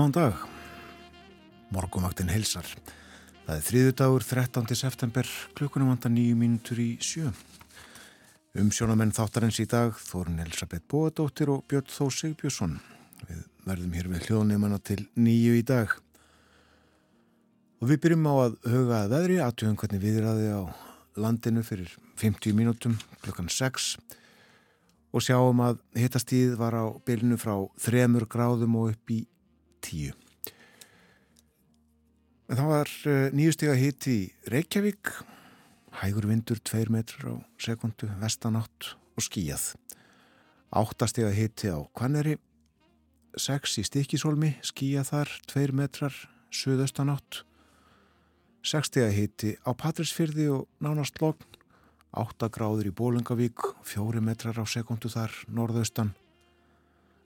Góðan 0.00 0.14
dag. 0.16 0.36
Morgumvaktin 1.76 2.30
heilsar. 2.32 2.64
Það 3.44 3.50
er 3.52 3.64
þriðu 3.66 3.90
dagur 4.00 4.24
13. 4.24 4.70
september, 4.78 5.28
klukkunum 5.58 5.90
vanda 5.90 6.08
nýju 6.08 6.38
mínutur 6.40 6.78
í 6.80 6.86
sjö. 7.04 7.28
Umsjónamenn 8.56 9.12
þáttarins 9.12 9.58
í 9.60 9.66
dag, 9.68 9.92
Þorun 9.92 10.40
Elisabeth 10.40 10.86
Bóadóttir 10.88 11.52
og 11.52 11.66
Björn 11.68 11.92
Þó 11.92 12.06
Sigbjörnsson. 12.16 12.78
Við 13.28 13.42
verðum 13.66 13.98
hér 13.98 14.08
við 14.14 14.24
hljóðnefana 14.30 14.78
til 14.88 15.02
nýju 15.20 15.58
í 15.58 15.66
dag. 15.68 15.92
Og 17.84 17.90
við 17.92 18.00
byrjum 18.06 18.30
á 18.32 18.34
að 18.46 18.56
huga 18.72 19.02
að 19.02 19.12
veðri, 19.18 19.36
aðtjóðum 19.44 19.80
hvernig 19.82 20.04
viðraði 20.06 20.48
á 20.48 20.62
landinu 21.20 21.66
fyrir 21.66 21.92
50 22.24 22.56
mínútum 22.56 22.96
klukkan 23.20 23.52
6 23.52 23.98
og 25.10 25.26
sjáum 25.26 25.60
að 25.66 25.84
hittastíð 25.98 26.56
var 26.56 26.78
á 26.78 26.88
bylnu 27.04 27.36
frá 27.36 27.58
3 27.84 28.08
gráðum 28.30 28.80
og 28.80 28.94
upp 28.94 29.12
í 29.12 29.26
10. 29.84 30.12
En 32.50 32.58
það 32.58 32.70
var 32.72 32.92
uh, 33.06 33.26
nýjustega 33.36 33.76
hitt 33.78 34.06
í 34.10 34.18
Reykjavík, 34.50 35.12
hægur 36.00 36.26
vindur 36.30 36.58
2 36.66 36.88
metrar 36.90 37.28
á 37.30 37.34
sekundu, 37.62 38.08
vestanátt 38.18 38.94
og 39.14 39.26
skíjað. 39.26 39.74
Áttastega 40.70 41.30
hitti 41.34 41.70
á 41.70 41.78
Kvanneri, 41.94 42.38
6 43.38 43.78
í 43.78 43.84
Stikisólmi, 43.86 44.56
skíjað 44.66 45.12
þar 45.12 45.32
2 45.52 45.78
metrar, 45.78 46.16
söðaustanátt. 46.50 47.44
6 48.66 48.90
stega 48.90 49.08
hitti 49.14 49.54
á 49.62 49.70
Patrísfyrði 49.72 50.50
og 50.52 50.66
nánast 50.82 51.22
logn, 51.22 51.46
8 52.12 52.50
gráður 52.50 52.90
í 52.90 52.92
Bólengavík, 52.92 53.62
4 53.86 54.20
metrar 54.20 54.58
á 54.58 54.66
sekundu 54.66 55.08
þar, 55.08 55.30
norðaustan. 55.46 56.12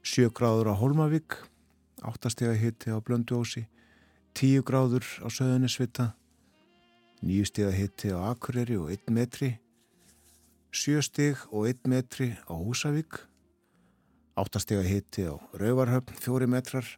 7 0.04 0.28
gráður 0.36 0.70
á 0.70 0.74
Holmavík, 0.76 1.40
8 2.02 2.30
stega 2.32 2.54
hitti 2.58 2.90
á 2.90 2.98
Blönduósi, 2.98 3.66
10 4.34 4.64
gráður 4.66 5.06
á 5.22 5.28
Söðunisvita, 5.30 6.14
9 7.22 7.46
stega 7.46 7.70
hitti 7.70 8.10
á 8.10 8.18
Akureyri 8.32 8.76
og 8.80 8.90
1 8.90 9.12
metri, 9.14 9.54
7 10.74 11.04
steg 11.06 11.38
og 11.54 11.68
1 11.70 11.86
metri 11.86 12.32
á 12.50 12.54
Húsavík, 12.56 13.20
8 14.34 14.64
stega 14.64 14.82
hitti 14.82 15.28
á 15.30 15.38
Rauvarhöfn, 15.54 16.18
4 16.18 16.50
metrar, 16.50 16.88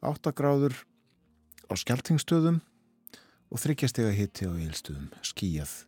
8 0.00 0.32
gráður 0.32 0.72
á 1.68 1.76
Skeltingstöðum 1.76 2.62
og 3.52 3.60
3 3.60 3.88
stega 3.92 4.14
hitti 4.16 4.48
á 4.48 4.56
Eilstöðum, 4.56 5.12
skíjað, 5.20 5.84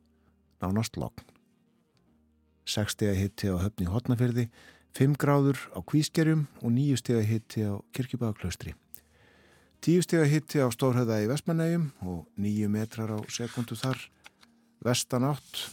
nánast 0.60 1.00
logn. 1.00 1.24
6 2.68 2.92
stega 2.92 3.16
hitti 3.16 3.48
á 3.48 3.56
Höfni 3.56 3.88
Hotnafyrði, 3.88 4.50
5 4.98 5.14
gráður 5.14 5.60
á 5.70 5.78
Kvískerjum 5.86 6.48
og 6.58 6.72
9 6.74 6.98
stega 6.98 7.20
hitti 7.22 7.62
á 7.62 7.78
Kirkjubæðaklaustri. 7.94 8.72
10 9.86 10.02
stega 10.02 10.26
hitti 10.26 10.58
á 10.58 10.66
Stórhauða 10.74 11.20
í 11.22 11.28
Vestmannegjum 11.30 11.84
og 12.02 12.24
9 12.34 12.66
metrar 12.66 13.12
á 13.14 13.18
sekundu 13.30 13.78
þar 13.78 14.02
vestan 14.82 15.28
átt 15.30 15.68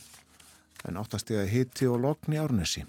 en 0.85 1.01
8 1.01 1.23
stega 1.23 1.47
hitti 1.49 1.89
og 1.89 2.03
logn 2.05 2.37
í 2.37 2.41
Árnesi. 2.43 2.85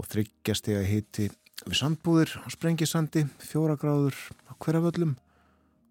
Og 0.00 0.08
3 0.08 0.56
stega 0.56 0.80
hitti 0.88 1.28
við 1.66 1.76
sandbúðir 1.76 2.38
á 2.40 2.48
Sprengisandi, 2.48 3.28
4 3.44 3.76
gráður 3.76 4.16
á 4.48 4.56
Hverjavöllum 4.56 5.18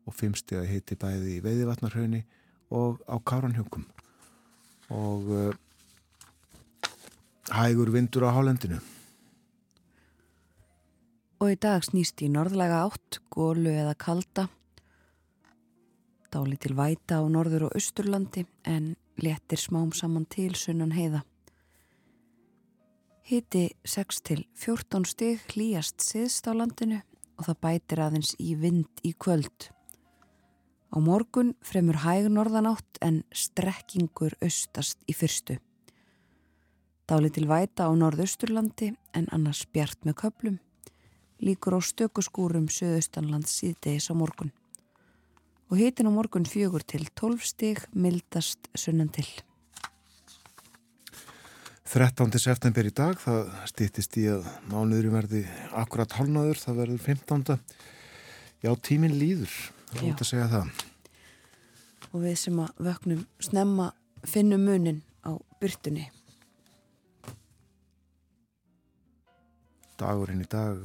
og 0.10 0.14
5 0.18 0.42
stega 0.42 0.66
hitti 0.66 0.98
bæði 0.98 1.38
í 1.38 1.44
Veiðivatnarhaunni 1.46 2.26
og 2.74 2.98
á 3.06 3.14
Káranhjókum 3.22 3.86
og 4.90 5.30
uh, 5.30 5.54
hægur 7.54 7.94
vindur 7.94 8.26
á 8.26 8.34
Hálendinu 8.34 8.82
og 11.40 11.54
í 11.54 11.56
dag 11.56 11.84
snýst 11.86 12.20
í 12.26 12.28
norðlega 12.32 12.82
átt, 12.84 13.22
gólu 13.32 13.72
eða 13.72 13.96
kalda. 13.96 14.50
Dáli 16.30 16.60
til 16.60 16.76
væta 16.76 17.22
á 17.24 17.26
norður 17.32 17.70
og 17.70 17.78
austurlandi 17.80 18.44
en 18.68 18.92
letir 19.24 19.62
smám 19.62 19.94
saman 19.96 20.28
til 20.30 20.52
sunnan 20.60 20.92
heiða. 20.94 21.24
Hiti 23.24 23.70
6 23.88 24.22
til 24.26 24.44
14 24.58 25.08
stig 25.08 25.48
hlýjast 25.54 26.04
siðst 26.04 26.50
á 26.50 26.54
landinu 26.60 27.00
og 27.40 27.48
það 27.48 27.60
bætir 27.64 28.04
aðeins 28.04 28.36
í 28.36 28.54
vind 28.60 29.04
í 29.08 29.16
kvöld. 29.16 29.72
Á 30.92 30.98
morgun 31.00 31.54
fremur 31.64 32.02
hæg 32.04 32.28
norðanátt 32.34 33.00
en 33.06 33.24
strekkingur 33.32 34.36
austast 34.44 35.00
í 35.08 35.16
fyrstu. 35.16 35.60
Dáli 37.08 37.32
til 37.32 37.48
væta 37.48 37.88
á 37.88 37.92
norðausturlandi 37.96 38.92
en 39.16 39.30
annars 39.32 39.64
bjart 39.72 40.04
með 40.04 40.26
köplum 40.26 40.66
líkur 41.44 41.78
á 41.78 41.80
stökuskúrum 41.84 42.68
söðaustanlands 42.72 43.54
síðdegis 43.60 44.10
á 44.12 44.14
morgun. 44.18 44.52
Og 45.70 45.78
hitin 45.78 46.10
á 46.10 46.12
morgun 46.12 46.48
fjögur 46.50 46.84
til 46.84 47.06
12 47.16 47.46
stig 47.46 47.84
mildast 47.94 48.72
sunnan 48.76 49.12
til. 49.14 49.28
13. 51.90 52.30
september 52.38 52.86
í 52.86 52.92
dag, 52.94 53.18
það 53.18 53.48
stýttist 53.72 54.18
í 54.22 54.28
að 54.30 54.46
mánuðurum 54.70 55.16
verði 55.18 55.40
akkurat 55.74 56.12
hálnaður, 56.20 56.60
það 56.62 56.82
verður 56.84 57.02
15. 57.02 57.58
Já, 58.62 58.70
tíminn 58.86 59.16
líður, 59.18 59.56
það 59.90 60.04
er 60.04 60.12
út 60.12 60.22
að 60.22 60.30
segja 60.30 60.50
það. 60.52 60.86
Og 62.10 62.24
við 62.26 62.38
sem 62.44 62.62
að 62.62 62.84
vöknum 62.90 63.26
snemma 63.42 63.90
finnum 64.22 64.66
munin 64.70 65.02
á 65.26 65.34
byrtunni. 65.62 66.06
Dagurinn 69.98 70.46
í 70.46 70.50
dag 70.50 70.78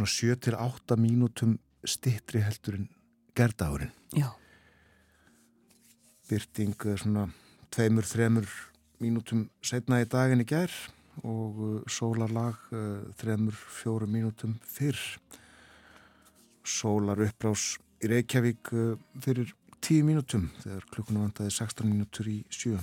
svona 0.00 0.56
7-8 0.56 0.96
mínútum 0.96 1.58
stittri 1.84 2.40
heldur 2.40 2.78
en 2.78 2.88
gerðdagurinn. 3.36 3.92
Já. 4.16 4.30
Byrting 6.28 6.76
svona 6.96 7.28
2-3 7.74 8.30
mínútum 9.00 9.48
setna 9.62 10.00
í 10.00 10.08
daginn 10.08 10.44
í 10.44 10.48
gerð 10.48 10.88
og 11.26 11.60
uh, 11.60 11.82
sólarlag 11.90 12.56
3-4 13.20 14.06
uh, 14.06 14.06
mínútum 14.08 14.56
fyrr. 14.64 15.00
Sólar 16.64 17.20
uppbrás 17.20 17.76
í 18.00 18.08
Reykjavík 18.08 18.72
fyrir 19.20 19.52
10 19.80 20.06
mínútum 20.06 20.48
þegar 20.62 20.86
klukkunum 20.92 21.26
vandaði 21.26 21.52
16 21.56 21.88
mínútur 21.88 22.28
í 22.30 22.38
sjö 22.52 22.78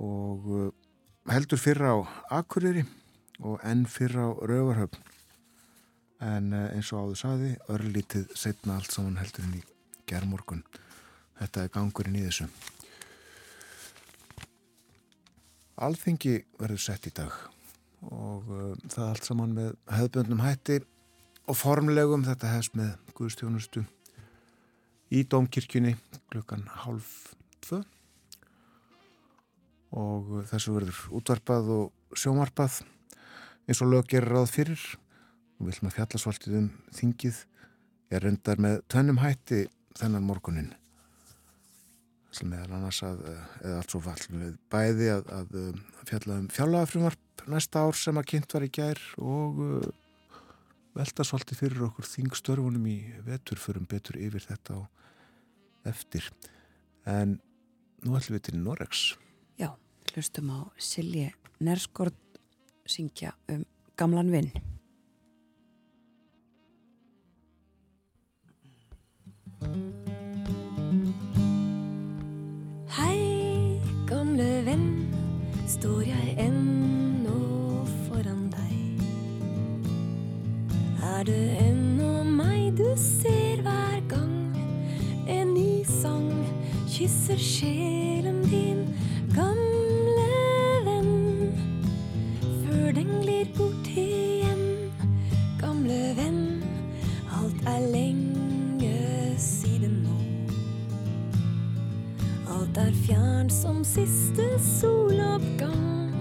og 0.00 0.72
heldur 1.28 1.60
fyrra 1.60 1.92
á 1.94 1.98
Akureyri 2.40 2.86
og 3.42 3.58
enn 3.66 3.84
fyrra 3.90 4.30
á 4.30 4.38
Rauvarhöfn 4.46 5.19
en 6.20 6.52
eins 6.52 6.92
og 6.92 7.06
áður 7.06 7.20
saði 7.22 7.50
örlítið 7.72 8.32
setna 8.36 8.76
allt 8.76 8.92
saman 8.92 9.18
heldurinn 9.20 9.60
í 9.60 9.64
gerðmorgun 10.10 10.64
þetta 11.40 11.64
er 11.64 11.72
gangurinn 11.72 12.18
í 12.20 12.26
þessu. 12.26 12.46
Alþingi 15.80 16.34
verður 16.60 16.82
sett 16.84 17.08
í 17.08 17.14
dag 17.16 17.32
og 18.10 18.48
uh, 18.52 18.74
það 18.88 19.06
allt 19.06 19.28
saman 19.28 19.54
með 19.56 19.72
hefðböndum 19.92 20.42
hætti 20.44 20.78
og 21.48 21.56
formlegum 21.56 22.24
þetta 22.24 22.52
hefst 22.54 22.76
með 22.76 22.92
Guðstjónustu 23.16 23.84
í 25.12 25.24
Dómkirkjunni 25.24 25.96
klukkan 26.32 26.66
half 26.84 27.34
tvö. 27.64 27.80
Og 29.96 30.44
þessu 30.52 30.76
verður 30.76 31.00
útvarpað 31.18 31.72
og 31.74 32.16
sjómarpað 32.20 32.82
eins 33.66 33.80
og 33.82 33.90
lög 33.90 34.12
gerir 34.12 34.36
ráð 34.36 34.52
fyrir 34.52 34.84
við 35.60 35.74
ætlum 35.74 35.90
að 35.90 35.96
fjalla 35.98 36.20
svolítið 36.22 36.58
um 36.60 36.68
þingið. 36.96 37.40
Er 38.10 38.24
reyndar 38.26 38.60
með 38.62 38.78
tönnum 38.90 39.20
hætti 39.22 39.64
þennan 39.98 40.26
morgunin 40.26 40.70
sem 42.34 42.52
er 42.54 42.70
annars 42.70 43.00
að 43.02 43.24
eða 43.26 43.78
allt 43.80 43.90
svo 43.92 44.00
fall 44.04 44.20
við 44.30 44.52
bæði 44.70 45.08
að, 45.16 45.30
að, 45.34 45.56
að 45.58 46.10
fjalla 46.10 46.36
um 46.38 46.46
fjallagafrumvarp 46.54 47.44
næsta 47.50 47.82
ár 47.82 47.98
sem 47.98 48.20
að 48.20 48.28
kynnt 48.32 48.54
var 48.54 48.66
í 48.66 48.70
gær 48.70 49.00
og 49.18 49.58
uh, 49.64 49.88
velta 50.94 51.26
svolítið 51.26 51.62
fyrir 51.64 51.84
okkur 51.88 52.06
þingstörfunum 52.06 52.86
í 52.90 52.96
vetur 53.26 53.58
förum 53.62 53.88
betur 53.90 54.18
yfir 54.20 54.46
þetta 54.46 54.78
á 54.78 54.80
eftir. 55.90 56.26
En 57.08 57.38
nú 58.04 58.16
ætlum 58.18 58.38
við 58.38 58.46
til 58.50 58.58
Norex 58.60 59.04
Já, 59.60 59.72
hlustum 60.12 60.52
á 60.54 60.58
Silje 60.78 61.32
Nerskord 61.60 62.16
syngja 62.88 63.34
um 63.50 63.64
gamlan 63.98 64.30
vinn 64.32 64.52
Hei, 72.96 73.76
gamle 74.08 74.64
venn, 74.64 75.12
står 75.68 76.06
jeg 76.08 76.30
ennå 76.40 77.34
foran 78.06 78.46
deg? 78.54 79.02
Er 81.04 81.26
det 81.28 81.42
ennå 81.60 82.22
meg 82.24 82.72
du 82.78 82.88
ser 82.96 83.60
hver 83.66 84.00
gang 84.08 84.56
en 85.28 85.52
ny 85.52 85.84
sang 85.84 86.30
kysser 86.88 87.36
sjelen 87.36 88.40
din, 88.48 88.86
gamle 89.36 90.32
venn? 90.88 91.52
Før 92.62 92.96
den 92.96 93.12
glir 93.20 93.52
bort 93.58 93.92
igjen, 93.92 94.88
gamle 95.60 96.00
venn, 96.16 96.64
alt 97.28 97.60
er 97.68 97.84
lenge 97.92 98.09
Alt 102.70 102.78
er 102.86 102.92
fjern 103.02 103.48
som 103.50 103.80
siste 103.82 104.44
soloppgang, 104.62 106.12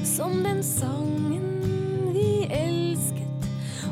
som 0.00 0.38
den 0.40 0.62
sangen 0.64 1.50
vi 2.14 2.46
elsket 2.48 3.44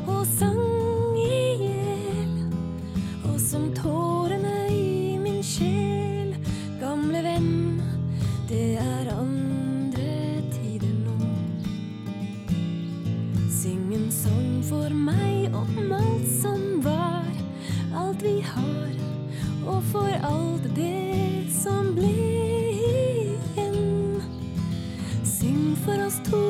og 0.09 0.23
sang 0.25 1.19
i 1.21 1.43
hjel, 1.59 2.31
og 3.29 3.35
som 3.37 3.67
tårene 3.77 4.55
i 4.73 5.19
min 5.21 5.37
sjel, 5.45 6.33
gamle 6.81 7.21
venn, 7.27 7.77
det 8.49 8.79
er 8.81 9.13
andre 9.13 10.41
tider 10.55 10.95
nå. 11.03 11.29
Syng 13.53 13.93
en 13.99 14.09
sang 14.09 14.63
for 14.65 14.89
meg 14.97 15.53
om 15.53 15.93
alt 15.99 16.25
som 16.39 16.81
var, 16.89 17.29
alt 17.93 18.25
vi 18.25 18.39
har, 18.49 18.97
og 19.69 19.83
for 19.83 20.09
alt 20.25 20.65
det 20.75 21.45
som 21.53 21.93
ble 21.95 22.09
igjen. 22.73 24.21
Syng 25.23 25.75
for 25.85 26.05
oss 26.07 26.17
to, 26.29 26.48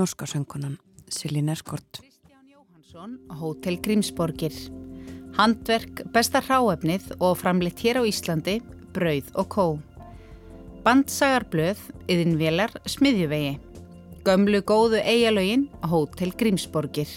Norska 0.00 0.24
Nerskort. 1.42 2.00
Kristján 2.00 2.46
Jóhansson, 2.48 3.18
Hótel 3.28 3.76
Grímsborgir. 3.82 4.52
Handverk, 5.36 6.06
besta 6.12 6.40
hráefnið 6.40 7.10
og 7.20 7.36
framleitt 7.36 7.82
hér 7.84 8.00
á 8.00 8.02
Íslandi, 8.08 8.62
brauð 8.96 9.28
og 9.36 9.48
kó. 9.52 9.66
Bandsagarblöð, 10.86 11.82
yðinvelar, 12.08 12.72
smiðjuvegi. 12.88 13.58
Gömlu 14.24 14.62
góðu 14.64 15.02
eigalögin, 15.04 15.66
Hótel 15.84 16.32
Grímsborgir. 16.32 17.10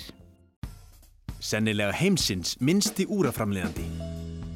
Sennilega 1.40 1.96
heimsins 1.96 2.58
minnsti 2.60 3.06
úraframleiðandi. 3.08 3.86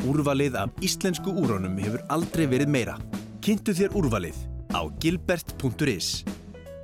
Úrvalið 0.04 0.60
af 0.66 0.84
íslensku 0.84 1.32
úrónum 1.32 1.80
hefur 1.80 2.04
aldrei 2.12 2.44
verið 2.44 2.76
meira. 2.76 2.98
Kynntu 3.40 3.72
þér 3.72 3.96
úrvalið 3.96 4.44
á 4.76 4.84
gilbert.is. 5.00 6.26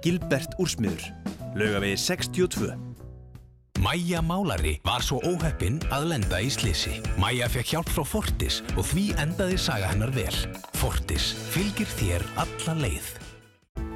Gilbert 0.04 0.56
úrsmiður. 0.60 1.23
Laugavegi 1.56 1.98
62. 1.98 2.74
Mæja 3.80 4.22
Málari 4.26 4.80
var 4.86 5.04
svo 5.06 5.19
óheppinn 5.22 5.76
að 5.94 6.07
lenda 6.10 6.40
í 6.42 6.50
slisi. 6.50 6.95
Mæja 7.22 7.45
fekk 7.54 7.76
hjálp 7.76 7.92
frá 7.94 8.02
Fortis 8.10 8.57
og 8.74 8.88
því 8.90 9.04
endaði 9.22 9.60
saga 9.62 9.92
hennar 9.92 10.10
vel. 10.16 10.33
Fortis 10.81 11.30
fylgir 11.54 11.90
þér 12.00 12.26
alla 12.42 12.78
leið. 12.81 13.12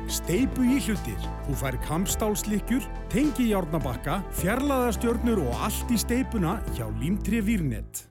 Steipu 0.06 0.70
í 0.70 0.78
hlutir. 0.86 1.18
Þú 1.48 1.58
fær 1.64 1.82
kampstálslikkjur, 1.90 2.86
tengi 3.10 3.50
járnabakka, 3.50 4.22
fjarlæðastjörnur 4.38 5.42
og 5.48 5.68
allt 5.68 5.90
í 5.90 5.98
steipuna 5.98 6.60
hjá 6.78 6.86
Límtri 7.02 7.42
Vírnet. 7.42 8.06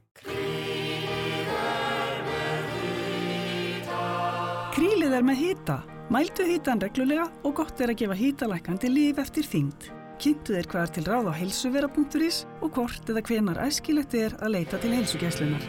Krílið 4.74 5.20
er 5.20 5.30
með 5.30 5.44
hýta. 5.44 5.84
Mældu 6.06 6.44
hýtan 6.46 6.78
reglulega 6.78 7.24
og 7.42 7.56
gott 7.58 7.80
er 7.82 7.90
að 7.90 7.98
gefa 8.04 8.14
hýtalækandi 8.14 8.90
líf 8.92 9.18
eftir 9.18 9.48
þyngd. 9.50 9.88
Kynntu 10.22 10.54
þér 10.54 10.68
hvað 10.70 10.84
er 10.84 10.92
til 10.94 11.04
ráð 11.10 11.30
á 11.30 11.32
heilsuvera.is 11.34 12.38
og 12.62 12.78
hvort 12.78 13.10
eða 13.10 13.24
hvenar 13.26 13.58
æskilegt 13.66 14.14
er 14.14 14.36
að 14.38 14.54
leita 14.54 14.78
til 14.78 14.94
heilsugæslunar. 14.94 15.66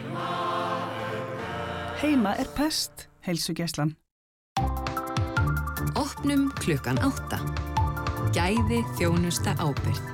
Heima 1.98 2.36
er 2.38 2.54
pest, 2.54 3.08
heilsugæslan. 3.26 3.96
Opnum 5.98 6.52
klukkan 6.62 7.02
átta. 7.02 7.42
Gæði 8.30 8.84
þjónusta 8.94 9.58
ábyrð. 9.58 10.04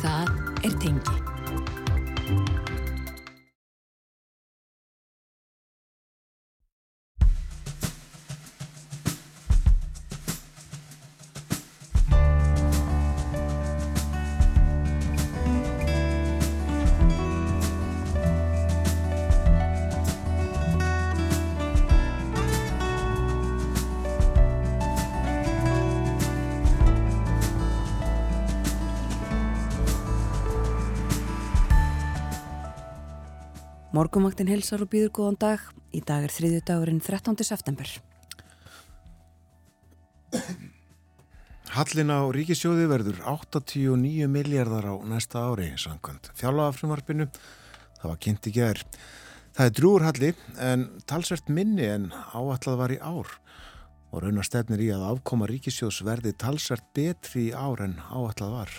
Það 0.00 0.36
er 0.64 0.80
tengi. 0.80 1.27
Morgumaktin 33.98 34.46
helsar 34.46 34.84
og 34.84 34.92
býður 34.92 35.10
góðan 35.16 35.36
dag. 35.42 35.62
Í 35.90 35.98
dag 36.06 36.22
er 36.22 36.30
þriðju 36.30 36.60
dagurinn 36.68 37.00
13. 37.02 37.34
september. 37.42 37.88
Hallin 41.74 42.12
á 42.14 42.22
ríkisjóði 42.30 42.84
verður 42.92 43.18
89 43.26 44.28
miljardar 44.30 44.86
á 44.86 44.94
næsta 45.02 45.42
ári, 45.50 45.72
samkvæmt 45.82 46.30
fjárlagafrumvarpinu. 46.38 47.26
Það 47.98 48.06
var 48.12 48.22
kynnt 48.22 48.46
í 48.46 48.54
gerð. 48.54 49.00
Það 49.58 49.66
er 49.66 49.76
drúur 49.80 50.06
halli 50.06 50.30
en 50.62 50.86
talsvert 51.10 51.50
minni 51.50 51.88
en 51.90 52.12
áallad 52.14 52.78
var 52.78 52.94
í 52.94 53.00
ár 53.02 53.34
og 54.12 54.22
raunar 54.22 54.46
stefnir 54.46 54.84
í 54.84 54.92
að 54.94 55.08
afkoma 55.08 55.50
ríkisjóðs 55.50 56.04
verði 56.06 56.36
talsvert 56.38 56.86
betri 56.94 57.48
í 57.48 57.56
ár 57.56 57.82
en 57.88 57.98
áallad 58.12 58.46
var. 58.60 58.78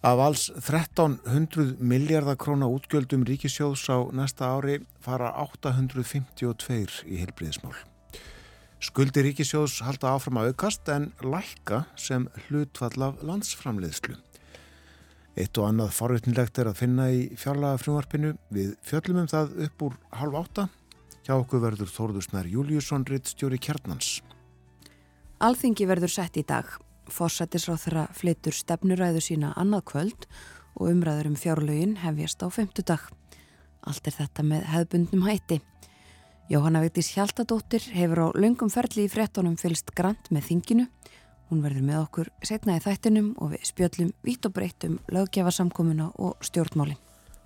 Af 0.00 0.16
alls 0.16 0.46
1300 0.56 1.76
miljardar 1.84 2.38
króna 2.40 2.64
útgjöldum 2.72 3.20
ríkisjóðs 3.28 3.82
á 3.92 4.08
næsta 4.16 4.48
ári 4.48 4.78
fara 5.04 5.28
852 5.36 7.04
í 7.04 7.18
heilbriðismál. 7.20 7.76
Skuldi 8.80 9.20
ríkisjóðs 9.26 9.82
halda 9.84 10.14
áfram 10.16 10.40
að 10.40 10.54
aukast 10.54 10.88
en 10.88 11.10
lækka 11.20 11.82
sem 12.00 12.30
hlutfall 12.46 12.96
af 13.10 13.20
landsframleiðslu. 13.20 14.16
Eitt 15.36 15.60
og 15.60 15.68
annað 15.68 15.92
forvitnilegt 15.92 16.56
er 16.64 16.72
að 16.72 16.80
finna 16.80 17.12
í 17.12 17.22
fjárlaga 17.36 17.84
frumvarpinu 17.84 18.34
við 18.48 18.74
fjöllum 18.80 19.26
um 19.26 19.28
það 19.28 19.56
upp 19.68 19.84
úr 19.84 20.02
halv 20.16 20.40
átta. 20.40 20.70
Hjá 21.28 21.36
okkur 21.36 21.60
verður 21.68 21.92
Þórðusnær 21.92 22.48
Júliusson 22.48 23.04
ritt 23.04 23.28
stjóri 23.28 23.60
kjarnans. 23.60 24.22
Alþingi 25.44 25.84
verður 25.84 26.16
sett 26.16 26.40
í 26.40 26.48
dag. 26.48 26.72
Forsættisráð 27.10 27.84
þeirra 27.84 28.04
flyttur 28.16 28.56
stefnuræðu 28.56 29.22
sína 29.24 29.50
annað 29.60 29.84
kvöld 29.92 30.26
og 30.76 30.92
umræður 30.92 31.32
um 31.32 31.36
fjárlögin 31.38 31.96
hefjast 32.00 32.42
á 32.42 32.48
femtudag. 32.50 33.02
Allt 33.86 34.06
er 34.06 34.16
þetta 34.16 34.44
með 34.46 34.64
hefðbundnum 34.70 35.26
hætti. 35.26 35.60
Jóhanna 36.50 36.82
Vigdís 36.82 37.12
Hjaltadóttir 37.14 37.84
hefur 37.94 38.24
á 38.26 38.26
löngum 38.34 38.72
ferli 38.72 39.04
í 39.06 39.12
frettunum 39.12 39.54
fylst 39.60 39.92
grant 39.94 40.32
með 40.34 40.48
þinginu. 40.48 40.88
Hún 41.50 41.62
verður 41.62 41.86
með 41.86 42.00
okkur 42.04 42.32
setna 42.46 42.78
í 42.78 42.82
þættinum 42.82 43.32
og 43.38 43.52
við 43.54 43.68
spjöllum 43.70 44.10
vitt 44.26 44.46
og 44.46 44.54
breytt 44.54 44.86
um 44.86 44.98
löggefarsamkomuna 45.10 46.12
og 46.18 46.42
stjórnmálinn. 46.46 46.98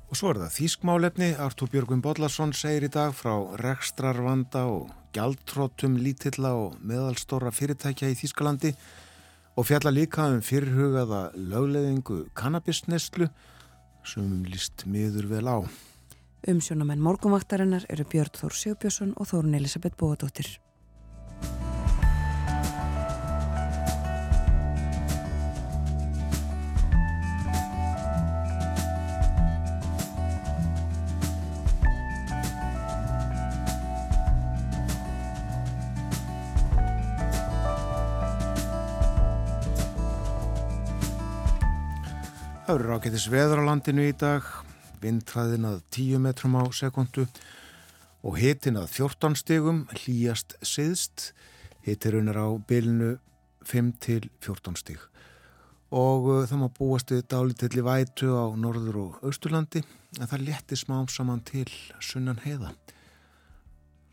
Og 0.09 0.18
svo 0.18 0.33
er 0.33 0.42
það 0.42 0.56
þýskmálefni. 0.59 1.30
Artúr 1.40 1.71
Björgvin 1.73 2.02
Bodlarsson 2.04 2.52
segir 2.56 2.85
í 2.88 2.92
dag 2.92 3.14
frá 3.16 3.33
rekstrarvanda 3.61 4.66
og 4.71 4.92
gjaldtrótum 5.16 5.97
lítilla 6.00 6.52
og 6.59 6.76
meðalstóra 6.85 7.52
fyrirtækja 7.54 8.11
í 8.12 8.18
Þýskalandi 8.18 8.75
og 9.55 9.69
fjalla 9.69 9.93
líka 9.95 10.27
um 10.33 10.41
fyrirhugaða 10.43 11.23
lögleðingu 11.39 12.25
kannabisnestlu 12.35 13.29
sem 14.05 14.45
líst 14.51 14.87
miður 14.91 15.31
vel 15.31 15.47
á. 15.47 15.59
Umsjónamenn 16.51 17.01
morgunvaktarinnar 17.01 17.87
eru 17.89 18.05
Björn 18.05 18.35
Þór 18.37 18.59
Sjóbjörnsson 18.59 19.15
og 19.17 19.31
Þórun 19.31 19.57
Elisabeth 19.57 19.97
Bóadóttir. 19.97 20.59
Það 42.64 42.78
eru 42.78 42.87
rákettis 42.88 43.25
veður 43.28 43.61
á 43.61 43.68
landinu 43.68 44.06
í 44.09 44.12
dag, 44.16 44.44
vindræðin 45.02 45.66
að 45.68 45.83
10 45.92 46.23
metrum 46.25 46.54
á 46.56 46.64
sekundu 46.73 47.26
og 48.25 48.38
hitin 48.40 48.78
að 48.80 48.87
14 48.94 49.37
stegum, 49.37 49.83
hlýjast 49.92 50.54
siðst, 50.64 51.26
hitirun 51.85 52.33
er 52.33 52.40
á 52.40 52.49
bylnu 52.56 53.11
5 53.68 53.92
til 54.00 54.30
14 54.40 54.80
steg. 54.80 54.97
Og 55.92 56.30
uh, 56.30 56.40
það 56.49 56.64
má 56.64 56.66
búast 56.80 57.12
við 57.12 57.26
dálítilli 57.37 57.85
vætu 57.85 58.33
á 58.33 58.49
norður 58.56 59.00
og 59.02 59.23
austurlandi, 59.28 59.85
en 60.16 60.33
það 60.33 60.49
letti 60.49 60.80
smám 60.80 61.12
saman 61.12 61.44
til 61.44 61.68
sunnan 62.00 62.40
heiða. 62.49 62.73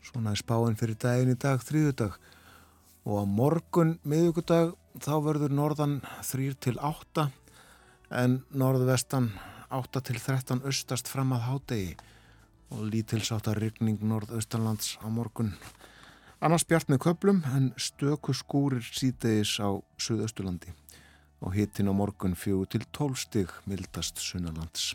Svona 0.04 0.36
er 0.36 0.44
spáinn 0.44 0.76
fyrir 0.76 1.00
daginn 1.00 1.32
í 1.32 1.40
dag, 1.40 1.64
þrýðudag, 1.64 2.20
og 3.08 3.16
á 3.16 3.24
morgun, 3.24 3.96
miðugudag, 4.04 4.76
þá 5.00 5.14
verður 5.24 5.56
norðan 5.56 6.02
3 6.20 6.58
til 6.60 6.76
8 6.76 7.32
en 8.12 8.42
norðvestan 8.52 9.30
8 9.72 10.02
til 10.04 10.18
13 10.20 10.60
austast 10.68 11.08
fram 11.08 11.32
að 11.32 11.46
hádegi 11.48 11.92
og 12.72 12.84
lítilsáttar 12.92 13.60
rigning 13.60 14.02
norðaustanlands 14.04 14.98
á 15.00 15.08
morgun. 15.08 15.54
Annars 16.42 16.64
bjart 16.68 16.90
með 16.90 17.02
köplum 17.06 17.42
en 17.54 17.70
stöku 17.80 18.34
skúrir 18.36 18.84
síðdegis 18.84 19.58
á 19.62 19.70
Suðausturlandi 19.96 20.72
og 21.42 21.54
hitin 21.56 21.88
á 21.88 21.94
morgun 21.96 22.36
fjögur 22.36 22.68
til 22.68 22.84
12 22.92 23.20
stig 23.24 23.52
mildast 23.66 24.20
sunnalands. 24.20 24.92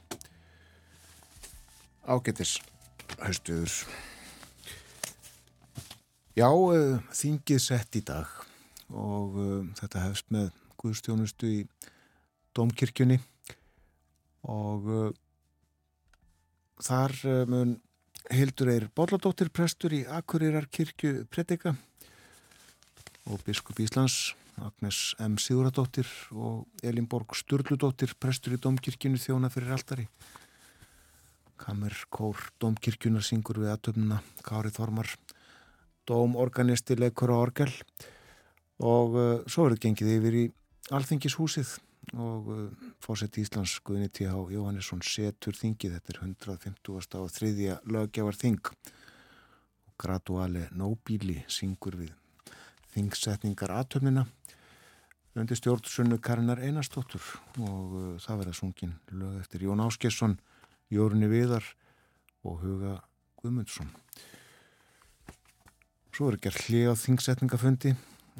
Ágetis, 2.08 2.58
haustuður. 3.20 3.74
Já, 6.38 6.48
uh, 6.48 7.02
þingið 7.12 7.62
sett 7.64 7.98
í 7.98 8.04
dag 8.06 8.30
og 8.94 9.38
uh, 9.42 9.64
þetta 9.80 10.06
hefst 10.06 10.30
með 10.32 10.52
Guðstjónustu 10.78 11.50
í 11.50 11.62
Dómkirkjunni. 12.58 13.20
Og 14.48 14.88
uh, 14.90 15.12
þar 16.84 17.14
uh, 17.26 17.44
mun 17.50 17.78
Hildur 18.34 18.72
Eir 18.74 18.88
Bolladóttir 18.96 19.52
prestur 19.54 19.94
í 19.96 20.02
Akureyrar 20.04 20.68
kirkju 20.68 21.28
predika. 21.32 21.76
Og 23.28 23.40
biskup 23.46 23.80
Íslands 23.84 24.36
Agnes 24.58 25.14
M. 25.22 25.38
Siguradóttir 25.38 26.10
og 26.34 26.66
Elinborg 26.84 27.36
Sturludóttir 27.38 28.16
prestur 28.20 28.58
í 28.58 28.62
Dómkirkjunni 28.62 29.22
þjóna 29.22 29.52
fyrir 29.54 29.76
altari. 29.78 30.08
Kamer 31.58 31.96
Kór 32.14 32.50
Dómkirkjunar 32.62 33.26
syngur 33.26 33.62
við 33.62 33.74
aðtöfnuna 33.76 34.22
Kári 34.46 34.74
Þormar 34.74 35.14
Dómorganisti 36.08 36.98
leikur 36.98 37.34
á 37.34 37.38
orgel. 37.38 37.72
Og 38.84 39.16
uh, 39.18 39.28
svo 39.50 39.66
er 39.68 39.76
þetta 39.76 39.88
gengið 39.88 40.16
yfir 40.18 40.40
í 40.42 40.46
Alþingishúsið 40.94 41.78
og 42.16 42.48
uh, 42.54 42.92
fórsett 43.04 43.40
Íslands 43.42 43.78
Guðni 43.84 44.08
T.H. 44.08 44.32
Jóhannesson 44.54 45.02
setur 45.04 45.58
þingið, 45.58 45.98
þetta 45.98 46.14
er 46.14 46.22
150. 46.24 47.20
og 47.20 47.34
þriðja 47.34 47.80
lögjafar 47.90 48.40
þing 48.40 48.72
og 48.72 49.94
graduale 50.00 50.68
nóbíli 50.72 51.42
syngur 51.52 51.98
við 52.00 52.14
þingsetningar 52.94 53.74
aðtöfnina 53.76 54.26
undir 55.38 55.60
stjórnsunnu 55.60 56.18
Karinar 56.24 56.62
Einarstóttur 56.64 57.22
og 57.60 57.98
uh, 57.98 58.06
það 58.24 58.44
verða 58.44 58.56
sungin 58.58 58.96
lög 59.12 59.42
eftir 59.42 59.68
Jón 59.68 59.84
Áskesson, 59.84 60.40
Jórni 60.94 61.30
Viðar 61.30 61.66
og 62.48 62.62
Huga 62.64 62.96
Guðmundsson 63.42 63.92
Svo 66.18 66.32
er 66.32 66.40
gert 66.42 66.64
hlið 66.66 66.88
á 66.90 66.96
þingsetningafundi 66.98 67.92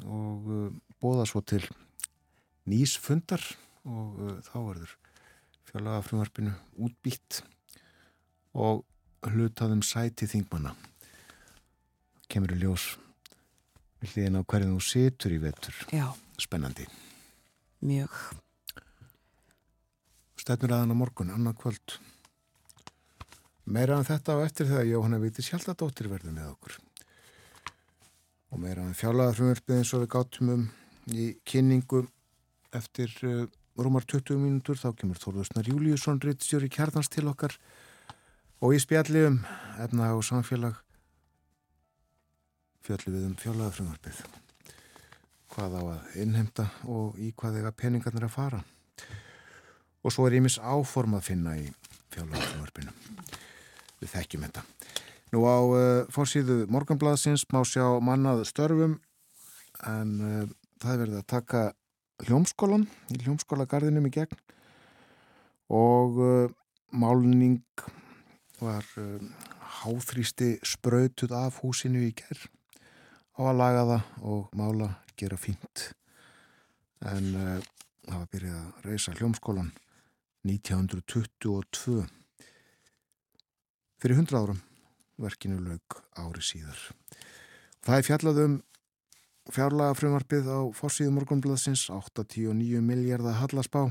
og 0.08 0.48
uh, 0.50 0.64
bóða 0.98 1.28
svo 1.30 1.44
til 1.46 1.62
nýs 2.68 2.96
fundar 3.00 3.42
og 3.88 4.18
uh, 4.20 4.36
þá 4.44 4.56
verður 4.60 4.94
fjölaða 5.68 6.04
frumvarpinu 6.06 6.54
útbýtt 6.80 7.42
og 8.58 8.84
hlutaðum 9.28 9.82
sæti 9.84 10.28
þingmanna. 10.30 10.74
Kemur 12.28 12.54
í 12.54 12.60
ljós 12.62 12.94
við 14.00 14.14
hliðin 14.14 14.40
á 14.40 14.48
hverjum 14.48 14.76
þú 14.76 14.84
situr 14.84 15.34
í 15.34 15.40
vetur. 15.42 15.78
Já, 15.92 16.06
spennandi. 16.40 16.86
Mjög. 17.84 18.14
stefnur 20.38 20.72
aðan 20.72 20.94
á 20.96 20.96
morgun, 20.96 21.32
annað 21.34 21.58
kvöld. 21.60 21.98
Meira 23.68 23.98
en 23.98 24.06
þetta 24.08 24.38
á 24.38 24.44
eftir 24.46 24.68
þegar 24.70 24.86
Jóhanna 24.88 25.18
Víti 25.20 25.44
Sjaldadóttir 25.44 26.08
verður 26.08 26.32
með 26.32 26.52
okkur. 26.54 26.78
Og 28.48 28.62
meira 28.62 28.86
en 28.86 28.96
fjálaða 28.96 29.34
frumvarpið 29.36 29.80
eins 29.82 29.92
og 29.92 30.06
við 30.06 30.12
gátum 30.14 30.52
um 30.54 30.62
í 31.12 31.26
kynningu 31.44 32.06
eftir 32.76 33.12
uh, 33.26 33.46
rúmar 33.78 34.04
20 34.08 34.40
mínútur 34.42 34.80
þá 34.80 34.90
kemur 34.98 35.20
Þórðusnar 35.22 35.70
Júliusson 35.70 36.20
rittstjóri 36.24 36.68
kjarnans 36.72 37.12
til 37.12 37.28
okkar 37.30 37.54
og 38.60 38.74
í 38.74 38.82
spjalli 38.82 39.24
um 39.28 39.40
efna 39.78 40.12
og 40.16 40.26
samfélag 40.26 40.76
fjalli 42.84 43.14
við 43.14 43.30
um 43.30 43.38
fjálaða 43.38 43.74
frumvarpið 43.78 44.26
hvað 45.58 45.74
á 45.74 45.82
að 45.82 46.16
innhemta 46.22 46.68
og 46.86 47.16
í 47.18 47.32
hvað 47.36 47.60
eiga 47.60 47.74
peningarnir 47.74 48.28
að 48.28 48.34
fara? 48.34 48.60
Og 50.04 50.14
svo 50.14 50.28
er 50.28 50.38
ímis 50.38 50.58
áform 50.62 51.16
að 51.18 51.26
finna 51.32 51.56
í 51.58 51.66
fjálaða 52.12 52.44
frumvarpinu 52.52 52.94
við 53.98 54.12
þekkjum 54.12 54.44
þetta. 54.46 54.62
Nú 55.34 55.42
á 55.44 55.58
uh, 55.58 55.80
fórsíðu 56.14 56.60
morgunbladsins 56.72 57.44
má 57.52 57.60
sjá 57.66 57.84
mannað 58.04 58.44
störfum 58.48 58.94
en 59.88 60.14
uh, 60.22 60.44
það 60.80 60.92
er 60.94 61.02
verið 61.02 61.18
að 61.18 61.28
taka 61.34 61.64
hljómskólan 62.26 62.86
í 63.14 63.20
hljómskólagarðinum 63.22 64.08
í 64.08 64.12
gegn. 64.14 64.38
Og 65.68 66.20
uh, 66.22 66.52
málning 66.90 67.62
var 68.58 68.86
háþrýsti 69.82 70.56
spröytuð 70.66 71.34
af 71.36 71.60
húsinu 71.62 72.02
í 72.02 72.14
gerð 72.16 72.48
á 73.38 73.40
að 73.46 73.58
laga 73.60 73.84
það 73.90 74.30
og 74.32 74.54
mála 74.58 74.88
gera 75.20 75.38
fínt. 75.38 75.84
En 77.06 77.28
það 78.08 78.16
var 78.16 78.30
byrjað 78.32 78.62
að 78.62 78.88
reysa 78.88 79.14
hljómskólan 79.14 79.68
1922 80.48 82.00
fyrir 83.98 84.18
100 84.18 84.38
árum 84.40 84.60
verkinu 85.18 85.58
laug 85.62 85.98
ári 86.18 86.42
síðar. 86.44 86.78
Það 87.82 87.96
er 87.96 88.06
fjallað 88.06 88.40
um 88.44 88.56
fjárlaga 89.52 89.96
frumvarpið 89.96 90.48
á 90.50 90.60
fórsíðu 90.76 91.14
morgunbladsins 91.16 91.86
8-10-9 91.94 92.82
miljardar 92.84 93.38
hallasbá. 93.40 93.88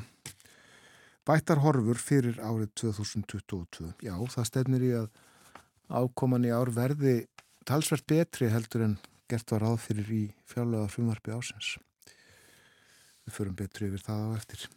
Bættar 1.27 1.59
horfur 1.63 1.99
fyrir 1.99 2.37
árið 2.39 2.71
2022. 2.83 3.89
Já, 4.05 4.15
það 4.15 4.47
stefnir 4.47 4.85
í 4.85 4.91
að 4.99 5.09
ákoman 5.87 6.45
í 6.47 6.53
ár 6.53 6.71
verði 6.75 7.17
talsvert 7.67 8.05
betri 8.07 8.51
heldur 8.51 8.85
en 8.85 8.95
gert 9.27 9.51
var 9.51 9.65
áð 9.67 9.81
fyrir 9.87 10.13
í 10.13 10.23
fjárlaga 10.47 10.91
frumvarpi 10.93 11.35
ásins. 11.35 11.75
Við 13.27 13.35
förum 13.35 13.57
betri 13.59 13.89
yfir 13.89 14.05
það 14.05 14.23
á 14.23 14.29
eftir. 14.37 14.67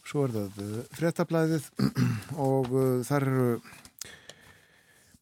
Svo 0.00 0.24
er 0.24 0.32
það 0.34 0.62
uh, 0.64 0.80
frettablaðið 0.96 1.68
og 2.48 2.72
uh, 2.72 3.04
þar 3.06 3.28
eru 3.28 3.50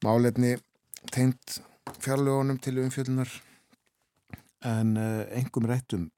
málefni 0.07 0.55
teint 1.11 1.59
fjárlegunum 1.99 2.61
til 2.63 2.79
umfjöldunar 2.85 3.33
en 4.67 4.97
engum 4.99 5.69
rætt 5.69 5.95
um 5.95 6.09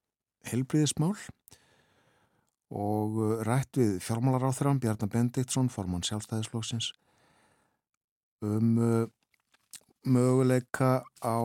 helbriðismál 0.48 1.16
og 2.70 3.16
uh, 3.18 3.32
rætt 3.44 3.76
við 3.76 3.98
fjármálaráþrann 4.04 4.80
Bjarnar 4.80 5.10
Bendiktsson, 5.10 5.68
formann 5.68 6.06
sjálfstæðisflóksins 6.06 6.92
um 8.40 8.78
uh, 8.78 9.06
möguleika 10.06 11.02
á 11.20 11.38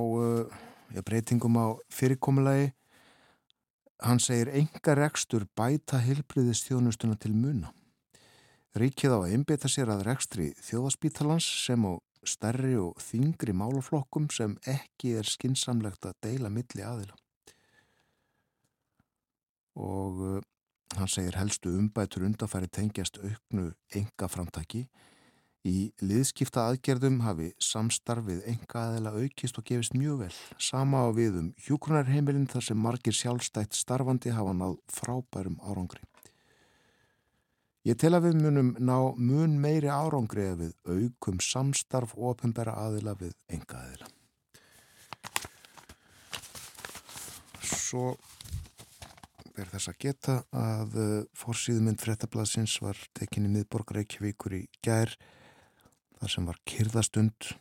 ja, 0.95 1.01
breytingum 1.03 1.57
á 1.59 1.75
fyrirkomulagi 1.91 2.69
hann 4.05 4.19
segir 4.19 4.51
enga 4.53 4.95
rekstur 4.95 5.45
bæta 5.57 5.99
heilbriðistjónustuna 6.03 7.17
til 7.19 7.33
muna. 7.35 7.71
Ríkið 8.75 9.15
á 9.15 9.19
að 9.23 9.33
einbita 9.35 9.71
sér 9.71 9.91
að 9.93 10.05
rekstri 10.07 10.49
þjóðaspítalans 10.67 11.47
sem 11.65 11.83
á 11.87 11.95
stærri 12.29 12.75
og 12.79 12.99
þingri 13.01 13.55
málaflokkum 13.57 14.27
sem 14.33 14.57
ekki 14.69 15.15
er 15.19 15.29
skinsamlegt 15.29 16.05
að 16.05 16.19
deila 16.25 16.51
milli 16.53 16.85
aðila. 16.85 17.17
Og 19.75 20.21
uh, 20.23 20.37
hann 20.95 21.11
segir 21.11 21.35
helstu 21.39 21.73
umbætur 21.75 22.27
undanfæri 22.27 22.71
tengjast 22.71 23.19
auknu 23.23 23.71
enga 23.95 24.31
framtaki 24.31 24.85
Í 25.65 25.89
liðskipta 25.97 26.67
aðgerðum 26.69 27.23
hafi 27.25 27.47
samstarfið 27.57 28.43
enga 28.51 28.81
aðeila 28.83 29.15
aukist 29.17 29.57
og 29.57 29.65
gefist 29.65 29.95
mjög 29.97 30.19
vel. 30.19 30.35
Sama 30.61 31.01
á 31.01 31.09
við 31.09 31.39
um 31.39 31.47
hjúkrunarheimilin 31.65 32.45
þar 32.51 32.67
sem 32.67 32.77
margir 32.77 33.17
sjálfstætt 33.17 33.73
starfandi 33.73 34.35
hafa 34.35 34.53
náð 34.53 34.75
frábærum 34.93 35.57
árangri. 35.65 36.03
Ég 37.85 37.97
tel 38.01 38.15
að 38.17 38.31
við 38.31 38.37
munum 38.41 38.69
ná 38.81 38.95
mun 39.13 39.59
meiri 39.61 39.91
árangri 39.93 40.47
ef 40.49 40.55
við 40.57 40.71
aukum 40.89 41.37
samstarf 41.43 42.15
ofinbæra 42.17 42.73
aðeila 42.81 43.13
við 43.19 43.35
enga 43.53 43.77
aðeila. 43.77 44.07
Svo 47.61 48.15
er 49.53 49.69
þess 49.69 49.91
að 49.91 49.99
geta 50.01 50.37
að 50.49 50.97
uh, 50.97 51.11
fórsýðmynd 51.37 52.01
frettablasins 52.01 52.79
var 52.81 52.97
tekinni 53.13 53.53
miðborgar 53.53 54.01
Reykjavíkur 54.01 54.57
í 54.57 54.63
gær 54.81 55.13
þar 56.17 56.33
sem 56.33 56.49
var 56.49 56.57
kyrðastund 56.65 57.51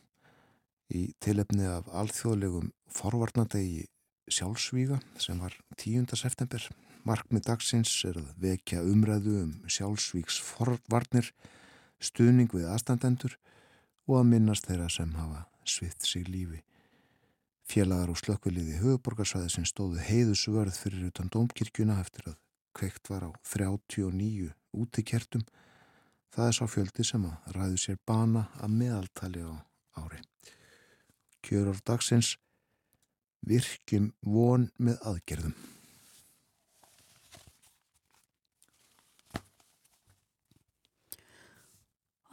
í 0.89 1.05
tilefni 1.21 1.69
af 1.69 1.85
alþjóðlegum 2.01 2.73
forvarnadegi 2.97 3.85
sjálfsvíga 4.25 4.97
sem 5.21 5.37
var 5.37 5.53
10. 5.77 6.09
september. 6.17 6.65
Markmið 7.05 7.45
dagsins 7.47 7.91
er 8.07 8.17
að 8.21 8.31
vekja 8.41 8.81
umræðu 8.81 9.35
um 9.43 9.51
sjálfsvíks 9.69 10.39
forvarnir, 10.41 11.31
stuðning 12.01 12.49
við 12.53 12.69
aðstandendur 12.71 13.35
og 14.09 14.21
að 14.21 14.31
minnast 14.31 14.65
þeirra 14.69 14.89
sem 14.89 15.11
hafa 15.17 15.45
svitt 15.65 16.05
sig 16.05 16.25
lífi. 16.29 16.63
Félagar 17.65 18.11
og 18.13 18.19
slökkviliði 18.21 18.79
höfuborgarsvæði 18.81 19.53
sem 19.53 19.65
stóðu 19.65 20.01
heiðusvörð 20.05 20.77
fyrir 20.77 21.07
utan 21.09 21.31
dómkirkjuna 21.33 21.99
eftir 22.01 22.31
að 22.33 22.41
kveikt 22.77 23.09
var 23.09 23.29
á 23.29 23.31
39 23.41 24.51
útikertum 24.75 25.45
Það 26.35 26.49
er 26.49 26.55
sá 26.57 26.65
fjöldi 26.67 27.03
sem 27.07 27.25
að 27.29 27.51
ræðu 27.55 27.77
sér 27.79 27.99
bana 28.03 28.41
að 28.59 28.73
meðaltali 28.75 29.43
á 29.47 29.55
ári. 30.01 30.17
Kjörur 31.47 31.79
dagsins 31.87 32.33
virkjum 33.47 34.09
von 34.19 34.67
með 34.75 34.99
aðgerðum. 35.07 35.53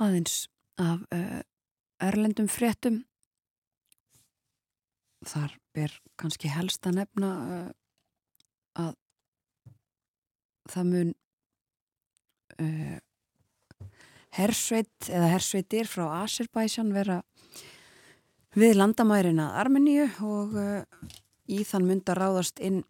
Aðeins 0.03 0.47
af 0.83 1.03
uh, 1.15 1.41
erlendum 2.03 2.49
fréttum. 2.51 3.03
Þar 5.23 5.55
ber 5.77 5.95
kannski 6.19 6.51
helst 6.51 6.87
að 6.88 6.99
nefna 6.99 7.31
uh, 7.57 7.69
að 8.83 8.93
það 10.73 10.91
mun 10.91 11.15
uh, 12.59 12.99
hersveit 14.33 15.11
eða 15.12 15.31
hersveitir 15.37 15.91
frá 15.91 16.07
Azerbaijan 16.23 16.95
vera 16.97 17.21
við 18.57 18.79
landamærina 18.81 19.53
Armeníu 19.61 20.07
og 20.25 20.57
í 21.53 21.62
þann 21.69 21.87
mynda 21.88 22.17
ráðast 22.17 22.61
inn 22.65 22.81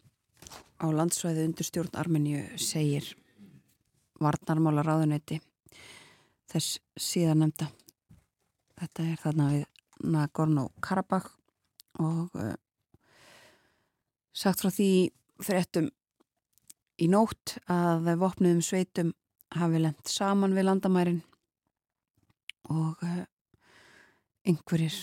á 0.79 0.87
landsvæði 0.87 1.47
undir 1.49 1.67
stjórn 1.67 1.99
Armeníu 1.99 2.45
segir 2.59 3.09
varnarmála 4.23 4.85
ráðuneyti 4.87 5.41
þess 6.53 6.77
síðan 6.99 7.43
nefnda 7.43 7.69
þetta 8.79 9.07
er 9.07 9.19
þarna 9.21 9.49
við 9.53 9.65
Nagorno-Karabakh 10.13 11.29
og 12.03 12.37
uh, 12.39 12.55
sagt 14.33 14.63
frá 14.63 14.71
því 14.73 14.89
fyrirtum 15.43 15.91
í 17.01 17.09
nótt 17.11 17.57
að 17.71 18.13
vopnuðum 18.21 18.63
sveitum 18.65 19.13
hafi 19.53 19.81
lendt 19.81 20.09
saman 20.09 20.55
við 20.57 20.67
landamærin 20.67 21.21
og 22.73 23.01
uh, 23.05 23.23
einhverjir 24.47 24.95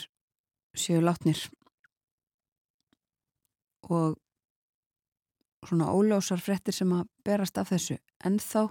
séu 0.76 1.00
látnir. 1.02 1.40
Og 3.90 4.18
svona 5.66 5.90
óljósar 5.92 6.40
frettir 6.42 6.74
sem 6.74 6.92
að 6.94 7.08
berast 7.26 7.58
af 7.58 7.72
þessu 7.72 7.98
ennþá. 8.24 8.68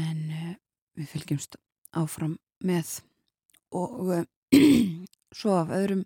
En 0.00 0.22
uh, 0.30 0.54
við 0.98 1.08
fylgjumst 1.12 1.58
áfram 1.96 2.36
með 2.64 2.98
og 3.72 4.00
uh, 4.12 4.24
svo 5.38 5.56
af 5.56 5.72
öðrum 5.72 6.04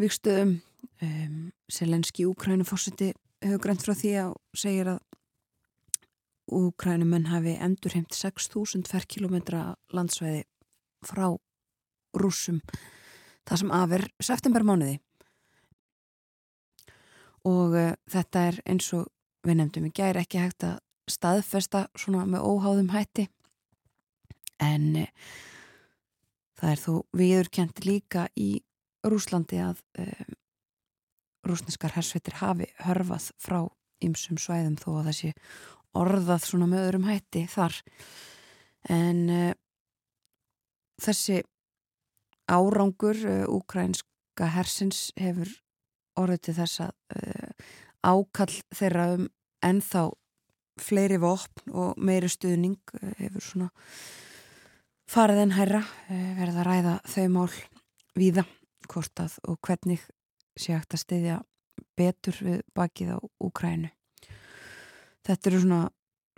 vikstöðum 0.00 0.56
um, 1.02 1.52
Selenski 1.70 2.26
Úkrænufórsiti 2.26 3.12
hefur 3.44 3.62
grænt 3.62 3.84
frá 3.84 3.94
því 3.94 4.14
að 4.24 4.34
segir 4.58 4.94
að 4.96 5.02
Úkrænumenn 6.54 7.30
hafi 7.30 7.54
endurheimt 7.56 8.12
6.000 8.12 8.84
ferkilometra 8.90 9.78
landsvæði 9.96 10.42
frá 11.04 11.30
rúsum 12.20 12.60
það 13.48 13.60
sem 13.60 13.72
afer 13.76 14.04
septembermánuði. 14.20 14.98
Og 17.48 17.76
uh, 17.76 17.94
þetta 18.12 18.44
er 18.50 18.60
eins 18.68 18.90
og 18.96 19.08
við 19.44 19.58
nefndum 19.60 19.88
í 19.88 19.94
gæri 19.96 20.20
ekki 20.24 20.40
hægt 20.40 20.68
að 20.68 20.78
staðfesta 21.10 21.86
svona 22.00 22.24
með 22.28 22.44
óháðum 22.48 22.92
hætti 22.92 23.26
en 24.62 24.86
uh, 25.02 25.10
það 26.60 26.70
er 26.70 26.82
þó 26.84 26.94
viðurkjent 27.18 27.84
líka 27.86 28.28
í 28.38 28.50
Rúslandi 29.04 29.60
að 29.60 29.80
uh, 30.00 30.34
rúsneskar 31.44 31.92
hersveitir 31.96 32.38
hafi 32.40 32.68
hörfað 32.84 33.30
frá 33.42 33.60
ymsum 34.04 34.38
svæðum 34.40 34.76
þó 34.80 34.90
að 35.00 35.10
þessi 35.10 35.32
orðað 35.94 36.46
svona 36.48 36.68
með 36.70 36.86
öðrum 36.88 37.06
hætti 37.08 37.44
þar. 37.50 37.76
En 38.90 39.20
uh, 39.32 39.52
þessi 41.02 41.42
árangur 42.50 43.20
uh, 43.28 43.44
úkrænska 43.52 44.50
hersins 44.56 45.08
hefur 45.20 45.52
orðið 46.20 46.44
til 46.48 46.56
þess 46.60 46.84
að 46.86 46.92
uh, 47.18 47.70
ákall 48.04 48.52
þeirra 48.74 49.06
um 49.16 49.30
ennþá 49.64 50.04
fleiri 50.82 51.20
vopn 51.22 51.70
og 51.72 51.98
meiri 52.02 52.28
stuðning 52.28 52.80
hefur 53.20 53.44
svona 53.44 53.68
farið 55.10 55.42
en 55.44 55.56
herra 55.56 55.82
verið 56.08 56.60
að 56.60 56.68
ræða 56.68 56.94
þau 57.14 57.26
mál 57.34 57.50
víða 58.14 58.46
hvort 58.88 59.20
að 59.24 59.36
og 59.48 59.58
hvernig 59.64 60.00
sé 60.56 60.76
hægt 60.76 60.94
að 60.94 61.04
stiðja 61.04 61.42
betur 61.98 62.38
við 62.42 62.62
bakið 62.76 63.16
á 63.16 63.18
Úkrænu 63.42 63.90
Þetta 65.24 65.50
eru 65.50 65.60
svona 65.62 65.84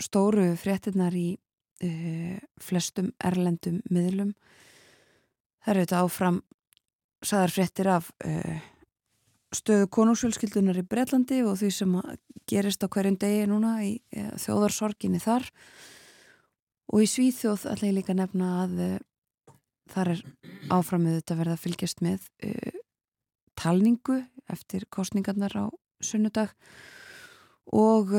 stóru 0.02 0.44
fréttinnar 0.60 1.14
í 1.18 1.32
uh, 1.34 2.36
flestum 2.62 3.10
erlendum 3.24 3.80
miðlum. 3.90 4.32
Það 5.64 5.72
eru 5.72 5.84
þetta 5.86 6.02
áfram 6.04 6.38
saðar 7.26 7.54
fréttir 7.54 7.90
af 7.90 8.12
uh, 8.28 8.60
stöðu 9.56 9.88
konungsfjölskyldunar 9.96 10.78
í 10.78 10.86
Breitlandi 10.86 11.42
og 11.42 11.58
því 11.58 11.72
sem 11.74 11.98
gerist 12.46 12.86
á 12.86 12.92
hverjum 12.92 13.18
degi 13.18 13.48
núna 13.50 13.80
í 13.82 13.96
uh, 13.98 14.30
þjóðarsorginni 14.38 15.22
þar 15.24 15.48
og 15.48 15.95
í 16.94 17.08
Svíþjóð 17.10 17.66
ætla 17.72 17.90
ég 17.90 17.96
líka 17.98 18.14
að 18.14 18.20
nefna 18.22 18.50
að 18.62 18.76
þar 19.92 20.12
er 20.14 20.22
áframið 20.74 21.18
þetta 21.20 21.38
verða 21.40 21.56
að 21.56 21.64
fylgjast 21.64 22.02
með 22.02 22.28
talningu 23.58 24.20
eftir 24.52 24.86
kostningarnar 24.90 25.54
á 25.54 25.66
sunnudag 26.04 26.52
og 27.74 28.14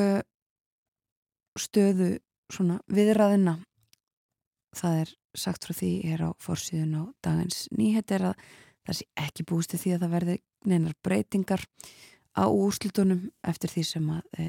stöðu 1.59 2.17
svona 2.51 2.79
viðræðina 2.91 3.57
það 4.77 5.01
er 5.03 5.13
sagt 5.37 5.67
frá 5.67 5.75
því 5.77 5.91
er 6.13 6.23
á 6.25 6.29
fórsíðun 6.41 6.97
á 6.97 7.03
dagins. 7.25 7.67
Nýhet 7.75 8.11
er 8.15 8.31
að 8.31 8.45
það 8.87 8.99
sé 8.99 9.07
ekki 9.27 9.45
búistu 9.47 9.79
því 9.79 9.95
að 9.95 10.03
það 10.03 10.13
verði 10.15 10.37
neinar 10.67 10.97
breytingar 11.05 11.63
á 12.37 12.45
úslutunum 12.47 13.27
eftir 13.47 13.73
því 13.73 13.83
sem 13.87 14.09
að 14.13 14.39
e, 14.39 14.47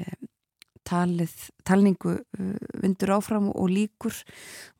talið, 0.89 1.33
talningu 1.67 2.17
e, 2.17 2.49
vindur 2.81 3.15
áfram 3.19 3.49
og 3.53 3.69
líkur 3.69 4.15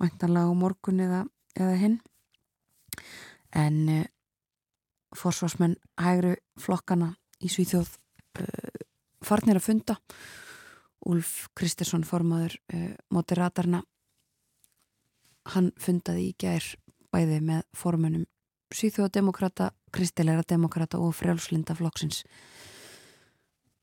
væntanlega 0.02 0.50
á 0.50 0.54
morgun 0.58 1.04
eða, 1.06 1.24
eða 1.58 1.78
hinn. 1.84 1.98
En 3.54 3.80
e, 3.90 4.02
fórsvarsmenn 5.18 5.78
hægru 6.02 6.36
flokkana 6.60 7.14
í 7.42 7.52
Svíþjóð 7.54 7.96
e, 8.42 8.46
farnir 9.26 9.60
að 9.62 9.68
funda. 9.70 10.00
Úlf 11.08 11.48
Kristersson 11.56 12.04
formaður 12.04 12.58
uh, 12.74 12.92
moderatorna 13.14 13.80
hann 15.54 15.72
fundaði 15.80 16.26
í 16.30 16.36
gær 16.40 16.66
bæði 17.14 17.40
með 17.46 17.64
formunum 17.78 18.26
Sýþjóðademokrata, 18.76 19.72
Kristilegra 19.90 20.44
demokrata 20.46 21.00
og 21.02 21.16
frjálslinda 21.18 21.74
flokksins 21.74 22.22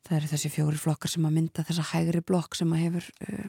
Það 0.07 0.17
eru 0.21 0.31
þessi 0.31 0.51
fjóri 0.55 0.79
flokkar 0.79 1.11
sem 1.11 1.25
að 1.27 1.35
mynda 1.35 1.65
þessa 1.67 1.85
hægri 1.91 2.23
blokk 2.23 2.55
sem 2.55 2.73
að 2.75 2.83
hefur 2.85 3.07
uh, 3.27 3.47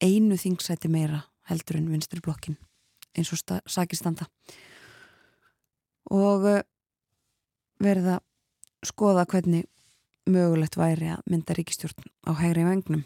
einu 0.00 0.38
þingsæti 0.38 0.90
meira 0.92 1.24
heldur 1.50 1.80
en 1.80 1.88
vinstri 1.90 2.22
blokkin 2.22 2.58
eins 3.18 3.32
og 3.34 3.40
sakistanda 3.66 4.28
og 6.14 6.46
uh, 6.46 6.60
verið 7.82 8.12
að 8.14 8.20
skoða 8.86 9.26
hvernig 9.28 9.66
mögulegt 10.30 10.78
væri 10.78 11.10
að 11.16 11.24
mynda 11.30 11.56
ríkistjórn 11.58 12.06
á 12.28 12.38
hægri 12.38 12.68
vengnum 12.68 13.02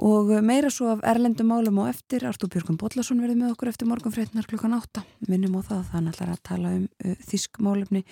og 0.00 0.32
meira 0.44 0.70
svo 0.72 0.88
af 0.94 1.02
erlendum 1.04 1.50
málum 1.52 1.82
og 1.82 1.90
eftir 1.90 2.24
Artúr 2.24 2.48
Björgum 2.52 2.78
Bodlason 2.80 3.20
verði 3.20 3.36
með 3.36 3.54
okkur 3.54 3.68
eftir 3.68 3.88
morgunfrétnar 3.90 4.48
klukkan 4.48 4.76
8 4.78 5.04
minnum 5.28 5.58
á 5.58 5.62
það, 5.68 5.82
þannig 5.92 6.14
ætlar 6.14 6.32
að 6.32 6.44
tala 6.48 6.74
um 6.78 6.84
uh, 6.88 7.16
þískmálefni, 7.28 8.04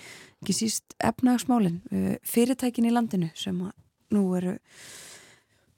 ekki 0.43 0.57
síst 0.59 0.97
efnagsmálin, 1.01 1.79
uh, 1.89 2.11
fyrirtækin 2.21 2.89
í 2.89 2.93
landinu 2.93 3.31
sem 3.33 3.57
nú 4.13 4.25
eru 4.37 4.57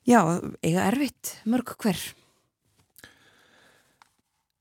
já, 0.07 0.19
eiga 0.59 0.89
erfitt 0.89 1.37
mörg 1.47 1.77
hver 1.79 2.01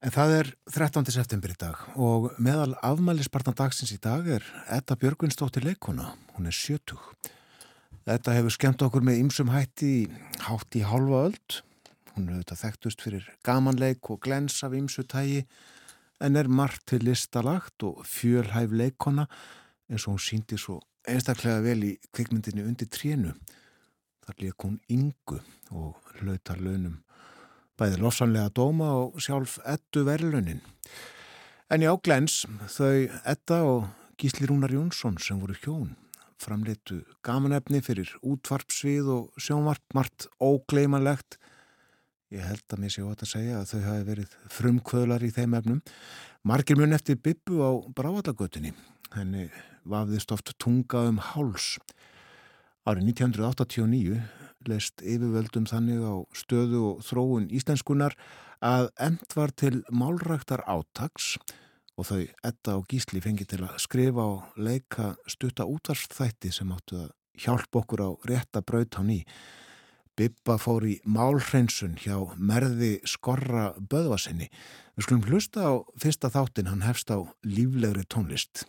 En 0.01 0.15
það 0.15 0.31
er 0.39 0.49
13. 0.73 1.11
september 1.13 1.53
í 1.53 1.59
dag 1.61 1.81
og 2.01 2.31
meðal 2.41 2.73
afmælisbartan 2.87 3.59
dagsins 3.59 3.91
í 3.93 3.99
dag 4.01 4.25
er 4.39 4.47
Edda 4.73 4.97
Björgvinsdóttir 4.97 5.67
leikona, 5.67 6.15
hún 6.39 6.49
er 6.49 6.57
70. 6.57 6.97
Þetta 8.09 8.35
hefur 8.37 8.55
skemmt 8.55 8.85
okkur 8.85 9.05
með 9.05 9.21
ymsum 9.25 9.51
hætti 9.53 10.09
hátt 10.47 10.79
í 10.79 10.85
halva 10.87 11.27
öld. 11.29 11.61
Hún 12.15 12.31
hefur 12.31 12.41
þetta 12.43 12.61
þekktust 12.63 13.05
fyrir 13.05 13.27
gamanleik 13.47 14.11
og 14.11 14.23
glens 14.25 14.63
af 14.67 14.77
ymsu 14.77 15.05
tægi 15.05 15.45
en 16.21 16.37
er 16.37 16.49
margt 16.49 16.87
til 16.91 17.05
listalagt 17.05 17.85
og 17.87 18.03
fjölhæf 18.09 18.73
leikona 18.73 19.29
eins 19.91 20.07
og 20.07 20.17
hún 20.17 20.25
síndi 20.25 20.59
svo 20.61 20.81
einstaklega 21.09 21.61
vel 21.65 21.85
í 21.85 21.93
kvikmyndinni 22.13 22.65
undir 22.65 22.89
trénu. 22.93 23.37
Þar 24.25 24.43
leik 24.45 24.67
hún 24.67 24.81
yngu 24.93 25.41
og 25.71 26.13
hlautar 26.21 26.61
launum 26.61 27.01
bæði 27.81 28.01
lofsanlega 28.03 28.53
dóma 28.53 28.91
og 29.01 29.17
sjálf 29.25 29.57
ettu 29.65 30.05
verðlunin. 30.05 30.61
En 31.73 31.85
já, 31.85 31.93
glens, 32.03 32.43
þau 32.69 33.09
etta 33.25 33.63
og 33.65 33.89
Gísli 34.21 34.49
Rúnar 34.51 34.73
Jónsson 34.75 35.17
sem 35.23 35.39
voru 35.41 35.57
hjón 35.57 35.95
framleitu 36.41 37.03
gamanefni 37.27 37.81
fyrir 37.85 38.11
útvarpsvið 38.27 39.11
og 39.15 39.41
sjónvarp 39.41 39.97
margt 39.97 40.27
ógleimanlegt. 40.43 41.39
Ég 42.31 42.47
held 42.47 42.65
að 42.71 42.83
mér 42.83 42.95
sé 42.95 43.05
ótt 43.05 43.25
að 43.27 43.33
segja 43.33 43.61
að 43.61 43.73
þau 43.73 43.81
hafi 43.87 44.07
verið 44.09 44.37
frumkvöðlar 44.57 45.27
í 45.27 45.33
þeim 45.35 45.57
efnum. 45.59 45.81
Margir 46.47 46.79
mun 46.79 46.97
eftir 46.97 47.19
Bibbu 47.21 47.61
á 47.61 47.71
Brávallagötunni. 47.97 48.75
Henni 49.17 49.49
vafðist 49.85 50.33
oft 50.33 50.55
tunga 50.63 51.07
um 51.11 51.19
háls. 51.33 51.79
Árið 52.87 53.11
1989 53.13 54.21
leist 54.69 55.03
yfirvöldum 55.03 55.67
þannig 55.69 56.05
á 56.05 56.15
stöðu 56.37 56.85
og 56.93 57.03
þróun 57.05 57.51
íslenskunar 57.53 58.17
að 58.65 58.91
end 59.01 59.37
var 59.37 59.53
til 59.57 59.81
málræktar 59.89 60.63
átags 60.69 61.35
og 61.41 61.59
þau 62.07 62.21
etta 62.47 62.77
og 62.79 62.87
gísli 62.91 63.23
fengi 63.25 63.47
til 63.49 63.63
að 63.67 63.79
skrifa 63.83 64.27
og 64.37 64.59
leika 64.61 65.15
stutta 65.31 65.67
útvarsþætti 65.69 66.53
sem 66.55 66.73
áttu 66.75 67.01
að 67.05 67.11
hjálpa 67.41 67.83
okkur 67.83 68.05
á 68.05 68.11
rétta 68.29 68.63
braut 68.63 68.99
á 68.99 69.03
ný. 69.05 69.23
Bibba 70.19 70.59
fór 70.61 70.85
í 70.85 70.99
málhreinsun 71.09 71.95
hjá 72.03 72.19
merði 72.37 72.99
skorra 73.09 73.71
böðvasinni. 73.79 74.51
Við 74.97 75.07
skulum 75.07 75.25
hlusta 75.31 75.65
á 75.65 75.73
fyrsta 75.97 76.29
þáttin 76.35 76.69
hann 76.69 76.85
hefst 76.85 77.09
á 77.09 77.25
líflegri 77.47 78.05
tónlist. 78.05 78.67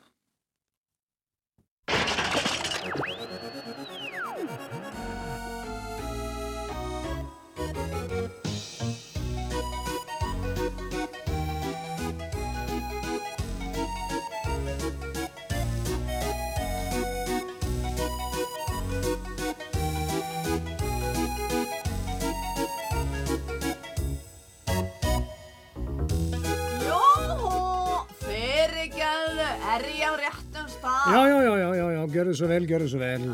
Er 30.12 30.18
ég 30.18 30.24
á 30.24 30.30
réttum 30.30 30.41
stað? 30.82 31.14
Já, 31.14 31.22
já, 31.30 31.38
já, 31.46 31.54
já, 31.58 31.70
já, 31.76 31.88
já, 31.96 32.02
gjörðu 32.16 32.38
svo 32.38 32.48
vel, 32.50 32.66
gjörðu 32.70 32.90
svo 32.92 33.02
vel. 33.02 33.28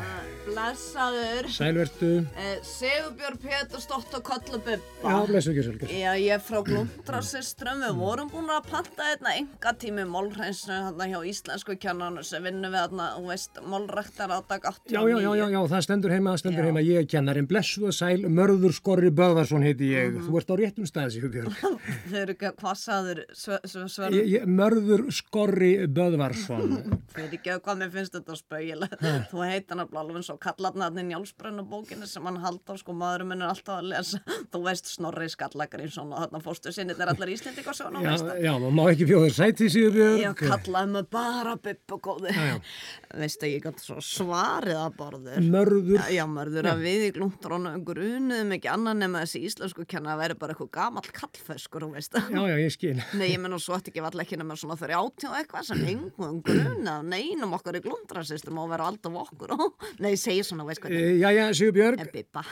Blessaður. 0.47 1.47
Sælvertu. 1.51 2.09
Eh, 2.39 2.59
Sigurbjörn 2.63 3.39
Pétursdóttir 3.43 4.21
Kollububba. 4.23 4.79
Já, 5.03 5.17
blessu 5.27 5.51
ekki 5.51 5.63
svolítið. 5.65 5.91
Já, 5.91 6.11
ég 6.15 6.37
er 6.37 6.43
frá 6.43 6.61
Glundrasistrum. 6.63 7.83
Við 7.83 7.99
vorum 7.99 8.31
búin 8.31 8.51
að 8.53 8.69
panta 8.71 9.09
hérna 9.09 9.33
enga 9.41 9.73
tími 9.79 10.05
málhreinsnu 10.07 10.77
hérna 10.87 11.09
hjá 11.11 11.19
íslensku 11.31 11.75
kjannanu 11.79 12.23
sem 12.27 12.43
vinnum 12.47 12.71
við 12.71 12.83
hérna, 12.85 13.09
þú 13.17 13.31
veist, 13.31 13.61
málræktar 13.67 14.33
á 14.33 14.39
dag 14.47 14.69
89. 14.71 14.95
Já, 14.95 15.01
já, 15.03 15.17
já, 15.25 15.31
já, 15.41 15.45
já, 15.51 15.59
það 15.73 15.85
stendur 15.87 16.15
heima, 16.15 16.33
það 16.33 16.43
stendur 16.43 16.63
já. 16.63 16.69
heima. 16.71 16.85
Ég 16.87 17.03
er 17.03 17.09
kennarinn 17.11 17.49
blessu 17.51 17.87
og 17.91 17.97
sæl, 17.97 18.27
Mörður 18.39 18.75
Skorri 18.77 19.11
Böðvarsson 19.11 19.67
heiti 19.67 19.91
ég. 19.91 20.13
Mm 20.13 20.21
-hmm. 20.21 20.27
Þú 20.29 20.37
ert 20.39 20.51
á 20.51 20.55
réttum 20.63 20.87
stað, 20.87 21.11
Sigurbjörn. 21.17 21.51
Þau 22.09 22.19
eru 22.21 22.33
hvað 22.39 22.75
saður, 22.75 23.23
Sverður? 23.35 24.15
Ég, 24.15 24.27
ég, 24.39 24.47
Mörður 24.47 25.11
Skorri 25.11 25.87
Böðvarsson. 25.87 26.97
Ekki, 27.37 27.55
hvað 27.63 27.79
mér 27.81 27.91
finnst 27.93 28.15
þetta 28.17 28.35
spauðileg. 28.37 28.95
Þú 29.31 29.43
heit 29.45 29.71
hann 29.71 29.83
alveg 29.85 30.19
eins 30.19 30.29
og 30.33 30.39
kallarnaðin 30.43 31.03
í 31.03 31.07
Njálsbrennu 31.11 31.65
bókinu 31.69 32.07
sem 32.09 32.25
hann 32.27 32.39
halda, 32.43 32.77
sko, 32.81 32.95
maðurum 32.97 33.31
minn 33.33 33.45
er 33.45 33.53
alltaf 33.53 33.79
að 33.79 33.91
lesa. 33.93 34.21
Þú 34.53 34.61
veist, 34.65 34.91
Snorri 34.91 35.29
Skallagrinsson 35.31 36.13
og 36.13 36.23
þarna 36.25 36.41
fórstu 36.43 36.73
sinnir 36.75 36.99
er 36.99 37.13
allar 37.13 37.31
Íslendingar 37.33 37.77
svo 37.77 37.91
það? 37.93 38.41
Já, 38.43 38.51
maður 38.57 38.75
má 38.77 38.83
ekki 38.91 39.07
bjóða 39.09 39.31
sæti, 39.37 39.69
Sigurbjörn. 39.73 40.21
Já, 40.25 40.31
kallaði 40.41 40.93
mig 40.95 41.09
bara 41.13 41.55
Bippu 41.61 41.99
góði. 42.03 42.35
Veistu, 43.21 43.49
ég 43.51 43.65
gæti 43.65 43.85
svo 43.85 44.01
svarið 44.03 44.81
að 44.81 44.97
borður. 44.99 45.39
Mörður. 45.47 46.05
Já, 46.13 46.25
mörður 46.29 46.71
að 46.73 46.83
við 46.85 47.07
í 47.07 47.13
glúntrónu 47.17 47.73
grunuðum 47.87 48.55
ekki 48.57 48.71
annan 48.71 49.03
nema 49.03 49.23
þessi 49.23 49.45
íslensku 49.47 49.87
kenna 49.89 50.15
að 50.15 50.23
vera 50.25 50.39
bara 50.41 50.55
eitthvað 50.55 50.73
gamall 50.77 51.05
það. 52.17 52.31
Já, 52.33 52.41
já, 52.49 52.57
ég 52.61 52.73
skil. 52.73 52.95
Nei, 53.17 53.27
ég 53.31 53.41
menn 53.41 53.55
og 53.55 53.61
svo 53.63 53.77
ætti 53.77 53.91
ekki 53.91 54.03
vall 54.05 54.23
ekki 54.23 54.39
nema 54.39 54.57
svona 54.59 54.77
þurri 54.79 54.97
átjá 54.97 55.33
eitthvað 55.39 55.67
sem 55.69 55.83
engum 55.91 56.41
grunað, 56.45 57.07
neinum 57.27 57.55
okkur 57.57 57.77
í 57.79 57.83
glúndrasistum 57.83 58.57
og 58.61 58.71
vera 58.71 58.87
alltaf 58.89 59.15
okkur 59.23 59.53
nei, 60.03 60.15
segi 60.19 60.43
svona, 60.45 60.65
veist 60.67 60.81
hvað 60.83 60.95
e, 60.95 61.03
Já, 61.21 61.29
já, 61.33 61.45
Sigurbjörg. 61.57 62.01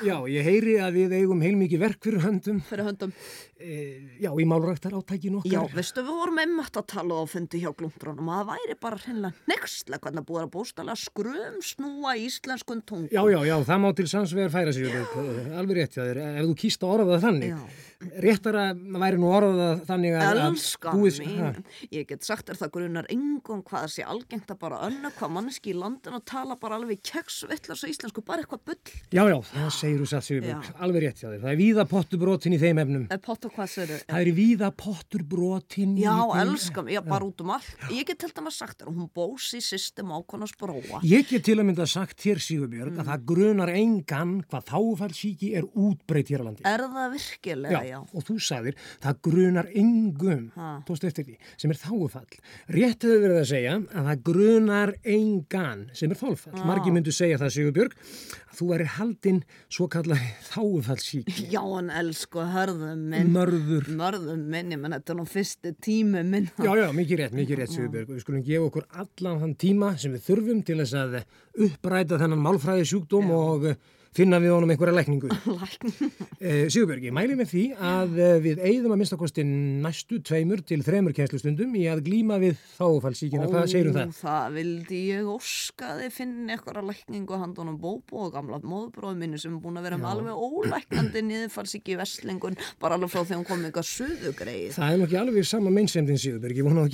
Já, 0.06 0.16
ég 0.32 0.48
heyri 0.48 0.76
að 0.84 1.00
við 1.00 1.16
eigum 1.20 1.44
heilmikið 1.44 1.82
verk 1.82 2.06
fyrir 2.06 2.24
höndum. 2.26 2.62
Fyrir 2.68 2.88
höndum. 2.90 3.14
E, 3.56 3.78
já, 4.24 4.30
í 4.32 4.46
málræktar 4.50 4.96
átækinu 4.98 5.42
okkar. 5.42 5.54
Já, 5.54 5.62
veistu, 5.76 6.04
við 6.06 6.20
vorum 6.20 6.42
einmitt 6.44 6.80
að 6.80 6.88
tala 6.96 7.20
og 7.22 7.32
fundi 7.32 7.62
hjá 7.64 7.72
glúndrónum 7.78 8.32
að 8.34 8.42
það 8.42 8.52
væri 8.52 8.78
bara 8.86 9.02
hreinlega 9.04 9.52
nextlega 9.52 10.04
hvernig 10.06 10.24
að 10.24 10.30
búið 10.30 10.44
að 10.44 10.52
bústala 10.56 10.98
skrum 11.00 11.60
snúa 11.66 12.16
íslenskun 12.26 12.84
tungu. 12.88 13.12
Já, 13.14 13.24
já, 13.32 13.40
já, 13.48 13.56
það 13.70 13.84
má 13.86 13.90
til 13.96 14.08
sannsvegar 14.12 14.54
færa 14.54 14.76
sig, 14.76 14.90
alveg 15.56 15.82
rétt, 15.82 16.00
já, 16.00 16.08
ef 16.12 16.50
þú 16.50 16.58
kýst 16.66 16.86
að 16.86 16.96
orða 16.98 17.16
það 17.16 17.28
þannig. 17.30 17.54
Já. 17.56 17.86
Réttar 18.24 18.58
að 18.60 18.82
væri 19.02 19.20
nú 19.22 19.30
orðað 19.34 19.82
þannig 19.88 20.16
að... 20.20 20.40
Elska 20.46 20.94
mín, 20.96 21.40
ha. 21.42 21.50
ég 21.92 22.08
get 22.10 22.26
sagt 22.26 22.50
er 22.52 22.60
það 22.60 22.72
grunar 22.76 23.10
engum 23.14 23.62
hvað 23.66 23.86
það 23.86 23.92
sé 23.96 24.06
algengt 24.06 24.52
að 24.54 24.60
bara 24.62 24.82
önna 24.88 25.12
hvað 25.16 25.34
manneski 25.38 25.74
í 25.74 25.78
landin 25.78 26.18
og 26.18 26.24
tala 26.28 26.58
bara 26.60 26.78
alveg 26.80 27.02
keksvittlas 27.06 27.84
og 27.86 27.90
íslensku, 27.92 28.24
bara 28.26 28.44
eitthvað 28.44 28.62
bull. 28.70 28.84
Já, 29.14 29.24
já, 29.32 29.38
það 29.52 29.70
segir 29.78 30.00
þú 30.02 30.08
satt 30.12 30.26
Sigurbjörg, 30.28 30.66
alveg 30.88 31.06
rétt 31.06 31.20
þér. 31.22 31.38
Það 31.44 31.52
er 31.52 31.60
víða 31.62 31.84
potturbrotin 31.92 32.56
í 32.56 32.62
þeim 32.62 32.82
efnum. 32.86 33.06
Pottur 33.26 33.54
hvað 33.56 33.68
segir 33.74 33.90
þau? 33.94 34.06
Það 34.14 34.20
er 34.22 34.32
víða 34.40 34.70
potturbrotin 34.84 35.96
í... 35.96 36.06
Já, 36.06 36.18
elska 36.44 36.80
mér, 36.86 36.98
já, 36.98 37.02
bara 37.10 37.24
út 37.30 37.40
um 37.46 37.54
allt. 37.56 37.72
Ég 37.94 38.04
get 38.10 38.22
til 38.22 38.32
dæma 38.36 38.52
sagt 38.54 38.82
þér, 38.82 38.92
hún 38.94 39.10
bósi 39.16 39.60
system 39.64 40.14
ákonas 40.16 40.54
bróa. 40.60 41.02
Ég 41.06 41.28
get 41.30 41.46
til 41.48 41.58
að 41.60 41.68
mynda 41.70 41.88
sagt 41.90 42.18
þér 42.22 42.40
Sigurbjörg 42.44 42.94
mm. 42.96 43.16
Já? 47.96 48.00
Og 48.06 48.26
þú 48.28 48.38
sagðir, 48.44 48.80
það 49.04 49.20
grunar 49.28 49.70
engum, 49.72 50.48
tóstu 50.88 51.10
eftir 51.10 51.28
því, 51.28 51.38
sem 51.62 51.74
er 51.74 51.80
þáfall. 51.82 52.40
Rétt 52.76 53.06
hefur 53.08 53.24
verið 53.24 53.42
að 53.42 53.50
segja 53.52 53.76
að 53.82 54.10
það 54.10 54.24
grunar 54.30 54.94
engan 55.16 55.86
sem 55.96 56.12
er 56.12 56.20
þálfall. 56.20 56.66
Margi 56.68 56.94
myndu 56.96 57.14
segja 57.16 57.40
það 57.42 57.54
Sigurbjörg, 57.56 57.98
að 58.52 58.60
þú 58.60 58.70
er 58.76 58.86
haldinn 58.98 59.42
svo 59.68 59.88
kallari 59.92 60.30
þáfallsíki. 60.50 61.48
Já, 61.54 61.62
en 61.80 61.92
elsku, 62.04 62.44
hörðum 62.54 63.08
minn. 63.12 63.34
Mörður. 63.36 63.90
Mörðum 64.00 64.46
minn, 64.52 64.72
ég 64.76 64.82
menn, 64.82 64.96
þetta 65.00 65.16
er 65.16 65.20
nú 65.20 65.28
fyrstu 65.30 65.74
tími 65.84 66.24
minn. 66.28 66.50
Já, 66.60 66.72
já, 66.80 66.88
mikið 66.96 67.24
rétt, 67.24 67.36
mikið 67.38 67.62
rétt 67.62 67.76
Sigurbjörg. 67.76 68.14
Við 68.16 68.24
skulum 68.26 68.46
gefa 68.46 68.70
okkur 68.70 68.88
allan 69.04 69.42
þann 69.44 69.58
tíma 69.66 69.92
sem 70.02 70.16
við 70.16 70.26
þurfum 70.30 70.64
til 70.68 70.80
þess 70.84 71.00
að 71.02 71.20
uppræta 71.66 72.20
þennan 72.22 72.44
málfræði 72.44 72.88
sjúkdóm 72.92 73.32
og 73.36 73.70
finna 74.16 74.40
við 74.42 74.54
honum 74.56 74.72
einhverja 74.74 74.96
lækningu. 75.00 75.30
eh, 76.40 76.66
Sigurbjörg, 76.72 77.04
ég 77.10 77.16
mæli 77.16 77.36
með 77.38 77.50
því 77.52 77.64
að 77.76 78.20
eh, 78.24 78.36
við 78.44 78.62
eigðum 78.64 78.94
að 78.96 79.00
minnstakosti 79.02 79.46
næstu 79.46 80.20
tveimur 80.26 80.64
til 80.68 80.80
þremur 80.86 81.16
kænslustundum 81.18 81.76
í 81.76 81.84
að 81.92 82.04
glíma 82.08 82.38
við 82.42 82.56
þáfallsíkina. 82.78 83.50
Hvað 83.52 83.70
segir 83.74 83.90
um 83.92 83.98
það? 83.98 84.14
Það 84.22 84.46
vildi 84.60 85.02
ég 85.10 85.30
óskaði 85.36 86.10
finna 86.16 86.56
eitthvað 86.56 86.90
lækningu 86.92 87.40
handunum 87.42 87.78
bóbo 87.82 88.26
og 88.26 88.34
gamla 88.36 88.62
móðbróðu 88.64 89.20
minni 89.20 89.42
sem 89.42 89.54
er 89.58 89.62
búin 89.64 89.80
að 89.82 89.88
vera 89.90 90.00
með 90.00 90.10
alveg 90.14 90.34
ólæknandi 90.46 91.20
niðurfallsíki 91.30 91.98
veslingun 92.00 92.56
bara 92.82 92.98
alveg 92.98 93.12
frá 93.14 93.22
þegar 93.24 93.40
hún 93.42 93.50
kom 93.50 93.66
eitthvað 93.68 93.90
suðugreið. 93.92 94.72
Það 94.80 94.96
er 94.96 95.02
nokkið 95.04 95.22
alveg 95.22 95.50
sama 95.50 95.74
meinsendin 95.76 96.20
Sigurbjörg, 96.22 96.56
ég 96.56 96.66
vona 96.66 96.86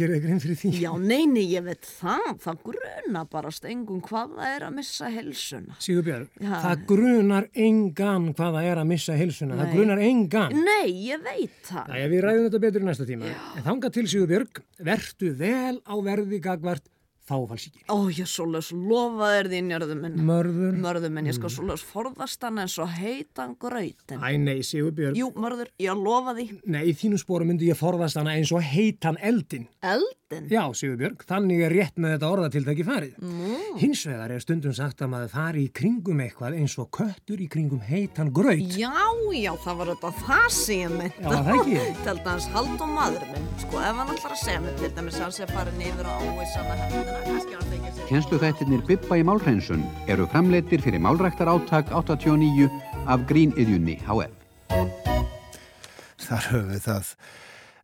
Já, 7.12 7.18
það, 7.18 7.32
það 7.32 7.36
það 7.36 7.38
er 7.38 7.48
Já. 7.48 7.52
það 7.52 7.52
grunar 7.52 7.52
engan 7.56 8.34
hvað 8.34 8.54
það 8.56 8.70
er 8.72 8.78
að 8.78 8.88
missa 8.88 9.14
hilsuna. 9.14 9.56
Það 9.56 9.66
Nei. 9.66 9.76
grunar 9.76 9.98
engan. 9.98 10.56
Nei, 10.66 10.92
ég 11.08 11.24
veit 11.24 11.60
það. 11.64 11.92
Æja, 11.92 12.08
við 12.08 12.22
ræðum 12.22 12.46
þetta 12.46 12.60
betur 12.60 12.82
í 12.82 12.86
næsta 12.86 13.06
tíma. 13.06 13.26
En 13.58 13.64
þanga 13.64 13.92
til 13.92 14.08
Sigurbjörg, 14.08 14.62
vertu 14.80 15.34
vel 15.38 15.82
á 15.88 15.96
verði 16.02 16.40
gagvart 16.42 16.84
þáfallsíkinni. 17.30 17.86
Ó, 17.92 17.98
ég 18.12 18.30
svoleiðis 18.30 18.72
lofa 18.76 19.32
þér 19.36 19.50
því 19.52 19.60
njörðu 19.68 19.98
minn. 20.00 20.16
Mörður. 20.28 20.80
Mörður 20.82 21.12
minn, 21.16 21.30
ég 21.30 21.38
skal 21.38 21.52
svoleiðis 21.54 21.86
forðast 21.92 22.48
hann 22.48 22.62
eins 22.64 22.78
og 22.82 22.90
heitan 22.96 23.56
gröytin. 23.62 24.22
Æ, 24.22 24.30
nei, 24.42 24.62
Sigurbjörg. 24.66 25.20
Jú, 25.20 25.28
mörður, 25.38 25.70
ég 25.82 26.02
lofa 26.02 26.36
því. 26.38 26.48
Nei, 26.72 26.84
í 26.92 26.94
þínu 26.98 27.18
spóru 27.22 27.48
myndi 27.50 27.70
ég 27.70 27.80
forðast 27.80 28.20
hana 28.20 28.38
eins 28.38 28.52
og 28.56 28.62
heitan 28.66 29.18
eldin. 29.22 29.68
Eldin? 29.86 30.48
Já, 30.52 30.64
Sigurbjörg, 30.78 31.26
þannig 31.28 31.60
er 31.68 31.76
rétt 31.76 31.98
með 32.00 32.16
þetta 32.16 32.32
orðatiltæki 32.32 32.84
farið. 32.88 33.14
Nú. 33.20 33.56
Hins 33.82 34.06
vegar 34.08 34.32
er 34.32 34.42
stundum 34.44 34.76
sagt 34.76 35.04
að 35.04 35.12
maður 35.12 35.34
fari 35.34 35.62
í 35.68 35.72
kringum 35.76 36.24
eitthvað 36.24 36.56
eins 36.62 36.78
og 36.80 36.88
köttur 36.96 37.40
í 37.44 37.48
kringum 37.52 37.84
heitan 37.84 38.32
gröyt. 38.32 38.78
Já, 38.80 38.96
já, 39.36 39.52
það 39.66 39.82
var 39.82 39.88
þetta 39.92 40.12
það 40.22 40.48
sem 40.56 40.80
ég 40.80 40.92
myndi. 40.96 41.20
Já, 41.20 41.28
það 41.36 41.52
ekki. 41.58 41.76
Minn, 43.32 43.48
sko, 43.62 43.76
hann 43.82 44.08
að 44.08 44.40
segja 44.42 44.60
á. 47.22 47.52
Kennsluþættirnir 48.10 48.82
Bibba 48.88 49.18
í 49.20 49.24
málhreinsun 49.24 49.84
eru 50.12 50.26
framleittir 50.32 50.82
fyrir 50.84 51.00
málræktar 51.00 51.48
áttak 51.48 51.92
89 51.96 52.68
af 53.08 53.24
Gríniðjunni 53.30 54.00
HF. 54.04 54.34
Þar 56.22 56.48
höfum 56.52 56.70
við 56.74 56.84
það 56.86 57.14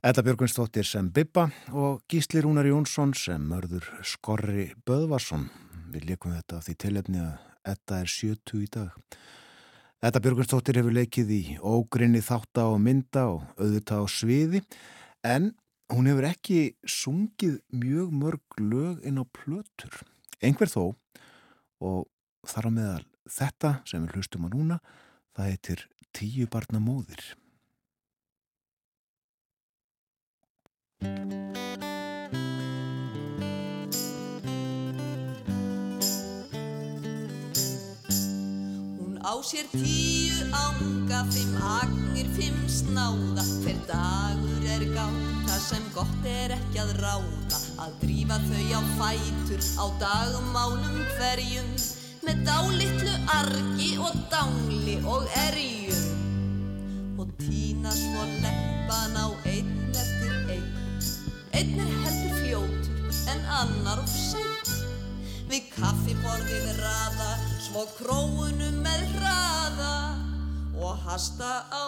Edda 0.07 0.23
Björgvinsdóttir 0.23 0.85
sem 0.87 1.07
Bibba 1.11 1.47
og 1.73 2.03
Gísli 2.11 2.41
Rúnar 2.43 2.67
Jónsson 2.69 3.13
sem 3.17 3.41
mörður 3.49 3.87
Skorri 4.05 4.69
Böðvarsson. 4.87 5.47
Við 5.91 6.11
leikum 6.11 6.35
þetta 6.35 6.61
því 6.63 6.75
tilefni 6.83 7.23
að 7.23 7.71
Edda 7.73 8.01
er 8.03 8.11
70 8.11 8.61
í 8.63 8.67
dag. 8.71 9.17
Edda 10.03 10.21
Björgvinsdóttir 10.21 10.77
hefur 10.77 10.93
leikið 10.93 11.31
í 11.33 11.41
ógrinni 11.57 12.21
þátta 12.21 12.67
og 12.71 12.77
mynda 12.83 13.25
og 13.31 13.47
auðvitað 13.57 14.03
á 14.03 14.05
sviði 14.11 14.61
en 15.25 15.49
hún 15.93 16.07
hefur 16.09 16.27
ekki 16.27 16.59
sungið 16.83 17.59
mjög 17.71 18.13
mörg 18.13 18.61
lög 18.61 19.03
inn 19.07 19.21
á 19.21 19.25
plötur. 19.25 20.01
Einhver 20.43 20.69
þó 20.69 20.95
og 21.83 22.07
þar 22.47 22.69
á 22.69 22.71
meðal 22.71 23.05
þetta 23.27 23.71
sem 23.87 24.03
við 24.05 24.17
hlustum 24.17 24.47
á 24.47 24.49
núna 24.51 24.79
það 25.35 25.51
heitir 25.51 25.85
Tíu 26.17 26.47
barna 26.49 26.79
móðir. 26.81 27.21
Hún 38.97 39.19
á 39.21 39.33
sér 39.45 39.69
tíu 39.69 40.26
ánga, 40.51 41.23
fimm 41.31 41.55
agnir, 41.61 42.27
fimm 42.37 42.59
snáða. 42.67 43.45
Hver 43.63 43.79
dagur 43.89 44.67
er 44.75 44.85
gáta 44.93 45.59
sem 45.61 45.83
gott 45.95 46.25
er 46.25 46.55
ekki 46.57 46.81
að 46.83 46.97
ráða 47.01 47.61
Að 47.77 47.93
drífa 48.01 48.37
þau 48.41 48.69
á 48.73 48.81
fætur 48.97 49.61
á 49.77 49.85
dagum 50.01 50.47
mánum 50.55 50.97
hverjum. 51.17 51.69
Með 52.25 52.41
dálitlu 52.47 53.13
argi 53.31 53.91
og 54.01 54.17
dángli 54.31 54.97
og 55.05 55.27
erjum. 55.45 56.07
Og 57.21 57.29
tína 57.43 57.93
svo 57.93 58.25
leppan 58.41 59.15
á 59.15 59.27
einn 59.45 59.93
eftir 59.93 60.35
einn. 60.57 60.67
Einn 61.53 61.79
er 61.85 61.93
heldur 62.03 62.35
fljótur 62.41 63.23
en 63.33 63.47
annar 63.61 64.01
of 64.01 64.11
seinn. 64.11 64.75
Við 65.47 65.69
kaffiborðið 65.77 66.71
raða, 66.81 67.33
svo 67.69 67.85
króunum 68.01 68.81
með 68.83 69.05
hraða 69.15 70.26
og 70.81 70.97
hasta 70.97 71.51
á 71.73 71.85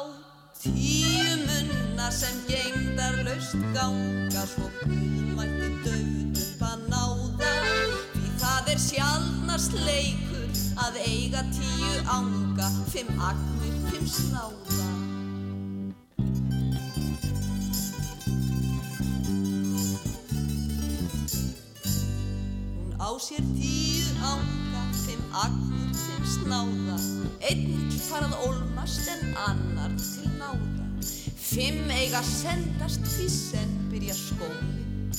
tíu 0.62 1.38
munna 1.48 2.10
sem 2.12 2.36
geimdar 2.48 3.24
laust 3.28 3.56
ganga 3.76 4.44
svo 4.54 4.68
guðmætti 4.82 5.70
döðum 5.86 6.66
að 6.72 6.80
náða 6.92 7.54
því 8.14 8.30
það 8.42 8.74
er 8.74 8.82
sjálfnast 8.90 9.78
leikur 9.86 10.30
að 10.80 10.98
eiga 11.04 11.42
tíu 11.54 11.96
ánga, 12.08 12.68
fimm 12.92 13.20
agnir, 13.20 13.76
fimm 13.92 14.08
snáða. 14.08 14.88
Á 23.00 23.10
sér 23.20 23.44
tíu 23.58 24.08
ánga, 24.24 24.69
agnir, 25.34 25.94
fimm 25.96 26.26
snáða. 26.36 27.00
Einn 27.50 27.90
farað 28.10 28.36
ólmast 28.48 29.10
en 29.14 29.34
annar 29.48 29.96
til 30.02 30.30
náða. 30.40 30.80
Fimm 31.50 31.90
eiga 31.90 32.20
sendast 32.26 33.06
því 33.10 33.28
senn 33.34 33.72
byrja 33.90 34.14
skólin 34.14 35.14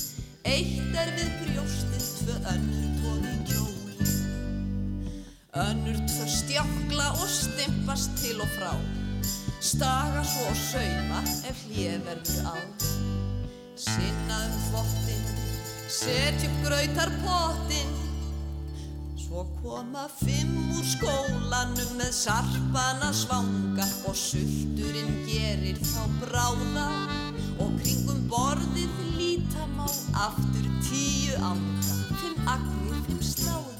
Eitt 0.46 0.94
er 0.96 1.11
við 1.16 1.31
brjóstið, 1.40 2.05
tvö 2.20 2.37
önnur 2.53 2.92
tóði 3.01 3.33
kjólin 3.49 4.12
Önnur 5.64 5.99
tvö 6.07 6.29
stjákla 6.31 7.09
og 7.16 7.27
stimpast 7.35 8.14
til 8.20 8.38
og 8.40 8.53
frá. 8.55 8.70
Staga 9.61 10.23
svo 10.25 10.46
og 10.53 10.61
sauma 10.61 11.20
ef 11.51 11.64
hlið 11.66 11.99
verður 12.07 12.46
á. 12.46 12.57
Sinna 13.75 14.38
um 14.46 14.57
þvottin 14.68 15.27
Setj 15.90 16.46
upp 16.46 16.62
grautar 16.68 17.11
pottin 17.25 18.10
Svo 19.31 19.45
koma 19.62 20.09
fimm 20.11 20.73
úr 20.75 20.83
skólanum 20.83 21.90
með 22.01 22.09
sarpana 22.16 23.12
svanga 23.14 23.87
og 24.11 24.16
sulturinn 24.19 25.21
gerir 25.23 25.79
þá 25.79 26.03
bráða 26.19 26.88
og 27.62 27.77
kringum 27.79 28.25
borðið 28.33 28.97
líta 29.21 29.69
má 29.77 29.87
aftur 30.27 30.66
tíu 30.83 31.38
ánga, 31.47 31.95
fimm 32.25 32.51
agnir, 32.57 33.05
fimm 33.07 33.23
sláða. 33.23 33.80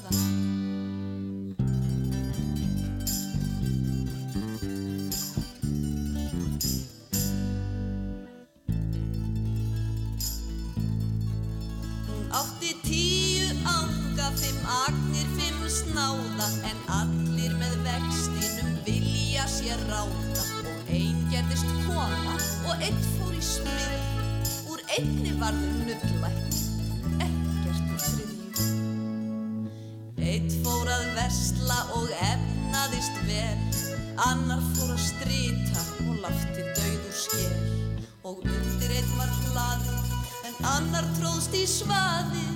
Tróðst 41.71 42.50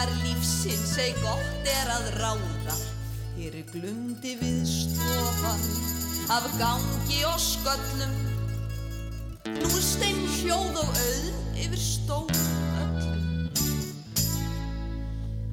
glettingar 0.00 0.08
lífsins 0.24 0.96
ei 0.98 1.12
gott 1.20 1.66
er 1.68 1.90
að 1.92 2.06
ráða. 2.20 2.76
Er 3.40 3.56
glumdi 3.72 4.36
við 4.40 4.64
stofan 4.68 5.60
af 6.30 6.46
gangi 6.58 7.24
og 7.24 7.38
sköllum. 7.40 8.14
Nú 9.60 9.80
stein 9.80 10.20
hljóð 10.38 10.78
og 10.80 10.88
auð 10.88 11.56
yfir 11.56 11.80
stórum 11.80 12.48
öllum 12.80 13.50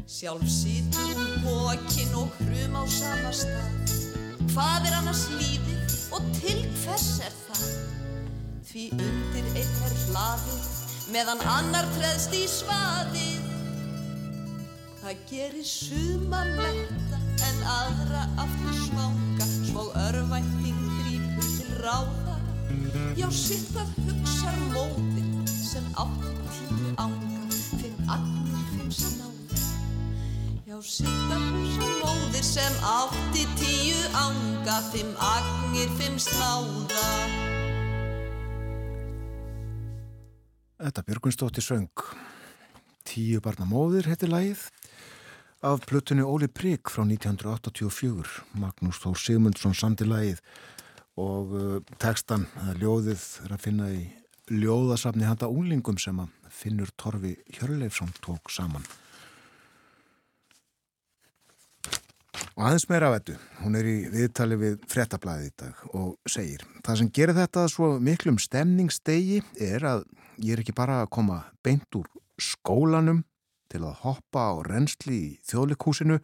Sjálf 0.07 0.47
situr 0.49 1.15
hún 1.15 1.33
bókin 1.43 2.15
og 2.15 2.31
hrum 2.39 2.75
á 2.75 2.83
sama 2.87 3.31
stað. 3.31 3.95
Hvað 4.53 4.87
er 4.87 4.97
annars 4.99 5.27
lífið 5.35 5.97
og 6.11 6.23
til 6.39 6.63
hvers 6.83 7.19
er 7.23 7.35
það? 7.47 7.67
Því 8.67 8.87
undir 8.95 9.51
einn 9.55 9.83
er 9.87 9.99
hlaðið 10.07 10.71
meðan 11.11 11.45
annar 11.47 11.87
treðst 11.97 12.35
í 12.35 12.47
svaðið 12.51 13.46
Það 15.07 15.19
gerir 15.29 15.63
suma 15.63 16.41
metta 16.57 17.17
en 17.47 17.59
aðra 17.71 18.25
aftur 18.43 18.73
smanga. 18.75 19.45
Svo 19.69 19.85
örvænting 20.01 20.81
drýpur 20.97 21.45
til 21.47 21.77
ráða. 21.79 22.33
Já, 23.15 23.29
sitt 23.31 23.69
hvað 23.71 23.93
hugsar 24.03 24.57
móðir 24.73 25.47
sem 25.47 25.87
átt 25.95 26.27
tíu 26.57 26.91
ánga 26.99 27.39
Fimm 27.55 28.11
agnir, 28.11 28.65
fimm 28.73 28.91
snáða 28.91 29.63
Já, 30.67 30.75
sitt 30.83 31.07
hvað 31.07 31.47
hugsar 31.55 31.95
móðir 32.03 32.43
sem 32.43 32.77
átti 32.91 33.47
tíu 33.63 34.03
ánga 34.11 34.77
Fimm 34.91 35.15
agnir, 35.23 35.93
fimm 36.01 36.19
snáða 36.19 37.05
Þetta 40.83 41.07
Björgunsdóttir 41.07 41.63
söng. 41.63 42.09
Tíu 43.07 43.39
barna 43.39 43.63
móðir 43.71 44.11
heiti 44.11 44.27
lagið 44.27 44.67
af 45.61 45.85
plötunni 45.85 46.21
Óli 46.21 46.47
Prigg 46.47 46.89
frá 46.91 47.01
1984 47.01 48.43
Magnús 48.61 48.99
Þór 49.01 49.17
Sigmundsson 49.17 49.73
samti 49.73 50.05
lagið 50.05 50.41
og 51.17 51.53
uh, 51.57 51.77
tekstan, 51.97 52.45
ljóðið 52.77 53.23
er 53.47 53.55
að 53.55 53.63
finna 53.63 53.89
í 53.89 54.03
ljóðasafni 54.53 55.25
handa 55.25 55.49
unglingum 55.49 55.97
sem 55.99 56.19
að 56.21 56.33
Finnur 56.53 56.91
Torfi 56.97 57.33
Hjörleifsson 57.57 58.13
tók 58.23 58.51
saman. 58.53 58.85
Og 62.57 62.63
aðeins 62.65 62.87
meira 62.89 63.09
af 63.09 63.17
þetta, 63.17 63.37
hún 63.63 63.77
er 63.77 63.89
í 63.89 63.95
viðtali 64.13 64.57
við 64.61 64.77
frettablaði 64.89 65.49
í 65.49 65.55
dag 65.61 65.81
og 65.97 66.13
segir 66.29 66.63
Það 66.85 66.99
sem 67.01 67.09
gerir 67.13 67.37
þetta 67.37 67.65
svo 67.69 67.89
miklum 68.01 68.37
stemningsdegi 68.41 69.41
er 69.61 69.85
að 69.85 70.05
ég 70.41 70.53
er 70.53 70.61
ekki 70.63 70.77
bara 70.77 71.01
að 71.03 71.11
koma 71.17 71.41
beint 71.65 71.97
úr 71.97 72.07
skólanum 72.41 73.23
til 73.71 73.83
að 73.85 73.99
hoppa 74.03 74.49
á 74.51 74.53
reynsli 74.67 75.17
í 75.17 75.33
þjóðlikúsinu 75.47 76.19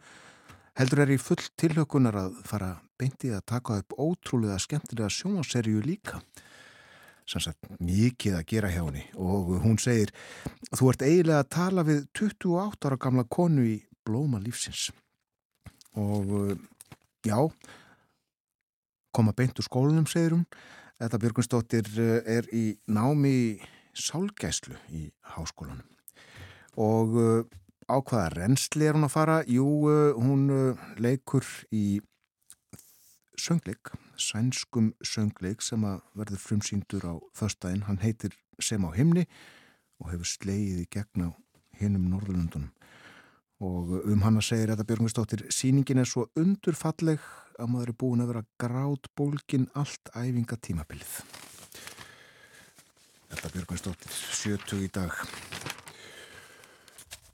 heldur 0.78 1.04
er 1.04 1.12
í 1.14 1.20
full 1.22 1.42
tilhökunar 1.60 2.16
að 2.18 2.40
fara 2.48 2.72
beint 2.98 3.24
í 3.26 3.30
að 3.34 3.46
taka 3.50 3.78
upp 3.82 3.94
ótrúlega 3.98 4.58
skemmtilega 4.62 5.10
sjónaserju 5.12 5.82
líka. 5.84 6.20
Sannsagt 7.28 7.70
mikið 7.80 8.36
að 8.38 8.46
gera 8.50 8.72
hjá 8.72 8.82
henni. 8.82 9.04
Og 9.16 9.54
hún 9.64 9.78
segir 9.80 10.12
þú 10.74 10.90
ert 10.92 11.06
eiginlega 11.06 11.44
að 11.44 11.52
tala 11.56 11.86
við 11.86 12.04
28 12.20 12.90
ára 12.90 13.00
gamla 13.00 13.24
konu 13.24 13.64
í 13.70 13.78
blóma 14.04 14.42
lífsins. 14.42 14.90
Og 15.96 16.34
uh, 16.34 16.54
já 17.24 17.38
koma 19.14 19.32
beint 19.36 19.58
úr 19.62 19.68
skólanum 19.68 20.10
segir 20.10 20.34
hún. 20.36 20.44
Þetta 21.00 21.22
Björgunsdóttir 21.22 21.90
uh, 21.96 22.20
er 22.26 22.50
í 22.52 22.66
námi 22.90 23.62
sálgæslu 23.94 24.76
í 24.90 25.08
háskólanum 25.34 25.86
og 26.80 27.18
uh, 27.18 27.44
á 27.90 27.96
hvaða 28.00 28.30
reynsli 28.38 28.88
er 28.88 28.96
hún 28.96 29.06
að 29.08 29.14
fara? 29.14 29.42
Jú, 29.50 29.66
hún 30.16 30.48
leikur 30.96 31.44
í 31.74 32.00
söngleik, 33.40 33.92
sænskum 34.16 34.94
söngleik 35.04 35.62
sem 35.62 35.84
að 35.84 36.00
verður 36.16 36.42
frumsýndur 36.46 37.04
á 37.04 37.14
þörstæðin. 37.36 37.86
Hann 37.90 38.02
heitir 38.04 38.32
Sem 38.62 38.84
á 38.86 38.90
himni 38.94 39.26
og 40.02 40.10
hefur 40.12 40.28
slegið 40.28 40.82
í 40.84 40.88
gegn 40.90 41.26
á 41.26 41.30
hinnum 41.80 42.08
Norðurlundunum. 42.12 42.70
Og 43.64 43.94
um 44.10 44.24
hann 44.26 44.38
að 44.38 44.48
segja 44.50 44.72
þetta 44.72 44.86
Björgvinsdóttir, 44.90 45.44
síningin 45.54 46.02
er 46.02 46.10
svo 46.10 46.26
undurfalleg 46.38 47.22
að 47.58 47.70
maður 47.70 47.92
er 47.92 47.98
búin 48.02 48.24
að 48.24 48.32
vera 48.32 48.44
grátt 48.60 49.08
bólkin 49.16 49.68
allt 49.78 50.10
æfinga 50.12 50.58
tímabilið. 50.58 51.14
Þetta 53.30 53.54
Björgvinsdóttir, 53.54 54.20
70 54.42 54.84
í 54.84 54.92
dag. 54.94 55.24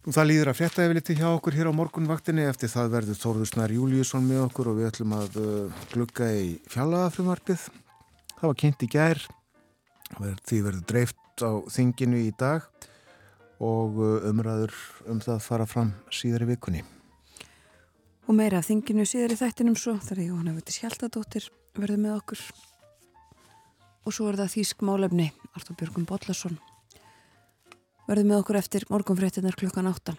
Og 0.00 0.14
það 0.16 0.28
líður 0.30 0.48
að 0.48 0.56
frétta 0.56 0.84
yfirliti 0.86 1.14
hjá 1.18 1.26
okkur 1.28 1.56
hér 1.58 1.68
á 1.68 1.76
morgunvaktinni 1.76 2.46
eftir 2.48 2.70
það 2.72 2.92
verður 2.94 3.18
Þórður 3.20 3.48
Snar 3.50 3.72
Júliusson 3.74 4.24
með 4.24 4.46
okkur 4.46 4.70
og 4.70 4.78
við 4.78 4.86
ætlum 4.88 5.12
að 5.12 5.36
uh, 5.36 5.82
glugga 5.92 6.28
í 6.40 6.54
fjallaðafrumvarpið. 6.72 7.66
Það 8.38 8.46
var 8.46 8.56
kynnt 8.62 8.84
í 8.86 8.88
gær, 8.94 9.20
því 10.16 10.60
verður 10.64 10.86
dreift 10.88 11.44
á 11.44 11.52
þinginu 11.68 12.22
í 12.22 12.30
dag 12.40 12.64
og 13.60 14.00
uh, 14.00 14.24
umræður 14.30 14.72
um 15.12 15.20
það 15.20 15.44
fara 15.50 15.68
fram 15.68 15.92
síðar 16.08 16.46
í 16.46 16.50
vikunni. 16.54 16.82
Og 18.24 18.40
meira 18.40 18.64
af 18.64 18.70
þinginu 18.70 19.04
síðar 19.04 19.36
í 19.36 19.40
þættinum 19.42 19.76
svo 19.76 19.98
þar 20.00 20.16
er 20.16 20.30
Jóhanna 20.30 20.56
Viti 20.56 20.78
Sjaldadóttir 20.78 21.52
verður 21.76 22.00
með 22.06 22.16
okkur. 22.22 22.48
Og 24.08 24.16
svo 24.16 24.32
er 24.32 24.40
það 24.40 24.54
Þísk 24.56 24.88
Málefni, 24.88 25.28
Artur 25.52 25.76
Björgum 25.76 26.08
Bodlason 26.08 26.56
verður 28.10 28.26
með 28.26 28.40
okkur 28.42 28.58
eftir 28.58 28.84
morgunfréttinar 28.90 29.54
klukkan 29.58 29.86
átta 29.86 30.16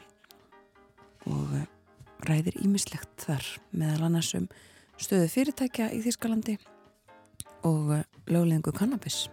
og 1.28 1.56
eh, 1.58 1.66
ræðir 2.24 2.56
ímislegt 2.64 3.26
þar 3.26 3.44
meðal 3.76 4.08
annars 4.08 4.32
um 4.38 4.48
stöðu 5.02 5.28
fyrirtækja 5.34 5.90
í 5.92 6.00
Þískalandi 6.06 6.56
og 7.68 7.92
eh, 7.98 8.08
löglegingu 8.32 8.72
kannabis. 8.78 9.26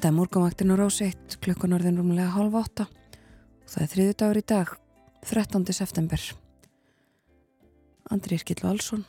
Þetta 0.00 0.14
er 0.14 0.16
morgunvaktin 0.16 0.70
á 0.72 0.76
rás 0.80 0.98
1, 1.04 1.34
klukkan 1.44 1.74
orðin 1.76 1.98
rúmlega 2.00 2.30
halv 2.32 2.54
8 2.56 2.86
og 2.88 3.66
það 3.68 3.82
er 3.82 3.90
þriðu 3.92 4.14
dagur 4.22 4.38
í 4.40 4.42
dag, 4.48 4.70
13. 5.28 5.66
september. 5.76 6.22
Andri 8.08 8.38
Irkill 8.38 8.62
Valsson 8.64 9.04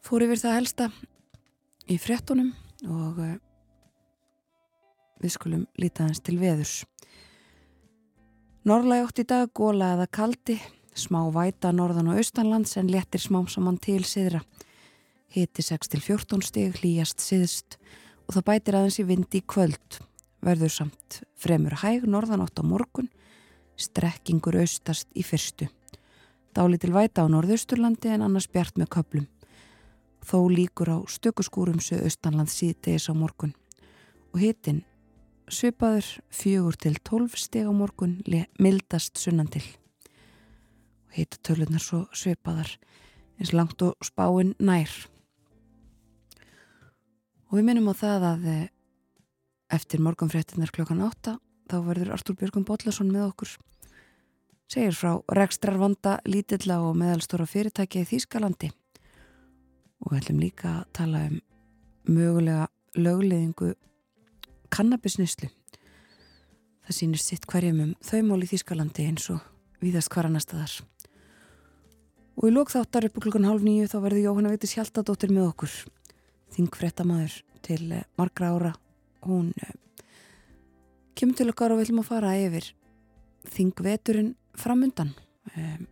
fór 0.00 0.24
yfir 0.24 0.40
það 0.40 0.56
helsta 0.56 0.88
í 1.84 2.00
frettunum 2.00 2.48
og 2.88 3.20
uh, 3.20 3.36
við 5.20 5.36
skulum 5.36 5.68
líta 5.76 6.08
hans 6.08 6.24
til 6.24 6.40
veðurs. 6.40 6.78
Norrlæg 8.64 9.04
átt 9.04 9.20
í 9.20 9.28
dag, 9.36 9.52
góla 9.52 9.98
eða 9.98 10.08
kaldi, 10.16 10.62
smá 10.96 11.26
væta 11.28 11.76
norðan 11.76 12.14
og 12.14 12.24
austanlands 12.24 12.78
en 12.80 12.88
léttir 12.88 13.20
smám 13.20 13.52
saman 13.52 13.76
til 13.76 14.00
siðra. 14.00 14.40
Hiti 15.28 15.60
6-14 15.60 16.40
stig, 16.40 16.80
hlýjast 16.80 17.20
siðst 17.20 17.82
og 18.30 18.36
það 18.36 18.46
bætir 18.46 18.76
aðeins 18.78 19.00
í 19.02 19.04
vindi 19.08 19.40
í 19.40 19.46
kvöld. 19.50 19.96
Verður 20.46 20.70
samt 20.70 21.16
fremur 21.34 21.74
hæg 21.82 22.04
norðan 22.06 22.44
átt 22.44 22.62
á 22.62 22.64
morgun, 22.64 23.08
strekkingur 23.74 24.60
austast 24.60 25.10
í 25.18 25.24
fyrstu. 25.26 25.66
Dálítil 26.54 26.92
væta 26.94 27.26
á 27.26 27.32
norðausturlandi 27.32 28.12
en 28.14 28.22
annars 28.22 28.46
bjart 28.46 28.78
með 28.78 28.92
köplum. 28.94 29.26
Þó 30.22 30.46
líkur 30.46 30.94
á 30.94 30.98
stökuskúrum 31.10 31.82
sög 31.82 32.06
austanland 32.06 32.54
síðdegis 32.54 33.10
á 33.10 33.18
morgun 33.18 33.56
og 34.30 34.38
hitin 34.38 34.84
svipaður 35.50 36.06
fjögur 36.30 36.78
til 36.78 36.94
tólf 37.02 37.34
steg 37.34 37.66
á 37.66 37.74
morgun 37.74 38.20
mildast 38.62 39.18
sunnan 39.18 39.50
til 39.50 39.64
og 39.66 41.16
hitatöluðnar 41.18 41.82
svo 41.82 42.04
svipaðar 42.14 42.76
eins 43.40 43.50
langt 43.56 43.82
og 43.82 43.98
spáinn 44.06 44.54
nær 44.62 44.92
og 47.50 47.58
við 47.58 47.66
minnum 47.66 47.90
á 47.90 47.94
það 47.98 48.26
að 48.30 48.46
eh, 48.50 48.68
eftir 49.74 50.02
morgunfréttinar 50.02 50.70
klokkan 50.74 51.02
átta 51.02 51.36
þá 51.70 51.76
verður 51.86 52.14
Artúr 52.14 52.38
Björgum 52.38 52.66
Bodlason 52.66 53.10
með 53.10 53.28
okkur 53.32 53.56
segir 54.70 54.94
frá 54.94 55.18
rekstrarvanda 55.34 56.20
lítilla 56.30 56.78
og 56.86 56.94
meðalstóra 56.98 57.46
fyrirtæki 57.50 58.04
í 58.04 58.08
Þýskalandi 58.12 58.70
og 60.00 60.12
við 60.12 60.20
ætlum 60.20 60.42
líka 60.42 60.74
að 60.80 60.84
tala 60.96 61.24
um 61.26 61.40
mögulega 62.10 62.68
lögleðingu 62.96 63.74
kannabisnuslu. 64.70 65.50
Það 66.86 66.96
sýnir 66.96 67.22
sitt 67.22 67.46
hverjum 67.50 67.82
um 67.84 67.92
þaumól 68.06 68.40
í 68.44 68.48
Þýskalandi 68.50 69.06
eins 69.10 69.26
og 69.34 69.42
víðast 69.82 70.10
hvar 70.14 70.30
annar 70.30 70.44
staðar. 70.44 70.72
Og 72.40 72.48
í 72.48 72.54
lókþáttar 72.54 73.08
upp 73.10 73.18
klukkan 73.20 73.46
hálf 73.48 73.66
nýju 73.66 73.90
þá 73.90 73.98
verður 74.06 74.24
Jóhanna 74.24 74.52
Vítis 74.54 74.76
Hjaltadóttir 74.78 75.34
með 75.34 75.50
okkur. 75.50 75.74
Þingfrettamæður 76.54 77.40
til 77.66 77.82
eh, 77.94 78.06
margra 78.18 78.52
ára. 78.54 78.74
Hún 79.26 79.52
eh, 79.60 79.74
kemur 81.14 81.36
til 81.38 81.50
okkar 81.52 81.74
og 81.74 81.80
við 81.80 81.88
ætlum 81.88 82.02
að 82.04 82.10
fara 82.10 82.36
yfir 82.40 82.70
þingveturinn 83.50 84.34
framundan. 84.58 85.14
Um, 85.56 85.86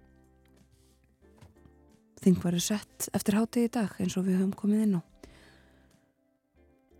þing 2.23 2.39
verður 2.43 2.65
sett 2.65 3.09
eftir 3.17 3.39
hátegi 3.39 3.69
í 3.69 3.73
dag 3.79 3.95
eins 4.03 4.17
og 4.19 4.27
við 4.27 4.41
höfum 4.41 4.57
komið 4.59 4.85
inn 4.85 4.99
á. 4.99 5.03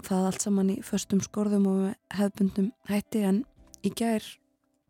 Það 0.09 0.29
allt 0.29 0.45
saman 0.45 0.73
í 0.73 0.79
föstum 0.87 1.21
skorðum 1.25 1.67
og 1.69 2.15
hefbundum 2.15 2.71
hætti 2.89 3.25
en 3.27 3.43
í 3.85 3.91
gær 3.91 4.25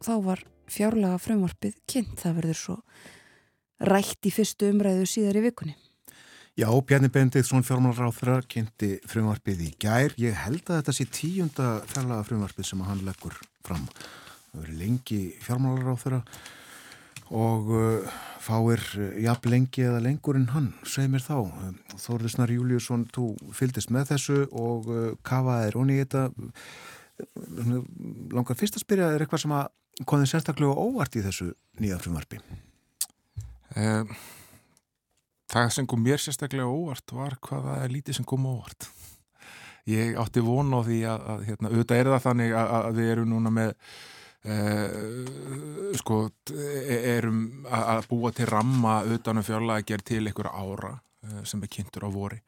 þá 0.05 0.13
var 0.25 0.45
fjárlega 0.69 1.19
frumvarpið 1.23 1.79
kynnt. 1.89 2.19
Það 2.21 2.41
verður 2.43 2.61
svo 2.63 2.79
rætt 3.89 4.27
í 4.29 4.35
fyrstu 4.35 4.71
umræðu 4.73 5.07
síðar 5.09 5.41
í 5.41 5.45
vikunni. 5.49 5.77
Já, 6.59 6.67
Bjarni 6.83 7.07
Benditsson 7.07 7.63
fjármálaráþra 7.63 8.41
kynnti 8.51 8.97
frumvarpið 9.07 9.61
í 9.63 9.69
gær. 9.79 10.11
Ég 10.19 10.35
held 10.35 10.65
að 10.67 10.81
þetta 10.81 10.93
sé 10.97 11.05
tíunda 11.07 11.67
fjárlega 11.87 12.25
frumvarpið 12.27 12.67
sem 12.67 12.81
hann 12.83 13.05
leggur 13.07 13.37
fram. 13.63 13.85
Það 14.49 14.65
verður 14.65 14.81
lengi 14.81 15.19
fjármálaráþra 15.45 16.19
og 17.39 17.71
uh, 17.71 18.17
fáir 18.43 18.83
uh, 18.99 19.05
jafn 19.23 19.53
lengi 19.53 19.85
eða 19.87 20.01
lengur 20.03 20.41
en 20.41 20.49
hann, 20.51 20.67
segir 20.83 21.13
mér 21.13 21.23
þá. 21.23 21.37
Þórður 21.95 22.35
Snar 22.35 22.55
Júliusson, 22.57 23.05
þú 23.15 23.29
fyldist 23.55 23.93
með 23.95 24.11
þessu 24.17 24.41
og 24.51 24.89
uh, 24.91 25.05
kafaðir 25.23 25.79
onni 25.79 26.01
í 26.01 26.03
þetta. 26.03 26.25
Langar 28.35 28.59
fyrst 28.59 28.81
að 28.81 28.83
spyrja, 28.83 29.13
er 29.15 29.23
eitthvað 29.23 29.45
sem 29.45 29.55
að 29.61 29.71
komið 30.11 30.33
sérstaklega 30.33 30.75
óvart 30.75 31.15
í 31.15 31.23
þessu 31.23 31.53
nýja 31.79 32.01
frumvarpi? 32.03 32.43
Um 33.79 34.11
það 35.49 35.73
sem 35.75 35.89
kom 35.89 36.05
mér 36.05 36.21
sérstaklega 36.23 36.69
óvart 36.69 37.15
var 37.17 37.39
hvaða 37.45 37.81
er 37.85 37.95
lítið 37.95 38.19
sem 38.19 38.29
kom 38.29 38.47
óvart. 38.49 38.89
Ég 39.89 40.19
átti 40.21 40.45
von 40.45 40.75
á 40.77 40.81
því 40.85 41.01
að, 41.09 41.27
að 41.33 41.45
hérna, 41.49 41.73
auðvitað 41.73 42.01
er 42.03 42.11
það 42.13 42.25
þannig 42.27 42.55
að, 42.61 42.73
að 42.79 42.99
við 42.99 43.13
erum 43.15 43.31
núna 43.33 43.53
með 43.57 43.71
uh, 44.53 45.95
sko 45.97 46.19
e, 46.53 46.99
erum 47.15 47.39
að 47.73 48.09
búa 48.11 48.33
til 48.37 48.49
ramma 48.51 48.99
utanum 49.09 49.47
fjárlega 49.47 49.81
að 49.81 49.89
gera 49.89 50.09
til 50.11 50.21
einhverja 50.27 50.53
ára 50.61 50.93
uh, 50.99 51.41
sem 51.49 51.65
er 51.65 51.73
kynntur 51.73 52.05
á 52.05 52.11
vori. 52.13 52.43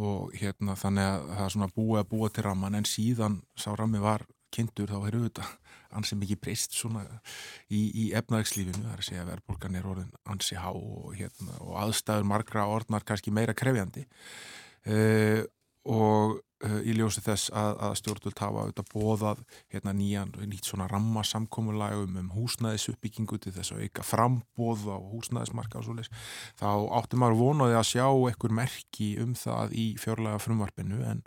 Og 0.00 0.32
hérna 0.38 0.78
þannig 0.78 1.04
að 1.10 1.30
það 1.34 1.44
er 1.44 1.54
svona 1.56 1.72
búið 1.76 2.00
að 2.00 2.10
búa 2.14 2.32
til 2.32 2.46
ramman 2.46 2.78
en 2.78 2.88
síðan 2.88 3.40
sá 3.58 3.74
rammi 3.74 4.00
var 4.00 4.24
kynntur 4.54 4.90
þá 4.90 4.98
er 4.98 5.16
auðvitað 5.18 5.54
ansi 5.98 6.18
mikið 6.18 6.40
breyst 6.44 6.76
svona 6.78 7.02
í, 7.68 7.80
í 7.80 8.04
efnaðagslífinu, 8.18 8.84
það 8.84 8.92
er 8.92 9.02
að 9.02 9.08
segja 9.08 9.24
að 9.24 9.32
verðbólgan 9.32 9.78
er 9.80 9.88
orðin 9.90 10.12
ansi 10.30 10.58
há 10.58 10.68
og, 10.70 11.08
hérna, 11.18 11.56
og 11.64 11.80
aðstæður 11.84 12.28
margra 12.30 12.68
orðnar 12.70 13.06
kannski 13.08 13.34
meira 13.34 13.56
krefjandi. 13.56 14.06
Uh, 14.86 15.42
og 15.90 16.38
í 16.60 16.94
ljósi 16.96 17.22
þess 17.24 17.52
að, 17.56 17.70
að 17.86 17.94
stjórnvöld 18.00 18.42
hafa 18.42 18.64
auðvitað 18.64 18.90
bóðað 18.92 19.42
hérna 19.72 19.94
nýjan, 19.96 20.34
nýtt 20.50 20.68
svona 20.68 20.88
rammasamkommulagum 20.90 22.18
um 22.20 22.28
húsnæðisuppbyggingu 22.34 23.40
til 23.40 23.54
þess 23.56 23.74
að 23.74 23.86
auka 23.86 24.06
frambóð 24.06 24.86
á 24.92 24.98
húsnæðismarka 25.14 25.80
og 25.80 25.88
svoleiðis, 25.88 26.12
þá 26.60 26.68
áttum 27.00 27.24
maður 27.24 27.40
vonaði 27.40 27.80
að 27.80 27.90
sjá 27.94 28.06
einhver 28.10 28.56
merki 28.60 29.10
um 29.24 29.34
það 29.38 29.76
í 29.80 29.88
fjörlega 30.00 30.44
frumvarpinu 30.44 31.02
en 31.08 31.24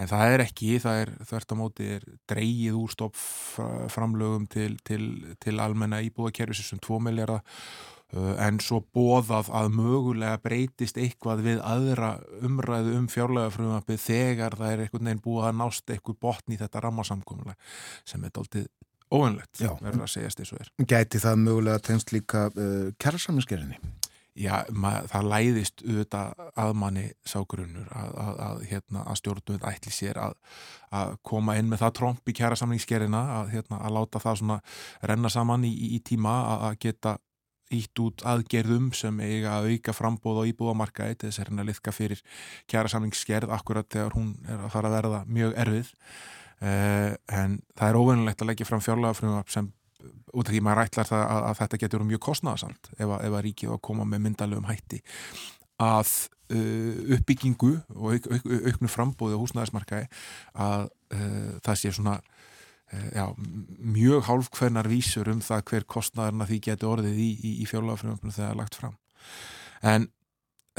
En 0.00 0.08
það 0.08 0.34
er 0.34 0.42
ekki, 0.46 0.68
það 0.80 1.00
er 1.02 1.10
þvert 1.28 1.52
á 1.52 1.56
móti 1.58 1.88
er 1.98 2.04
dreyið 2.30 2.76
úr 2.80 2.92
stoppframlögum 2.94 4.46
til, 4.50 4.76
til, 4.86 5.04
til 5.42 5.58
almenna 5.60 6.00
íbúðakerfisum 6.06 6.72
sem 6.72 6.80
2 6.82 7.00
miljardar 7.04 7.42
uh, 7.42 8.01
en 8.12 8.60
svo 8.60 8.82
bóðað 8.92 9.48
að 9.56 9.70
mögulega 9.76 10.40
breytist 10.44 10.98
eitthvað 11.00 11.44
við 11.46 11.62
aðra 11.64 12.12
umræðu 12.44 12.96
um 12.98 13.08
fjárlega 13.12 13.54
frumapið 13.54 14.04
þegar 14.04 14.58
það 14.60 14.74
er 14.74 14.84
einhvern 14.84 15.10
veginn 15.10 15.24
búið 15.24 15.48
að 15.48 15.58
nást 15.62 15.94
eitthvað 15.94 16.20
botn 16.26 16.52
í 16.52 16.60
þetta 16.60 16.84
rammasamkomulega 16.84 17.56
sem 18.04 18.24
er 18.28 18.34
doldið 18.36 18.68
óanlegt, 19.12 19.60
verður 19.60 20.06
að 20.06 20.12
segjast 20.14 20.40
eins 20.40 20.52
og 20.54 20.62
er. 20.62 20.70
Gæti 20.88 21.20
það 21.20 21.42
mögulega 21.46 21.84
tennst 21.88 22.14
líka 22.14 22.46
uh, 22.52 22.92
kærarsamlinskerinni? 23.00 23.80
já, 24.38 24.62
mað, 24.72 25.08
það 25.12 25.26
læðist 25.28 25.82
auðvitað 25.84 26.46
að 26.62 26.70
manni 26.80 27.04
ságrunnur 27.28 27.90
að, 27.92 28.14
að, 28.22 28.38
að, 28.46 28.62
hérna, 28.70 29.02
að 29.04 29.18
stjórnum 29.20 29.66
ætli 29.68 29.92
sér 29.92 30.20
að 30.22 31.16
koma 31.26 31.56
inn 31.60 31.68
með 31.70 31.84
það 31.84 31.94
tromp 31.98 32.32
í 32.32 32.36
kjæra 32.36 32.58
samlingskerina 32.60 33.22
hérna, 33.52 33.80
að 33.80 33.98
láta 33.98 34.22
það 34.22 34.54
renna 35.08 35.32
saman 35.32 35.66
í, 35.68 35.72
í 35.96 36.00
tíma 36.04 36.36
að 36.70 36.80
geta 36.86 37.16
ítt 37.76 38.02
út 38.02 38.24
aðgerðum 38.28 38.90
sem 38.96 39.20
eiga 39.24 39.58
að 39.58 39.72
auka 39.72 39.94
frambóð 39.96 40.42
á 40.42 40.48
íbúðamarkaði 40.52 41.18
til 41.18 41.28
þess 41.28 41.40
að 41.40 41.46
hérna 41.46 41.66
liðka 41.68 41.94
fyrir 41.96 42.22
kjæra 42.70 42.92
samlingskerð 42.92 43.54
akkurat 43.56 43.88
þegar 43.92 44.16
hún 44.18 44.32
er 44.46 44.58
að 44.60 44.74
fara 44.74 44.90
að 44.90 44.96
verða 44.98 45.22
mjög 45.28 45.54
erfið. 45.64 45.92
Eh, 46.62 47.12
en 47.34 47.56
það 47.78 47.88
er 47.88 47.98
óvinnilegt 47.98 48.42
að 48.42 48.52
leggja 48.52 48.68
fram 48.68 48.84
fjárlega 48.84 49.18
frumvap 49.18 49.50
sem 49.50 49.72
út 50.32 50.46
af 50.46 50.52
því 50.52 50.60
maður 50.64 50.86
ætlar 50.86 51.08
það 51.08 51.24
að, 51.24 51.42
að 51.48 51.58
þetta 51.60 51.80
getur 51.82 52.04
mjög 52.06 52.22
kostnæðasamt 52.26 52.92
ef, 52.96 53.02
ef 53.02 53.32
að 53.32 53.42
ríkið 53.46 53.72
á 53.72 53.74
að 53.76 53.82
koma 53.88 54.06
með 54.08 54.24
myndalögum 54.26 54.68
hætti 54.70 55.00
að 55.82 56.12
uh, 56.54 57.16
uppbyggingu 57.16 57.72
og 57.96 58.14
auk, 58.14 58.28
auk, 58.30 58.48
auknu 58.70 58.90
frambóði 58.90 59.38
á 59.38 59.42
húsnæðismarkaði 59.42 60.08
að 60.66 60.86
uh, 60.88 61.52
það 61.66 61.80
sé 61.82 61.94
svona 61.94 62.16
uh, 62.18 62.31
já, 62.92 63.26
mjög 63.78 64.26
hálfkvernar 64.28 64.88
vísur 64.90 65.30
um 65.32 65.42
það 65.44 65.66
hver 65.70 65.88
kostnæðarna 65.96 66.48
því 66.48 66.60
getur 66.68 66.94
orðið 66.96 67.20
í, 67.24 67.28
í, 67.34 67.52
í 67.62 67.68
fjárlagafröfum 67.70 68.30
þegar 68.30 68.38
það 68.38 68.50
er 68.50 68.60
lagt 68.62 68.78
fram. 68.80 68.96
En 69.82 70.08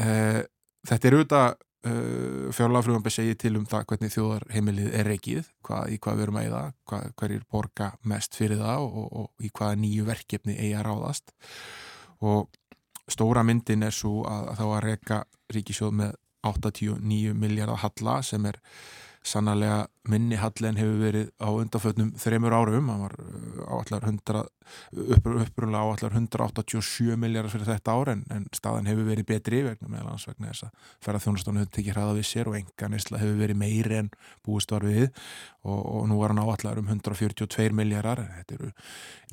uh, 0.01 0.41
þetta 0.89 1.09
er 1.09 1.20
auðvitað 1.20 1.61
Uh, 1.84 2.47
fjárlagafrugumbi 2.55 3.11
segir 3.11 3.36
til 3.36 3.57
um 3.59 3.66
það 3.68 3.82
hvernig 3.89 4.11
þjóðarheimilið 4.14 4.93
er 4.95 5.07
reikið 5.11 5.47
hvað, 5.68 5.89
í 5.91 5.97
hvað 5.99 6.16
við 6.16 6.24
erum 6.24 6.38
að 6.39 6.45
eða, 6.47 6.61
hvað, 6.88 7.07
hverjir 7.20 7.41
borga 7.51 7.88
mest 8.07 8.38
fyrir 8.39 8.61
það 8.61 8.84
og, 8.86 8.93
og, 9.01 9.09
og 9.20 9.43
í 9.43 9.49
hvaða 9.51 9.80
nýju 9.82 10.05
verkefni 10.07 10.55
eigi 10.55 10.78
að 10.80 10.86
ráðast. 10.88 11.34
Og 12.24 12.47
stóra 13.11 13.43
myndin 13.43 13.84
er 13.84 13.91
svo 13.91 14.24
að, 14.24 14.47
að 14.53 14.61
þá 14.61 14.64
að 14.70 14.82
reyka 14.86 15.18
ríkisjóð 15.57 15.97
með 15.99 16.16
89 16.53 17.36
miljardar 17.43 17.84
halla 17.84 18.16
sem 18.24 18.47
er 18.47 18.61
sannarlega 19.34 19.84
minni 20.10 20.36
hallin 20.36 20.76
hefur 20.76 20.97
verið 20.99 21.30
á 21.39 21.47
undanfötnum 21.47 22.10
þreymur 22.20 22.56
árum, 22.58 22.89
hann 22.91 23.04
var 23.06 23.14
uh, 23.24 23.62
áallar 23.72 24.04
100, 24.10 24.41
upprunlega 24.99 25.80
áallar 25.80 26.18
187 26.18 27.16
miljardar 27.20 27.54
fyrir 27.54 27.70
þetta 27.70 27.95
ár 27.95 28.12
en, 28.12 28.26
en 28.34 28.49
staðan 28.56 28.89
hefur 28.91 29.08
verið 29.08 29.30
betri 29.32 29.62
vegna 29.64 29.91
meðal 29.93 30.12
hans 30.12 30.28
vegna 30.28 30.51
þess 30.51 30.68
að 30.68 30.91
ferðarþjónustónu 31.08 31.64
hefur 31.64 31.74
tekið 31.78 31.95
hraða 31.95 32.18
við 32.20 32.28
sér 32.34 32.51
og 32.51 32.60
enga 32.60 32.91
nesla 32.91 33.22
hefur 33.24 33.39
verið 33.45 33.62
meiri 33.64 33.99
en 34.01 34.12
búist 34.43 34.76
var 34.76 34.88
við. 34.89 35.08
Og, 35.64 35.80
og 35.80 36.08
nú 36.12 36.20
var 36.20 36.34
hann 36.34 36.43
áallar 36.43 36.82
um 36.82 36.89
142 36.91 37.72
miljardar, 37.72 38.26
þetta 38.41 38.58
eru 38.58 38.72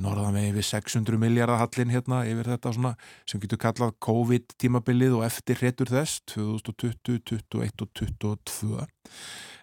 norðan 0.07 0.39
vegi 0.39 0.55
við 0.55 0.69
600 0.71 1.19
miljardar 1.19 1.59
hallin 1.59 1.91
hérna 1.91 2.23
yfir 2.31 2.55
þetta 2.55 2.77
svona 2.77 2.93
sem 3.27 3.43
getur 3.43 3.59
kallað 3.67 3.97
COVID 4.07 4.55
tímabilið 4.55 5.19
og 5.19 5.27
eftir 5.27 5.59
hretur 5.59 5.91
þess 5.91 6.23
2020, 6.31 6.95
2021 7.11 7.83
og 7.83 7.91
2022 7.99 8.87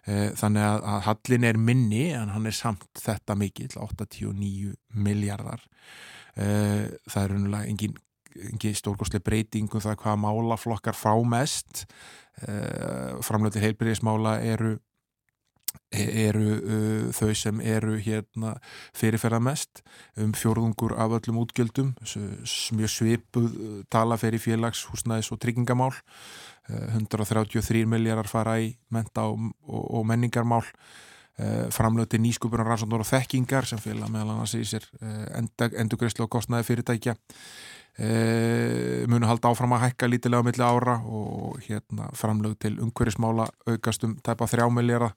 þannig 0.07 0.63
að 0.63 0.85
að 0.87 0.96
hallin 1.05 1.45
er 1.47 1.59
minni 1.59 2.07
en 2.15 2.31
hann 2.33 2.49
er 2.49 2.55
samt 2.55 2.87
þetta 3.01 3.35
mikill, 3.37 3.73
89 3.75 4.73
miljardar. 4.95 5.63
Uh, 6.37 6.87
það 7.09 7.23
er 7.23 7.35
unnulega 7.37 7.71
engin, 7.71 7.95
engin 8.51 8.77
stórkostlega 8.77 9.25
breytingum 9.25 9.83
það 9.83 10.01
hvað 10.03 10.19
málaflokkar 10.25 10.97
fá 10.97 11.13
mest. 11.25 11.87
Uh, 12.43 13.17
Framlöti 13.25 13.63
heilbyrðismála 13.63 14.39
eru 14.45 14.77
eru 15.93 16.47
uh, 16.57 17.03
þau 17.15 17.31
sem 17.37 17.59
eru 17.63 17.95
hérna 18.03 18.57
fyrirferða 18.97 19.39
mest 19.43 19.81
um 20.19 20.33
fjórðungur 20.35 20.97
af 20.99 21.15
öllum 21.19 21.39
útgjöldum 21.45 21.93
mjög 22.75 22.91
svipuð 22.91 23.53
tala 23.93 24.17
fyrir 24.19 24.41
félags, 24.43 24.83
húsnæðis 24.91 25.31
og 25.31 25.39
tryggingamál 25.43 25.93
133 26.69 27.85
miljardar 27.89 28.29
fara 28.31 28.57
í 28.63 28.71
menta 28.93 29.27
og, 29.29 29.51
og, 29.67 29.83
og 29.99 30.07
menningarmál. 30.09 30.65
Uh, 31.37 31.67
framlöti 31.69 32.17
nýskupunar 32.17 32.65
rannsóknar 32.65 33.03
og 33.03 33.05
þekkingar 33.05 33.67
sem 33.69 33.77
félag 33.77 34.09
meðal 34.09 34.31
annars 34.33 34.55
í 34.57 34.63
sér 34.65 34.87
uh, 34.97 35.67
endugreislu 35.83 36.25
og 36.25 36.31
kostnæði 36.33 36.65
fyrirtækja. 36.71 37.13
Munu 39.09 39.25
halda 39.25 39.49
áfram 39.49 39.71
að 39.73 39.87
hækka 39.87 40.09
lítilega 40.09 40.45
á 40.45 40.45
milli 40.45 40.61
ára 40.61 40.99
og 41.01 41.55
hérna 41.65 42.11
framlög 42.13 42.53
til 42.61 42.75
umhverjismála 42.77 43.47
aukast 43.69 44.05
um 44.05 44.13
tæpa 44.21 44.45
þrjá 44.49 44.67
miljardar 44.69 45.15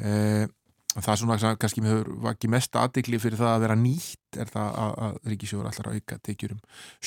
Eh, 0.00 0.46
það 0.96 1.12
er 1.12 1.20
svona 1.20 1.54
kannski 1.60 1.84
mér 1.84 2.08
var 2.24 2.34
ekki 2.34 2.50
mest 2.50 2.76
aðdegli 2.76 3.20
fyrir 3.22 3.38
það 3.38 3.54
að 3.54 3.64
vera 3.64 3.78
nýtt 3.78 4.38
er 4.42 4.50
það 4.50 4.78
að, 4.82 4.92
að 5.06 5.32
Ríkisjóður 5.32 5.70
allar 5.70 5.90
auka 5.94 6.20
tekjur 6.26 6.56
um 6.56 6.60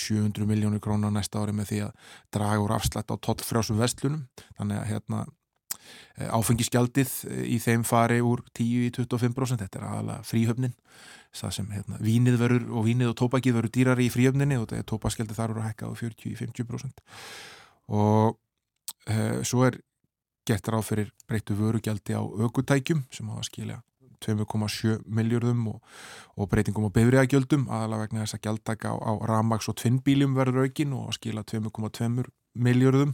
700 0.05 0.49
miljónur 0.49 0.83
krónar 0.83 1.11
næsta 1.11 1.43
ári 1.43 1.55
með 1.55 1.71
því 1.71 1.79
að 1.87 2.11
draga 2.37 2.63
úr 2.63 2.75
afslætt 2.77 3.11
á 3.11 3.15
tollfrjásum 3.27 3.81
vestlunum 3.81 4.27
þannig 4.57 4.79
að 4.79 4.91
hérna 4.93 5.25
áfengiskjaldið 6.33 7.13
í 7.49 7.57
þeim 7.61 7.83
fari 7.87 8.19
úr 8.23 8.43
10 8.53 8.87
í 8.87 8.91
25% 8.93 9.63
þetta 9.65 9.79
er 9.79 9.87
aðalega 9.87 10.27
fríhöfnin. 10.27 10.75
Það 11.33 11.53
sem 11.57 11.71
hérna, 11.73 11.99
vínið 12.03 12.37
verður 12.41 12.67
og 12.77 12.85
vínið 12.85 13.09
og 13.09 13.17
tópakið 13.23 13.57
verður 13.57 13.73
dýrari 13.73 14.05
í 14.05 14.11
fríhöfninni 14.13 14.59
og 14.61 14.75
tópaskjaldið 14.89 15.39
þar 15.39 15.53
eru 15.55 15.63
að 15.63 15.69
hækka 15.71 15.89
á 15.89 15.93
40 15.97 16.29
í 16.29 16.35
50% 16.37 17.01
og 17.97 18.37
e, 19.09 19.15
svo 19.47 19.65
er 19.65 19.79
gert 20.47 20.67
ráð 20.67 20.85
fyrir 20.89 21.09
breyttu 21.29 21.55
vörugjaldi 21.57 22.15
á 22.15 22.21
aukutækjum 22.21 23.05
sem 23.11 23.29
hafa 23.31 23.47
skilja 23.47 23.81
2,7 24.23 25.01
miljardum 25.05 25.65
og, 25.73 25.81
og 26.39 26.47
breytingum 26.51 26.87
á 26.87 26.95
befriðagjöldum 26.95 27.65
aðalega 27.67 28.05
vegna 28.05 28.23
þess 28.23 28.37
að 28.37 28.45
gjaldaka 28.47 28.93
á, 28.95 28.95
á 28.95 29.11
ramags 29.27 29.67
og 29.67 29.77
tvinnbíljum 29.81 30.37
verður 30.37 30.67
aukin 30.67 30.95
og 30.95 31.11
skilja 31.17 31.43
2,2 31.51 32.23
miljardum 32.53 33.13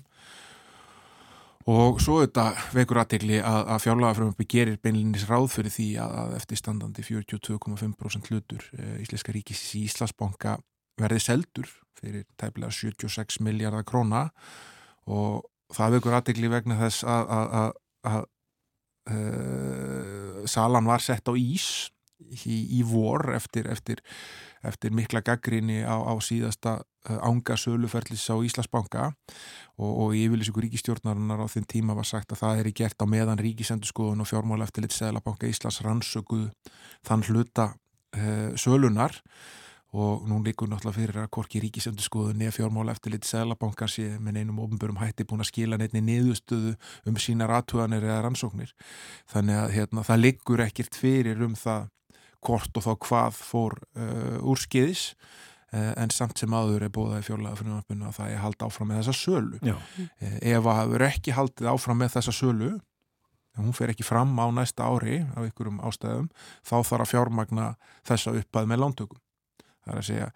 og 1.69 1.99
svo 2.01 2.21
þetta 2.23 2.47
vekur 2.73 3.01
aðtegli 3.01 3.41
að, 3.41 3.59
að 3.75 3.83
fjárlagafröfumbi 3.85 4.47
gerir 4.49 4.79
beinlinis 4.81 5.27
ráð 5.29 5.49
fyrir 5.57 5.73
því 5.73 5.89
að, 6.01 6.15
að 6.23 6.35
eftir 6.39 6.61
standandi 6.61 7.05
42,5% 7.05 8.31
hlutur 8.31 8.65
e, 8.73 8.95
Íslenska 9.03 9.35
ríkis 9.35 9.61
í 9.77 9.83
Íslasbanka 9.89 10.57
verði 10.99 11.21
seldur 11.23 11.69
fyrir 11.99 12.25
tæpilega 12.39 12.71
76 12.73 13.41
miljardar 13.43 13.85
króna. 13.87 14.29
Og 15.09 15.43
það 15.75 15.97
vekur 15.97 16.17
aðtegli 16.17 16.51
vegna 16.51 16.79
þess 16.79 17.05
að, 17.07 18.25
uh, 19.09 20.43
salan 20.49 20.89
var 20.89 21.03
sett 21.03 21.29
á 21.29 21.33
ís 21.37 21.89
í, 22.45 22.79
í 22.79 22.83
vor 22.85 23.31
eftir, 23.35 23.69
eftir, 23.71 24.01
eftir 24.65 24.93
mikla 24.95 25.21
gaggrinni 25.25 25.81
á, 25.83 25.95
á 25.97 26.13
síðasta 26.23 26.79
ánga 27.07 27.55
söluferðlis 27.57 28.25
á 28.27 28.35
Íslasbanka 28.43 29.05
og, 29.79 29.89
og 29.89 30.15
í 30.17 30.25
yfirlýsingu 30.27 30.65
ríkistjórnarinnar 30.65 31.41
á 31.41 31.47
þinn 31.51 31.67
tíma 31.69 31.95
var 31.97 32.07
sagt 32.07 32.33
að 32.35 32.43
það 32.43 32.61
er 32.61 32.69
í 32.69 32.75
gert 32.81 32.99
á 32.99 33.05
meðan 33.07 33.39
ríkisendurskoðun 33.39 34.23
og 34.23 34.29
fjármála 34.29 34.67
eftir 34.67 34.85
litt 34.85 34.95
Sælabanka 34.95 35.47
Íslas 35.47 35.79
rannsökuð 35.85 36.49
þann 37.07 37.25
hluta 37.29 37.71
uh, 37.71 38.51
sölunar 38.59 39.15
og 39.15 39.68
nú 39.89 40.37
líkur 40.45 40.69
náttúrulega 40.69 40.97
fyrir 40.99 41.17
að 41.23 41.29
Korki 41.33 41.59
Ríkisendurskoðun 41.63 42.43
eða 42.45 42.53
fjármála 42.53 42.93
eftir 42.93 43.15
litið 43.15 43.31
Sælabankar 43.31 43.89
sé 43.89 44.05
með 44.21 44.35
neinum 44.37 44.59
ofnbörum 44.61 44.99
hætti 45.01 45.25
búin 45.25 45.41
að 45.41 45.49
skila 45.49 45.79
neinni 45.81 46.03
niðurstöðu 46.05 46.75
um 47.09 47.17
sína 47.17 47.47
rathuganir 47.49 48.05
eða 48.05 48.19
rannsóknir. 48.27 48.75
Þannig 49.33 49.57
að 49.57 49.73
hérna, 49.73 50.03
það 50.05 50.21
líkur 50.27 50.61
ekkert 50.67 50.99
fyrir 50.99 51.41
um 51.41 51.55
það 51.57 51.87
hvort 52.45 52.77
og 52.77 52.85
þá 52.85 52.91
hvað 53.07 53.39
fór 53.39 53.77
uh, 53.97 54.37
úrskiðis 54.45 55.07
uh, 55.73 55.95
en 55.97 56.13
samt 56.13 56.37
sem 56.37 56.53
aður 56.53 56.85
er 56.85 56.93
bóðað 56.93 57.23
í 57.23 57.25
fjárlega 57.31 57.57
fyrir 57.57 58.05
að 58.11 58.19
það 58.19 58.35
er 58.35 58.43
haldið 58.43 58.67
áfram 58.69 58.91
með 58.91 59.01
þessa 59.01 59.17
sölu. 59.23 59.63
Uh, 59.65 60.37
ef 60.53 60.69
að 60.69 60.79
hafa 60.83 61.01
ekki 61.09 61.35
haldið 61.39 61.71
áfram 61.73 61.99
með 62.03 62.13
þessa 62.19 62.35
sölu 62.43 62.75
hún 63.59 63.75
fer 63.75 63.91
ekki 63.91 64.05
fram 64.07 64.37
á 64.39 64.45
næsta 64.55 64.85
ári 64.87 65.17
af 65.35 65.49
ykkurum 65.49 65.81
ástæðum 65.83 66.29
þá 66.63 66.77
þarf 66.77 67.01
að 67.01 67.09
fjármagna 67.11 67.65
þessa 68.07 68.35
uppað 68.39 68.69
með 68.71 68.81
lántökum 68.85 69.19
það 69.89 69.97
er 69.97 70.01
að 70.01 70.07
segja 70.07 70.29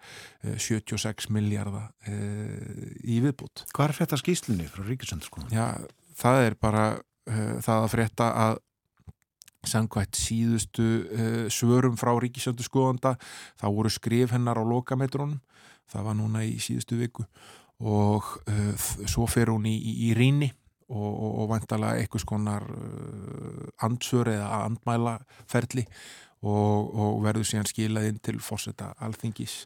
76 0.66 1.26
eh, 1.28 1.32
miljardar 1.34 1.88
e, 2.08 2.18
í 3.06 3.20
viðbútt. 3.24 3.64
Hvað 3.74 3.90
er 3.90 3.98
þetta 4.00 4.20
skýslunni 4.20 4.68
frá 4.70 4.84
Ríkisöndarskóðan? 4.88 5.54
Já, 5.54 5.66
það 6.18 6.46
er 6.48 6.56
bara 6.60 6.86
e, 6.94 7.36
það 7.64 7.80
að 7.80 7.90
frétta 7.94 8.30
að 8.44 8.62
sangvægt 9.64 10.18
síðustu 10.20 10.86
svörum 11.48 11.94
frá 11.96 12.10
Ríkisöndarskóðanda 12.20 13.14
þá 13.56 13.64
voru 13.72 13.92
skrif 13.92 14.34
hennar 14.34 14.60
á 14.60 14.64
lokametrónum 14.68 15.38
það 15.88 16.04
var 16.04 16.18
núna 16.18 16.42
í 16.44 16.58
síðustu 16.60 16.98
viku 17.00 17.24
og 17.80 18.28
svo 19.08 19.24
fer 19.24 19.48
hún 19.48 19.64
í, 19.64 19.72
í, 19.72 19.94
í 20.04 20.12
ríni 20.18 20.50
og, 20.92 21.08
og, 21.08 21.30
og 21.40 21.48
vantalega 21.54 22.02
eitthvað 22.02 22.24
skonar 22.26 22.68
ansvör 23.88 24.34
eða 24.34 24.50
andmæla 24.66 25.16
ferli 25.48 25.86
og, 26.44 26.92
og 26.94 27.22
verður 27.24 27.48
síðan 27.48 27.70
skilað 27.70 28.10
inn 28.10 28.20
til 28.24 28.38
fórseta 28.44 28.92
alþingis. 29.04 29.64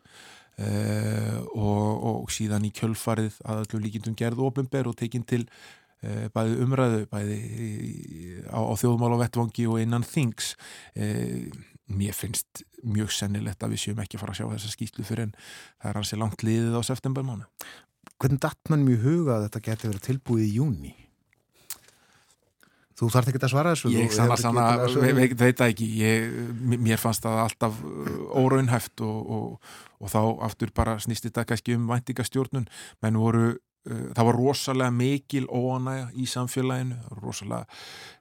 Uh, 0.59 1.39
og, 1.55 1.83
og 2.09 2.31
síðan 2.35 2.66
í 2.66 2.72
kjölfarið 2.74 3.37
að 3.47 3.61
allir 3.62 3.85
líkindum 3.85 4.16
gerð 4.18 4.41
ofinber 4.43 4.89
og 4.91 4.97
tekinn 4.99 5.22
til 5.22 5.45
uh, 5.45 6.26
bæði 6.35 6.57
umræðu 6.64 7.05
bæði 7.12 7.37
á, 8.51 8.59
á 8.59 8.74
þjóðmál 8.81 9.14
og 9.14 9.22
vettvangi 9.22 9.68
og 9.70 9.79
innan 9.85 10.07
þings. 10.07 10.57
Uh, 10.99 11.47
mér 11.89 12.16
finnst 12.16 12.64
mjög 12.85 13.12
sennilegt 13.14 13.62
að 13.62 13.74
við 13.74 13.85
séum 13.85 14.01
ekki 14.03 14.18
að 14.18 14.24
fara 14.24 14.35
að 14.35 14.41
sjá 14.41 14.49
þessa 14.53 14.72
skýtlu 14.74 15.05
fyrir 15.09 15.29
en 15.29 15.37
það 15.39 15.91
er 15.91 16.01
hansi 16.01 16.18
langt 16.20 16.45
liðið 16.45 16.76
á 16.76 16.83
septembermánu 16.85 17.47
Hvernig 18.18 18.41
datt 18.43 18.70
mann 18.70 18.85
mjög 18.85 19.05
huga 19.07 19.37
að 19.37 19.45
þetta 19.47 19.64
geti 19.68 19.89
verið 19.93 20.07
tilbúið 20.09 20.45
í 20.45 20.55
júni? 20.59 20.93
Þú 22.99 23.09
þarf 23.14 23.28
ekki 23.30 23.40
að 23.46 23.53
svara 23.53 23.72
þessu 23.76 23.92
Ég 23.94 24.11
sann 24.14 24.32
að 24.34 24.40
sanna, 24.42 24.64
veit 25.38 25.61
það 25.61 25.68
ekki. 25.68 25.86
Ég, 26.01 26.38
mér 26.74 26.99
fannst 26.99 27.22
það 27.22 27.42
alltaf 27.44 27.78
uh, 27.86 28.16
óraunhæft 28.40 29.05
og, 29.07 29.18
og, 29.36 29.76
og 30.03 30.11
þá 30.11 30.20
aftur 30.49 30.72
bara 30.74 30.96
snýst 31.03 31.28
þetta 31.28 31.46
kannski 31.46 31.76
um 31.78 31.86
væntingastjórnun. 31.92 32.66
Menn 33.05 33.20
voru 33.22 33.53
það 33.87 34.29
var 34.29 34.37
rosalega 34.37 34.93
mikil 34.93 35.47
óanæg 35.49 36.14
í 36.18 36.26
samfélaginu, 36.29 36.97
rosalega 37.22 37.66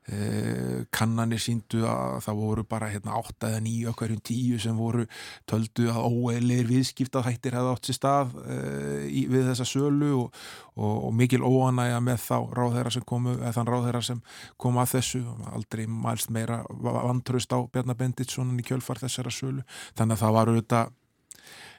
eh, 0.08 0.84
kannanir 0.93 1.41
síndu 1.41 1.84
að 1.89 2.20
það 2.24 2.39
voru 2.41 2.66
bara 2.70 2.89
hérna, 2.91 3.18
8 3.20 3.49
eða 3.49 3.64
9 3.66 3.89
okkarjum 3.91 4.22
10 4.30 4.62
sem 4.64 4.78
voru 4.78 5.08
töldu 5.49 5.89
að 5.91 6.08
óeilir 6.08 6.70
viðskiptahættir 6.70 7.58
hefði 7.58 7.74
átt 7.74 7.89
sér 7.89 7.99
stað 7.99 8.38
eh, 8.45 9.08
í, 9.10 9.26
við 9.32 9.49
þessa 9.51 9.68
sölu 9.68 10.12
og, 10.22 10.43
og, 10.76 10.93
og 11.10 11.18
mikil 11.18 11.41
óanæg 11.43 11.97
með 12.05 12.22
þá 12.28 12.38
ráðherra 12.60 12.93
sem 12.93 13.08
komu, 13.08 13.36
eða 13.41 13.55
þann 13.58 13.74
ráðherra 13.74 14.03
sem 14.12 14.22
kom 14.62 14.80
að 14.80 14.93
þessu, 14.97 15.26
aldrei 15.51 15.84
mælst 15.89 16.32
meira 16.32 16.62
vantraust 16.70 17.51
á 17.51 17.60
Bjarnabenditssonin 17.66 18.62
í 18.62 18.68
kjölfar 18.68 19.03
þessara 19.03 19.34
sölu, 19.34 19.68
þannig 19.97 20.18
að 20.18 20.26
það 20.26 20.39
var 20.39 20.53
auðvitað 20.53 20.95
Eh, 20.95 20.96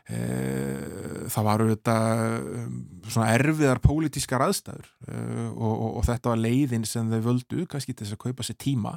það 0.08 1.46
var 1.46 1.62
auðvitað 1.62 2.22
um, 2.58 2.76
svona 3.08 3.28
erfiðar 3.36 3.80
pólitískar 3.82 4.42
aðstæður 4.44 4.86
eh, 5.08 5.48
og, 5.50 5.72
og, 5.72 5.90
og 6.00 6.06
þetta 6.06 6.32
var 6.32 6.40
leiðin 6.40 6.86
sem 6.88 7.10
þau 7.12 7.20
völdu 7.26 7.66
kannski 7.70 7.94
til 7.94 8.06
þess 8.06 8.16
að 8.16 8.22
kaupa 8.24 8.46
sér 8.46 8.58
tíma 8.60 8.94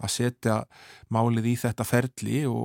að 0.00 0.12
setja 0.14 0.58
málið 1.12 1.50
í 1.52 1.54
þetta 1.60 1.86
ferli 1.88 2.42
og, 2.50 2.56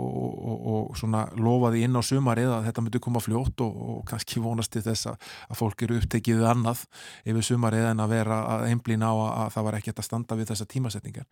og 0.74 0.96
svona 1.00 1.26
lofaði 1.40 1.84
inn 1.86 2.00
á 2.00 2.02
sumarið 2.06 2.54
að 2.56 2.70
þetta 2.70 2.86
myndi 2.86 3.04
koma 3.04 3.24
fljótt 3.24 3.66
og 3.66 4.02
kannski 4.10 4.44
vonast 4.44 4.74
til 4.76 4.86
þess 4.86 5.12
að, 5.12 5.30
að 5.50 5.62
fólk 5.62 5.86
eru 5.86 6.00
upptekið 6.02 6.48
annað 6.54 6.86
yfir 7.28 7.52
sumarið 7.52 7.92
en 7.92 8.06
að 8.06 8.16
vera 8.16 8.42
að 8.56 8.70
einblýna 8.72 9.12
á 9.12 9.16
að, 9.16 9.30
að 9.44 9.54
það 9.58 9.70
var 9.70 9.80
ekkert 9.82 10.02
að 10.02 10.10
standa 10.10 10.40
við 10.40 10.52
þessa 10.54 10.72
tímasetningar 10.72 11.30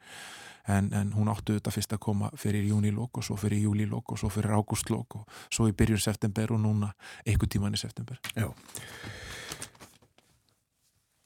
en, 0.68 0.90
en 0.94 1.14
hún 1.16 1.30
áttu 1.32 1.56
þetta 1.58 1.74
fyrst 1.74 1.94
að 1.96 2.04
koma 2.04 2.32
fyrir 2.40 2.68
júnilók 2.70 3.22
og 3.22 3.26
svo 3.26 3.38
fyrir 3.40 3.64
júlilók 3.64 4.14
og 4.14 4.20
svo 4.22 4.30
fyrir 4.34 4.56
ágústlók 4.58 5.20
og 5.22 5.40
svo 5.48 5.70
í 5.70 5.76
byrjun 5.78 6.02
september 6.04 6.54
og 6.56 6.62
núna 6.64 6.92
einhver 7.26 7.50
tíman 7.50 7.78
í 7.78 7.82
september. 7.82 8.20
Já. 8.36 8.50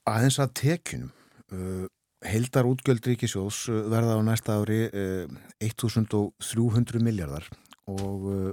Aðeins 0.04 0.38
að 0.42 0.54
tekjunum 0.60 1.12
uh, 1.54 1.86
heldar 2.24 2.68
útgjöld 2.68 3.06
ríkisjós 3.08 3.64
uh, 3.72 3.84
verða 3.92 4.18
á 4.20 4.22
næsta 4.24 4.58
ári 4.60 4.84
uh, 4.90 5.24
1300 5.64 7.00
miljardar 7.04 7.48
og 7.88 8.28
uh, 8.28 8.52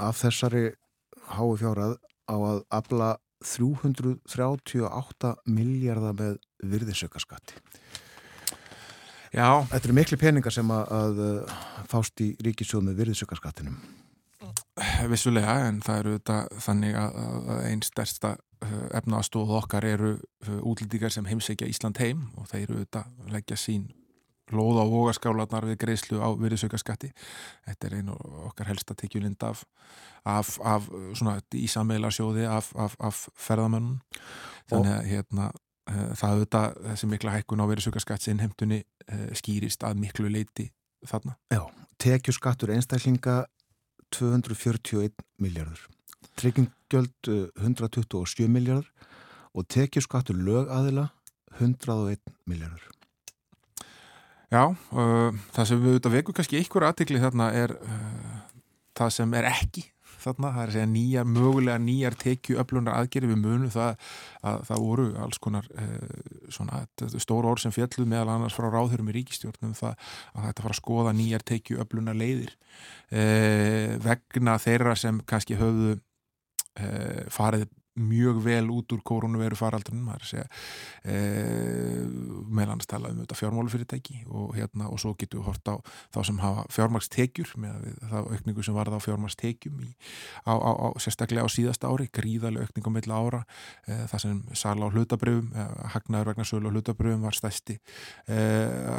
af 0.00 0.20
þessari 0.20 0.70
hái 1.30 1.50
fjárað 1.60 1.98
á 2.28 2.36
að 2.36 2.62
afla 2.72 3.10
338 3.40 5.34
miljardar 5.48 6.16
með 6.16 6.40
virðisaukaskatti 6.60 7.56
Já. 9.30 9.62
Þetta 9.70 9.86
eru 9.86 9.96
miklu 9.96 10.18
peningar 10.18 10.54
sem 10.54 10.70
að, 10.74 10.92
að 10.96 11.22
uh, 11.24 11.56
fást 11.90 12.22
í 12.24 12.32
ríkisjóð 12.42 12.88
með 12.88 13.02
virðisökkarskattinum. 13.04 13.78
Vissulega, 15.10 15.54
en 15.68 15.80
það 15.84 16.02
eru 16.02 16.16
þetta 16.16 16.36
þannig 16.64 16.96
að, 16.98 17.16
einn 17.68 17.82
stærsta 17.84 18.34
uh, 18.34 18.82
efnaðastóð 18.98 19.54
okkar 19.60 19.86
eru 19.86 20.12
uh, 20.16 20.58
útlýtingar 20.66 21.14
sem 21.14 21.28
heimsækja 21.28 21.68
Ísland 21.70 22.00
heim 22.02 22.26
og 22.40 22.50
þeir 22.50 22.64
eru 22.64 22.82
þetta 22.82 23.04
leggja 23.30 23.58
sín 23.60 23.88
lóð 24.50 24.80
á 24.82 24.84
vogaskálanar 24.90 25.66
við 25.68 25.78
greiðslu 25.84 26.18
á 26.18 26.28
virðisaukarskatti. 26.34 27.12
Þetta 27.68 27.86
er 27.86 27.96
einu 28.00 28.16
okkar 28.48 28.70
helsta 28.72 28.96
tekjulind 28.98 29.42
af, 29.46 29.62
af, 30.26 30.56
af 30.66 30.88
svona 31.14 31.38
ísameilarsjóði 31.54 32.48
af, 32.50 32.72
af, 32.74 32.96
af 32.98 33.24
ferðamönnum. 33.38 34.00
Þannig 34.70 34.96
að 34.96 35.10
hérna, 35.12 35.50
það 35.90 36.34
auðvitað 36.34 36.80
þessi 36.88 37.08
mikla 37.10 37.36
hækkun 37.36 37.62
á 37.62 37.70
virðisaukarskattsinnhemtunni 37.70 38.80
uh, 38.82 39.24
skýrist 39.38 39.86
að 39.86 40.02
miklu 40.02 40.30
leiti 40.32 40.70
þarna. 41.08 41.36
Já, 41.52 41.62
tekjuskattur 42.02 42.74
einstaklinga 42.74 43.42
241 44.14 45.14
miljardur. 45.40 45.86
Tryggingjöld 46.40 47.30
127 47.30 48.48
miljardur 48.50 48.90
og 49.56 49.66
tekjuskattur 49.70 50.38
lögaðila 50.38 51.08
101 51.58 52.20
miljardur. 52.48 52.86
Já, 54.50 54.64
uh, 54.66 55.30
það 55.54 55.68
sem 55.68 55.80
við 55.82 55.94
auðvitað 55.94 56.14
vekum 56.16 56.34
kannski 56.34 56.58
einhver 56.58 56.88
aðtikli 56.88 57.22
þarna 57.22 57.52
er 57.54 57.76
uh, 57.78 58.38
það 58.98 59.12
sem 59.14 59.34
er 59.38 59.46
ekki 59.52 59.84
þarna, 60.22 60.52
það 60.54 60.62
er 60.62 60.70
að 60.70 60.76
segja 60.76 60.90
nýjar, 60.90 61.30
mögulega 61.36 61.82
nýjar 61.84 62.16
tekju 62.20 62.58
öflunar 62.62 62.98
aðgerið 63.00 63.32
við 63.32 63.40
munum 63.44 63.72
það 63.74 64.12
að 64.50 64.62
það 64.68 64.84
voru 64.86 65.06
alls 65.24 65.40
konar 65.46 65.70
uh, 65.74 66.20
svona 66.52 66.82
stóru 67.22 67.52
orð 67.52 67.64
sem 67.64 67.74
fjallu 67.74 68.06
meðal 68.08 68.34
annars 68.34 68.56
frá 68.56 68.68
ráðurum 68.68 69.10
í 69.12 69.16
ríkistjórnum 69.18 69.74
það 69.78 69.96
að 70.34 70.46
þetta 70.48 70.66
fara 70.66 70.76
að 70.76 70.80
skoða 70.82 71.16
nýjar 71.16 71.46
tekju 71.52 71.80
öflunar 71.84 72.18
leiðir 72.20 72.54
uh, 72.54 73.98
vegna 74.06 74.56
þeirra 74.62 74.96
sem 74.98 75.20
kannski 75.28 75.58
höfðu 75.60 75.96
uh, 75.96 77.26
farið 77.32 77.68
mjög 78.00 78.40
vel 78.44 78.70
út 78.72 78.94
úr 78.94 79.02
koronaviru 79.06 79.58
faraldunum 79.58 80.10
það 80.10 80.16
er 80.16 80.44
að 80.44 80.48
e, 81.04 82.64
annars 82.70 82.88
talað 82.90 83.14
um 83.14 83.22
þetta 83.22 83.38
fjármálufyrirtæki 83.40 84.18
og 84.28 84.54
hérna 84.58 84.90
og 84.90 85.00
svo 85.02 85.14
getur 85.18 85.40
við 85.40 85.48
hort 85.50 85.72
á 85.72 85.74
þá 86.14 86.20
sem 86.28 86.40
hafa 86.42 86.66
fjármagstekjur 86.74 87.54
með 87.60 87.88
það 88.12 88.30
aukningu 88.34 88.66
sem 88.66 88.76
varða 88.76 89.00
á 89.00 89.06
fjármagstekjum 89.06 89.80
í, 89.86 89.90
á, 90.46 90.52
á, 90.54 90.70
á, 90.70 90.88
sérstaklega 91.02 91.46
á 91.46 91.50
síðasta 91.50 91.90
ári 91.90 92.08
gríðarlega 92.12 92.68
aukning 92.68 92.86
á 92.86 92.92
milla 92.96 93.20
ára 93.20 93.42
e, 93.86 94.00
það 94.12 94.24
sem 94.26 94.42
sala 94.54 94.88
á 94.88 94.92
hlutabröfum 94.92 95.50
e, 95.54 95.66
hagnaður 95.96 96.32
vegna 96.32 96.48
sölu 96.48 96.70
á 96.70 96.74
hlutabröfum 96.74 97.26
var 97.26 97.36
stæsti 97.36 97.80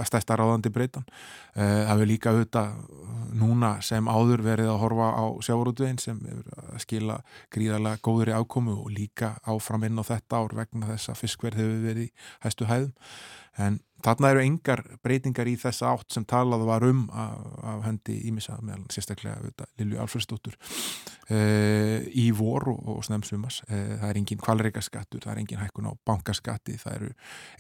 stæsta 0.05 0.35
ráðandi 0.37 0.71
breytan. 0.73 1.05
Það 1.55 2.01
við 2.01 2.09
líka 2.11 2.33
auðvitað 2.33 2.73
núna 3.37 3.71
sem 3.85 4.07
áður 4.07 4.43
verið 4.45 4.71
að 4.71 4.79
horfa 4.83 5.07
á 5.15 5.23
sjávarútvegin 5.45 5.99
sem 6.01 6.19
skila 6.81 7.19
gríðarlega 7.53 8.01
góður 8.03 8.31
í 8.31 8.35
ákomu 8.35 8.77
og 8.83 8.90
líka 8.91 9.35
áfram 9.47 9.85
inn 9.87 9.99
á 9.99 10.03
þetta 10.05 10.41
ár 10.41 10.55
vegna 10.57 10.89
þess 10.93 11.11
að 11.11 11.21
fiskverð 11.23 11.61
hefur 11.61 11.85
verið 11.85 12.27
hæstu 12.45 12.67
hæðum. 12.69 12.93
En 13.57 13.79
þarna 14.05 14.31
eru 14.33 14.43
engar 14.43 14.83
breytingar 15.03 15.49
í 15.49 15.55
þessa 15.59 15.91
átt 15.93 16.15
sem 16.15 16.25
talað 16.27 16.65
var 16.67 16.85
um 16.87 17.07
af, 17.13 17.85
hendi 17.85 18.17
ímissa 18.29 18.57
meðal 18.61 18.85
sérstaklega 18.93 19.51
Lilju 19.79 20.01
Alfredsdóttur 20.01 20.55
uh, 20.57 21.97
í 22.07 22.27
vor 22.35 22.69
og, 22.71 22.79
og 22.95 23.01
snemsumas 23.07 23.61
uh, 23.67 23.97
það 24.01 24.07
er 24.09 24.21
engin 24.21 24.41
kvalreikaskattur, 24.41 25.23
það 25.23 25.33
er 25.33 25.41
engin 25.43 25.61
hækkun 25.61 25.89
á 25.89 25.93
bankaskatti, 26.07 26.77
það 26.81 26.97
eru 26.99 27.11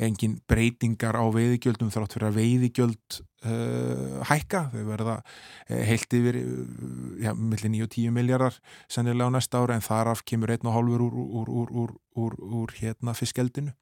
engin 0.07 0.37
breytingar 0.49 1.17
á 1.17 1.25
veiðigjöldum 1.33 1.91
þrátt 1.93 2.17
fyrir 2.17 2.29
að 2.29 2.39
veiðigjöld 2.39 3.19
uh, 3.47 4.21
hækka, 4.31 4.63
þau 4.73 4.81
verða 4.89 5.19
heilt 5.69 6.17
yfir 6.17 6.41
ja, 7.23 7.35
millir 7.35 7.75
9-10 7.81 8.15
miljardar 8.15 8.57
sennilega 8.91 9.29
á 9.29 9.35
næsta 9.37 9.61
ára 9.61 9.77
en 9.77 9.85
þaraf 9.85 10.25
kemur 10.27 10.53
einn 10.53 10.67
og 10.67 10.77
hálfur 10.77 11.05
úr, 11.07 11.21
úr, 11.43 11.95
úr, 12.25 12.41
úr 12.61 12.75
hérna 12.81 13.15
fiskeldinu 13.17 13.75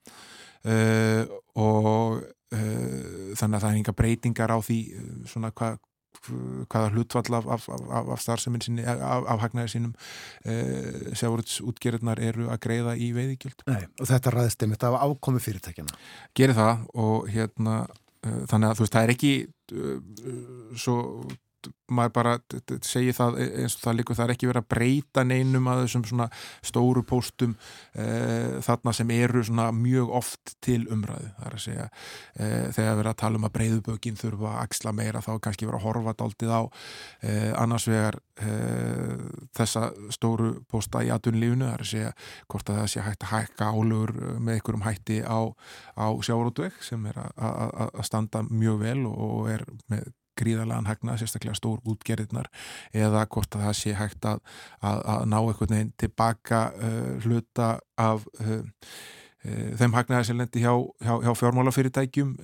Uh, 0.68 1.24
og 1.55 2.18
uh, 2.20 3.36
þannig 3.39 3.55
að 3.55 3.62
það 3.62 3.70
er 3.70 3.78
enga 3.78 3.95
breytingar 3.95 4.51
á 4.51 4.60
því 4.60 4.80
uh, 4.91 5.14
svona 5.30 5.53
hvað 5.55 5.80
hvaða 6.20 6.89
hlutfall 6.91 7.38
af, 7.38 7.45
af, 7.47 7.68
af, 7.72 8.10
af 8.12 8.20
starfseminn 8.20 8.64
sinni, 8.66 8.84
af, 8.84 9.38
hagnaðir 9.39 9.70
sínum 9.72 9.93
sjáurútsútgerðnar 11.16 12.20
eru 12.20 12.49
að 12.51 12.60
greiða 12.66 12.95
í 12.99 13.12
veiðigjöld. 13.16 13.64
Nei, 13.70 13.86
og 14.01 14.10
þetta 14.10 14.34
ræðist 14.34 14.66
einmitt 14.66 14.84
af 14.84 14.97
ákomi 14.99 15.39
fyrirtækjana. 15.45 15.95
Gerir 16.36 16.57
það 16.57 16.82
og 17.05 17.30
hérna 17.32 17.78
þannig 18.51 18.68
að 18.68 18.76
þú 18.76 18.84
veist, 18.84 18.97
það 18.97 19.05
er 19.05 19.14
ekki 19.16 19.32
svo 20.84 20.97
maður 21.89 22.14
bara 22.14 22.34
segir 22.86 23.16
það 23.18 23.38
eins 23.43 23.76
og 23.78 23.84
það 23.84 23.97
líka 23.97 24.16
það 24.18 24.26
er 24.26 24.34
ekki 24.36 24.49
verið 24.49 24.64
að 24.64 24.70
breyta 24.74 25.24
neinum 25.26 25.70
að 25.72 25.82
þessum 25.84 26.05
svona 26.10 26.28
stóru 26.66 27.03
póstum 27.07 27.55
e, 27.93 28.05
þarna 28.66 28.93
sem 28.95 29.14
eru 29.16 29.43
svona 29.45 29.70
mjög 29.76 30.14
oft 30.20 30.53
til 30.66 30.82
umræðu. 30.93 31.32
Það 31.38 31.49
er 31.49 31.57
að 31.57 31.64
segja 31.66 31.88
e, 31.89 32.49
þegar 32.78 32.99
verið 33.01 33.12
að 33.12 33.20
tala 33.24 33.41
um 33.41 33.47
að 33.49 33.55
breyðubökin 33.57 34.20
þurfa 34.20 34.51
að 34.53 34.62
axla 34.64 34.95
meira 34.99 35.24
þá 35.26 35.32
kannski 35.45 35.70
verið 35.70 35.80
að 35.80 35.88
horfa 35.88 36.16
daldið 36.22 36.53
á 36.53 36.62
e, 36.64 37.36
annars 37.57 37.89
vegar 37.89 38.20
þessa 39.57 39.89
stóru 40.16 40.53
pósta 40.72 41.01
í 41.03 41.10
aðunlífunu 41.12 41.66
það 41.66 41.74
er 41.74 41.82
að 41.84 41.89
segja 41.89 42.12
hvort 42.47 42.70
að 42.72 42.78
það 42.80 42.88
sé 42.93 43.03
hægt 43.03 43.26
að 43.26 43.34
hækka 43.34 43.72
álur 43.76 44.14
með 44.39 44.53
einhverjum 44.53 44.86
hætti 44.86 45.18
á, 45.28 45.39
á 45.99 46.07
sjárótveg 46.24 46.78
sem 46.86 47.03
er 47.12 47.20
að 47.20 47.99
standa 48.07 48.45
mjög 48.47 48.80
vel 48.86 49.01
og 49.10 49.51
er 49.51 49.66
með 49.91 50.07
gríðarlegan 50.40 50.90
hagna, 50.90 51.18
sérstaklega 51.20 51.58
stór 51.58 51.80
útgerðirnar 51.88 52.50
eða 52.96 53.26
hvort 53.32 53.56
að 53.56 53.68
það 53.68 53.78
sé 53.82 53.96
hægt 53.98 54.28
að, 54.28 54.42
að, 54.82 55.06
að 55.14 55.24
ná 55.32 55.38
einhvern 55.40 55.76
veginn 55.76 55.96
tilbaka 56.00 56.66
uh, 56.76 57.16
hluta 57.24 57.70
af 58.00 58.26
uh, 58.42 58.52
uh, 58.54 59.72
þeim 59.80 59.96
hagnaðar 59.98 60.28
sem 60.28 60.40
lendir 60.40 60.66
hjá, 60.66 60.74
hjá, 61.06 61.14
hjá 61.26 61.32
fjármálafyrirtækjum 61.42 62.36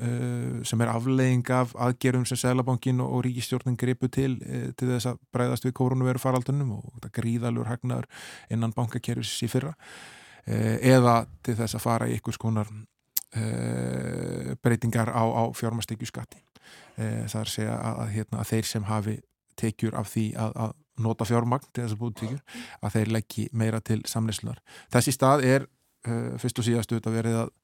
sem 0.67 0.83
er 0.83 0.91
afleiðing 0.93 1.53
af 1.55 1.75
aðgerum 1.87 2.25
sem 2.27 2.39
Sælabankin 2.39 3.03
og, 3.03 3.17
og 3.17 3.25
Ríkistjórnin 3.27 3.77
gripu 3.79 4.09
til 4.09 4.37
til 4.79 4.91
þess 4.93 5.11
að 5.11 5.21
breyðast 5.35 5.67
við 5.67 5.75
koronaviru 5.79 6.23
faraldunum 6.23 6.77
og 6.79 6.89
þetta 6.95 7.13
gríðalur 7.19 7.71
hagnaðar 7.71 8.09
innan 8.49 8.75
bankakerfis 8.75 9.37
í 9.45 9.51
fyrra 9.51 9.75
eða 10.45 11.23
til 11.43 11.57
þess 11.57 11.75
að 11.75 11.83
fara 11.83 12.07
í 12.07 12.15
einhvers 12.15 12.37
konar 12.37 12.69
breytingar 14.63 15.09
á, 15.11 15.23
á 15.25 15.43
fjármastekju 15.57 16.07
skatti 16.07 16.44
e, 16.97 17.05
er 17.25 17.37
að 17.41 17.51
segja 17.51 17.75
að, 17.75 18.01
að, 18.01 18.09
hérna, 18.15 18.41
að 18.41 18.51
þeir 18.51 18.69
sem 18.71 18.89
hafi 18.89 19.15
tekjur 19.59 19.95
af 19.99 20.11
því 20.11 20.25
að, 20.39 20.57
að 20.65 20.75
nota 21.05 21.27
fjármagn 21.27 21.67
til 21.71 21.83
þess 21.83 21.95
að 21.95 22.01
búið 22.01 22.17
tekjur 22.21 22.59
að 22.81 22.97
þeir 22.97 23.13
leggji 23.15 23.47
meira 23.51 23.81
til 23.83 24.01
samleyslunar. 24.07 24.61
Þessi 24.93 25.15
stað 25.15 25.45
er 25.47 25.65
uh, 26.07 26.35
fyrst 26.41 26.61
og 26.61 26.67
síðast 26.67 26.93
auðvitað 26.93 27.17
verið 27.19 27.39
að, 27.41 27.55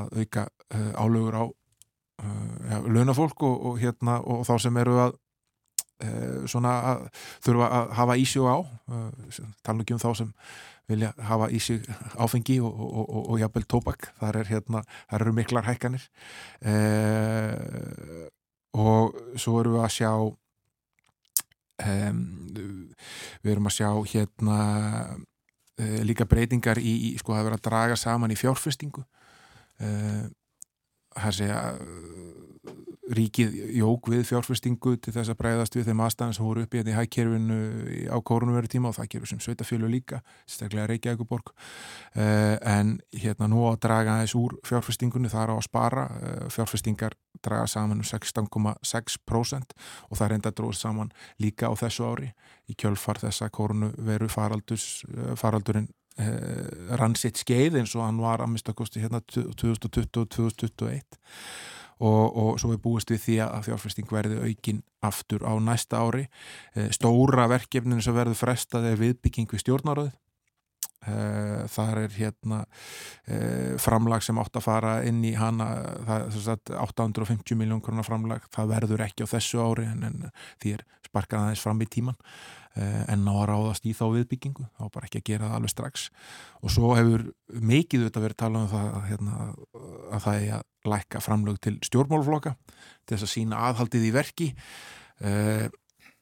að 0.00 0.16
auka 0.20 0.46
uh, 0.48 0.92
álögur 0.98 1.38
á 1.38 1.44
uh, 1.44 2.54
ja, 2.70 2.80
launafólk 2.86 3.46
og, 3.46 3.68
og, 3.70 3.82
hérna, 3.82 4.20
og 4.22 4.46
þá 4.48 4.56
sem 4.64 4.82
eru 4.82 4.98
að 5.08 5.20
svona 6.50 6.72
að 6.90 7.02
þurfa 7.46 7.66
að 7.72 7.92
hafa 7.96 8.14
ísjó 8.18 8.48
á 8.50 8.58
tala 9.64 9.84
ekki 9.84 9.94
um 9.94 10.00
þá 10.02 10.08
sem 10.18 10.32
vilja 10.90 11.12
hafa 11.28 11.48
í 11.52 11.60
sig 11.62 11.84
áfengi 12.20 12.58
og, 12.64 12.72
og, 13.14 13.36
jafnvel 13.40 13.64
tóbak 13.68 14.10
þar 14.20 14.40
er 14.42 14.50
hérna, 14.50 14.82
þar 15.10 15.24
eru 15.24 15.34
miklar 15.36 15.68
hækkanir 15.68 16.04
eh, 16.60 18.28
og 18.74 19.14
svo 19.38 19.60
erum 19.60 19.76
við 19.76 19.84
að 19.84 19.94
sjá 19.94 20.12
um, 21.84 22.22
við 23.42 23.52
erum 23.52 23.70
að 23.70 23.76
sjá 23.78 23.90
hérna 24.12 24.58
uh, 25.14 26.00
líka 26.06 26.26
breytingar 26.28 26.80
í, 26.82 26.94
í 27.10 27.18
sko 27.20 27.36
að 27.36 27.48
vera 27.48 27.60
að 27.60 27.66
draga 27.68 27.98
saman 27.98 28.34
í 28.34 28.38
fjárfestingu. 28.38 29.04
Uh, 29.82 30.26
það 31.14 31.38
sé 31.38 31.50
að 31.54 31.80
ríkið 33.12 33.56
jók 33.76 34.08
við 34.08 34.22
fjárfestingu 34.28 34.94
til 35.02 35.12
þess 35.12 35.32
að 35.32 35.38
breyðast 35.42 35.74
við 35.76 35.90
þeim 35.90 36.02
aðstæðan 36.06 36.36
sem 36.36 36.46
voru 36.46 36.62
upp 36.64 36.74
í 36.74 36.80
þetta 36.80 36.92
í 36.92 36.96
hækkerfinu 36.96 37.58
á 38.08 38.18
kórunveru 38.24 38.70
tíma 38.70 38.88
og 38.90 38.96
það 38.96 39.10
gerur 39.12 39.30
sem 39.30 39.42
sveitafjölu 39.44 39.90
líka, 39.92 40.20
staklega 40.48 40.86
Reykjavíkuborg 40.88 41.52
uh, 41.52 42.56
en 42.60 42.94
hérna 43.12 43.50
nú 43.52 43.66
að 43.68 43.82
draga 43.84 44.16
þess 44.22 44.38
úr 44.40 44.56
fjárfestingunni 44.64 45.32
þar 45.32 45.52
á 45.52 45.54
að 45.58 45.66
spara, 45.68 46.06
uh, 46.08 46.46
fjárfestingar 46.54 47.18
draga 47.44 47.66
saman 47.68 48.00
um 48.00 48.08
16,6% 48.08 49.76
og 50.08 50.16
það 50.16 50.32
reynda 50.32 50.54
dróð 50.56 50.78
saman 50.80 51.12
líka 51.42 51.68
á 51.68 51.72
þessu 51.76 52.08
ári. 52.08 52.32
Í 52.72 52.78
kjölfar 52.80 53.20
þessa 53.20 53.50
kórunveru 53.52 54.30
uh, 54.32 55.36
faraldurinn 55.36 55.92
rann 56.94 57.16
sitt 57.18 57.40
skeið 57.42 57.80
eins 57.80 57.92
og 57.98 58.04
hann 58.04 58.20
var 58.22 58.38
að 58.38 58.52
mista 58.52 58.70
kosti 58.70 59.00
hérna 59.02 59.18
2020 59.34 60.20
og 60.22 60.28
2021 60.30 61.16
og, 62.00 62.24
og 62.34 62.58
svo 62.62 62.72
er 62.74 62.82
búist 62.82 63.12
við 63.12 63.22
því 63.26 63.38
að 63.46 63.70
fjárfesting 63.70 64.10
verði 64.10 64.40
aukin 64.42 64.82
aftur 65.04 65.44
á 65.46 65.52
næsta 65.60 66.00
ári. 66.00 66.26
Stóra 66.94 67.46
verkefninu 67.52 68.02
sem 68.02 68.16
verður 68.16 68.40
frestað 68.40 68.90
er 68.90 69.00
viðbygging 69.02 69.50
við 69.52 69.66
stjórnaröð 69.66 70.12
Uh, 71.04 71.66
þar 71.68 71.98
er 72.06 72.14
hérna 72.16 72.62
uh, 72.64 73.74
framlag 73.82 74.22
sem 74.24 74.38
átt 74.40 74.54
að 74.56 74.64
fara 74.64 74.92
inn 75.04 75.18
í 75.26 75.34
hana 75.36 75.66
það, 76.08 76.38
sagt, 76.46 76.72
850 76.72 77.58
miljón 77.60 77.82
krónar 77.84 78.06
framlag 78.06 78.46
það 78.54 78.70
verður 78.70 79.04
ekki 79.04 79.26
á 79.28 79.32
þessu 79.34 79.60
ári 79.60 79.84
en, 79.84 80.00
en 80.08 80.24
því 80.62 80.78
er 80.78 80.86
sparkað 81.14 81.46
aðeins 81.46 81.62
fram 81.64 81.80
í 81.80 81.88
tíman 81.94 82.18
uh, 82.18 83.02
en 83.12 83.24
ná 83.24 83.32
að 83.36 83.46
ráðast 83.52 83.86
í 83.86 83.94
þá 83.96 84.04
viðbyggingu. 84.16 84.66
Þá 84.74 84.84
bara 84.96 85.08
ekki 85.08 85.22
að 85.22 85.28
gera 85.30 85.48
það 85.50 85.56
alveg 85.60 85.74
strax. 85.74 86.08
Og 86.60 86.74
svo 86.74 86.90
hefur 86.98 87.28
mikið 87.54 88.04
auðvitað 88.04 88.26
verið 88.28 88.40
talað 88.42 88.66
um 88.66 88.72
það 88.74 88.90
að, 88.90 89.06
hérna, 89.12 89.38
að 90.10 90.26
það 90.26 90.42
er 90.42 90.58
að 90.58 90.92
lækka 90.94 91.24
framlag 91.24 91.62
til 91.64 91.78
stjórnmálfloka 91.88 92.56
til 92.74 93.16
þess 93.16 93.28
að 93.28 93.34
sína 93.36 93.62
aðhaldið 93.70 94.04
í 94.10 94.12
verki. 94.14 94.50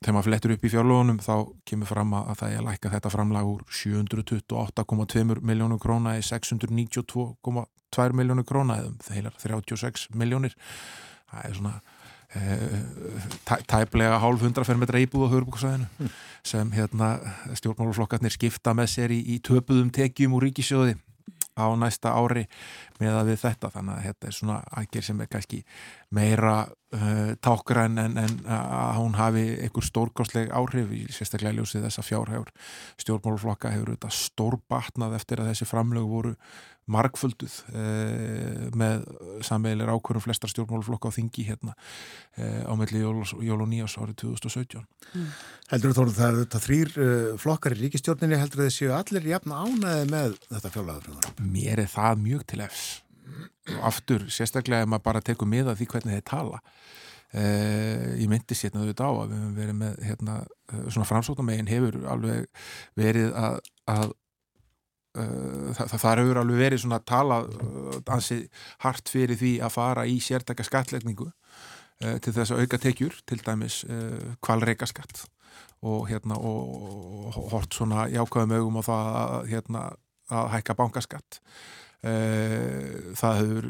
Þegar 0.03 0.17
maður 0.17 0.27
flettur 0.27 0.53
upp 0.57 0.65
í 0.67 0.71
fjárlóðunum 0.73 1.19
þá 1.23 1.35
kemur 1.69 1.87
fram 1.87 2.15
að 2.19 2.33
það 2.41 2.53
er 2.53 2.59
að 2.59 2.67
læka 2.67 2.91
þetta 2.91 3.11
framlag 3.15 3.51
úr 3.53 3.63
728,2 3.71 5.37
miljónu 5.47 5.79
króna 5.83 6.17
í 6.19 6.25
692,2 6.27 8.07
miljónu 8.19 8.45
króna 8.49 8.81
eða 8.83 8.91
það 9.07 9.19
heilar 9.19 9.37
36 9.39 10.09
miljónir 10.19 10.57
það 11.31 11.47
er 11.47 11.55
svona 11.61 11.75
e, 12.39 12.59
tæplega 13.71 14.19
hálf 14.23 14.45
hundra 14.45 14.67
fermetra 14.69 15.01
íbúð 15.03 15.29
á 15.29 15.33
höfurbúksvæðinu 15.33 15.89
mm. 15.89 16.13
sem 16.53 16.75
hérna, 16.77 17.15
stjórnmáluflokkarnir 17.59 18.35
skipta 18.35 18.75
með 18.77 18.93
sér 18.97 19.15
í, 19.15 19.23
í 19.35 19.41
töpuðum 19.45 19.93
tekjum 19.95 20.39
úr 20.39 20.49
ríkisjóði 20.49 20.99
á 21.53 21.69
næsta 21.77 22.13
ári 22.17 22.47
með 23.01 23.17
að 23.19 23.31
við 23.33 23.41
þetta 23.43 23.71
þannig 23.75 23.95
að 23.95 24.07
þetta 24.07 24.29
er 24.29 24.37
svona 24.37 24.57
aðgerð 24.73 25.07
sem 25.09 25.21
er 25.21 25.31
kannski 25.33 25.59
meira 26.17 26.55
uh, 26.65 27.33
tákgræn 27.45 28.01
en, 28.01 28.17
en 28.23 28.39
að 28.49 28.93
hún 29.01 29.17
hafi 29.19 29.45
einhver 29.59 29.87
stórkostleg 29.87 30.53
áhrif 30.55 30.93
í 30.97 31.03
sérstaklega 31.13 31.59
ljósið 31.59 31.87
þessa 31.89 32.07
fjárhægur 32.07 32.53
stjórnmáluflokka 33.05 33.75
hefur 33.75 33.95
þetta 33.95 34.13
stórbatnað 34.17 35.19
eftir 35.19 35.43
að 35.43 35.53
þessi 35.53 35.69
framlög 35.69 36.09
voru 36.09 36.35
margfölduð 36.91 37.55
eh, 37.79 38.71
með 38.79 39.05
samveilir 39.47 39.91
ákvörum 39.93 40.25
flestar 40.25 40.51
stjórnmáluflokka 40.51 41.13
á 41.13 41.17
þingi 41.17 41.45
hérna 41.47 41.77
eh, 42.35 42.65
á 42.67 42.73
melli 42.79 43.03
jól, 43.05 43.23
jól 43.39 43.61
og 43.63 43.71
nýjás 43.71 43.95
árið 44.01 44.19
2017 44.25 44.83
mm. 44.83 45.29
Heldur 45.71 45.95
þú 45.95 46.07
það 46.11 46.27
að 46.27 46.41
þetta 46.43 46.63
þrýr 46.67 46.91
flokkar 47.43 47.77
í 47.77 47.81
ríkistjórninni 47.85 48.41
heldur 48.41 48.65
þið 48.65 48.75
séu 48.75 48.97
allir 48.97 49.29
jafn 49.31 49.55
ánaði 49.55 50.09
með 50.11 50.35
þetta 50.49 50.73
fjárlæðafrjóðar? 50.75 51.31
Mér 51.55 51.85
er 51.85 51.93
það 51.93 52.27
mjög 52.27 52.45
til 52.51 52.61
efs 52.67 52.89
og 53.77 53.87
aftur, 53.93 54.27
sérstaklega 54.33 54.83
ef 54.83 54.91
maður 54.91 55.07
bara 55.07 55.23
tekur 55.25 55.49
miða 55.51 55.77
því 55.79 55.89
hvernig 55.93 56.19
þeir 56.19 56.27
tala 56.27 56.59
eh, 57.31 58.19
ég 58.19 58.27
myndi 58.31 58.59
sérna 58.59 58.83
auðvitað 58.83 59.07
á 59.07 59.13
að 59.13 59.31
við 59.31 59.39
hefum 59.39 59.55
verið 59.61 59.79
með 59.85 60.03
hérna, 60.09 60.41
svona 60.89 61.09
framsóknarmegin 61.09 61.71
hefur 61.71 62.01
alveg 62.11 62.67
verið 62.99 63.31
að, 63.39 63.61
að 63.95 64.11
það, 65.13 65.93
það 65.93 66.21
hefur 66.23 66.41
alveg 66.41 66.63
verið 66.63 66.83
svona 66.85 67.01
tala 67.05 67.43
uh, 67.45 67.99
ansið 68.15 68.47
hart 68.85 69.13
fyrir 69.13 69.39
því 69.41 69.53
að 69.65 69.75
fara 69.75 70.07
í 70.09 70.17
sértaka 70.25 70.65
skatlegningu 70.67 71.29
uh, 71.29 72.17
til 72.25 72.33
þess 72.33 72.55
að 72.55 72.65
auka 72.65 72.81
tekjur 72.81 73.21
til 73.29 73.41
dæmis 73.45 73.83
kvalreika 74.45 74.89
skatt 74.89 75.27
og 75.83 76.07
hérna 76.09 76.39
og, 76.39 77.31
og 77.35 77.51
hort 77.51 77.75
svona 77.75 78.07
jákvæðum 78.13 78.57
augum 78.57 78.79
á 78.79 78.83
það 78.87 79.09
að, 79.13 79.49
hérna, 79.51 79.81
að 80.31 80.51
hækka 80.53 80.77
bankaskatt. 80.79 81.39
Það 82.03 83.39
hefur 83.41 83.67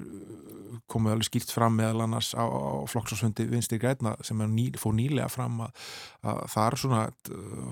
komið 0.92 1.14
alveg 1.14 1.28
skýrt 1.28 1.52
fram 1.54 1.76
meðal 1.78 2.04
annars 2.06 2.32
á, 2.36 2.44
á 2.44 2.84
flokksásfundi 2.90 3.46
Vinstri 3.50 3.78
Græna 3.80 4.14
sem 4.24 4.40
ný, 4.52 4.68
fór 4.80 4.94
nýlega 4.96 5.28
fram 5.32 5.62
að, 5.66 5.82
að 6.28 6.40
það 6.52 6.66
er 6.66 6.78
svona 6.82 7.02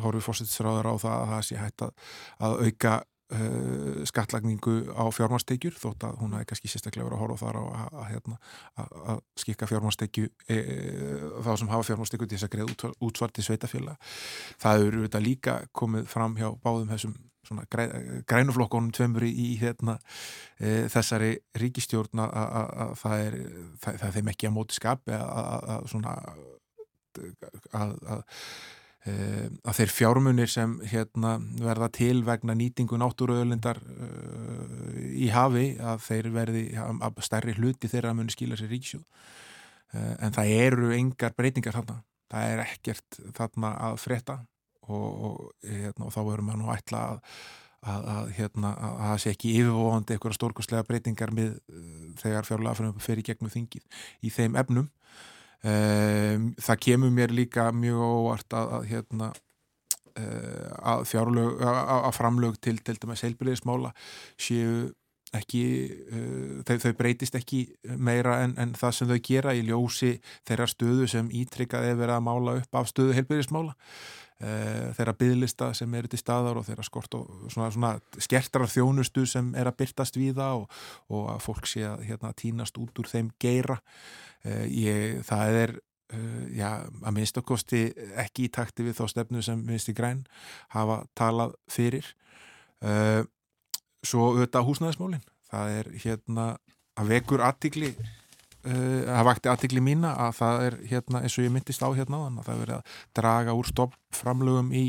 horfið 0.05 0.27
fórsættisráður 0.27 0.91
á 0.91 0.95
það 1.05 1.17
að 1.17 1.33
það 1.33 1.47
sé 1.49 1.61
hægt 1.61 1.87
að, 1.87 2.11
að 2.49 2.57
auka 2.67 2.95
Uh, 3.31 4.03
skattlagningu 4.11 4.91
á 4.91 5.07
fjármastekjur 5.15 5.77
þótt 5.79 6.03
að 6.09 6.17
hún 6.19 6.33
hafi 6.35 6.49
kannski 6.51 6.71
sérstaklega 6.73 7.07
verið 7.07 7.15
að 7.15 7.21
horfa 7.23 7.37
þar 7.45 7.59
á 7.61 7.63
að, 7.63 7.93
að, 7.93 8.07
hérna, 8.09 8.39
að, 8.83 8.95
að 9.13 9.21
skikka 9.39 9.69
fjármastekju 9.71 10.25
e, 10.27 10.57
e, 10.57 10.79
þá 11.47 11.51
sem 11.61 11.71
hafa 11.71 11.87
fjármastekju 11.87 12.27
til 12.27 12.39
þess 12.41 12.49
að 12.49 12.55
greið 12.57 12.97
útsvarti 13.07 13.45
sveitafjöla 13.47 13.95
það 14.65 14.87
eru 14.89 15.05
þetta 15.05 15.23
líka 15.23 15.55
komið 15.79 16.11
fram 16.11 16.35
hjá 16.41 16.49
báðum 16.65 16.91
þessum 16.91 17.15
græ, 17.71 17.87
grænuflokkonum 18.27 18.91
tveimur 18.99 19.29
í 19.29 19.47
hérna, 19.63 19.95
e, 20.59 20.91
þessari 20.91 21.31
ríkistjórn 21.63 22.25
að 22.27 22.99
það 23.05 23.25
er 23.29 23.39
það, 23.85 24.03
það 24.03 24.19
þeim 24.19 24.35
ekki 24.35 24.51
að 24.51 24.57
móti 24.59 24.81
skapi 24.81 25.17
að 25.21 25.89
svona 25.95 26.19
að 27.79 27.97
að 29.09 29.79
þeir 29.79 29.93
fjármunir 29.97 30.51
sem 30.53 30.75
hérna, 30.91 31.39
verða 31.61 31.89
til 31.97 32.19
vegna 32.27 32.53
nýtingu 32.59 32.99
náttúruöðlindar 33.01 33.81
uh, 33.81 34.99
í 35.17 35.31
hafi 35.33 35.71
að 35.81 36.03
þeir 36.05 36.29
verði 36.35 36.65
að 36.77 37.23
stærri 37.25 37.57
hluti 37.57 37.89
þeirra 37.89 38.13
muni 38.17 38.35
skila 38.35 38.59
sér 38.61 38.69
ríksjóð 38.75 39.01
uh, 39.01 40.15
en 40.21 40.37
það 40.37 40.53
eru 40.59 40.93
engar 40.99 41.33
breytingar 41.39 41.79
þarna. 41.81 42.03
Það 42.31 42.53
er 42.53 42.63
ekkert 42.67 43.23
þarna 43.39 43.73
að 43.89 43.97
fretta 44.05 44.37
og, 44.87 45.09
og, 45.09 45.41
hérna, 45.65 46.07
og 46.07 46.15
þá 46.15 46.21
verður 46.21 46.47
maður 46.47 46.63
nú 46.63 46.71
ætla 46.77 47.03
að 47.09 47.35
að, 47.81 48.07
að, 48.13 48.31
hérna, 48.37 48.71
að 48.77 48.97
það 49.01 49.21
sé 49.23 49.31
ekki 49.35 49.53
yfirvóðandi 49.57 50.13
eitthvað 50.15 50.35
stórkostlega 50.37 50.87
breytingar 50.89 51.31
með 51.33 51.55
þegar 52.21 52.49
fjárlega 52.49 52.91
fyrir 53.01 53.25
gegnum 53.25 53.53
þingið. 53.53 53.87
Í 54.21 54.33
þeim 54.35 54.59
efnum 54.61 54.91
Um, 55.61 56.55
það 56.57 56.79
kemur 56.87 57.11
mér 57.13 57.35
líka 57.37 57.67
mjög 57.77 58.01
óvart 58.01 58.55
að, 58.57 58.71
að 58.79 58.85
hérna 58.89 59.27
uh, 60.17 60.71
að 60.95 61.03
fjárlög 61.11 61.61
að, 61.69 62.07
framlög 62.17 62.57
til 62.65 62.79
til 62.81 62.97
dæmis 63.03 63.25
heilbyrðismála 63.27 63.91
séu 64.41 64.89
ekki 65.37 65.61
uh, 66.09 66.63
þau, 66.65 66.79
þau 66.87 66.95
breytist 66.97 67.37
ekki 67.37 67.61
meira 67.93 68.39
en, 68.47 68.57
en 68.57 68.73
það 68.79 68.97
sem 68.97 69.13
þau 69.13 69.21
gera 69.29 69.53
í 69.53 69.61
ljósi 69.69 70.15
þeirra 70.49 70.71
stöðu 70.73 71.11
sem 71.13 71.29
ítrykkað 71.43 71.91
er 71.91 72.01
verið 72.01 72.17
að 72.17 72.27
mála 72.31 72.57
upp 72.63 72.81
af 72.81 72.89
stöðu 72.89 73.19
heilbyrðismála 73.19 73.77
þeirra 74.41 75.13
byðlista 75.21 75.67
sem 75.77 75.95
eru 75.99 76.09
til 76.09 76.19
staðar 76.21 76.57
og 76.57 76.65
þeirra 76.65 76.85
skort 76.87 77.17
og 77.19 77.27
svona, 77.53 77.69
svona 77.75 77.91
skertrar 78.17 78.71
þjónustu 78.73 79.27
sem 79.29 79.51
er 79.59 79.69
að 79.69 79.77
byrtast 79.83 80.17
við 80.17 80.39
það 80.39 80.63
og, 80.63 80.79
og 81.13 81.27
að 81.35 81.43
fólk 81.45 81.69
sé 81.69 81.85
að 81.85 82.07
hérna, 82.09 82.33
tínast 82.39 82.81
út 82.81 83.03
úr 83.03 83.11
þeim 83.11 83.29
geira. 83.43 83.77
Eh, 84.49 84.65
ég, 84.73 85.19
það 85.29 85.59
er 85.65 85.75
uh, 85.77 86.47
já, 86.57 86.71
að 87.05 87.17
minnstakosti 87.19 87.83
ekki 88.23 88.49
í 88.49 88.53
takti 88.55 88.87
við 88.87 88.97
þá 89.01 89.05
stefnu 89.13 89.45
sem 89.45 89.61
minnst 89.67 89.93
í 89.93 89.97
græn 89.97 90.25
hafa 90.73 91.03
talað 91.19 91.57
fyrir. 91.71 92.09
Uh, 92.81 93.27
svo 94.01 94.31
auðvitað 94.31 94.69
húsnæðismólin 94.71 95.25
það 95.51 95.75
er 95.81 95.91
hérna 96.01 96.47
að 96.97 97.13
vekur 97.15 97.45
aðtikli 97.45 97.91
það 98.65 99.27
vakti 99.29 99.49
aðtikli 99.51 99.81
mína 99.85 100.15
að 100.27 100.33
það 100.37 100.65
er 100.67 100.75
hérna 100.91 101.21
eins 101.25 101.37
og 101.39 101.47
ég 101.47 101.53
myndist 101.55 101.85
á 101.85 101.89
hérna 101.97 102.25
að 102.29 102.41
það 102.45 102.55
er 102.55 102.61
verið 102.65 102.75
að 102.77 102.97
draga 103.17 103.55
úr 103.57 103.69
stoppframlögum 103.71 104.75
í, 104.77 104.85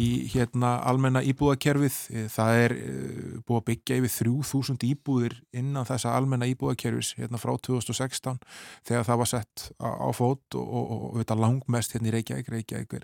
í 0.00 0.08
hérna 0.32 0.70
almenna 0.88 1.20
íbúðakerfið. 1.28 1.98
Það 2.32 2.60
er 2.62 2.76
uh, 2.76 3.34
búið 3.44 3.60
að 3.60 3.66
byggja 3.70 3.98
yfir 4.00 4.14
3000 4.16 4.88
íbúðir 4.88 5.36
innan 5.56 5.88
þessa 5.88 6.14
almenna 6.16 6.48
íbúðakerfis 6.52 7.12
hérna 7.20 7.40
frá 7.42 7.52
2016 7.68 8.40
þegar 8.88 9.06
það 9.10 9.20
var 9.22 9.32
sett 9.34 9.68
á, 9.76 9.88
á 9.92 10.08
fót 10.16 10.56
og, 10.56 10.64
og, 10.64 10.96
og, 10.96 11.20
og 11.20 11.36
langmest 11.42 11.96
hérna 11.96 12.12
í 12.12 12.16
Reykjavík. 12.16 12.50
Reykjavík 12.56 12.98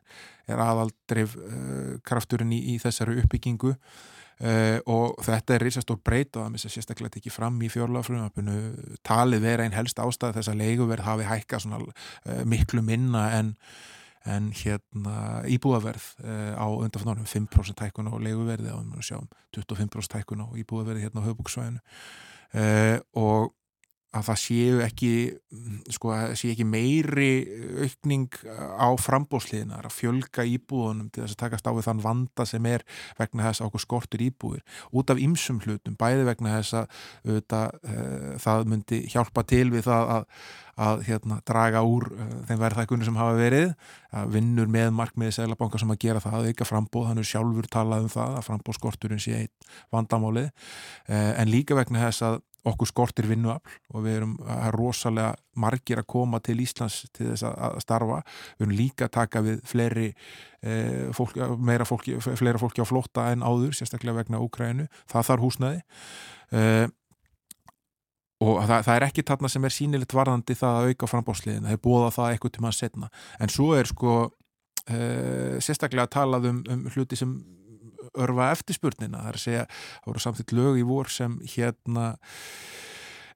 er 0.48 0.64
aðaldrif 0.64 1.36
uh, 1.36 2.00
krafturinn 2.06 2.56
í, 2.56 2.64
í 2.72 2.80
þessari 2.82 3.20
uppbyggingu 3.22 3.76
Uh, 4.40 4.78
og 4.90 5.20
þetta 5.22 5.54
er 5.54 5.64
risastór 5.66 6.00
breyt 6.02 6.34
og 6.34 6.46
það 6.46 6.54
missa 6.54 6.70
sérstaklega 6.72 7.20
ekki 7.20 7.30
fram 7.30 7.60
í 7.62 7.68
fjárlagafröðumöpunu 7.70 8.56
talið 9.06 9.44
vera 9.44 9.66
einn 9.66 9.76
helst 9.76 10.00
ástæð 10.02 10.38
þess 10.38 10.50
að 10.50 10.62
leiguverð 10.64 11.06
hafi 11.06 11.28
hækka 11.28 11.60
svona 11.62 11.78
uh, 11.84 12.40
miklu 12.48 12.82
minna 12.82 13.28
en, 13.36 13.52
en 14.26 14.50
hérna 14.56 15.44
íbúaverð 15.46 16.08
uh, 16.24 16.52
á 16.58 16.66
undanfannárum 16.66 17.28
5% 17.28 17.86
hækkun 17.86 18.10
á 18.10 18.14
leiguverði. 18.18 18.74
Og 18.74 18.88
við 18.96 19.08
sjáum 19.12 19.30
25% 19.54 20.18
hækkun 20.18 20.42
á 20.42 20.48
íbúaverði 20.58 21.06
hérna 21.06 21.22
á 21.22 21.28
höfbúksvæðinu 21.28 21.82
og 23.16 23.52
að 24.12 24.26
það 24.28 24.40
séu 24.42 24.80
ekki 24.84 25.12
sko, 25.92 26.12
séu 26.36 26.52
ekki 26.52 26.66
meiri 26.68 27.30
aukning 27.86 28.34
á 28.44 28.88
frambóðsliðina 29.00 29.80
að 29.80 29.94
fjölga 29.96 30.44
íbúðunum 30.48 31.08
til 31.12 31.24
þess 31.24 31.36
að 31.36 31.40
takast 31.46 31.68
á 31.68 31.72
við 31.72 31.86
þann 31.88 32.02
vanda 32.04 32.46
sem 32.48 32.68
er 32.68 32.84
vegna 33.18 33.46
þess 33.48 33.62
að 33.62 33.70
okkur 33.70 33.84
skortur 33.86 34.24
íbúðir. 34.26 34.66
Út 34.92 35.12
af 35.12 35.22
ymsum 35.22 35.62
hlutum, 35.64 35.96
bæði 35.96 36.28
vegna 36.28 36.58
þess 36.58 36.82
að 36.82 36.98
uh, 37.32 38.36
það 38.42 38.68
myndi 38.68 39.00
hjálpa 39.12 39.46
til 39.48 39.64
við 39.72 39.88
það 39.88 40.14
að, 40.18 40.28
að 40.82 41.02
hérna, 41.08 41.40
draga 41.48 41.84
úr 41.88 42.08
uh, 42.12 42.30
þeim 42.50 42.62
verðhækkunni 42.66 43.08
sem 43.08 43.20
hafa 43.20 43.40
verið, 43.40 43.74
að 44.12 44.36
vinnur 44.36 44.72
með 44.76 44.92
markmiði 45.00 45.38
seglabanka 45.38 45.80
sem 45.80 45.92
að 45.94 46.02
gera 46.04 46.20
það, 46.20 46.38
að 46.38 46.52
auka 46.52 46.68
frambóð 46.68 47.10
þannig 47.10 47.32
sjálfur 47.32 47.72
talað 47.72 48.06
um 48.06 48.12
það 48.12 48.38
að 48.38 48.48
frambóðskorturinn 48.50 49.24
sé 49.24 49.44
eitt 49.44 49.76
vandamálið, 49.94 50.52
uh, 51.08 51.30
en 51.32 51.52
líka 51.52 51.80
vegna 51.80 52.04
þess 52.10 52.28
að 52.28 52.42
okkur 52.68 52.88
skortir 52.88 53.26
vinnuafl 53.26 53.74
og 53.92 54.04
við 54.04 54.18
erum 54.20 54.34
rosalega 54.76 55.34
margir 55.58 56.00
að 56.02 56.08
koma 56.14 56.40
til 56.44 56.60
Íslands 56.62 57.02
til 57.14 57.32
þess 57.32 57.46
að 57.48 57.78
starfa. 57.82 58.22
Við 58.58 58.66
erum 58.66 58.74
líka 58.78 59.08
að 59.08 59.14
taka 59.18 59.42
við 59.42 59.62
fleiri, 59.68 60.08
eh, 60.62 61.10
fólk, 61.16 61.36
meira 61.58 61.84
fólki, 61.88 62.16
fleira 62.20 62.60
fólki 62.62 62.84
á 62.84 62.86
flótta 62.86 63.32
en 63.32 63.42
áður, 63.42 63.74
sérstaklega 63.74 64.22
vegna 64.22 64.42
Úkrænu. 64.42 64.88
Það 65.10 65.28
þarf 65.30 65.46
húsnaði. 65.46 65.82
Eh, 66.52 66.86
og 68.42 68.62
það, 68.66 68.84
það 68.86 68.94
er 68.94 69.06
ekki 69.06 69.26
þarna 69.26 69.50
sem 69.50 69.64
er 69.64 69.74
sínilegt 69.74 70.14
varðandi 70.16 70.54
það 70.58 70.78
að 70.78 70.92
auka 70.92 71.10
frambóðsliðina. 71.10 71.66
Það 71.66 71.76
er 71.76 71.82
búið 71.86 72.06
að 72.06 72.16
það 72.16 72.30
eitthvað 72.30 72.54
til 72.54 72.62
maður 72.62 72.78
setna. 72.78 73.10
En 73.38 73.52
svo 73.52 73.68
er 73.74 73.90
sko 73.90 74.14
eh, 74.86 75.58
sérstaklega 75.62 76.06
að 76.08 76.14
talað 76.16 76.48
um, 76.50 76.62
um 76.70 76.86
hluti 76.94 77.18
sem 77.18 77.34
örfa 78.20 78.52
eftirspurnina 78.52 79.24
það 79.24 79.32
er 79.32 79.40
að 79.40 79.44
segja, 79.46 79.66
það 80.02 80.12
voru 80.12 80.24
samtitt 80.26 80.54
lög 80.56 80.78
í 80.80 80.86
vor 80.86 81.10
sem 81.12 81.36
hérna 81.54 82.06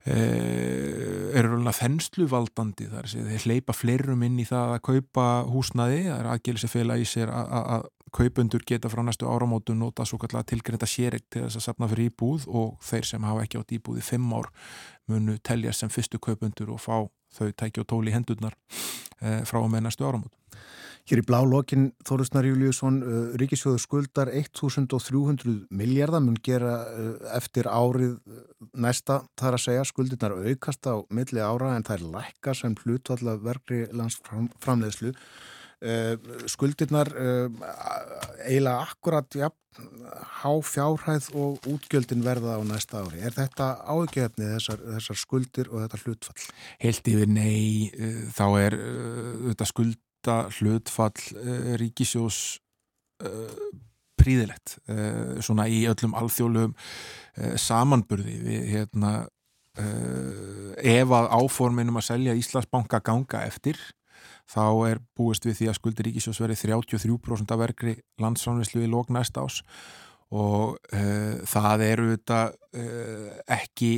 e, 0.05 0.17
eru 1.37 1.57
alveg 1.57 1.77
þennsluvaldandi 1.81 2.89
það 2.89 2.97
er 3.01 3.09
að 3.09 3.13
segja, 3.13 3.29
þeir 3.33 3.45
hleypa 3.47 3.77
fleirum 3.77 4.25
inn 4.27 4.39
í 4.41 4.47
það 4.47 4.77
að 4.77 4.83
kaupa 4.89 5.27
húsnaði 5.51 6.01
það 6.09 6.33
er 6.55 6.67
fela 6.71 6.97
í 6.97 7.07
sér 7.07 7.33
að 7.33 7.87
kaupundur 8.13 8.63
geta 8.67 8.89
frá 8.89 9.03
næstu 9.03 9.27
áramótu 9.27 9.75
nota 9.75 10.05
svo 10.05 10.17
kallar 10.21 10.45
tilgreinda 10.47 10.87
sérik 10.87 11.25
til 11.29 11.43
þess 11.43 11.59
að 11.59 11.65
sapna 11.65 11.89
fyrir 11.91 12.11
íbúð 12.11 12.47
og 12.47 12.77
þeir 12.83 13.09
sem 13.09 13.27
hafa 13.27 13.43
ekki 13.43 13.59
átt 13.59 13.73
íbúð 13.75 13.99
í 13.99 14.05
fimm 14.05 14.31
ár 14.37 14.47
munu 15.11 15.37
telja 15.43 15.73
sem 15.75 15.91
fyrstu 15.91 16.19
kaupundur 16.23 16.71
og 16.75 16.81
fá 16.81 17.03
þau 17.37 17.51
tæki 17.51 17.83
og 17.83 17.89
tóli 17.91 18.13
hendurnar 18.15 18.55
e, 19.19 19.43
frá 19.47 19.59
með 19.67 19.87
næstu 19.87 20.07
áramótu 20.07 20.37
Hér 21.07 21.21
í 21.21 21.23
blá 21.23 21.37
lokin 21.47 21.85
Þórusnar 22.03 22.43
Júliusson, 22.49 22.97
uh, 22.99 23.19
Ríkisjóður 23.39 23.79
skuldar 23.79 24.27
1300 24.27 25.69
miljardar 25.71 26.19
mun 26.19 26.35
gera 26.43 26.81
uh, 26.83 27.13
eftir 27.37 27.69
árið 27.71 28.17
uh, 28.17 28.41
næsta 28.75 29.21
þar 29.39 29.55
að 29.55 29.63
segja 29.63 29.85
skuldirnar 29.87 30.35
aukast 30.35 30.89
á 30.91 30.99
milli 31.07 31.39
ára 31.39 31.77
en 31.77 31.85
það 31.87 31.95
er 31.95 32.09
lækka 32.17 32.55
sem 32.59 32.75
hlutvalla 32.83 33.37
verkri 33.39 33.85
landsframleðslu. 33.95 35.13
Skuldirnar 36.49 37.11
eiginlega 37.13 38.79
akkurat 38.81 39.35
ja, 39.37 39.51
há 40.41 40.49
fjárhæð 40.65 41.27
og 41.37 41.67
útgjöldin 41.69 42.23
verða 42.25 42.55
á 42.57 42.61
næsta 42.65 43.03
ári. 43.05 43.21
Er 43.21 43.35
þetta 43.35 43.67
ágefnið 43.85 44.55
þessar, 44.55 44.81
þessar 44.95 45.19
skuldir 45.21 45.69
og 45.69 45.83
þetta 45.83 46.01
hlutfall? 46.01 46.47
Helt 46.81 47.11
yfir 47.13 47.29
nei, 47.29 47.93
þá 48.33 48.45
er 48.63 48.79
þetta 49.51 49.69
skuld 49.69 50.01
þetta 50.27 50.59
hlutfall 50.59 51.27
uh, 51.39 51.75
ríkisjós 51.79 52.59
uh, 53.23 53.59
príðilegt 54.19 54.77
uh, 54.91 55.39
svona 55.43 55.67
í 55.71 55.85
öllum 55.87 56.17
alþjóðlegum 56.17 56.75
samanburði 57.61 58.33
við 58.41 58.63
hérna 58.71 59.09
ef 59.77 61.11
að 61.13 61.27
áforminum 61.37 61.99
að 61.99 62.05
selja 62.07 62.33
Íslandsbanka 62.33 62.97
ganga 63.05 63.43
eftir 63.45 63.77
þá 64.49 64.63
er 64.87 65.01
búist 65.13 65.45
við 65.45 65.59
því 65.59 65.67
að 65.69 65.77
skuldir 65.77 66.07
ríkisjós 66.07 66.39
verið 66.41 66.63
33% 66.63 67.53
af 67.53 67.61
verkri 67.61 67.93
landsframleyslu 68.17 68.81
í 68.81 68.89
lók 68.89 69.13
næst 69.13 69.37
ás 69.37 69.59
og 70.33 70.81
það 71.45 71.85
eru 71.91 72.07
þetta 72.15 72.39
ekki 73.59 73.91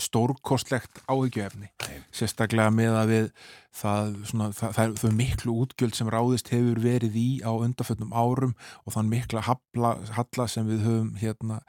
stórkostlegt 0.00 1.02
áhyggjöfni 1.06 1.70
sérstaklega 2.14 2.72
með 2.74 2.96
að 2.98 3.12
við 3.12 3.28
það, 3.74 4.10
svona, 4.28 4.48
það, 4.54 4.74
það 4.76 4.84
er 4.84 4.92
þau 5.00 5.12
miklu 5.18 5.54
útgjöld 5.64 5.96
sem 5.98 6.10
ráðist 6.12 6.50
hefur 6.52 6.80
verið 6.82 7.16
í 7.18 7.26
á 7.42 7.50
undarföldnum 7.52 8.14
árum 8.14 8.54
og 8.84 8.94
þann 8.94 9.10
mikla 9.10 9.42
halla, 9.46 10.46
sem 10.50 10.68
við 10.68 10.84
höfum 10.86 11.10
hérna 11.20 11.60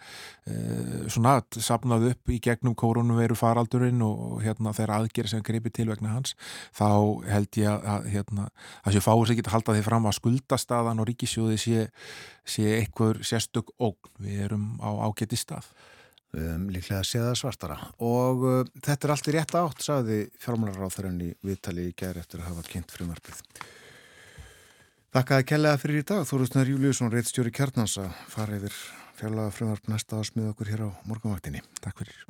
e, 0.46 0.56
svona 1.14 1.38
sapnað 1.54 2.10
upp 2.12 2.34
í 2.34 2.40
gegnum 2.44 2.78
koronaviru 2.78 3.38
faraldurinn 3.40 4.04
og 4.06 4.44
hérna 4.46 4.74
þeirra 4.78 5.02
aðgerið 5.02 5.36
sem 5.36 5.46
greipi 5.46 5.74
til 5.74 5.90
vegna 5.92 6.14
hans 6.16 6.36
þá 6.78 6.90
held 7.30 7.62
ég 7.62 7.90
að 7.96 8.10
hérna 8.14 8.50
að 8.84 8.98
séu 8.98 9.06
fáið 9.06 9.26
sér 9.26 9.36
ekki 9.36 9.48
að 9.48 9.58
halda 9.58 9.78
því 9.78 9.88
fram 9.90 10.10
að 10.10 10.18
skuldastaðan 10.20 11.02
og 11.02 11.10
ríkisjóði 11.10 11.60
sé, 11.62 11.90
sé 12.46 12.70
eitthvað 12.80 13.24
sérstök 13.26 13.74
ógn. 13.82 14.14
Við 14.22 14.48
erum 14.48 14.72
á 14.82 14.90
ágæti 15.10 15.40
stað 15.40 15.70
um, 16.34 16.68
líklega 16.74 17.02
að 17.04 17.10
séða 17.12 17.38
svartara. 17.38 17.80
Og 18.04 18.46
uh, 18.46 18.60
þetta 18.82 19.08
er 19.08 19.16
allt 19.16 19.30
í 19.30 19.36
rétt 19.38 19.58
átt 19.62 19.86
sagði 19.86 20.20
fjármálaráþarinn 20.44 21.24
í 21.28 21.32
viðtali 21.46 21.90
í 21.92 21.96
gerð 21.98 22.24
eftir 22.24 22.44
að 22.44 22.54
hafa 22.54 22.70
kynnt 22.72 22.96
frumarpið 22.96 23.42
Þakkaði 25.16 25.46
kellega 25.48 25.80
fyrir 25.80 26.02
í 26.02 26.08
dag. 26.10 26.26
Þórusnar 26.28 26.68
Júliusson, 26.68 27.08
reittstjóri 27.14 27.54
Kjarnansa 27.56 28.10
fara 28.28 28.58
yfir 28.60 28.76
fjárlaga 29.16 29.54
frumarp 29.56 29.88
næsta 29.88 30.20
ásmið 30.20 30.52
okkur 30.52 30.74
hér 30.74 30.88
á 30.88 30.90
morgunvaktinni. 31.08 31.64
Takk 31.80 32.04
fyrir 32.04 32.26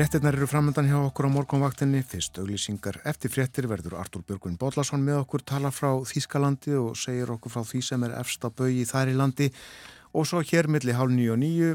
Frettirnar 0.00 0.32
eru 0.32 0.46
framöndan 0.48 0.86
hjá 0.88 0.96
okkur 0.96 1.26
á 1.28 1.30
morgunvaktinni, 1.34 1.98
fyrst 2.00 2.38
auglýsingar 2.40 3.02
eftir 3.04 3.28
frettir 3.28 3.66
verður 3.68 3.98
Artúr 4.00 4.22
Björgun 4.24 4.54
Bóllarsson 4.56 5.02
með 5.04 5.18
okkur 5.26 5.42
tala 5.44 5.68
frá 5.68 5.90
Þýskalandi 6.08 6.72
og 6.80 6.94
segir 6.96 7.28
okkur 7.34 7.52
frá 7.52 7.66
því 7.68 7.80
sem 7.84 8.06
er 8.08 8.14
efsta 8.16 8.48
bögi 8.48 8.86
þar 8.88 9.10
í 9.12 9.18
landi. 9.18 9.50
Og 10.16 10.24
svo 10.30 10.40
hér 10.40 10.70
milli 10.72 10.94
hálf 10.96 11.12
nýju 11.12 11.34
og 11.34 11.38
nýju, 11.42 11.74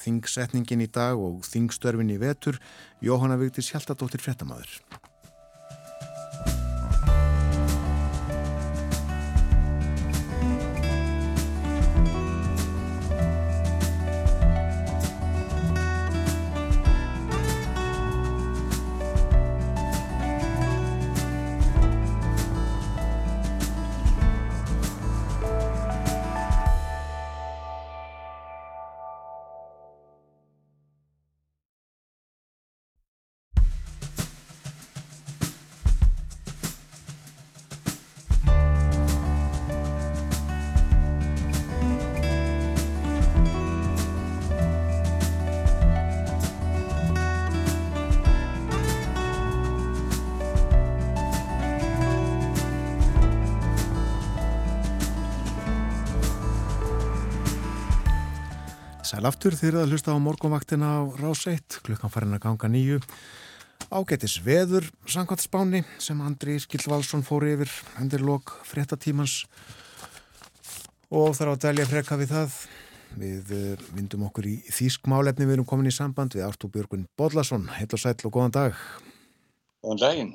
þingsetningin 0.00 0.82
í 0.82 0.90
dag 0.90 1.14
og 1.14 1.46
þingstörfin 1.46 2.10
í 2.10 2.18
vetur, 2.18 2.58
Jóhanna 3.06 3.38
Vigdís 3.38 3.70
Hjaltadóttir 3.70 4.26
Frettamæður. 4.26 4.74
Þegar 59.60 59.82
það 59.82 59.90
hlusta 59.92 60.12
á 60.16 60.24
morgunvaktina 60.24 60.88
á 60.88 61.00
rás 61.20 61.42
1, 61.44 61.82
klukkan 61.84 62.08
farin 62.08 62.32
að 62.32 62.46
ganga 62.46 62.68
nýju. 62.72 62.96
Ágætis 63.92 64.38
veður, 64.40 64.86
sangvært 65.04 65.44
spáni 65.44 65.82
sem 66.00 66.22
Andri 66.24 66.54
Skildvalsson 66.64 67.20
fór 67.26 67.44
yfir 67.44 67.68
hendir 67.98 68.24
lok 68.24 68.54
fréttatímans 68.64 69.42
og 71.12 71.36
þarf 71.36 71.58
að 71.58 71.60
dælja 71.66 71.86
freka 71.92 72.18
við 72.22 72.32
það. 72.32 72.56
Við 73.20 73.52
uh, 73.58 73.84
vindum 73.98 74.24
okkur 74.30 74.48
í 74.48 74.54
þýskmálefni, 74.72 75.44
við 75.44 75.58
erum 75.58 75.68
komin 75.68 75.92
í 75.92 75.94
samband 75.98 76.38
við 76.38 76.46
Artúr 76.48 76.72
Björgun 76.78 77.04
Bodlason. 77.20 77.68
Heil 77.76 77.92
og 77.92 78.00
sæl 78.00 78.16
og 78.16 78.32
góðan 78.32 78.56
dag. 78.56 78.82
Góðan 79.84 80.04
daginn. 80.06 80.34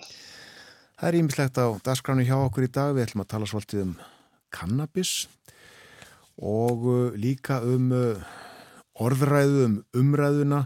Það 1.01 1.09
er 1.09 1.21
ímislegt 1.23 1.57
á 1.57 1.73
dagskránu 1.81 2.29
hjá 2.29 2.37
okkur 2.43 2.69
í 2.69 2.73
dag. 2.77 2.93
Við 2.93 3.09
ætlum 3.09 3.25
að 3.25 3.33
tala 3.33 3.49
svolítið 3.49 3.87
um 3.89 3.99
kannabis 4.53 5.17
og 6.37 6.91
uh, 6.93 7.05
líka 7.17 7.63
um... 7.65 7.89
Orðræðu 9.01 9.63
um 9.65 9.77
umræðuna 9.97 10.65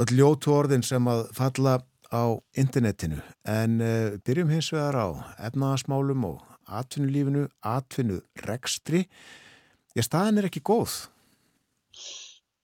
öll 0.00 0.12
ljótu 0.14 0.52
orðin 0.54 0.84
sem 0.86 1.06
að 1.10 1.24
falla 1.36 1.78
á 2.10 2.24
internetinu. 2.58 3.20
En 3.46 3.80
uh, 3.82 4.18
byrjum 4.26 4.52
hins 4.54 4.70
vegar 4.74 4.98
á 4.98 5.08
efnaðasmálum 5.48 6.26
og 6.28 6.44
atvinnulífinu, 6.70 7.48
atvinnu 7.66 8.20
rekstri 8.46 9.06
ég 9.98 10.06
staðin 10.06 10.38
er 10.38 10.50
ekki 10.50 10.62
góð. 10.62 11.08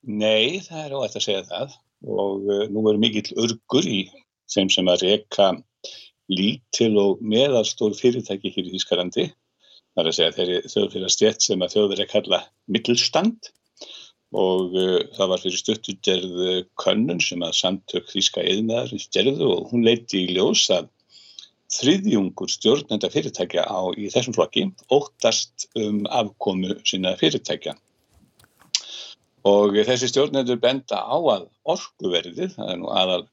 Nei, 0.07 0.63
það 0.63 0.85
er 0.85 0.95
óætt 0.95 1.19
að 1.19 1.27
segja 1.27 1.47
það. 1.49 1.75
Og 2.07 2.47
uh, 2.47 2.67
nú 2.71 2.85
er 2.91 3.01
mikill 3.03 3.33
örgur 3.43 3.89
í 3.89 4.05
þeim 4.53 4.71
sem 4.71 4.93
að 4.93 5.09
reyka 5.09 5.51
lítil 6.31 6.95
og 6.99 7.23
meðalstór 7.23 7.95
fyrirtæki 7.99 8.53
hér 8.55 8.71
í 8.71 8.75
Þískalandi 8.77 9.27
það 9.97 10.03
er 10.03 10.11
að 10.11 10.17
segja 10.19 10.37
þeirri 10.37 10.57
þjóðfélagsstjett 10.73 11.45
sem 11.47 11.63
að 11.65 11.75
þjóður 11.75 11.95
er 11.97 12.05
að 12.05 12.13
kalla 12.13 12.41
mittelstand 12.73 13.51
og 14.37 14.75
uh, 14.77 14.99
það 15.17 15.31
var 15.33 15.43
fyrir 15.43 15.61
stuttugerð 15.63 16.43
könnun 16.83 17.23
sem 17.25 17.43
að 17.45 17.57
samtök 17.61 18.11
þýska 18.13 18.45
eðnaðar 18.45 19.09
gerðu 19.17 19.49
og 19.55 19.73
hún 19.73 19.87
leiti 19.87 20.27
í 20.27 20.37
ljós 20.37 20.67
að 20.75 20.91
þriðjungur 21.73 22.51
stjórnenda 22.51 23.11
fyrirtækja 23.11 23.65
á, 23.67 23.91
í 23.99 24.07
þessum 24.13 24.37
flokki 24.37 24.69
óttast 24.93 25.67
um 25.79 26.05
afkomu 26.07 26.77
sína 26.87 27.17
fyrirtækja. 27.19 27.75
Og 29.47 29.79
þessi 29.87 30.11
stjórnendur 30.11 30.61
benda 30.63 31.01
á 31.03 31.17
að 31.19 31.49
orkuverðið, 31.67 32.55
það 32.55 32.71
er 32.73 32.79
nú 32.81 32.93
aðal 32.95 33.25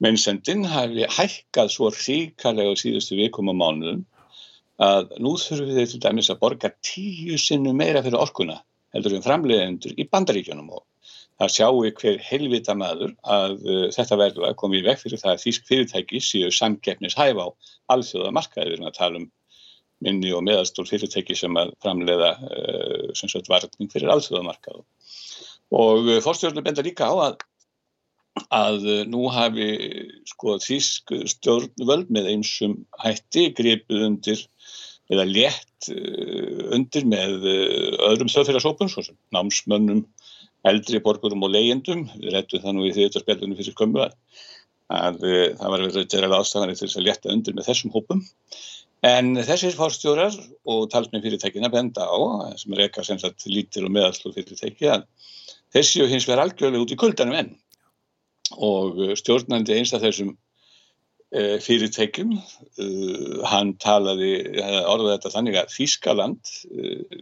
mennsendin, 0.00 0.64
hafi 0.68 1.08
hækkað 1.12 1.72
svo 1.74 1.90
ríkarlega 1.92 2.72
á 2.72 2.80
síðustu 2.80 3.18
vikum 3.18 3.52
og 3.52 3.58
mánuðum 3.60 4.04
að 4.80 5.10
nú 5.20 5.34
þurfum 5.36 5.74
við 5.76 5.90
til 5.92 6.00
dæmis 6.00 6.30
að 6.32 6.40
borga 6.40 6.70
tíu 6.84 7.36
sinnu 7.40 7.74
meira 7.76 8.00
fyrir 8.04 8.20
orkuna 8.20 8.62
heldur 8.94 9.16
við 9.16 9.26
framleiðendur 9.26 9.98
í 9.98 10.06
bandaríkjunum 10.10 10.70
og 10.76 10.84
það 11.40 11.52
sjáu 11.54 11.82
hver 12.00 12.18
helvita 12.24 12.76
maður 12.76 13.12
að 13.24 13.58
uh, 13.64 13.84
þetta 13.94 14.18
verður 14.20 14.48
að 14.50 14.56
koma 14.60 14.78
í 14.78 14.84
veg 14.84 15.00
fyrir 15.00 15.20
það 15.20 15.34
að 15.34 15.44
þýsk 15.44 15.68
fyrirtæki 15.70 16.22
séu 16.24 16.50
samkeppnis 16.52 17.16
hæfa 17.18 17.48
á 17.48 17.50
alþjóða 17.94 18.32
markaði. 18.36 18.66
Við 18.68 18.76
erum 18.76 18.90
að 18.90 18.98
tala 18.98 19.22
um 19.22 19.28
minni 20.04 20.32
og 20.36 20.44
meðalstór 20.44 20.88
fyrirtæki 20.88 21.36
sem 21.36 21.56
að 21.60 21.72
framleiða 21.84 22.32
uh, 22.44 23.06
sem 23.16 23.32
sagt 23.32 23.48
varning 23.52 23.92
fyrir 23.92 24.12
alþjóða 24.12 24.48
markaðu. 24.50 24.84
Og 25.80 26.10
uh, 26.10 26.18
fórstjórnum 26.24 26.66
benda 26.66 26.84
líka 26.84 27.08
á 27.08 27.14
að, 27.30 27.40
að 28.52 28.84
uh, 28.84 29.02
nú 29.08 29.24
hafi 29.32 29.70
sko 30.28 30.58
þýsk 30.60 31.16
stjórnvöld 31.36 32.12
með 32.12 32.32
einsum 32.34 32.82
hætti 33.00 33.48
gripið 33.56 34.08
undir 34.10 34.44
eða 35.10 35.26
létt 35.26 35.90
uh, 35.92 36.70
undir 36.76 37.06
með 37.08 37.42
uh, 37.42 37.98
öðrum 38.10 38.30
þjóðfélagsópum, 38.30 38.90
svo 38.90 39.04
sem 39.06 39.18
námsmönnum, 39.34 40.04
eldri 40.68 41.00
borgurum 41.02 41.46
og 41.46 41.54
leyendum, 41.54 42.06
við 42.20 42.34
réttum 42.36 42.62
það 42.62 42.76
nú 42.76 42.86
í 42.86 42.92
þriðtarspjallunum 42.96 43.58
fyrir 43.58 43.76
skömmu 43.76 44.04
að, 44.06 44.18
að 44.96 45.22
uh, 45.24 45.46
það 45.60 45.72
var 45.74 45.86
verið 45.86 46.02
að 46.02 46.12
gera 46.14 46.34
aðstafanir 46.36 46.78
til 46.78 46.86
þess 46.86 47.00
að 47.00 47.08
létta 47.08 47.32
undir 47.34 47.56
með 47.56 47.70
þessum 47.70 47.94
hópum. 47.96 48.22
En 49.08 49.32
þessir 49.48 49.72
fórstjórar 49.72 50.34
og 50.68 50.90
talsminn 50.92 51.22
fyrirtækina 51.24 51.70
benda 51.72 52.04
á, 52.04 52.52
sem 52.60 52.74
er 52.76 52.84
eitthvað 52.84 53.08
sem 53.08 53.20
sagt 53.22 53.46
lítir 53.48 53.86
og 53.86 53.94
meðalslú 53.94 54.34
fyrirtæki, 54.34 54.90
að 54.92 55.06
þessi 55.72 56.04
og 56.04 56.12
hins 56.12 56.28
verður 56.28 56.44
algjörlega 56.44 56.84
út 56.84 56.92
í 56.92 56.98
kuldanum 57.00 57.38
enn 57.38 57.54
og 58.60 58.98
stjórnandi 59.16 59.78
eins 59.78 59.94
af 59.94 60.02
þessum 60.04 60.34
Eh, 60.34 60.49
fyrirtækjum. 61.30 62.34
Uh, 62.80 63.42
hann 63.50 63.74
talaði, 63.82 64.32
orðaði 64.60 65.12
þetta 65.14 65.34
þannig 65.36 65.60
að 65.60 65.76
Þískaland 65.76 66.52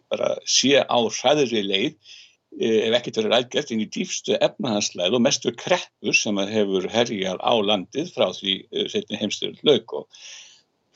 bara 0.09 0.33
sé 0.49 0.81
á 0.81 0.99
hraðri 0.99 1.65
leið 1.67 2.17
ef 2.59 2.95
ekkert 2.97 3.21
verið 3.21 3.37
aðgert 3.37 3.71
inn 3.75 3.85
í 3.85 3.91
dýfstu 3.93 4.39
efnahansleið 4.41 5.19
og 5.19 5.25
mestu 5.27 5.53
kreppur 5.53 6.17
sem 6.17 6.39
hefur 6.49 6.89
herjar 6.91 7.41
á 7.45 7.53
landið 7.61 8.09
frá 8.15 8.31
því 8.33 8.55
setni 8.91 9.21
heimstyrjum 9.21 9.61
lauk. 9.69 9.93
Og 10.01 10.09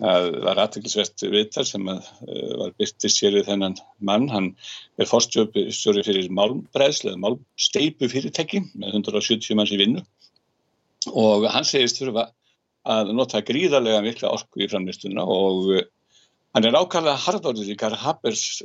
það 0.02 0.28
var 0.46 0.60
aðtöklusvert 0.64 1.24
viðtal 1.30 1.66
sem 1.68 1.90
að 1.92 2.08
var 2.58 2.74
byrtist 2.80 3.20
sér 3.20 3.36
við 3.36 3.50
þennan 3.50 3.76
mann, 4.00 4.28
hann 4.32 4.48
er 4.98 5.10
fórstjóri 5.10 6.06
fyrir 6.06 6.32
málmbreðslega, 6.34 7.20
málmsteipu 7.20 8.08
fyrirtæki 8.10 8.64
með 8.72 9.02
170 9.02 9.58
manns 9.58 9.74
í 9.76 9.80
vinnu. 9.82 10.04
Og 11.12 11.46
hann 11.52 11.68
segist 11.68 12.00
þurfa 12.00 12.30
að 12.88 13.12
nota 13.16 13.42
gríðarlega 13.46 14.02
mikla 14.04 14.32
orku 14.34 14.64
í 14.64 14.68
framlýstuna 14.70 15.24
og 15.28 15.70
eh, 15.76 15.86
hann 16.56 16.66
er 16.68 16.76
ákvæmlega 16.76 17.20
harðorður 17.26 17.72
í 17.72 17.78
Karl 17.78 17.98
Habecks 18.02 18.62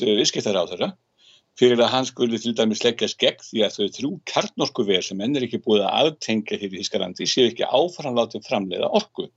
eh, 0.00 0.14
viðskiptar 0.18 0.56
á 0.56 0.64
þeirra 0.70 0.90
fyrir 1.60 1.82
að 1.82 1.92
hann 1.92 2.08
skuli 2.08 2.38
til 2.40 2.54
dæmis 2.56 2.84
leggjast 2.84 3.18
gegn 3.20 3.42
því 3.44 3.66
að 3.66 3.74
þau 3.76 3.86
þrjú 3.96 4.12
kjarnorkuver 4.32 5.04
sem 5.04 5.20
enn 5.20 5.36
er 5.36 5.44
ekki 5.44 5.60
búið 5.64 5.84
að 5.84 5.96
aðtengja 5.98 6.60
hér 6.60 6.72
í 6.72 6.80
Þískalandi 6.80 7.28
séu 7.28 7.50
ekki 7.50 7.68
áframlátum 7.68 8.44
framleiða 8.46 8.88
orku. 8.96 9.28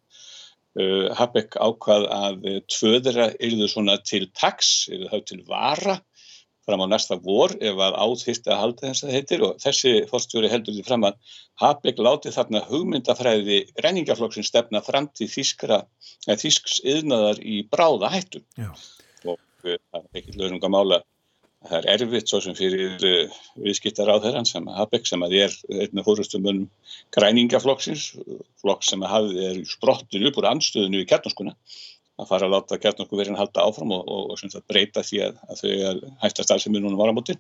Uh, 0.74 1.12
Habeck 1.14 1.58
ákvað 1.60 2.08
að 2.10 2.46
tvöðra 2.72 3.28
yrðu 3.44 3.68
svona 3.70 3.98
til 4.02 4.24
tax, 4.34 4.88
yrðu 4.90 5.10
þá 5.12 5.28
til 5.30 5.42
vara 5.50 5.98
fram 6.68 6.84
á 6.84 6.88
næsta 6.88 7.18
vor 7.20 7.54
ef 7.60 7.80
að 7.86 7.98
áþýrst 8.06 8.48
að 8.48 8.60
halda 8.62 8.90
þess 8.90 9.06
að 9.06 9.16
heitir 9.18 9.46
og 9.48 9.56
þessi 9.64 9.94
fórstjóri 10.10 10.52
heldur 10.52 10.76
því 10.78 10.84
fram 10.88 11.08
að 11.08 11.38
Habeck 11.62 12.02
láti 12.02 12.34
þarna 12.34 12.64
hugmyndafræði 12.70 13.60
græningaflokksins 13.78 14.52
stefna 14.52 14.84
fram 14.86 15.10
til 15.18 15.30
þýskra, 15.32 15.84
eða 16.28 16.40
þýsks 16.44 16.82
yðnaðar 16.96 17.42
í 17.44 17.64
bráða 17.72 18.12
hættum 18.14 18.46
og 18.64 19.40
eh, 19.68 19.80
það 19.92 20.00
er 20.04 20.22
ekki 20.22 20.38
lögum 20.40 20.64
að 20.64 20.78
mála. 20.78 21.04
Það 21.64 21.78
er 21.80 21.86
erfitt 21.94 22.28
svo 22.28 22.42
sem 22.44 22.56
fyrir 22.58 23.06
uh, 23.08 23.36
viðskiptar 23.64 24.10
á 24.12 24.20
þeirran 24.20 24.48
sem 24.50 24.66
Habeck 24.68 25.08
sem 25.08 25.22
að 25.24 25.36
er 25.46 25.54
einnig 25.72 26.04
fórustum 26.04 26.50
um 26.52 26.58
græningaflokksins 27.16 28.10
flokk 28.60 28.84
sem 28.84 29.06
að 29.06 29.14
hafi 29.14 29.46
er 29.48 29.62
sprottin 29.72 30.28
upp 30.28 30.42
úr 30.42 30.50
anstöðinu 30.50 31.00
í 31.00 31.08
kjarnaskuna 31.08 31.56
að 32.22 32.30
fara 32.30 32.48
að 32.48 32.54
láta 32.54 32.80
kjarnorkuverin 32.82 33.38
halda 33.38 33.66
áfram 33.66 33.94
og, 33.96 34.04
og, 34.06 34.34
og 34.36 34.66
breyta 34.70 35.04
því 35.06 35.22
að, 35.28 35.40
að 35.50 35.62
þau 35.62 35.70
er 35.74 36.02
hægsta 36.24 36.46
starfsemi 36.46 36.82
núna 36.82 37.00
varamótin. 37.00 37.40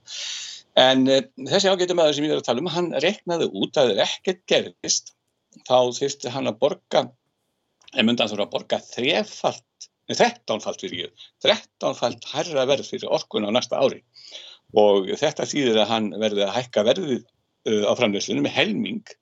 En 0.79 1.05
e, 1.05 1.19
þessi 1.51 1.69
ágættum 1.69 2.01
aður 2.01 2.17
sem 2.17 2.25
ég 2.25 2.33
er 2.33 2.41
að 2.41 2.47
tala 2.47 2.63
um, 2.63 2.71
hann 2.73 2.89
reknaði 3.03 3.49
út 3.53 3.77
að 3.77 3.93
ef 3.93 4.15
ekkert 4.17 4.41
gerðist, 4.49 5.13
þá 5.67 5.93
þurfti 5.93 6.33
hann 6.33 6.49
að 6.49 6.57
borga, 6.63 7.03
en 7.93 8.07
myndan 8.09 8.31
þurfa 8.31 8.47
að 8.47 8.55
borga 8.55 8.81
þrefalt, 8.87 9.89
þrettánfalt 10.09 10.81
fyrir 10.81 11.05
ég, 11.05 11.27
þrettánfalt 11.45 12.25
hærra 12.33 12.65
verð 12.69 12.89
fyrir 12.89 13.13
orkun 13.13 13.45
á 13.45 13.53
næsta 13.53 13.77
ári. 13.77 14.01
Og 14.73 15.11
þetta 15.19 15.45
þýðir 15.45 15.83
að 15.83 15.91
hann 15.91 16.09
verði 16.17 16.47
að 16.47 16.55
hækka 16.57 16.87
verðið 16.87 17.19
uh, 17.21 17.85
á 17.85 17.93
framleyslunum 17.99 18.47
með 18.47 18.57
helming 18.57 19.13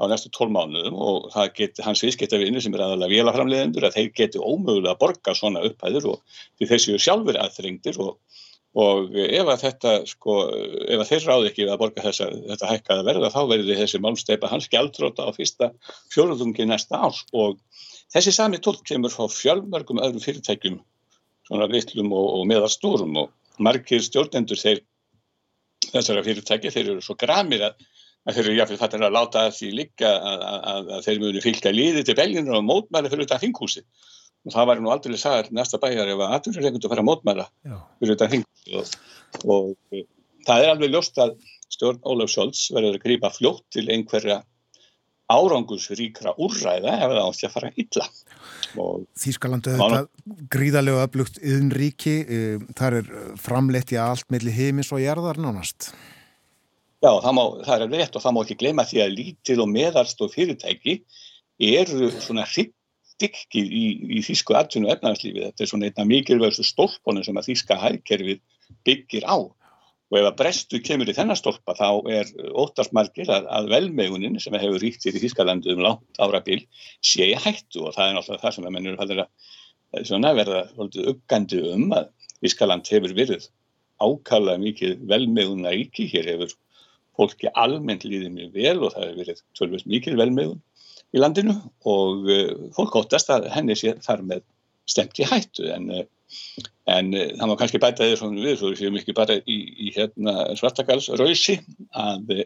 á 0.00 0.04
næstu 0.08 0.30
tól 0.32 0.48
mánuðum 0.52 0.96
og 0.96 1.30
það 1.34 1.50
geti 1.58 1.84
hans 1.84 2.02
viðskiptavinni 2.04 2.62
sem 2.64 2.74
er 2.76 2.84
aðalega 2.86 3.12
vélaframleðendur 3.12 3.86
að 3.86 3.96
þeir 3.98 4.12
geti 4.16 4.40
ómögulega 4.40 4.94
að 4.94 5.00
borga 5.02 5.34
svona 5.36 5.64
upphæður 5.68 6.14
og 6.14 6.38
því 6.58 6.68
þessi 6.70 6.92
eru 6.92 7.02
sjálfur 7.04 7.38
aðþrengdir 7.42 8.00
og, 8.00 8.14
og 8.80 9.18
ef 9.26 9.52
að 9.52 9.64
þetta 9.66 9.94
sko, 10.08 10.36
ef 10.88 11.04
að 11.04 11.10
þeir 11.10 11.26
ráði 11.28 11.50
ekki 11.50 11.68
að 11.68 11.82
borga 11.82 12.06
þessa, 12.08 12.30
þetta 12.48 12.70
hækkaða 12.72 13.06
verða 13.10 13.32
þá 13.34 13.40
verður 13.52 13.82
þessi 13.82 14.02
málsteipa 14.06 14.52
hans 14.52 14.70
gjaldróta 14.72 15.28
á 15.28 15.30
fyrsta 15.36 15.72
fjóruðungi 16.14 16.68
næsta 16.70 17.02
árs. 17.04 17.26
Og 17.36 17.60
þessi 18.14 18.32
sami 18.32 18.62
tól 18.64 18.78
kemur 18.80 19.12
frá 19.12 19.28
fjölmörgum 19.28 20.00
öðrum 20.00 20.24
fyrirtækjum 20.24 20.80
svona 21.50 21.68
vitlum 21.68 22.14
og, 22.14 22.26
og 22.40 22.48
meðarstórum 22.48 23.20
og 23.20 23.36
margir 23.60 24.00
stjórnendur 24.00 24.56
þeir 24.56 24.80
þessara 25.90 26.24
fyrirtæki 26.24 26.72
þeir 26.72 26.94
eru 26.94 27.04
svo 27.04 27.16
gramir 27.18 27.68
að 27.68 27.88
að 28.28 28.36
þeir 28.36 28.46
eru 28.46 28.56
jáfnveg 28.58 28.80
fattir 28.80 29.04
að 29.04 29.14
láta 29.16 29.44
því 29.54 29.70
líka 29.78 30.10
að, 30.10 30.42
að, 30.44 30.90
að 30.96 31.06
þeir 31.06 31.20
munu 31.22 31.44
fylgja 31.44 31.72
líði 31.74 32.04
til 32.06 32.16
belginu 32.18 32.56
og 32.58 32.66
mótmæla 32.68 33.12
fyrir 33.12 33.24
þetta 33.26 33.40
þinghúsi 33.44 33.84
og 34.40 34.54
það 34.54 34.68
var 34.70 34.82
nú 34.82 34.92
aldrei 34.92 35.16
sagðar 35.20 35.50
næsta 35.56 35.80
bæjar 35.80 36.12
ef 36.12 36.20
að 36.24 36.34
að 36.50 36.88
fara 36.92 37.00
að 37.00 37.08
mótmæla 37.08 37.46
Já. 37.48 37.78
fyrir 38.00 38.14
þetta 38.14 38.30
þinghúsi 38.34 38.76
og, 38.76 38.92
og, 39.44 39.72
og 39.96 40.04
það 40.46 40.66
er 40.66 40.74
alveg 40.74 40.94
ljóst 40.94 41.20
að 41.24 41.34
stjórn 41.70 42.00
Ólaf 42.04 42.32
Sjóls 42.32 42.68
verður 42.74 42.98
að 42.98 43.04
grípa 43.06 43.32
fljótt 43.32 43.66
til 43.72 43.86
einhverja 43.92 44.42
árangusríkra 45.30 46.34
úrræða 46.42 46.96
ef 46.96 47.12
það 47.12 47.20
átti 47.22 47.46
að 47.46 47.52
fara 47.54 47.68
illa. 47.78 48.06
Þýskalandu 49.22 49.74
þetta 49.78 50.00
gríðarlega 50.50 51.04
öflugt 51.06 51.38
yðnríki, 51.38 52.16
eh, 52.26 52.64
þar 52.78 52.96
er 52.98 53.12
framleitt 53.38 53.94
í 53.94 54.00
allt 54.02 54.26
milli 54.34 54.50
heimis 54.54 54.90
og 54.90 55.02
jarðar 55.04 55.38
nánast 55.38 55.92
Já, 57.00 57.14
það, 57.24 57.32
má, 57.32 57.42
það 57.64 57.82
er 57.82 57.94
rétt 57.94 58.16
og 58.18 58.22
það 58.24 58.34
má 58.36 58.40
ekki 58.42 58.58
gleyma 58.60 58.84
því 58.88 58.98
að 59.00 59.14
lítil 59.16 59.62
og 59.64 59.70
meðarst 59.72 60.18
og 60.20 60.34
fyrirtæki 60.34 60.98
eru 61.70 62.10
svona 62.20 62.44
hryggdykki 62.44 63.62
í, 63.62 63.84
í 64.18 64.24
þýsku 64.26 64.56
aðtunu 64.58 64.90
efnarslífi. 64.92 65.46
Þetta 65.46 65.64
er 65.64 65.70
svona 65.70 65.88
einna 65.88 66.06
mikilvægstu 66.10 66.66
stólponu 66.68 67.24
sem 67.24 67.40
að 67.40 67.48
þýska 67.48 67.80
hægkerfið 67.80 68.44
byggir 68.84 69.24
á. 69.24 69.48
Og 70.10 70.18
ef 70.18 70.26
að 70.28 70.38
brestu 70.42 70.82
kemur 70.84 71.08
í 71.08 71.16
þennan 71.16 71.38
stólpa 71.38 71.72
þá 71.78 71.88
er 72.12 72.30
óttarsmargir 72.58 73.30
að, 73.32 73.48
að 73.48 73.72
velmegunin 73.72 74.40
sem 74.42 74.56
hefur 74.58 74.82
ríkt 74.82 75.06
í 75.06 75.14
Þýskalandu 75.14 75.76
um 75.76 75.84
langt 75.86 76.20
árabil 76.20 76.64
sé 77.00 77.30
hættu 77.32 77.86
og 77.86 77.94
það 77.94 78.08
er 78.08 78.16
náttúrulega 78.18 78.42
það 78.42 78.56
sem 78.56 78.66
að 78.66 78.74
mennur 78.76 78.98
að 80.32 80.40
verða 80.42 80.64
uppgandi 81.14 81.62
um 81.70 81.94
að 81.96 82.10
Þýskaland 82.42 82.90
hefur 82.92 83.14
verið 83.16 83.46
ákala 84.02 84.58
mikið 84.60 84.98
velmeguna 85.08 85.72
ríki. 85.76 86.10
Hér 86.10 86.34
hefur 86.34 86.58
fólki 87.20 87.52
almennt 87.54 88.06
líði 88.08 88.32
mjög 88.32 88.56
vel 88.56 88.76
og 88.80 88.94
það 88.94 89.06
hefur 89.06 89.20
verið 89.22 89.44
tölvist 89.58 89.88
mikil 89.90 90.16
velmeðun 90.18 90.60
í 91.14 91.20
landinu 91.20 91.56
og 91.90 92.28
uh, 92.30 92.50
fólk 92.76 92.98
óttast 93.02 93.30
að 93.34 93.50
henni 93.54 93.76
sé 93.78 93.96
þar 94.04 94.24
með 94.26 94.44
stemt 94.90 95.20
í 95.20 95.26
hættu. 95.28 95.68
En, 95.74 95.88
uh, 95.94 96.66
en 96.90 97.12
uh, 97.14 97.26
það 97.38 97.50
má 97.50 97.56
kannski 97.60 97.82
bæta 97.82 98.06
þeir 98.06 98.20
svona 98.20 98.44
við 98.44 98.60
svo 98.60 98.72
við 98.72 98.82
séum 98.82 99.00
ekki 99.00 99.16
bara 99.16 99.38
í, 99.40 99.58
í 99.86 99.94
hérna 99.96 100.36
svartakalsrausi 100.58 101.58
að, 101.98 102.44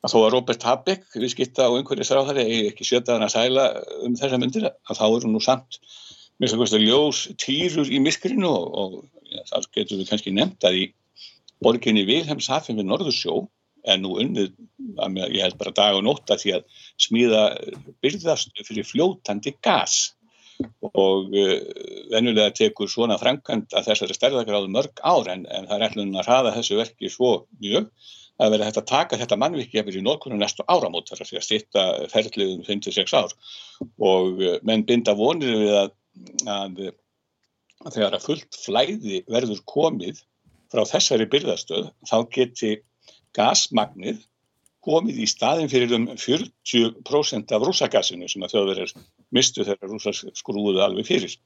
að 0.00 0.14
þó 0.14 0.18
að 0.22 0.30
Robert 0.36 0.68
Habeck 0.68 1.18
við 1.18 1.34
skitta 1.34 1.66
á 1.66 1.74
einhverju 1.74 2.06
stráðari 2.06 2.46
eigi 2.46 2.70
ekki 2.70 2.88
sjötaðan 2.88 3.26
að 3.26 3.34
sæla 3.36 3.66
um 4.06 4.16
þessa 4.18 4.40
myndir 4.40 4.70
að 4.70 5.02
þá 5.02 5.06
eru 5.08 5.32
nú 5.32 5.42
samt 5.44 5.80
mér 6.40 6.52
svo 6.52 6.62
kannski 6.62 6.80
ljós 6.86 7.26
týrur 7.42 7.90
í 7.90 8.00
miskrinu 8.00 8.48
og, 8.48 8.70
og 8.80 8.92
ja, 9.28 9.44
þar 9.50 9.70
getur 9.76 10.00
við 10.00 10.12
kannski 10.12 10.32
nefnt 10.34 10.66
að 10.66 10.78
í 10.78 10.84
borginni 11.60 12.06
Vilhelmshafin 12.08 12.78
við 12.80 12.88
Norðursjó 12.88 13.42
en 13.88 14.02
nú 14.04 14.14
unnið, 14.20 14.54
ég 15.30 15.42
held 15.44 15.58
bara 15.60 15.74
dag 15.76 15.98
og 15.98 16.04
nótt 16.06 16.30
að 16.32 16.44
því 16.44 16.54
að 16.56 16.80
smíða 17.00 17.42
byrðast 18.04 18.64
fyrir 18.66 18.88
fljótandi 18.88 19.54
gas. 19.64 20.14
Og 20.92 21.32
uh, 21.32 21.58
venjulega 22.12 22.52
tekur 22.52 22.90
svona 22.92 23.16
framkvæmt 23.20 23.72
að 23.76 23.86
þessari 23.88 24.16
stærðagráðu 24.16 24.68
mörg 24.74 25.00
ár 25.00 25.30
en, 25.32 25.46
en 25.48 25.68
það 25.68 25.76
er 25.76 25.84
ætlun 25.86 26.18
að 26.20 26.26
hraða 26.28 26.56
þessu 26.58 26.80
verki 26.80 27.12
svo 27.12 27.30
mjög 27.62 27.88
að 28.40 28.54
vera 28.54 28.66
hægt 28.68 28.80
að 28.80 28.88
taka 28.88 29.18
þetta 29.20 29.38
mannvikið 29.40 29.96
í 30.00 30.02
nótkunum 30.04 30.40
næstu 30.40 30.64
áramót 30.68 31.08
þar 31.08 31.24
að 31.24 31.44
stýtta 31.44 31.84
ferðliðum 32.12 32.64
56 32.68 33.16
ár. 33.16 33.32
Og 34.04 34.42
uh, 34.44 34.58
menn 34.68 34.84
binda 34.88 35.16
vonir 35.16 35.56
við 35.62 35.78
að, 35.78 35.94
að, 36.44 36.82
að 37.86 37.96
þegar 37.96 38.18
að 38.18 38.26
fullt 38.28 38.60
flæði 38.66 39.24
verður 39.32 39.64
komið 39.64 40.20
frá 40.70 40.84
þessari 40.86 41.26
byrðastöð 41.30 41.90
þá 42.08 42.16
geti 42.36 42.76
gasmagnið 43.36 44.20
komið 44.84 45.20
í 45.24 45.28
staðin 45.28 45.68
fyrir 45.70 45.92
um 45.96 46.06
40% 46.14 47.52
af 47.56 47.64
rúsagassinu 47.66 48.28
sem 48.30 48.44
að 48.44 48.54
þjóðverðir 48.54 48.94
mistu 49.36 49.66
þegar 49.66 49.92
rúsar 49.92 50.16
skrúðu 50.16 50.80
alveg 50.84 51.08
fyrir. 51.08 51.36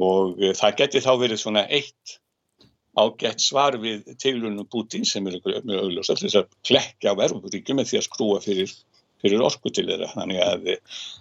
Og 0.00 0.40
e, 0.40 0.52
það 0.56 0.78
geti 0.80 1.02
þá 1.04 1.12
verið 1.20 1.42
svona 1.42 1.66
eitt 1.68 2.16
ágætt 2.98 3.44
svar 3.44 3.76
við 3.80 4.08
teilunum 4.20 4.68
Putin 4.72 5.04
sem 5.06 5.26
eru 5.28 5.42
mjög 5.44 5.84
augljósa 5.84 6.16
þess 6.18 6.40
að 6.40 6.48
klekja 6.66 7.12
á 7.12 7.20
verðuríkjum 7.20 7.78
með 7.78 7.92
því 7.92 8.00
að 8.00 8.06
skrúa 8.08 8.40
fyrir, 8.44 8.72
fyrir 9.20 9.44
orku 9.44 9.72
til 9.72 9.86
þeirra. 9.90 10.08
Þannig 10.14 10.40
að 10.46 10.72
e, 10.72 10.78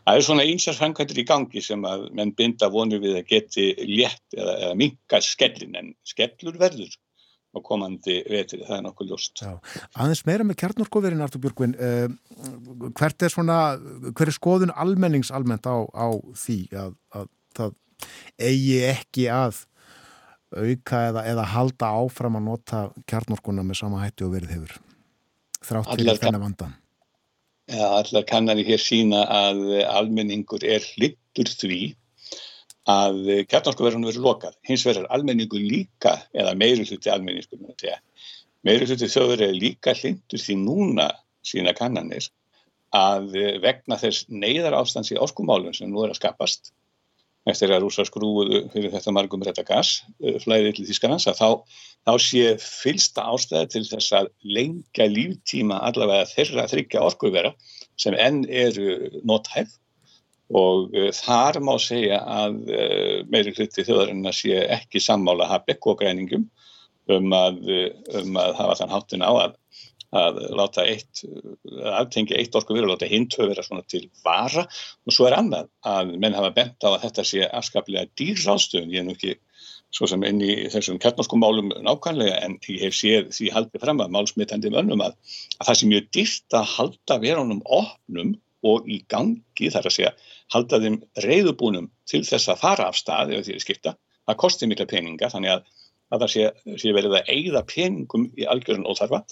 það 0.08 0.16
er 0.22 0.28
svona 0.30 0.48
einsarfangkvæmdur 0.48 1.22
í 1.22 1.28
gangi 1.34 1.66
sem 1.66 1.84
að 1.92 2.08
menn 2.16 2.34
binda 2.40 2.72
vonur 2.72 3.04
við 3.04 3.20
að 3.20 3.30
geti 3.36 3.70
létt 3.84 4.40
eða, 4.40 4.56
eða 4.64 4.80
minka 4.80 5.22
skellin 5.28 5.76
en 5.76 5.94
skellur 6.08 6.56
verður 6.62 6.96
á 7.50 7.58
komandi 7.66 8.20
vetri, 8.30 8.62
það 8.68 8.76
er 8.78 8.84
nokkuð 8.86 9.12
ljóst. 9.12 9.42
Já. 9.42 9.56
Aðeins 9.98 10.22
meira 10.28 10.46
með 10.46 10.60
kjarnorkoverin 10.62 11.24
Artur 11.26 11.42
Björgvin, 11.44 11.74
uh, 11.80 12.90
hvert 13.00 13.26
er 13.26 13.34
svona, 13.34 13.58
hver 14.14 14.30
er 14.30 14.36
skoðun 14.36 14.76
almennings 14.76 15.34
almennt 15.34 15.66
á, 15.66 15.82
á 15.90 16.08
því 16.38 16.60
að, 16.78 16.94
að 17.18 17.32
það 17.58 17.76
eigi 18.40 18.78
ekki 18.90 19.26
að 19.34 19.64
auka 20.56 21.02
eða, 21.10 21.24
eða 21.30 21.48
halda 21.54 21.90
áfram 22.02 22.38
að 22.40 22.46
nota 22.48 22.84
kjarnorkuna 23.10 23.66
með 23.66 23.82
sama 23.82 24.04
hætti 24.04 24.26
og 24.26 24.34
verið 24.34 24.56
hefur 24.56 24.78
þrátt 25.66 25.92
fyrir 25.94 26.22
þennan 26.22 26.46
vandan? 26.48 26.78
Já, 27.70 27.86
allar 27.86 28.26
kannari 28.26 28.64
hér 28.66 28.82
sína 28.82 29.26
að 29.30 29.60
almenningur 29.86 30.64
er 30.66 30.82
hlittur 30.96 31.52
því 31.54 31.82
að 32.90 33.46
kjarnorkuverðunum 33.52 34.10
verður 34.10 34.26
lokað. 34.26 34.58
Hins 34.66 34.86
verður 34.88 35.10
almenningu 35.14 35.62
líka, 35.62 36.16
eða 36.34 36.56
meiri 36.58 36.88
hluti 36.88 37.12
almenningu, 37.14 37.60
meiri 38.66 38.90
hluti 38.90 39.10
þjóður 39.12 39.46
er 39.48 39.56
líka 39.56 39.94
hlindur 39.96 40.42
því 40.42 40.58
núna 40.64 41.10
sína 41.46 41.76
kannanir 41.78 42.28
að 42.96 43.36
vegna 43.62 44.00
þess 44.02 44.26
neyðar 44.34 44.80
ástands 44.80 45.12
í 45.14 45.20
orkumálum 45.22 45.76
sem 45.78 45.92
nú 45.92 46.04
er 46.04 46.14
að 46.14 46.22
skapast 46.24 46.72
eftir 47.48 47.72
að 47.72 47.86
rúsa 47.86 48.06
skrúðu 48.06 48.64
fyrir 48.74 48.92
þetta 48.94 49.14
margum 49.16 49.44
rétta 49.46 49.64
gas, 49.66 50.02
eh, 50.22 50.38
flæðið 50.44 50.76
til 50.78 50.88
Þískanans, 50.90 51.28
að 51.30 51.40
þá, 51.40 51.50
þá 52.10 52.14
sé 52.26 52.44
fylsta 52.62 53.26
ástæði 53.32 53.70
til 53.74 53.84
þess 53.88 54.16
að 54.20 54.32
lengja 54.44 55.08
líftíma 55.10 55.80
allavega 55.88 56.28
þeirra 56.34 56.68
þryggja 56.70 57.06
orkuvera 57.06 57.54
sem 58.00 58.18
enn 58.18 58.44
eru 58.50 59.22
nothæf 59.24 59.72
og 60.50 60.96
uh, 60.98 61.10
þar 61.16 61.62
má 61.66 61.76
segja 61.82 62.20
að 62.24 62.60
uh, 62.74 63.16
meiri 63.30 63.54
hluti 63.56 63.86
þjóðarinnar 63.86 64.36
sé 64.36 64.64
ekki 64.80 65.02
sammála 65.04 65.50
Habeck 65.50 65.88
og 65.90 66.00
greiningum 66.02 66.48
um 67.10 67.34
að, 67.34 67.64
um 68.20 68.38
að 68.38 68.52
hafa 68.60 68.78
þann 68.80 68.92
háttin 68.94 69.26
á 69.26 69.32
að, 69.34 69.56
að 70.14 70.36
láta 70.60 70.86
eitt, 70.86 71.24
aftengja 71.98 72.38
eitt 72.38 72.54
orku 72.58 72.76
verið 72.76 72.86
og 72.86 72.92
láta 72.94 73.10
hinn 73.10 73.26
tvö 73.34 73.48
vera 73.50 73.66
svona 73.66 73.82
til 73.90 74.04
vara. 74.22 74.68
Og 75.10 75.16
svo 75.16 75.26
er 75.26 75.40
annað 75.40 75.72
að 75.90 76.14
menn 76.22 76.38
hafa 76.38 76.52
bent 76.54 76.86
á 76.86 76.94
að 76.94 77.00
þetta 77.08 77.26
sé 77.26 77.48
afskaplega 77.50 78.06
dýrráðstöðun, 78.14 78.94
ég 78.94 79.02
er 79.02 79.08
nú 79.08 79.18
ekki 79.18 79.40
svo 79.96 80.08
sem 80.10 80.24
inn 80.28 80.42
í 80.46 80.52
þessum 80.70 81.00
kjarnarskum 81.02 81.42
málum 81.42 81.72
nákvæmlega 81.86 82.38
en 82.46 82.58
ég 82.70 82.84
hef 82.86 82.98
séð 82.98 83.32
því 83.34 83.50
haldið 83.56 83.84
fram 83.84 84.04
að 84.04 84.14
málsmitandi 84.14 84.72
mönnum 84.74 85.02
að, 85.06 85.16
að 85.58 85.70
það 85.70 85.80
sé 85.80 85.90
mjög 85.90 86.10
dýrt 86.18 86.58
að 86.60 86.70
halda 86.76 87.18
verunum 87.24 87.64
opnum 87.66 88.36
og 88.70 88.90
í 88.92 89.00
gangi 89.10 89.72
þar 89.74 89.90
að 89.90 89.96
segja 89.96 90.14
halda 90.54 90.80
þeim 90.84 90.98
reyðubúnum 91.26 91.90
til 92.10 92.24
þess 92.28 92.52
að 92.52 92.62
fara 92.64 92.88
af 92.90 92.98
stað 92.98 93.36
ef 93.38 93.50
er 93.50 93.62
skipta, 93.62 93.96
það 94.28 94.40
kosti 94.44 94.70
mikla 94.70 94.88
peninga 94.90 95.30
þannig 95.32 95.56
að, 95.56 95.68
að 96.10 96.24
það 96.24 96.34
sé, 96.34 96.48
sé 96.82 96.96
verið 96.96 97.20
að 97.20 97.32
eigða 97.36 97.66
peningum 97.70 98.30
í 98.38 98.48
algjörun 98.50 98.88
óþarfa. 98.90 99.24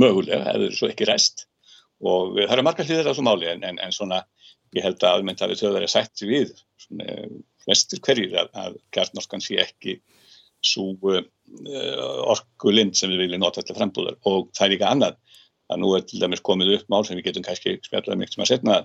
Mögulega, 0.00 0.54
eða 0.56 0.72
svo 0.74 0.88
ekki 0.90 1.06
rest 1.06 1.46
og 2.02 2.34
það 2.36 2.56
eru 2.56 2.64
margar 2.66 2.88
hlýðir 2.88 3.06
á 3.06 3.10
þessu 3.12 3.24
máli 3.24 3.46
en, 3.48 3.62
en, 3.64 3.78
en 3.80 3.94
svona 3.94 4.24
ég 4.76 4.84
held 4.84 4.98
að 5.00 5.20
almennt 5.20 5.42
að 5.44 5.54
þau 5.60 5.70
verið 5.76 5.92
sætt 5.92 6.24
við 6.26 6.50
svona, 6.82 7.14
flestir 7.64 8.02
hverjir 8.04 8.34
að, 8.42 8.50
að 8.58 8.78
kjartnorskan 8.94 9.44
sé 9.44 9.60
ekki 9.62 9.98
svo 10.64 10.90
uh, 11.12 11.22
orkulind 12.32 12.96
sem 12.98 13.12
við 13.12 13.26
viljum 13.26 13.44
nota 13.44 13.62
til 13.62 13.76
frambúðar. 13.76 14.18
Og 14.26 14.50
það 14.56 14.66
er 14.66 14.72
líka 14.74 14.90
annað 14.90 15.18
að 15.70 15.82
nú 15.82 15.92
er 15.96 16.04
til 16.06 16.20
dæmis 16.22 16.42
komið 16.46 16.76
upp 16.76 16.90
mál 16.92 17.04
sem 17.06 17.18
við 17.18 17.30
getum 17.30 17.46
kannski 17.46 17.76
spjallað 17.84 18.20
mikið 18.20 18.36
sem 18.36 18.44
að 18.44 18.50
setna 18.52 18.80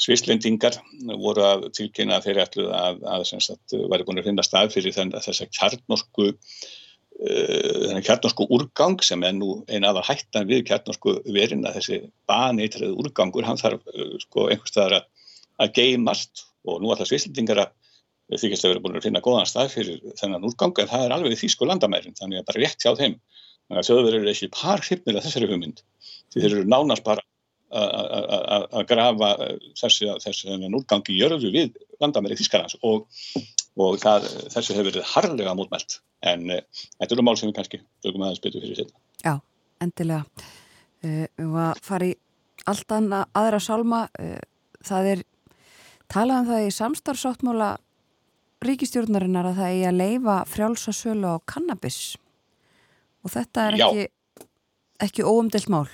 svislendingar 0.00 0.78
voru 1.22 1.44
að 1.46 1.68
tilkynna 1.76 2.20
þeirri 2.24 2.42
allu 2.44 2.70
að, 2.74 3.02
að, 3.06 3.26
að 3.38 3.84
væri 3.92 4.06
búin 4.06 4.20
að 4.20 4.30
finna 4.30 4.46
stað 4.46 4.72
fyrir 4.74 4.94
þess 4.94 5.42
að 5.44 5.52
kjarnorsku 5.54 6.26
uh, 6.30 7.84
þennan 7.86 8.06
kjarnorsku 8.06 8.48
úrgang 8.56 8.98
sem 9.06 9.22
er 9.26 9.36
nú 9.36 9.60
eina 9.70 9.92
aðal 9.92 10.06
hættan 10.08 10.50
við 10.50 10.64
kjarnorsku 10.70 11.20
verin 11.36 11.62
að 11.68 11.78
þessi 11.78 12.00
baneitrið 12.30 12.96
úrgangur 12.98 13.46
hann 13.46 13.60
þarf 13.60 13.86
uh, 13.94 14.16
sko 14.26 14.48
einhverstaðar 14.50 14.98
að, 14.98 15.08
að 15.62 15.74
geimast 15.78 16.46
og 16.64 16.82
nú 16.82 16.90
alltaf 16.90 17.12
svislendingar 17.12 17.62
að 17.66 18.40
þykist 18.40 18.64
að 18.64 18.72
vera 18.72 18.82
búin 18.82 18.98
að 18.98 19.06
finna 19.06 19.22
góðan 19.22 19.48
stað 19.48 19.72
fyrir 19.76 20.14
þennan 20.18 20.46
úrgang 20.48 20.74
en 20.80 20.90
það 20.90 21.06
er 21.06 21.14
alveg 21.14 21.38
þýsku 21.38 21.68
landamærin 21.68 22.16
þannig 22.18 22.40
að 22.40 22.46
bara 22.48 22.62
rétt 22.62 22.80
hjá 22.80 22.94
þeim. 22.96 23.18
Þannig 23.68 23.80
að 23.80 23.88
þjóðverður 23.88 24.24
er 24.24 24.30
ekki 24.32 24.48
par 24.52 24.82
hrifnir 24.84 25.18
að 25.18 25.26
þessari 25.26 25.48
hugmynd 25.50 25.82
því 26.32 26.40
þeir 26.40 26.50
eru 26.50 26.64
nánast 26.68 27.04
bara 27.04 27.24
að 27.74 28.84
grafa 28.86 29.30
þessi, 29.78 30.10
þessi 30.22 30.58
núrgangi 30.68 31.16
jörðu 31.18 31.50
við 31.54 31.78
landamæri 32.02 32.36
Þískarans 32.38 32.76
og, 32.82 33.06
og 33.80 33.96
það, 34.02 34.28
þessu 34.52 34.76
hefur 34.76 34.90
verið 34.90 35.08
harlega 35.14 35.54
mótmælt 35.58 35.98
en 36.24 36.50
uh, 36.50 36.82
þetta 36.98 37.16
eru 37.16 37.24
mál 37.26 37.36
sem 37.38 37.50
við 37.50 37.56
kannski 37.58 37.80
tökum 38.04 38.24
aðeins 38.24 38.42
betur 38.44 38.64
fyrir 38.64 38.80
sér. 38.80 38.92
Já, 39.24 39.34
endilega. 39.84 40.24
Uh, 41.04 41.24
við 41.36 41.48
varum 41.48 41.62
að 41.64 41.82
fara 41.88 42.10
í 42.10 42.14
allt 42.70 42.96
annað 42.96 43.40
aðra 43.40 43.62
sálma. 43.62 44.02
Uh, 44.20 44.38
það 44.84 45.10
er 45.12 45.24
talað 46.12 46.42
um 46.42 46.50
það 46.52 46.66
í 46.66 46.74
samstarfsáttmála 46.78 47.70
ríkistjórnarinnar 48.64 49.50
að 49.50 49.58
það 49.60 49.72
eigi 49.72 49.86
að 49.90 50.00
leifa 50.00 50.36
frjálsasölu 50.48 51.36
á 51.36 51.38
kannabis 51.48 52.00
og 53.24 53.32
þetta 53.32 53.68
er 53.68 53.78
ekki, 53.78 54.06
ekki 55.04 55.26
óumdelt 55.26 55.68
mál. 55.72 55.88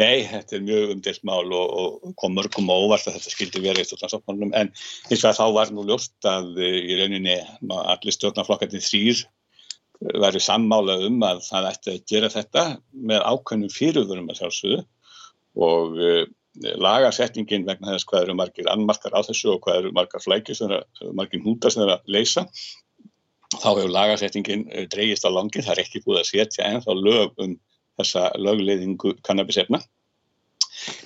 Nei, 0.00 0.22
þetta 0.24 0.56
er 0.56 0.62
mjög 0.64 0.90
umdelt 0.94 1.24
mál 1.28 1.52
og, 1.52 1.72
og 1.76 2.12
kom 2.20 2.32
mörgum 2.32 2.70
á 2.72 2.76
óvart 2.80 3.08
að 3.10 3.18
þetta 3.18 3.32
skildi 3.34 3.60
verið 3.60 3.84
í 3.84 3.88
stjórnarsáttmálunum 3.90 4.54
en 4.56 4.70
eins 4.72 5.20
og 5.20 5.28
að 5.28 5.36
þá 5.36 5.46
var 5.58 5.72
nú 5.72 5.82
ljóst 5.84 6.28
að 6.28 6.60
eh, 6.64 6.78
í 6.80 6.96
rauninni 6.96 7.34
allir 7.76 8.14
stjórnarflokkarnir 8.16 8.84
þrýr 8.86 9.20
eh, 9.20 10.14
væri 10.22 10.40
sammála 10.40 10.96
um 11.08 11.18
að 11.28 11.42
það 11.44 11.68
ætti 11.74 11.92
að 11.92 12.06
gera 12.08 12.30
þetta 12.32 12.64
með 13.10 13.26
ákveðnum 13.28 13.74
fyrirvörum 13.74 14.30
að 14.32 14.40
sjálfsögðu 14.40 14.78
og 15.68 16.00
uh, 16.00 16.22
lagarsetningin 16.80 17.66
vegna 17.68 17.92
þess 17.92 18.08
hvað 18.08 18.24
eru 18.24 18.36
margir 18.38 18.70
annmarkar 18.72 19.12
á 19.12 19.20
þessu 19.26 19.50
og 19.52 19.60
hvað 19.66 19.82
eru 19.82 19.90
margar 19.98 20.24
flækir 20.24 20.56
sem 20.56 20.72
eru 20.72 21.12
margir 21.18 21.44
hútar 21.44 21.74
sem 21.74 21.84
eru 21.84 21.98
að 21.98 22.08
leysa 22.16 22.46
þá 23.58 23.68
hefur 23.68 23.92
lagarsetningin 23.92 24.64
dreyist 24.92 25.28
á 25.28 25.30
langi, 25.32 25.60
það 25.60 25.74
er 25.74 25.82
ekki 25.84 26.00
búið 26.06 26.22
að 26.22 26.30
setja 26.30 26.70
en 26.70 26.80
þá 26.80 26.90
lög 26.96 27.44
um 27.44 27.58
þessa 28.02 28.28
lögleiðingu 28.36 29.16
kannabisefna. 29.24 29.80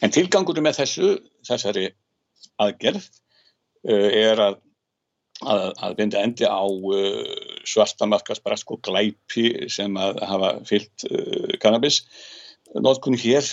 En 0.03 0.13
tilgangur 0.15 0.59
með 0.65 0.81
þessu, 0.81 1.11
þessari 1.47 1.91
aðgerð 2.63 3.03
uh, 3.03 4.09
er 4.11 4.43
að, 4.43 4.57
að, 5.45 5.67
að 5.85 5.99
binda 6.01 6.23
endi 6.25 6.49
á 6.49 6.65
uh, 6.65 7.37
svartamarkasbrask 7.69 8.73
og 8.73 8.83
glæpi 8.87 9.69
sem 9.73 9.97
að 10.01 10.23
hafa 10.31 10.53
fyllt 10.69 11.07
uh, 11.11 11.57
kannabis 11.63 12.03
notkunni 12.83 13.17
hér 13.23 13.47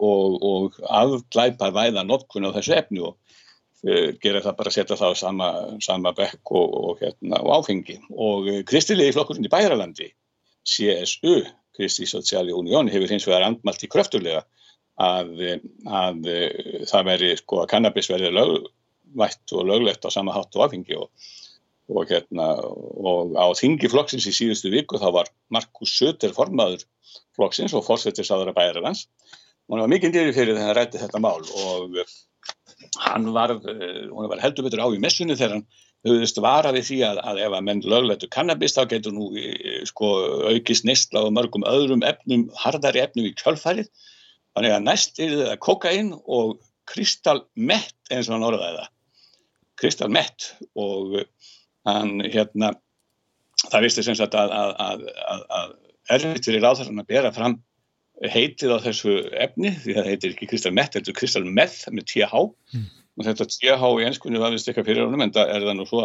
og, 0.00 0.36
og 0.40 0.78
afglæpa 0.88 1.68
væða 1.76 2.06
notkunni 2.08 2.48
á 2.48 2.56
þessu 2.56 2.72
efni 2.72 3.02
og 3.04 3.18
gera 4.24 4.40
það 4.40 4.56
bara 4.56 4.72
að 4.72 4.76
setja 4.78 4.96
það 4.96 5.12
á 5.12 5.20
sama, 5.20 5.48
sama 5.84 6.14
bekk 6.16 6.52
og, 6.56 6.72
og, 6.72 7.02
hérna, 7.04 7.36
og 7.44 7.52
áfengi. 7.60 7.98
Og 8.16 8.48
kristilegi 8.68 9.12
flokkurinn 9.12 9.44
í 9.44 9.52
Bæralandi, 9.52 10.08
CSU, 10.64 11.36
Kristi 11.76 12.06
Sociali 12.08 12.54
Unión 12.56 12.90
hefur 12.92 13.12
hins 13.12 13.26
vegar 13.28 13.46
andmalt 13.46 13.84
í 13.84 13.90
kröftulega 13.90 14.42
að, 15.00 15.34
að 15.86 16.30
það 16.90 17.10
veri 17.10 17.34
sko 17.40 17.62
að 17.62 17.70
kannabis 17.74 18.10
verði 18.12 18.32
lögvætt 18.36 19.54
og 19.56 19.68
löglegt 19.70 20.06
á 20.06 20.10
sama 20.12 20.34
hátt 20.36 20.56
og 20.58 20.66
afhengi 20.66 20.98
og, 20.98 21.10
og 21.90 22.10
hérna 22.10 22.48
og 22.60 23.36
á 23.38 23.46
þingi 23.58 23.90
flokksins 23.92 24.28
í 24.30 24.34
síðustu 24.36 24.72
viku 24.74 25.00
þá 25.00 25.08
var 25.20 25.30
Markus 25.48 25.94
Söder 25.96 26.34
formaður 26.36 26.84
flokksins 27.38 27.74
og 27.74 27.86
fórsettisáður 27.86 28.52
að 28.52 28.58
bæra 28.60 28.84
hans 28.86 29.06
og 29.70 29.76
hann 29.76 29.86
var 29.86 29.94
mikið 29.94 30.16
nýri 30.16 30.34
fyrir 30.36 30.58
þegar 30.58 30.68
hann 30.68 30.78
rætti 30.80 31.02
þetta 31.02 31.22
mál 31.22 31.40
og 31.40 32.02
hann 33.00 33.30
var, 33.34 33.54
hún 33.54 34.30
var 34.30 34.42
heldur 34.42 34.66
betur 34.66 34.82
á 34.82 34.88
í 34.90 35.00
messunni 35.02 35.38
þegar 35.38 35.58
hann 35.58 35.66
höfðist 36.06 36.40
vara 36.40 36.72
við 36.74 36.86
því 36.88 36.98
að, 37.10 37.20
að 37.28 37.40
ef 37.44 37.56
að 37.56 37.66
menn 37.66 37.82
lögletu 37.84 38.28
kannabist 38.32 38.78
þá 38.78 38.84
getur 38.94 39.14
nú 39.16 39.28
sko 39.88 40.10
aukist 40.48 40.86
nýstla 40.88 41.26
og 41.26 41.34
mörgum 41.36 41.66
öðrum 41.68 42.04
efnum, 42.06 42.46
hardari 42.56 43.02
efnum 43.02 43.28
í 43.28 43.34
kjölfærið 43.36 43.90
þannig 44.56 44.76
að 44.76 44.86
næst 44.86 45.20
er 45.20 45.34
það 45.42 45.58
kokain 45.66 46.12
og 46.24 46.56
kristalmett 46.90 47.96
eins 48.10 48.30
og 48.30 48.36
hann 48.36 48.46
orðaði 48.48 48.80
það. 48.80 48.92
Kristalmett 49.80 50.48
og 50.80 51.20
hann 51.88 52.24
hérna 52.24 52.74
það 53.66 53.86
visti 53.86 54.04
sem 54.06 54.16
sagt 54.16 54.36
að, 54.36 54.54
að, 54.56 55.04
að 55.60 55.74
erfitt 56.16 56.48
fyrir 56.48 56.64
ráðhverjan 56.64 57.04
að 57.04 57.12
bera 57.12 57.34
fram 57.36 57.60
heitið 58.20 58.72
á 58.76 58.84
þessu 58.84 59.12
efni 59.40 59.74
því 59.80 59.94
það 59.96 60.08
heitir 60.10 60.32
ekki 60.34 60.48
kristalmett, 60.50 60.96
þetta 60.96 61.12
er 61.12 61.20
kristalmeth 61.20 61.84
með 61.92 62.08
TH 62.08 62.42
mm 62.72 62.88
og 63.18 63.26
þetta 63.26 63.48
TH 63.50 63.92
í 64.00 64.06
ennskunni 64.08 64.42
var 64.42 64.54
vist 64.54 64.68
eitthvað 64.68 64.90
fyrir 64.90 65.06
honum 65.06 65.24
en 65.24 65.32
það 65.34 65.54
er 65.54 65.66
það 65.66 65.78
nú 65.78 65.86
svo 65.88 66.04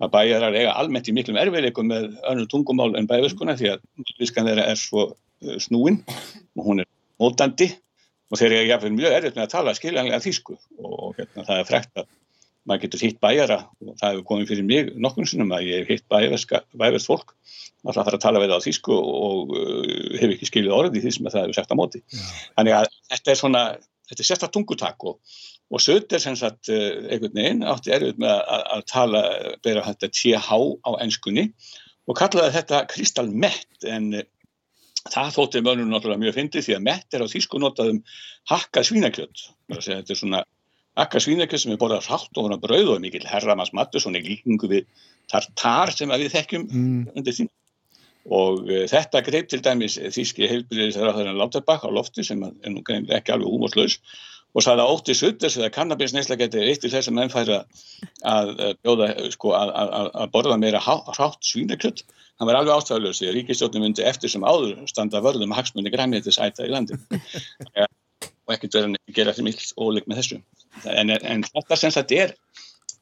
að 0.00 0.12
bæjarar 0.14 0.56
eiga 0.56 0.76
almennt 0.80 1.08
í 1.10 1.14
miklum 1.14 1.38
erfiðleikum 1.40 1.90
með 1.90 2.06
önnur 2.30 2.48
tungumál 2.50 2.94
en 2.96 3.08
bæjarskuna 3.10 3.56
því 3.58 3.74
að 3.74 3.82
viskan 4.20 4.48
þeirra 4.48 4.70
er 4.72 4.80
svo 4.80 5.10
uh, 5.10 5.58
snúin 5.60 6.00
og 6.56 6.64
hún 6.64 6.84
er 6.84 6.88
mótandi. 7.20 7.70
Og 8.30 8.38
þeir 8.38 8.54
eru 8.54 8.70
jáfnveg 8.70 8.94
mjög 8.94 9.14
erfitt 9.16 9.36
með 9.36 9.44
að 9.44 9.52
tala 9.56 9.74
skiljanlega 9.74 10.22
þýsku. 10.22 10.56
Og 10.86 11.16
hérna, 11.18 11.44
það 11.48 11.56
er 11.56 11.66
frekt 11.66 11.98
að 11.98 12.08
maður 12.68 12.82
getur 12.84 13.02
hitt 13.02 13.18
bæjara 13.24 13.56
og 13.66 13.96
það 13.98 14.12
hefur 14.12 14.26
komið 14.28 14.52
fyrir 14.52 14.66
mig 14.68 14.90
nokkur 15.02 15.26
sinnum 15.26 15.50
að 15.56 15.66
ég 15.66 15.82
hef 15.82 15.90
hitt 15.96 16.06
bæjarverð 16.12 17.08
fólk. 17.08 17.34
Alltaf 17.80 18.06
þarf 18.06 18.18
að 18.18 18.22
tala 18.22 18.42
við 18.42 18.52
það 18.52 18.62
á 18.62 18.66
þýsku 18.68 18.96
og 19.00 19.54
uh, 19.56 20.18
hef 20.20 20.34
ekki 20.36 20.48
skiljuð 20.48 20.76
orði 20.78 21.02
því 21.02 21.14
sem 21.16 21.28
það 21.28 21.42
hefur 21.42 21.58
sagt 21.58 21.74
á 21.74 21.80
móti. 21.80 22.02
Þannig 22.54 22.76
að 22.78 22.90
þetta 23.10 23.34
er 23.34 23.40
svona, 23.42 23.64
þetta 24.08 24.22
er 24.22 24.30
sérstaklega 24.30 24.56
tungutak 24.56 25.08
og, 25.10 25.40
og 25.70 25.82
Söder 25.82 26.18
sem 26.18 26.36
sagt 26.38 26.68
eh, 26.72 26.98
einhvern 27.12 27.36
veginn 27.36 27.62
átti 27.66 27.92
erfitt 27.94 28.18
með 28.20 28.34
að, 28.40 28.64
að 28.74 28.84
tala, 28.90 29.22
bera 29.62 29.86
þetta 29.86 30.10
TH 30.10 30.58
á 30.82 30.90
ennskunni 31.04 31.46
og 32.10 32.18
kallaði 32.18 32.56
þetta 32.58 32.84
kristalmett 32.90 33.86
en 33.86 34.08
eh, 34.18 34.26
það 35.08 35.36
þótti 35.36 35.62
mönur 35.64 35.86
náttúrulega 35.88 36.24
mjög 36.24 36.38
fyndið 36.38 36.66
því 36.66 36.76
að 36.76 36.86
mett 36.88 37.14
er 37.14 37.24
á 37.24 37.32
þýsku 37.32 37.60
notaðum 37.62 38.02
hakka 38.50 38.82
svínakjöld. 38.84 39.46
Þetta 39.70 40.02
er 40.02 40.18
svona 40.18 40.42
hakka 40.98 41.22
svínakjöld 41.22 41.62
sem 41.62 41.72
er 41.72 41.80
borðað 41.80 42.10
rátt 42.10 42.34
og 42.34 42.44
svona 42.44 42.58
brauð 42.60 42.96
og 42.96 43.00
mikil 43.04 43.22
herramans 43.30 43.72
matur, 43.76 44.02
svona 44.02 44.20
líkingu 44.24 44.68
við 44.68 44.90
tartar 45.30 45.94
sem 45.94 46.10
við 46.10 46.34
þekkjum 46.34 46.66
mm. 46.66 47.00
undir 47.14 47.36
því. 47.36 47.46
Og 48.30 48.66
uh, 48.66 48.82
þetta 48.90 49.22
greip 49.24 49.48
til 49.48 49.62
dæmis 49.64 49.96
þýski 49.96 50.50
heilbyrðis 50.50 50.98
þegar 50.98 51.16
það 51.16 51.30
er 51.30 51.38
Lauterbach 51.38 51.86
á 51.86 51.90
lofti 51.94 52.26
sem 52.26 52.42
er 52.44 52.74
nú 52.74 52.82
ekki 52.84 53.32
alveg 53.32 53.48
húmorslaus 53.48 53.96
og 54.50 54.64
sagði 54.64 54.84
að 54.84 54.92
ótti 54.94 55.14
sutters 55.16 55.56
eða 55.58 55.70
kannabisneisla 55.74 56.38
geti 56.40 56.62
eitt 56.64 56.86
í 56.86 56.90
þessum 56.92 57.18
menn 57.18 57.30
færi 57.32 57.60
að 58.26 58.50
bjóða, 58.82 59.10
sko, 59.34 59.54
að, 59.58 59.70
að, 59.82 60.10
að 60.24 60.32
borða 60.34 60.58
meira 60.58 60.82
hrátt 60.82 61.46
svínakjött. 61.46 62.02
Það 62.40 62.48
var 62.48 62.58
alveg 62.58 62.74
ástæðulegs 62.74 63.20
því 63.20 63.28
að 63.28 63.36
ríkistjóttum 63.36 63.84
myndi 63.84 64.06
eftir 64.08 64.32
sem 64.32 64.46
áður 64.46 64.80
standa 64.90 65.22
vörðum 65.22 65.54
hagsmunni 65.54 65.92
græmiðtis 65.92 66.40
æta 66.40 66.66
í 66.66 66.72
landin 66.72 67.02
og 68.50 68.56
ekkert 68.56 68.76
verðan 68.78 68.98
gera 69.14 69.34
því 69.36 69.46
mikil 69.46 69.70
óleik 69.78 70.10
með 70.10 70.22
þessu. 70.22 70.42
En, 70.90 71.12
en 71.14 71.46
þetta 71.46 71.78
sem 71.78 71.94
þetta 71.94 72.20
er, 72.24 72.36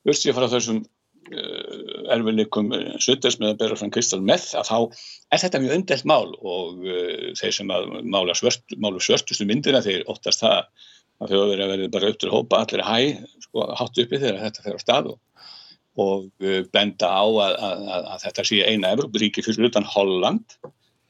að 0.09 0.37
fara 0.37 0.51
þessum 0.53 0.83
uh, 0.83 2.13
erfiðleikum 2.15 2.71
sutters 3.05 3.39
með 3.41 3.55
að 3.55 3.61
bera 3.63 3.79
frá 3.81 3.93
Kristall 3.95 4.21
með 4.27 4.51
að 4.61 4.69
þá 4.69 4.77
er 5.33 5.43
þetta 5.45 5.63
mjög 5.65 5.79
undelt 5.79 6.09
mál 6.13 6.29
og 6.37 6.85
uh, 6.85 7.33
þeir 7.41 7.57
sem 7.61 7.73
að 7.73 7.89
mála 8.05 8.37
svört, 8.37 8.77
svörtustu 8.77 9.49
myndina 9.49 9.85
þeir 9.85 10.05
óttast 10.11 10.45
það 10.45 10.88
að 11.23 11.33
þjóður 11.35 11.63
að 11.63 11.73
verði 11.73 11.91
bara 11.95 12.11
upp 12.13 12.21
til 12.23 12.33
hópa 12.33 12.63
allir 12.63 12.85
hæ, 12.87 12.99
sko, 13.43 13.67
hátt 13.79 14.03
uppi 14.03 14.21
þegar 14.21 14.43
þetta 14.45 14.65
fer 14.65 14.79
á 14.79 14.81
stað 14.83 15.11
og, 15.13 15.21
og 15.99 16.27
uh, 16.45 16.61
benda 16.75 17.11
á 17.11 17.25
að, 17.27 17.55
að, 17.69 17.87
að, 17.97 18.11
að 18.15 18.27
þetta 18.27 18.45
sé 18.51 18.61
eina 18.67 18.93
Evrópuríki 18.95 19.45
fyrir 19.47 19.71
utan 19.71 19.89
Holland 19.89 20.59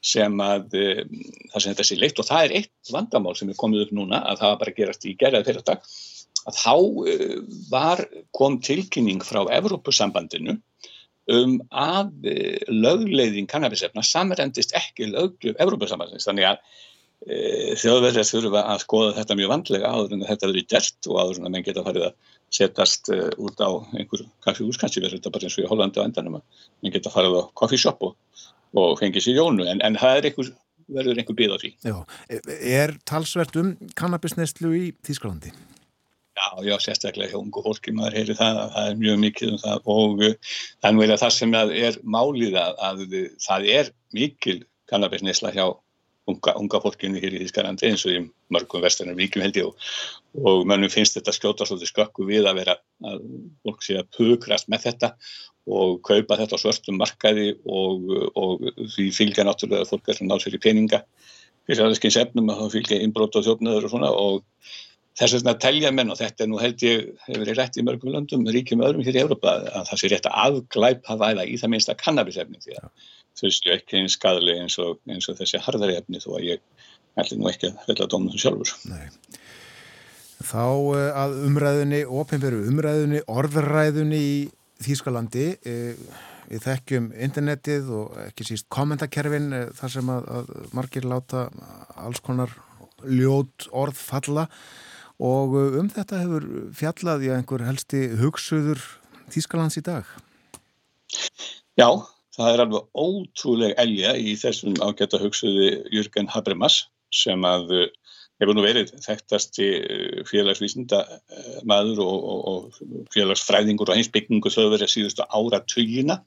sem 0.05 0.39
að 0.41 0.77
uh, 0.79 1.03
það 1.51 1.59
sem 1.59 1.73
þetta 1.73 1.87
sé 1.89 1.99
leitt. 1.99 2.21
Og 2.21 2.29
það 2.29 2.47
er 2.47 2.55
eitt 2.61 2.93
vandamál 2.95 3.35
sem 3.37 3.51
er 3.51 3.59
komið 3.59 3.85
upp 3.87 3.93
núna 3.99 4.23
að 4.31 4.41
það 4.45 4.57
bara 4.63 4.77
gerast 4.79 5.05
í 5.05 5.17
gerðað 5.19 5.51
fyrir 5.51 5.67
dag 5.67 5.93
að 6.49 6.57
þá 6.63 6.73
uh, 6.73 7.37
var 7.69 8.03
kom 8.37 8.57
tilkynning 8.65 9.21
frá 9.25 9.43
Evrópusambandinu 9.59 10.57
um 11.29 11.59
að 11.77 12.23
lögleiðin 12.73 13.45
kannabisefna 13.45 14.01
samrendist 14.01 14.71
ekki 14.73 15.11
lögjöf 15.11 15.59
Evrópusambandins 15.61 16.25
þannig 16.25 16.47
að 16.49 16.63
þjóðverðir 17.27 18.27
þurfa 18.27 18.61
að 18.71 18.83
skoða 18.85 19.15
þetta 19.17 19.35
mjög 19.35 19.49
vandlega 19.51 19.89
áður 19.91 20.13
en 20.15 20.21
þetta 20.23 20.47
verður 20.47 20.67
gert 20.71 21.09
og 21.09 21.17
áður 21.19 21.39
en 21.41 21.51
menn 21.51 21.65
geta 21.65 21.83
farið 21.83 22.05
að 22.07 22.35
setast 22.55 23.09
e, 23.11 23.19
út 23.37 23.59
á 23.59 23.69
einhver 23.99 24.23
kaffihús, 24.45 24.79
kannski 24.79 25.03
verður 25.03 25.19
þetta 25.19 25.33
bara 25.35 25.49
eins 25.49 25.57
og 25.59 25.65
í 25.65 25.69
Hollandi 25.69 25.99
á 25.99 26.07
endanum 26.07 26.39
að 26.39 26.63
menn 26.79 26.95
geta 26.95 27.11
farið 27.13 27.35
á 27.43 27.43
coffeeshop 27.59 28.05
og, 28.07 28.15
og 28.79 28.95
fengið 29.01 29.25
sér 29.25 29.41
jónu 29.41 29.67
en, 29.67 29.83
en 29.83 29.99
það 29.99 30.21
er 30.21 30.29
einhver, 30.29 30.53
verður 30.95 31.19
einhver 31.19 31.37
bíð 31.41 31.53
á 31.53 31.57
því. 31.59 31.73
Já, 31.83 31.97
er 32.79 32.95
talsvert 33.11 33.59
um 33.59 33.75
kannabisnestlu 33.99 34.71
í 34.79 34.85
Þýsklandi? 35.05 35.51
Já, 36.39 36.47
já, 36.63 36.75
sérstaklega 36.79 37.33
hjá 37.33 37.41
ungu 37.41 37.61
fólki 37.65 37.91
maður 37.91 38.15
heyri 38.21 38.39
það, 38.39 38.63
það 38.77 38.89
er 38.93 38.97
mjög 39.03 39.21
mikið 39.25 39.51
um 39.51 39.61
það 39.65 39.91
og 39.91 40.25
þannig 40.79 41.11
að 41.11 41.21
það 41.25 41.35
sem 41.35 41.55
er 41.59 42.01
málið 42.15 42.57
að, 42.63 42.81
að 42.87 43.05
það 43.43 43.69
er 43.75 43.93
mikil 44.15 44.57
kannabisnesla 44.89 45.51
hjá 45.51 45.65
unga, 46.29 46.55
unga 46.59 46.81
fólkinu 46.83 47.21
hér 47.21 47.35
í 47.37 47.43
Þískarlandi 47.43 47.89
eins 47.89 48.05
og 48.07 48.15
í 48.15 48.23
mörgum 48.53 48.83
vestarnir 48.83 49.17
ríkjum 49.19 49.45
held 49.45 49.59
ég 49.59 49.69
og, 49.69 49.87
og 50.43 50.65
mönnum 50.69 50.91
finnst 50.93 51.17
þetta 51.17 51.35
skjóta 51.35 51.67
svolítið 51.67 51.91
skökku 51.91 52.27
við 52.29 52.49
að 52.49 52.61
vera 52.61 52.77
að 53.09 53.23
fólk 53.65 53.85
sé 53.85 53.99
að 53.99 54.11
pukrast 54.17 54.69
með 54.71 54.85
þetta 54.87 55.13
og 55.69 55.99
kaupa 56.05 56.37
þetta 56.39 56.57
á 56.57 56.61
svörstum 56.61 56.99
markaði 56.99 57.51
og, 57.65 58.05
og 58.39 58.69
því 58.95 59.09
fylgja 59.15 59.45
náttúrulega 59.45 59.85
að 59.85 59.93
fólk 59.93 60.09
er 60.09 60.17
sem 60.17 60.31
sér 60.41 60.57
í 60.57 60.61
peninga. 60.63 61.03
Fyrir 61.69 61.85
aðeins 61.85 62.17
efnum 62.17 62.49
að 62.49 62.63
það 62.63 62.77
fylgja 62.77 63.01
innbrót 63.05 63.35
og 63.37 63.45
þjófnöður 63.45 63.85
og 63.85 63.93
svona 63.93 64.09
og 64.17 64.39
þess 65.19 65.35
vegna 65.35 65.55
telja 65.61 65.91
menn 65.93 66.13
og 66.13 66.17
þetta 66.19 66.45
er 66.45 66.49
nú 66.49 66.59
held 66.61 66.83
ég 66.85 67.09
hefur 67.27 67.43
verið 67.43 67.59
rétt 67.59 67.77
í 67.77 67.85
mörgum 67.85 68.13
löndum, 68.15 68.47
ríkjum 68.47 68.83
öðrum 68.85 69.05
hér 69.05 69.19
í 69.19 69.23
Európa 69.23 69.55
að 69.67 69.89
það 69.91 70.01
sé 70.01 70.11
rétt 70.13 70.29
að 70.29 70.37
afglæpa 70.45 71.17
væða 71.19 71.45
í 71.45 71.57
það 71.59 71.73
minnsta 71.73 71.97
kannabisefni 71.99 72.61
því 72.63 72.77
að 72.79 73.09
þau 73.37 73.49
séu 73.53 73.73
ekki 73.75 73.99
eins 74.01 74.17
skadlega 74.17 74.65
eins 74.65 74.77
og, 74.81 74.99
eins 75.09 75.29
og 75.31 75.37
þessi 75.39 75.61
harðari 75.63 75.99
efni 75.99 76.21
þó 76.23 76.31
að 76.37 76.47
ég 76.49 76.63
ætli 77.19 77.37
nú 77.39 77.49
ekki 77.49 77.69
að 77.69 77.83
velja 77.87 78.05
að 78.05 78.11
dóma 78.13 78.33
það 78.33 78.43
sjálfur. 78.45 78.73
Nei. 78.89 79.39
Þá 80.39 80.65
eh, 80.95 81.11
að 81.19 81.37
umræðunni, 81.49 82.01
ofinveru 82.21 82.63
umræðunni, 82.71 83.23
orðræðunni 83.27 84.19
í 84.23 84.35
Þýskalandi, 84.79 85.47
eh, 85.67 86.19
við 86.49 86.61
þekkjum 86.63 87.09
internetið 87.27 87.89
og 87.93 88.13
ekki 88.23 88.47
síst 88.47 88.69
kommentarkerfin 88.71 89.51
eh, 89.55 89.65
þar 89.75 89.93
sem 89.97 90.11
að, 90.13 90.29
að 90.37 90.53
margir 90.77 91.07
láta 91.09 91.49
alls 91.99 92.23
konar 92.23 92.55
ljót 93.03 93.67
orð 93.75 93.99
falla 93.99 94.47
og 95.19 95.55
um 95.79 95.89
þetta 95.91 96.21
hefur 96.23 96.47
fjallað 96.75 97.27
í 97.27 97.33
einhver 97.35 97.65
helsti 97.67 98.07
hugsuður 98.19 98.81
Þýskalands 99.29 99.77
í 99.77 99.83
dag. 99.85 100.07
Já, 101.77 101.89
það 102.39 102.53
er 102.53 102.63
alveg 102.63 103.01
ótrúleg 103.03 103.73
elja 103.81 104.13
í 104.17 104.35
þessum 104.39 104.77
ágæta 104.79 105.19
hugsuði 105.21 105.71
Jürgen 105.93 106.29
Habermas 106.31 106.85
sem 107.13 107.43
að 107.47 107.73
eh, 107.75 107.89
hefur 108.39 108.55
nú 108.55 108.63
verið 108.63 108.93
þekktasti 109.03 109.67
eh, 109.77 110.19
félagsvísinda 110.29 111.01
eh, 111.09 111.59
maður 111.69 112.03
og, 112.05 112.27
og, 112.33 112.43
og 112.51 113.09
félagsfræðingur 113.15 113.91
og 113.91 113.99
heimsbyggingu 113.99 114.53
þau 114.53 114.69
verið 114.75 114.93
síðustu 114.93 115.27
ára 115.27 115.63
tugina. 115.67 116.21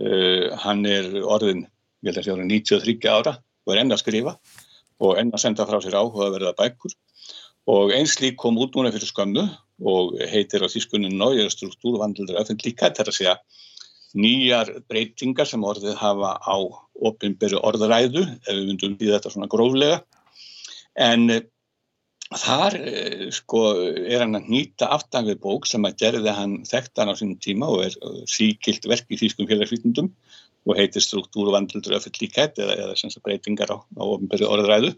Uh, 0.00 0.46
hann 0.62 0.78
er 0.88 1.10
orðin, 1.28 1.66
ég 2.00 2.08
held 2.08 2.14
að 2.14 2.22
það 2.22 2.24
sé 2.24 2.32
orðin 2.32 2.52
93 2.54 3.10
ára 3.12 3.34
og 3.36 3.72
er 3.74 3.80
enn 3.82 3.92
að 3.92 3.98
skrifa 4.00 4.32
og 5.04 5.18
enn 5.20 5.32
að 5.36 5.42
senda 5.42 5.66
frá 5.68 5.76
sér 5.84 5.98
áhuga 5.98 6.30
að 6.30 6.36
verða 6.38 6.52
bækur 6.56 6.94
og 7.68 7.92
eins 7.92 8.14
lík 8.22 8.38
kom 8.40 8.56
út 8.64 8.78
núna 8.78 8.94
fyrir 8.94 9.10
skömmu 9.10 9.44
og 9.92 10.16
heitir 10.32 10.64
á 10.64 10.72
þýskunni 10.72 11.12
Nájör 11.12 11.52
struktúrvandlur 11.52 12.40
öfnlíka, 12.40 12.88
þetta 12.88 13.04
er 13.04 13.12
að 13.12 13.18
segja 13.18 13.36
nýjar 14.18 14.72
breytingar 14.90 15.48
sem 15.48 15.64
orðið 15.66 15.96
hafa 16.00 16.34
á 16.42 16.56
opinberu 17.10 17.60
orðræðu, 17.66 18.26
ef 18.26 18.50
við 18.50 18.66
myndum 18.66 18.98
í 18.98 19.08
þetta 19.10 19.32
svona 19.32 19.48
gróflega. 19.50 20.00
En 21.00 21.30
eh, 21.30 21.46
þar 22.42 22.76
eh, 22.78 23.26
sko, 23.34 23.62
er 24.02 24.24
hann 24.24 24.38
að 24.38 24.50
nýta 24.52 24.90
aftan 24.94 25.28
við 25.30 25.40
bók 25.44 25.68
sem 25.70 25.86
að 25.86 25.98
gerði 26.02 26.34
hann 26.36 26.60
þekktan 26.68 27.10
á 27.10 27.14
sínum 27.18 27.38
tíma 27.42 27.70
og 27.70 27.86
er 27.88 27.96
eh, 27.96 28.22
síkilt 28.30 28.86
verk 28.90 29.10
í 29.10 29.18
þýskum 29.20 29.48
félagsvítundum 29.50 30.12
og 30.68 30.76
heitir 30.76 31.02
struktúru 31.02 31.54
vandildur 31.54 31.96
öfell 31.96 32.18
líkætt 32.20 32.60
eða, 32.60 32.76
eða 32.84 32.98
sem 33.00 33.14
breytingar 33.24 33.72
á, 33.72 33.78
á 33.80 34.04
ofnbyrju 34.04 34.50
orðræðu 34.50 34.92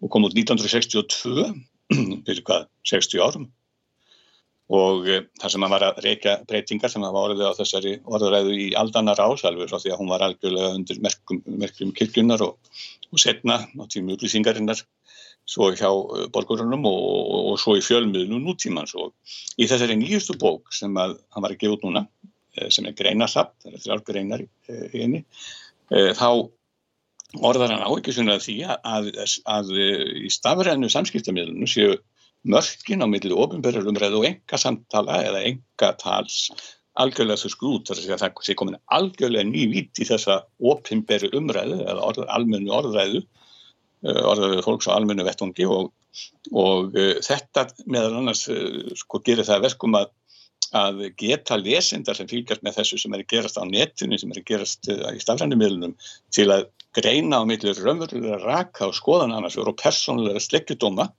og 0.00 0.12
kom 0.12 0.26
út 0.28 0.36
1962 0.36 1.48
fyrir 2.26 2.44
hvað, 2.46 2.68
60 2.86 3.24
árum 3.24 3.48
og 4.70 5.08
e, 5.10 5.18
þar 5.40 5.52
sem 5.52 5.64
hann 5.66 5.74
var 5.74 5.84
að 5.88 6.00
reyka 6.04 6.36
breytingar 6.48 6.92
sem 6.92 7.02
hafa 7.02 7.24
orðið 7.26 7.50
á 7.50 7.58
þessari 7.58 7.96
orðuræðu 8.06 8.54
í 8.54 8.68
aldana 8.78 9.16
rásalvi 9.18 9.66
svo 9.66 9.80
því 9.82 9.94
að 9.94 10.00
hún 10.02 10.12
var 10.12 10.24
algjörlega 10.26 10.76
undir 10.76 11.00
merkum, 11.02 11.42
merkum 11.46 11.90
kirkjunar 11.96 12.44
og, 12.46 12.72
og 13.10 13.22
setna 13.22 13.62
á 13.66 13.84
tímu 13.90 14.14
upplýsingarinnar 14.14 14.84
svo 15.50 15.70
hjá 15.74 15.88
eh, 15.88 16.28
borgurunum 16.32 16.86
og, 16.88 17.00
og, 17.00 17.40
og 17.52 17.58
svo 17.62 17.76
í 17.78 17.84
fjölmiðlum 17.84 18.44
nútímans. 18.44 18.94
Og 18.98 19.14
í 19.58 19.68
þessari 19.70 19.98
nýjustu 19.98 20.38
bók 20.40 20.72
sem 20.74 20.94
að 21.00 21.18
hann 21.34 21.44
var 21.44 21.54
að 21.54 21.62
gefa 21.64 21.78
út 21.78 21.86
núna 21.86 22.06
eh, 22.56 22.70
sem 22.70 22.86
er 22.86 22.96
greinarsapt, 22.98 23.56
það 23.64 23.74
er 23.74 23.84
þrjálf 23.84 24.06
greinar 24.06 24.46
eh, 24.46 24.86
í 24.92 25.04
henni, 25.04 25.24
þá 25.90 26.46
orðar 27.42 27.72
hann 27.72 27.82
á 27.82 27.90
ekki 27.90 28.12
svona 28.14 28.36
því 28.42 28.56
að, 28.70 29.08
að, 29.16 29.32
að 29.50 29.72
í 30.22 30.30
stafræðinu 30.30 30.90
samskiptamíðlunum 30.92 31.70
séu 31.70 31.96
mörkin 32.48 33.04
á 33.04 33.06
millið 33.10 33.36
ofinberður 33.36 33.90
umræðu 33.92 34.20
og 34.20 34.28
enga 34.30 34.60
samtala 34.60 35.20
eða 35.26 35.42
enga 35.50 35.90
tals 36.00 36.50
algjörlega 37.00 37.38
þessu 37.38 37.52
skrút 37.52 37.90
þar 37.90 38.00
að 38.00 38.22
það 38.24 38.40
sé 38.46 38.56
komin 38.58 38.80
algjörlega 38.92 39.48
ný 39.48 39.66
vít 39.72 40.00
í 40.00 40.08
þessa 40.08 40.40
ofinberðu 40.72 41.30
umræðu 41.36 41.82
eða 41.84 42.06
orð, 42.08 42.24
almennu 42.28 42.72
orðræðu 42.74 43.22
Eh, 44.00 44.22
orðaðið 44.24 44.62
fólks 44.64 44.88
á 44.88 44.96
almennu 44.96 45.26
vettvangi 45.26 45.66
og, 45.68 45.90
og 46.56 46.94
uh, 46.96 47.18
þetta 47.20 47.66
meðal 47.84 48.14
annars 48.22 48.46
uh, 48.48 48.94
sko 48.96 49.20
gerir 49.26 49.44
það 49.44 49.66
verkum 49.66 49.98
að, 49.98 50.06
að 50.80 51.02
geta 51.20 51.58
lesendar 51.60 52.16
sem 52.16 52.30
fylgjast 52.30 52.64
með 52.64 52.78
þessu 52.78 53.00
sem 53.02 53.16
er 53.18 53.26
gerast 53.28 53.60
á 53.60 53.64
netinu, 53.68 54.16
sem 54.16 54.32
er 54.32 54.40
gerast 54.48 54.88
uh, 54.88 55.10
í 55.12 55.20
stafrænumilunum 55.20 55.92
til 56.32 56.48
að 56.48 56.70
greina 56.96 57.42
á 57.44 57.48
millir 57.50 57.76
raunverulega 57.76 58.40
raka 58.40 58.88
og 58.88 58.96
skoðan 58.96 59.36
annars 59.36 59.60
og 59.60 59.68
persónulega 59.76 60.40
slekkjudóma 60.46 61.10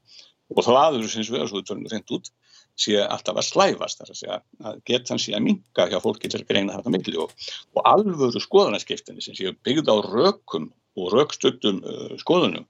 og 0.52 0.65
þá 0.65 0.72
aður 0.76 1.06
við 1.06 1.19
erum 1.34 1.49
svo 1.49 1.64
reynd 1.91 2.15
út 2.18 2.32
sé 2.80 2.98
alltaf 3.02 3.40
að 3.40 3.48
slæfast 3.48 4.02
þar 4.02 4.11
að 4.11 4.19
segja 4.19 4.38
að 4.68 4.78
geta 4.88 5.14
hann 5.14 5.22
sé 5.22 5.34
að 5.36 5.45
minga 5.48 5.88
hjá 5.91 5.98
fólki 6.03 6.32
til 6.32 6.41
að 6.41 6.48
greina 6.49 6.78
þetta 6.78 6.94
milli 6.95 7.18
og, 7.22 7.34
og 7.76 7.90
alvöru 7.90 8.41
skoðanarskiptinni 8.41 9.23
sem 9.23 9.38
séu 9.38 9.53
byggð 9.65 9.91
á 9.91 9.95
rökum 10.07 10.69
og 10.99 11.11
rökstuttum 11.15 11.82
uh, 11.84 12.15
skoðunum. 12.22 12.65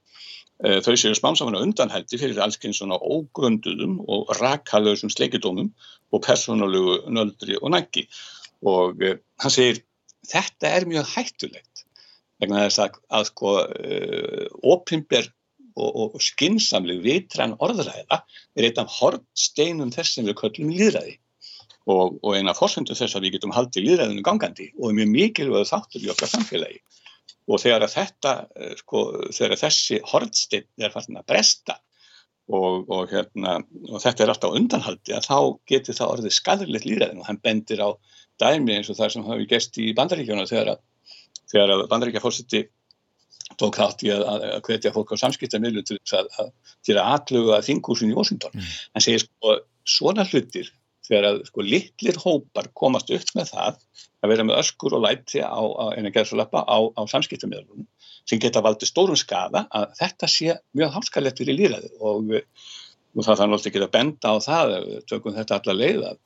Uh, 0.62 0.78
þau 0.84 0.94
séu 0.98 1.14
spámsafann 1.18 1.58
á 1.58 1.64
undanhælti 1.64 2.20
fyrir 2.20 2.40
allsken 2.42 2.74
svona 2.76 2.98
ógrönduðum 3.00 3.98
og 4.06 4.30
rakalösum 4.38 5.10
sleikidómum 5.12 5.72
og 6.12 6.24
persónulegu 6.26 7.00
nöldri 7.10 7.58
og 7.60 7.74
næggi. 7.74 8.06
Og 8.62 9.02
uh, 9.02 9.18
hann 9.42 9.54
segir 9.54 9.82
þetta 10.30 10.70
er 10.70 10.86
mjög 10.90 11.08
hættulegt 11.16 11.86
vegna 12.42 12.64
þess 12.66 12.82
að, 12.82 12.98
að 13.14 13.24
sko 13.28 13.50
opimber 14.66 15.28
og, 15.76 16.16
og 16.16 16.22
skinsamleg 16.22 17.02
vitran 17.04 17.56
orðræða 17.62 18.22
er 18.56 18.68
eitt 18.68 18.80
af 18.80 18.90
hortsteinum 18.98 19.92
þess 19.94 20.16
sem 20.16 20.28
við 20.28 20.38
köllum 20.40 20.72
líðræði. 20.72 21.18
Og, 21.90 22.18
og 22.22 22.36
eina 22.38 22.54
fórsöndu 22.54 22.94
þess 22.94 23.16
að 23.18 23.26
við 23.26 23.38
getum 23.38 23.54
haldið 23.56 23.88
líðræðinu 23.88 24.22
gangandi 24.22 24.68
og 24.78 24.92
er 24.92 24.98
mjög 25.00 25.08
mikilvæg 25.16 25.64
þáttur 25.66 26.04
í 26.04 26.12
okkar 26.12 26.30
samfélagi 26.30 26.78
og 27.50 27.58
þegar 27.58 27.90
þetta, 27.90 28.34
eh, 28.54 28.74
sko, 28.78 29.00
þegar 29.34 29.58
þessi 29.64 29.98
hortstinn 30.06 30.68
er 30.78 30.92
farin 30.94 31.18
að 31.18 31.26
bresta 31.32 31.78
og, 32.52 32.86
og, 32.86 33.10
hérna, 33.10 33.56
og 33.88 34.02
þetta 34.02 34.24
er 34.24 34.32
alltaf 34.32 34.56
undanhaldi 34.58 35.16
að 35.16 35.26
þá 35.26 35.38
getur 35.72 35.98
það 35.98 36.14
orðið 36.16 36.36
skadrilegt 36.36 36.86
líðræðin 36.88 37.22
og 37.22 37.28
hann 37.28 37.40
bendir 37.42 37.82
á 37.82 37.90
dæmi 38.42 38.76
eins 38.76 38.90
og 38.92 38.98
það 38.98 39.14
sem 39.14 39.26
hafi 39.26 39.48
gæst 39.50 39.78
í 39.82 39.90
bandaríkjónu 39.98 40.46
þegar 40.50 40.74
að, 40.76 40.80
að 41.54 41.84
bandaríkja 41.90 42.22
fórseti 42.22 42.64
tók 43.60 43.78
þátt 43.80 44.04
í 44.06 44.12
að, 44.14 44.22
að 44.28 44.60
hvetja 44.68 44.94
fólk 44.94 45.14
á 45.14 45.22
samskiptamillu 45.22 45.82
til 45.86 45.98
að, 46.18 46.30
að 46.40 46.52
að 47.56 47.66
þingúsin 47.68 48.12
í 48.12 48.16
Washington. 48.16 48.54
Mm. 48.54 48.70
Hann 48.94 49.06
segir 49.06 49.24
sko 49.26 49.58
svona 49.88 50.26
hlutir 50.28 50.70
þegar 51.06 51.28
að 51.28 51.40
sko 51.48 51.64
litlir 51.66 52.18
hópar 52.22 52.70
komast 52.78 53.10
upp 53.14 53.34
með 53.36 53.52
það 53.52 53.80
að 54.22 54.32
vera 54.32 54.46
með 54.46 54.60
öskur 54.62 54.96
og 54.96 55.02
læti 55.02 55.42
á, 55.42 55.58
á 55.58 55.98
á, 56.62 56.78
á 56.94 57.02
samskiptumöðlunum 57.10 57.88
sem 58.28 58.40
geta 58.42 58.62
valdið 58.62 58.92
stórum 58.92 59.18
skafa 59.18 59.64
að 59.74 59.96
þetta 59.98 60.28
sé 60.30 60.56
mjög 60.78 60.92
hálskalett 60.96 61.42
fyrir 61.42 61.58
líraði 61.58 61.90
og, 61.98 62.30
og 63.16 63.26
það 63.26 63.40
þannig 63.40 63.66
ekki 63.70 63.82
að 63.82 63.94
benda 63.96 64.34
á 64.34 64.36
það 64.46 64.76
tökum 65.10 65.36
þetta 65.36 65.58
alla 65.58 65.76
leið 65.80 66.04
að, 66.12 66.20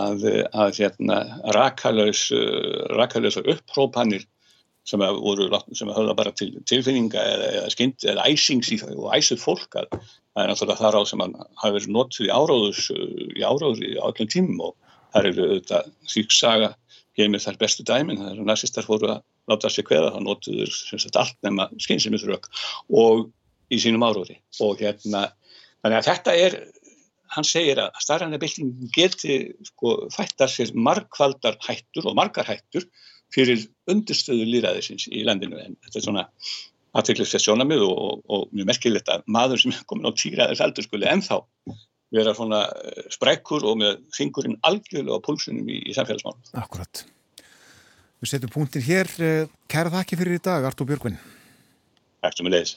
að, 0.00 0.26
að 0.64 0.80
hérna, 0.80 1.18
rakalös 1.58 2.24
rakalös 2.96 3.40
upprópanir 3.44 4.24
sem 4.88 5.02
voru 5.20 5.48
sem 5.76 5.90
höfða 5.92 6.16
bara 6.16 6.32
til 6.36 6.50
tilfinninga 6.68 7.20
eða, 7.20 7.48
eða 7.60 7.72
skynd 7.74 8.06
eða 8.08 8.26
æsings 8.30 8.72
í, 8.72 8.78
og 8.94 9.10
æsuð 9.12 9.42
fólk 9.42 9.76
að 9.76 9.88
það 9.92 10.42
er 10.42 10.50
náttúrulega 10.52 10.82
þar 10.82 10.98
á 10.98 11.02
sem 11.10 11.24
hann 11.24 11.34
hafi 11.60 11.74
verið 11.76 11.94
notuð 11.96 12.28
í 12.28 12.32
áráðus 12.32 12.84
í 12.94 13.42
áráður 13.44 13.82
í 13.84 13.94
öllum 14.08 14.30
tímum 14.34 14.62
og 14.68 14.76
það 15.12 15.30
eru 15.32 15.48
auðvitað 15.48 15.90
síksaga 16.14 16.70
geymið 17.18 17.44
þar 17.44 17.60
bestu 17.60 17.84
dæmin, 17.84 18.20
það 18.22 18.32
eru 18.32 18.46
næstistar 18.46 18.86
fóru 18.86 19.10
að 19.10 19.22
láta 19.50 19.70
sér 19.72 19.86
hverða, 19.88 20.12
það 20.14 20.26
notuður 20.28 20.74
sagt, 20.76 21.18
allt 21.18 21.38
nema 21.44 21.66
skynsimiðrök 21.82 22.48
og 23.00 23.26
í 23.74 23.80
sínum 23.82 24.06
áróði 24.06 24.38
og 24.64 24.80
hérna 24.80 25.26
þannig 25.82 25.98
að 25.98 26.08
þetta 26.08 26.36
er 26.46 26.58
hann 27.34 27.44
segir 27.44 27.80
að 27.82 27.98
starranabilding 28.00 28.88
geti 28.94 29.38
sko, 29.66 30.06
fættar 30.14 30.50
sér 30.52 30.72
margkvaldar 30.76 31.58
hættur 31.64 32.08
og 32.08 32.16
margar 32.16 32.48
hættur 32.48 32.86
fyrir 33.34 33.66
undirstöðu 33.90 34.46
líraðisins 34.48 35.08
í 35.12 35.24
landinu 35.26 35.60
en 35.60 35.76
þetta 35.84 36.00
er 36.00 36.06
svona 36.06 36.26
aðtrygglislega 36.96 37.44
sjónamið 37.44 37.84
og, 37.84 37.98
og, 37.98 38.24
og 38.32 38.56
mjög 38.56 38.70
merkilegt 38.70 39.12
að 39.12 39.26
maður 39.28 39.62
sem 39.62 39.74
er 39.74 39.84
komin 39.90 40.08
á 40.08 40.12
týraðis 40.16 40.62
aldur 40.64 40.86
skuli 40.86 41.08
ennþá 41.10 41.42
vera 42.14 42.34
svona 42.36 42.64
eh, 42.68 43.06
sprekkur 43.12 43.66
og 43.68 43.78
með 43.82 44.02
fingurinn 44.16 44.58
algjörlega 44.66 45.20
á 45.20 45.24
pólsunum 45.24 45.68
í, 45.68 45.80
í 45.88 45.96
samfélagsmálum. 45.96 46.40
Akkurat. 46.60 47.04
Við 48.18 48.32
setjum 48.32 48.54
punktin 48.54 48.84
hér. 48.86 49.10
Eh, 49.22 49.50
kæra 49.70 49.92
þakki 49.92 50.18
fyrir 50.20 50.38
í 50.38 50.44
dag, 50.44 50.64
Artúr 50.66 50.88
Björgvin. 50.88 51.18
Takk 52.24 52.38
sem 52.38 52.48
við 52.48 52.56
leiðis. 52.56 52.74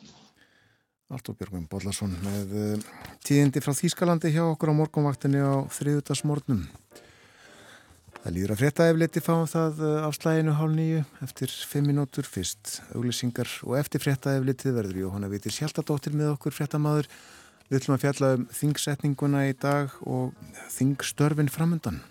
Artúr 1.12 1.38
Björgvin 1.40 1.68
Bodlason 1.72 2.14
með 2.26 2.58
eh, 2.60 2.90
tíðindi 3.28 3.64
frá 3.64 3.74
Þýskalandi 3.78 4.34
hjá 4.36 4.44
okkur 4.50 4.76
á 4.76 4.80
morgunvaktinni 4.82 5.42
á 5.44 5.64
þriðutarsmórnum. 5.80 6.68
Það 8.22 8.34
líður 8.36 8.52
að 8.54 8.62
fréttaefliti 8.62 9.22
fáum 9.26 9.48
það 9.50 9.80
á 10.06 10.10
slæginu 10.14 10.54
hálf 10.54 10.74
nýju 10.78 11.04
eftir 11.26 11.54
fimm 11.72 11.88
minútur 11.90 12.28
fyrst 12.30 12.80
auglisingar 12.94 13.50
og 13.66 13.80
eftir 13.80 14.04
fréttaefliti 14.04 14.74
verður 14.76 15.08
Jóhanna 15.08 15.30
Vitir 15.32 15.56
Sjaldadóttir 15.56 16.14
með 16.14 16.36
okkur 16.36 16.54
fréttamaður 16.54 17.10
Við 17.72 17.78
ætlum 17.80 17.94
að 17.96 18.02
fjalla 18.04 18.30
um 18.36 18.42
þingsetninguna 18.52 19.42
í 19.48 19.54
dag 19.56 19.94
og 20.04 20.34
þingstörfin 20.76 21.48
framöndan. 21.48 22.02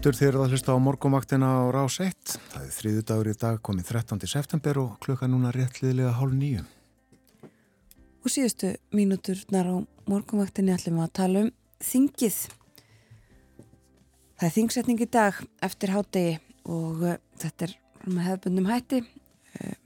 Aftur 0.00 0.16
þegar 0.16 0.36
það 0.40 0.52
hlusta 0.54 0.72
á 0.72 0.78
morgumvaktina 0.80 1.48
á 1.60 1.62
rás 1.76 1.98
1. 2.00 2.14
Það 2.32 2.62
er 2.64 2.70
þriðu 2.72 3.00
dagur 3.04 3.28
í 3.28 3.34
dag 3.36 3.58
komið 3.60 3.90
13. 3.90 4.22
september 4.32 4.78
og 4.80 4.94
klukka 5.04 5.26
núna 5.28 5.50
réttliðilega 5.52 6.14
hálf 6.16 6.32
nýju. 6.38 6.62
Og 8.24 8.32
síðustu 8.32 8.70
mínuturnar 8.96 9.68
á 9.68 9.76
morgumvaktinni 10.08 10.72
ætlum 10.72 11.02
að 11.04 11.12
tala 11.20 11.42
um 11.44 11.50
þingið. 11.84 12.38
Það 14.40 14.48
er 14.48 14.56
þingsetning 14.56 15.04
í 15.04 15.10
dag 15.18 15.42
eftir 15.68 15.92
hádegi 15.92 16.34
og 16.64 17.04
uh, 17.04 17.20
þetta 17.44 17.68
er 17.68 17.76
með 18.06 18.28
hefðbundum 18.30 18.72
hætti. 18.72 19.04
Uh, 19.60 19.76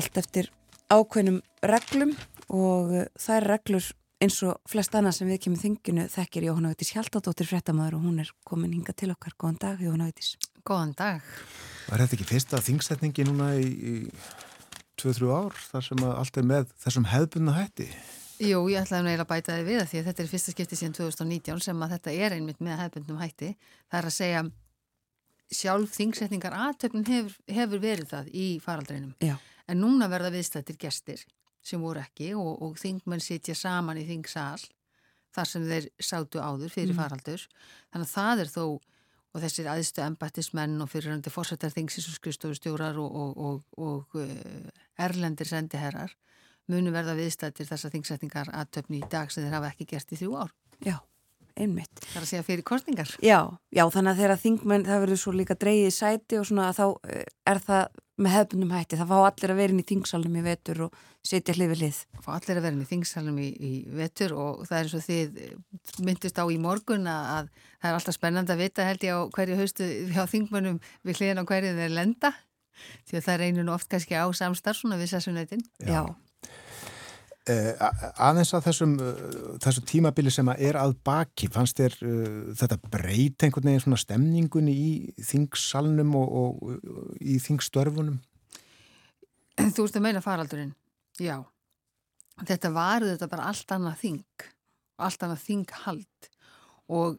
allt 0.00 0.22
eftir 0.22 0.48
ákveðnum 0.88 1.42
reglum 1.60 2.16
og 2.48 2.96
uh, 3.02 3.10
þær 3.20 3.52
reglur 3.52 3.92
eins 4.22 4.38
og 4.46 4.60
flest 4.70 4.94
annað 4.94 5.16
sem 5.18 5.30
við 5.30 5.40
kemur 5.46 5.60
þinginu 5.62 6.06
þekkir 6.12 6.46
Jóhanna 6.46 6.70
Veitis 6.72 6.92
Hjaltadóttir 6.94 7.48
frettamæður 7.48 7.98
og 7.98 8.06
hún 8.06 8.22
er 8.22 8.30
komin 8.46 8.74
hinga 8.76 8.94
til 8.94 9.10
okkar. 9.14 9.34
Góðan 9.34 9.58
dag, 9.64 9.82
Jóhanna 9.82 10.08
Veitis. 10.10 10.36
Góðan 10.62 10.94
dag. 10.98 11.28
Var 11.88 12.04
þetta 12.04 12.18
ekki 12.18 12.28
fyrsta 12.28 12.62
þingsetningi 12.62 13.26
núna 13.26 13.52
í, 13.58 13.66
í 13.66 13.94
2-3 15.02 15.30
ár 15.34 15.58
þar 15.72 15.86
sem 15.88 16.04
að 16.06 16.16
allt 16.20 16.38
er 16.38 16.48
með 16.52 16.74
þessum 16.84 17.08
hefðbunna 17.10 17.56
hætti? 17.58 17.88
Jú, 18.42 18.62
ég 18.72 18.82
ætlaði 18.82 19.16
að 19.18 19.28
bæta 19.30 19.58
þið 19.58 19.68
við 19.68 19.80
það 19.80 19.90
því 19.90 20.00
að 20.00 20.08
þetta 20.10 20.22
er 20.22 20.32
fyrsta 20.32 20.54
skipti 20.54 20.78
síðan 20.78 20.96
2019 20.98 21.62
sem 21.66 21.84
að 21.84 21.94
þetta 21.96 22.16
er 22.26 22.36
einmitt 22.38 22.62
með 22.62 22.80
hefðbundum 22.80 23.20
hætti. 23.22 23.52
Það 23.90 24.00
er 24.00 24.08
að 24.08 24.16
segja 24.16 24.42
sjálf 25.52 25.94
þingsetningar 25.98 26.56
aðtöfnum 26.56 27.04
hefur, 27.06 27.36
hefur 27.58 27.82
verið 27.82 28.10
það 28.14 28.32
í 28.32 28.46
faraldreinum. 28.62 29.14
Já. 29.22 29.36
En 29.70 29.82
núna 29.82 30.08
verða 30.10 30.32
viðstættir 30.34 30.78
gestir 30.80 31.22
sem 31.62 31.80
voru 31.82 32.00
ekki 32.02 32.32
og, 32.34 32.62
og 32.62 32.78
þingmenn 32.80 33.22
sitja 33.22 33.54
saman 33.54 34.00
í 34.00 34.06
þingsal 34.08 34.60
þar 35.32 35.48
sem 35.48 35.62
þeir 35.68 35.86
sátu 36.02 36.40
áður 36.42 36.72
fyrir 36.74 36.92
Mm. 36.92 36.98
faraldur. 37.00 37.44
Þannig 37.92 38.08
að 38.08 38.14
það 38.16 38.40
er 38.42 38.50
þó 38.52 38.64
og 39.32 39.40
þessir 39.40 39.68
aðstu 39.72 40.02
embættismenn 40.04 40.82
og 40.84 40.90
fyrirhandi 40.92 41.30
fórsetar 41.32 41.72
þingsins 41.72 42.08
og 42.10 42.18
skrifstofustjórar 42.18 42.98
og, 43.00 43.14
og, 43.16 43.38
og, 43.38 43.62
og 43.80 44.18
uh, 44.20 44.68
erlendir 45.00 45.48
sendiherrar 45.48 46.12
munu 46.68 46.92
verða 46.92 47.14
viðstættir 47.16 47.66
þessar 47.66 47.94
þingsetningar 47.94 48.50
aðtöfni 48.52 49.00
í 49.00 49.08
dag 49.10 49.32
sem 49.32 49.46
þeir 49.46 49.56
hafa 49.56 49.70
ekki 49.72 49.86
gert 49.94 50.12
í 50.12 50.18
þrjú 50.20 50.36
ár. 50.36 50.52
Já, 50.84 50.98
einmitt. 51.56 51.96
Það 52.04 52.18
er 52.20 52.26
að 52.26 52.28
segja 52.30 52.44
fyrir 52.46 52.66
kostningar. 52.68 53.10
Já, 53.24 53.38
já, 53.72 53.82
þannig 53.90 54.12
að 54.12 54.20
þegar 54.22 54.42
þingmenn, 54.44 54.84
það 54.86 55.02
verður 55.06 55.20
svo 55.24 55.32
líka 55.36 55.56
dreigið 55.64 55.88
í 55.88 55.96
sæti 55.96 56.38
og 56.38 56.46
svona 56.48 56.68
að 56.68 56.78
þá 56.78 56.86
eh, 57.16 57.24
er 57.54 57.62
það 57.66 58.01
með 58.20 58.34
hefbundum 58.36 58.72
hætti. 58.76 58.98
Það 59.00 59.08
fá 59.12 59.16
allir 59.24 59.52
að 59.54 59.60
vera 59.62 59.72
inn 59.72 59.80
í 59.82 59.86
þingsalunum 59.88 60.36
í 60.36 60.44
vetur 60.44 60.80
og 60.86 60.96
setja 61.24 61.54
hlið 61.56 61.70
við 61.72 61.80
hlið. 61.82 61.98
Fá 62.24 62.30
allir 62.36 62.58
að 62.60 62.66
vera 62.66 62.76
inn 62.76 62.84
í 62.84 62.88
þingsalunum 62.90 63.38
í, 63.40 63.48
í 63.56 63.72
vetur 63.98 64.34
og 64.36 64.62
það 64.68 64.78
er 64.78 64.88
eins 64.90 64.96
og 64.98 65.04
þið 65.06 65.40
myndist 66.06 66.40
á 66.40 66.44
í 66.52 66.58
morgun 66.62 67.08
að, 67.10 67.30
að 67.36 67.50
það 67.82 67.88
er 67.90 67.98
alltaf 67.98 68.18
spennandi 68.18 68.52
að 68.56 68.62
vita 68.66 68.86
held 68.88 69.06
ég 69.08 69.16
á 69.16 69.20
hverju 69.36 69.60
haustu 69.62 69.88
hjá 70.12 70.22
þingmennum 70.34 70.80
við 71.08 71.20
hliðin 71.22 71.40
á 71.40 71.48
hverju 71.48 71.76
þeir 71.80 71.94
lenda 71.96 72.32
því 73.08 73.18
að 73.20 73.26
það 73.28 73.40
reynir 73.42 73.66
nú 73.66 73.72
oft 73.74 73.88
kannski 73.92 74.16
á 74.18 74.26
samstarf 74.34 74.80
svona 74.80 74.98
við 75.00 75.12
sessunautin. 75.14 75.64
Já. 75.80 75.88
Eh, 75.88 75.98
a- 76.02 76.21
aðeins 77.50 78.52
að 78.54 78.66
þessum, 78.68 78.92
uh, 79.02 79.54
þessum 79.62 79.86
tímabili 79.88 80.30
sem 80.30 80.46
að 80.52 80.60
er 80.68 80.76
að 80.78 80.92
baki, 81.02 81.48
fannst 81.50 81.80
þér 81.80 81.96
uh, 82.06 82.36
þetta 82.58 82.78
breyt 82.92 83.42
einhvern 83.42 83.70
veginn 83.70 83.82
svona 83.82 83.98
stemningunni 83.98 84.74
í 84.74 84.92
þingsalnum 85.26 86.14
og, 86.20 86.36
og, 86.42 87.16
í 87.18 87.40
þingstörfunum? 87.42 88.20
Þú 89.58 89.88
ert 89.88 89.98
að 89.98 90.06
meina 90.06 90.22
faraldurinn? 90.22 90.70
Já. 91.18 91.40
Þetta 92.46 92.70
var 92.74 93.04
þetta 93.04 93.28
bara 93.32 93.50
allt 93.50 93.74
annað 93.74 93.98
þing, 94.04 94.46
allt 95.02 95.26
annað 95.26 95.42
þinghald 95.48 96.30
og 96.92 97.18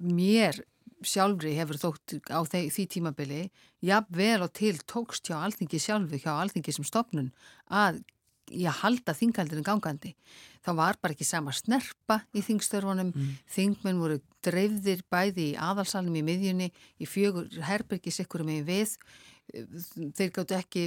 mér 0.00 0.62
sjálfri 1.06 1.52
hefur 1.56 1.78
þótt 1.80 2.16
á 2.28 2.40
því, 2.44 2.62
því 2.72 2.86
tímabili, 2.94 3.42
jafnvel 3.84 4.44
og 4.44 4.52
til 4.56 4.74
tókst 4.88 5.28
hjá 5.30 5.38
alþingi 5.40 5.80
sjálfu, 5.80 6.20
hjá 6.20 6.32
alþingi 6.34 6.74
sem 6.76 6.88
stopnun 6.88 7.30
að 7.68 8.02
ég 8.50 8.82
halda 8.82 9.14
þinghaldinu 9.16 9.64
gangandi. 9.66 10.14
Það 10.64 10.78
var 10.82 10.98
bara 11.00 11.14
ekki 11.14 11.24
sama 11.24 11.54
snerpa 11.56 12.20
í 12.36 12.42
þingstörfunum, 12.44 13.14
þingmenn 13.48 14.00
voru 14.02 14.18
dreifðir 14.44 15.02
bæði 15.10 15.52
í 15.52 15.58
aðalsalum 15.60 16.18
í 16.20 16.24
miðjunni, 16.26 16.70
í 17.00 17.08
fjögur 17.08 17.48
herbergi 17.64 18.12
sikkur 18.12 18.44
með 18.44 18.66
við, 18.68 18.96
þeir 19.50 20.30
gáttu 20.34 20.56
ekki 20.56 20.82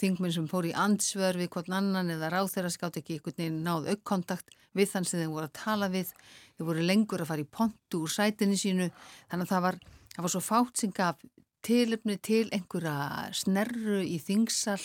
þingmenn 0.00 0.34
sem 0.34 0.48
fór 0.50 0.68
í 0.68 0.74
andsvör 0.76 1.38
við 1.40 1.50
hvern 1.54 1.76
annan 1.78 2.12
eða 2.14 2.30
ráð 2.32 2.50
þeirra 2.54 2.72
skátt 2.72 2.98
ekki 3.00 3.18
einhvern 3.18 3.38
veginn 3.38 3.62
náð 3.64 3.88
aukkontakt 3.94 4.52
við 4.76 4.90
þann 4.90 5.08
sem 5.08 5.22
þeir 5.22 5.32
voru 5.32 5.48
að 5.48 5.54
tala 5.60 5.88
við. 5.92 6.10
Þeir 6.56 6.68
voru 6.68 6.84
lengur 6.90 7.24
að 7.24 7.30
fara 7.30 7.44
í 7.44 7.48
pontu 7.58 8.02
úr 8.04 8.12
sætinu 8.12 8.58
sínu. 8.60 8.90
Þannig 9.30 9.46
að 9.46 9.54
það 9.54 9.64
var, 9.68 9.80
það 10.16 10.26
var 10.26 10.34
svo 10.34 10.42
fátt 10.44 10.82
sem 10.82 10.94
gaf 10.94 11.24
tilöfni 11.64 12.18
til 12.20 12.44
einhverja 12.52 13.32
snerru 13.36 14.02
í 14.04 14.18
þingsal 14.20 14.80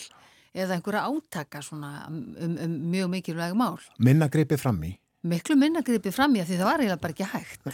eða 0.54 0.76
einhverja 0.76 1.06
átaka 1.06 1.62
svona 1.62 2.06
um, 2.08 2.22
um, 2.38 2.56
um 2.64 2.74
mjög 2.94 3.12
mikilvæg 3.14 3.54
mál 3.58 3.78
Minna 3.98 4.28
gripið 4.32 4.62
fram 4.62 4.82
í? 4.88 4.94
miklu 5.20 5.56
minna 5.60 5.82
gripið 5.84 6.14
fram 6.16 6.36
í 6.36 6.40
að 6.40 6.50
því 6.50 6.58
það 6.60 6.68
var 6.68 6.80
eiginlega 6.80 7.02
bara 7.02 7.14
ekki 7.14 7.28
hægt 7.28 7.66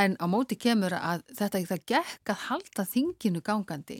en 0.00 0.16
á 0.16 0.26
móti 0.30 0.56
kemur 0.56 0.94
að 0.96 1.24
þetta 1.36 1.60
það 1.68 1.82
gekk 1.92 2.32
að 2.32 2.44
halda 2.46 2.86
þinginu 2.88 3.42
gangandi 3.44 3.98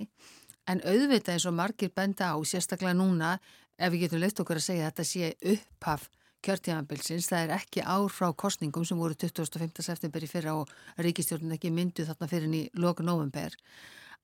en 0.70 0.80
auðvitað 0.80 1.34
eins 1.34 1.46
og 1.50 1.56
margir 1.58 1.92
benda 1.92 2.32
á 2.32 2.36
sérstaklega 2.48 2.96
núna 2.96 3.34
ef 3.76 3.92
við 3.92 4.06
getum 4.06 4.22
leitt 4.22 4.40
okkur 4.40 4.60
að 4.60 4.68
segja 4.68 4.86
að 4.86 4.92
þetta 4.92 5.08
sé 5.10 5.32
upphaf 5.52 6.08
kjörtíðanbilsins, 6.44 7.28
það 7.30 7.46
er 7.46 7.52
ekki 7.56 7.84
ár 7.84 8.10
frá 8.12 8.28
kostningum 8.36 8.84
sem 8.84 8.98
voru 9.00 9.16
25. 9.16 9.84
september 9.84 10.24
í 10.24 10.28
fyrra 10.28 10.56
og 10.58 10.72
ríkistjórnum 11.00 11.54
ekki 11.56 11.72
myndu 11.72 12.04
þarna 12.08 12.28
fyrir 12.28 12.56
í 12.56 12.64
loku 12.80 13.04
november 13.04 13.54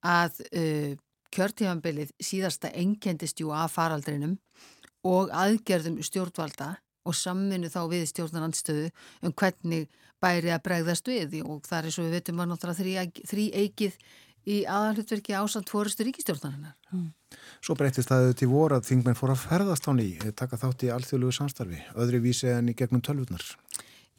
að 0.04 0.40
uh, 0.52 0.96
kjörtíðanbilið 1.34 2.14
síðasta 2.22 2.72
enkendist 2.76 3.40
jú 3.40 3.52
af 3.54 3.74
faraldrinum 3.76 4.38
og 5.06 5.32
aðgerðum 5.32 6.00
stjórnvalda 6.04 6.74
og 7.08 7.16
samminu 7.16 7.70
þá 7.72 7.80
við 7.90 8.08
stjórnarandstöðu 8.10 8.88
um 9.24 9.32
hvernig 9.32 9.88
bæri 10.20 10.52
að 10.52 10.64
bregðast 10.66 11.08
við 11.08 11.38
og 11.44 11.62
það 11.68 11.86
er 11.86 11.94
svo 11.94 12.04
við 12.04 12.18
veitum 12.18 12.42
að 12.42 12.50
náttúrulega 12.50 13.06
þrý, 13.30 13.46
eikið 13.62 13.96
í 14.48 14.58
aðalhutverki 14.68 15.34
ásand 15.36 15.68
fórustu 15.68 16.04
ríkistjórnarinnar. 16.06 16.76
Svo 17.60 17.76
breytist 17.78 18.10
það 18.10 18.32
til 18.40 18.48
voru 18.50 18.78
að 18.78 18.88
þingmenn 18.88 19.18
fór 19.18 19.34
að 19.34 19.42
ferðast 19.44 19.88
á 19.88 19.92
ný, 19.96 20.08
taka 20.36 20.58
þátt 20.60 20.86
í 20.86 20.92
alþjóðlugu 20.94 21.36
samstarfi, 21.36 21.80
öðru 21.94 22.22
vísi 22.24 22.48
en 22.52 22.72
í 22.72 22.76
gegnum 22.76 23.04
tölvurnar. 23.04 23.44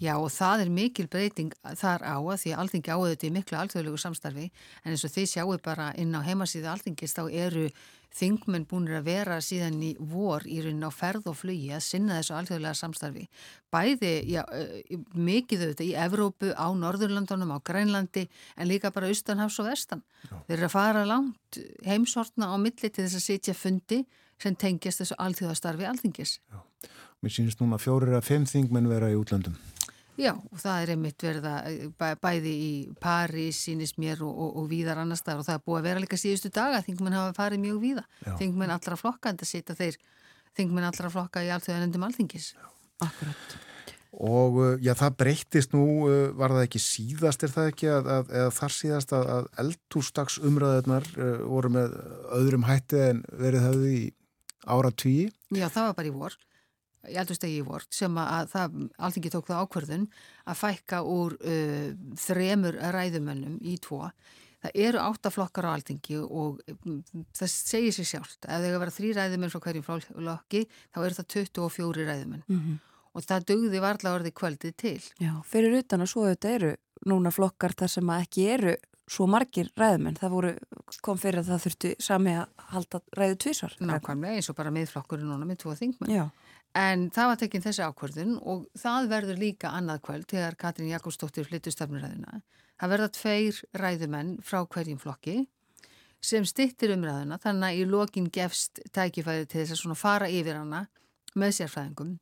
Já 0.01 0.15
og 0.17 0.31
það 0.33 0.65
er 0.65 0.73
mikil 0.73 1.07
breyting 1.11 1.53
þar 1.77 2.01
á 2.01 2.17
að 2.17 2.37
því 2.41 2.51
að 2.51 2.61
alþingi 2.63 2.93
áður 2.93 3.11
þetta 3.13 3.27
í 3.27 3.33
miklu 3.35 3.57
alþjóðlegu 3.61 3.99
samstarfi 4.01 4.45
en 4.49 4.93
eins 4.95 5.05
og 5.05 5.13
þið 5.13 5.27
sjáu 5.29 5.57
bara 5.61 5.91
inn 6.01 6.15
á 6.17 6.25
heimasíðu 6.25 6.71
alþingis 6.71 7.13
þá 7.13 7.23
eru 7.29 7.67
þingmenn 8.17 8.65
búinir 8.67 8.97
að 8.97 9.07
vera 9.07 9.37
síðan 9.43 9.77
í 9.85 9.91
vor 9.95 10.43
í 10.49 10.57
raunin 10.63 10.87
á 10.87 10.91
ferð 10.91 11.29
og 11.31 11.37
flugi 11.39 11.69
að 11.71 11.83
sinna 11.85 12.17
þessu 12.17 12.35
alþjóðlega 12.35 12.79
samstarfi. 12.79 13.27
Bæði 13.71 14.11
já, 14.27 14.41
mikið 15.15 15.63
auðvitað 15.67 15.85
í 15.85 15.93
Evrópu, 16.05 16.49
á 16.51 16.67
Norðurlandunum, 16.75 17.53
á 17.55 17.59
Grænlandi 17.63 18.25
en 18.57 18.67
líka 18.67 18.91
bara 18.91 19.07
austanhafs 19.11 19.61
og 19.63 19.69
vestan. 19.69 20.03
Já. 20.27 20.35
Þeir 20.49 20.57
eru 20.57 20.67
að 20.67 20.75
fara 20.75 21.05
langt 21.07 21.61
heimsortna 21.87 22.51
á 22.51 22.55
milli 22.59 22.89
til 22.89 23.05
þess 23.05 23.21
að 23.21 23.27
sitja 23.29 23.55
fundi 23.55 24.03
sem 24.41 24.57
tengjast 24.59 25.05
þessu 25.05 25.19
alþjóðastarfi 25.21 25.87
alþingis. 25.87 26.39
Já. 26.51 26.59
Mér 27.21 27.35
sínist 27.35 27.59
núna 27.61 27.77
fjórir 27.77 28.15
að 28.17 28.25
fimm 28.25 28.47
þingmenn 28.49 28.89
vera 28.89 29.11
í 29.13 29.15
útlöndum. 29.15 29.53
Já, 30.21 30.35
og 30.37 30.59
það 30.61 30.83
er 30.83 30.91
einmitt 30.93 31.23
verða 31.25 31.53
bæ, 31.97 32.07
bæði 32.21 32.51
í 32.51 32.73
París, 33.01 33.63
sínist 33.65 33.97
mér 34.01 34.21
og, 34.25 34.29
og, 34.29 34.51
og 34.61 34.67
víðar 34.69 35.01
annar 35.01 35.17
staðar 35.17 35.41
og 35.41 35.47
það 35.47 35.57
er 35.57 35.63
búið 35.65 35.79
að 35.79 35.87
vera 35.87 36.03
líka 36.03 36.19
síðustu 36.21 36.51
daga, 36.53 36.83
þingmenn 36.85 37.17
hafa 37.17 37.33
farið 37.39 37.63
mjög 37.63 37.79
víða, 37.81 38.03
Já. 38.21 38.35
þingmenn 38.37 38.73
allra 38.75 38.97
flokka 38.99 39.31
en 39.31 39.39
það 39.41 39.49
sita 39.49 39.77
þeir, 39.79 39.97
þingmenn 40.59 40.87
allra 40.91 41.11
flokka 41.15 41.43
í 41.45 41.49
allþjóðanendum 41.55 42.05
alþingis. 42.05 42.51
Akkurat. 43.01 43.57
Og 44.11 44.59
já, 44.83 44.91
það 44.99 45.17
breyttist 45.23 45.73
nú, 45.73 45.85
var 46.37 46.53
það 46.53 46.65
ekki 46.67 46.83
síðast, 46.83 47.45
er 47.47 47.53
það 47.55 47.69
ekki, 47.71 47.89
að, 47.95 48.09
að, 48.17 48.31
eða 48.41 48.53
þar 48.59 48.75
síðast 48.75 49.13
að, 49.15 49.29
að 49.37 49.49
eldúrstags 49.63 50.37
umræðunar 50.43 51.07
voru 51.47 51.71
með 51.79 51.97
öðrum 52.37 52.67
hætti 52.67 53.01
en 53.07 53.25
verið 53.39 53.67
hafði 53.69 53.93
í 53.95 54.07
ára 54.67 54.91
tvíi? 54.93 55.29
Já, 55.55 55.65
það 55.71 55.87
var 55.87 55.95
bara 55.97 56.11
í 56.11 56.15
vor 56.19 56.35
í 57.09 57.17
eldurstegi 57.17 57.61
í 57.61 57.65
vort 57.65 57.89
sem 57.95 58.17
að 58.21 58.51
það 58.51 58.77
alþingi 59.07 59.31
tók 59.33 59.49
það 59.49 59.63
ákverðun 59.65 60.05
að 60.45 60.59
fækka 60.59 61.01
úr 61.07 61.35
uh, 61.39 61.89
þremur 62.19 62.77
ræðumönnum 62.95 63.57
í 63.61 63.77
tvo. 63.81 64.11
Það 64.61 64.77
eru 64.83 65.01
áttaflokkar 65.01 65.65
á 65.65 65.73
alþingi 65.73 66.19
og 66.21 66.61
um, 66.69 66.99
það 67.33 67.53
segir 67.55 67.95
sér 67.95 68.09
sjálft. 68.11 68.45
Ef 68.45 68.61
þegar 68.61 68.83
vera 68.83 68.95
þrý 68.97 69.15
ræðumenn 69.17 69.53
frá 69.53 69.63
hverjum 69.65 69.87
flokki 69.87 70.63
þá 70.69 71.01
eru 71.01 71.17
það 71.17 71.29
24 71.37 72.07
ræðumenn 72.11 72.45
mm 72.45 72.59
-hmm. 72.59 72.77
og 73.17 73.25
það 73.25 73.49
dugði 73.53 73.81
varla 73.81 74.15
orði 74.19 74.31
kvöldið 74.31 74.77
til. 74.77 75.01
Já, 75.17 75.33
fyrir 75.45 75.81
utan 75.81 76.05
að 76.05 76.13
svo 76.13 76.29
þetta 76.29 76.55
eru 76.59 76.71
núna 77.09 77.33
flokkar 77.33 77.73
þar 77.73 77.89
sem 77.89 78.13
að 78.13 78.27
ekki 78.27 78.47
eru 78.53 78.77
svo 79.11 79.27
margir 79.27 79.71
ræðumenn. 79.79 80.17
Það 80.19 80.33
voru, 80.35 80.53
kom 81.03 81.19
fyrir 81.19 81.41
að 81.41 81.51
það 81.51 81.63
þurfti 81.65 81.91
sami 81.99 82.35
að 82.37 82.45
halda 82.71 83.01
ræðu 83.17 83.37
tvísar. 83.43 83.75
Nákvæmlega 83.81 84.39
eins 84.39 84.49
og 84.51 84.57
bara 84.59 84.73
miðflokkurinn 84.75 85.31
núna 85.31 85.47
með 85.47 85.63
tvo 85.63 85.75
þingmenn. 85.75 86.13
Já. 86.13 86.25
En 86.77 87.09
það 87.11 87.27
var 87.27 87.39
tekinn 87.41 87.63
þessi 87.65 87.83
ákvörðun 87.83 88.35
og 88.47 88.67
það 88.79 89.09
verður 89.11 89.39
líka 89.41 89.73
annað 89.75 90.03
kvöld 90.07 90.27
þegar 90.31 90.55
Katrín 90.59 90.91
Jakobsdóttir 90.93 91.47
flyttu 91.47 91.73
stafnuræðuna. 91.73 92.39
Það 92.79 92.93
verða 92.93 93.09
tveir 93.17 93.57
ræðumenn 93.77 94.37
frá 94.45 94.61
hverjum 94.63 95.01
flokki 95.01 95.41
sem 96.23 96.45
stittir 96.47 96.93
umræðuna 96.95 97.39
þannig 97.41 97.67
að 97.67 97.79
í 97.81 97.85
lokin 97.89 98.29
gefst 98.33 98.81
tækifæri 98.93 99.47
til 99.49 99.63
þess 99.63 99.75
að 99.75 99.81
svona 99.81 99.99
fara 99.99 100.29
yfir 100.31 100.59
hana 100.61 100.85
með 101.35 101.57
sérfræðingum 101.59 102.15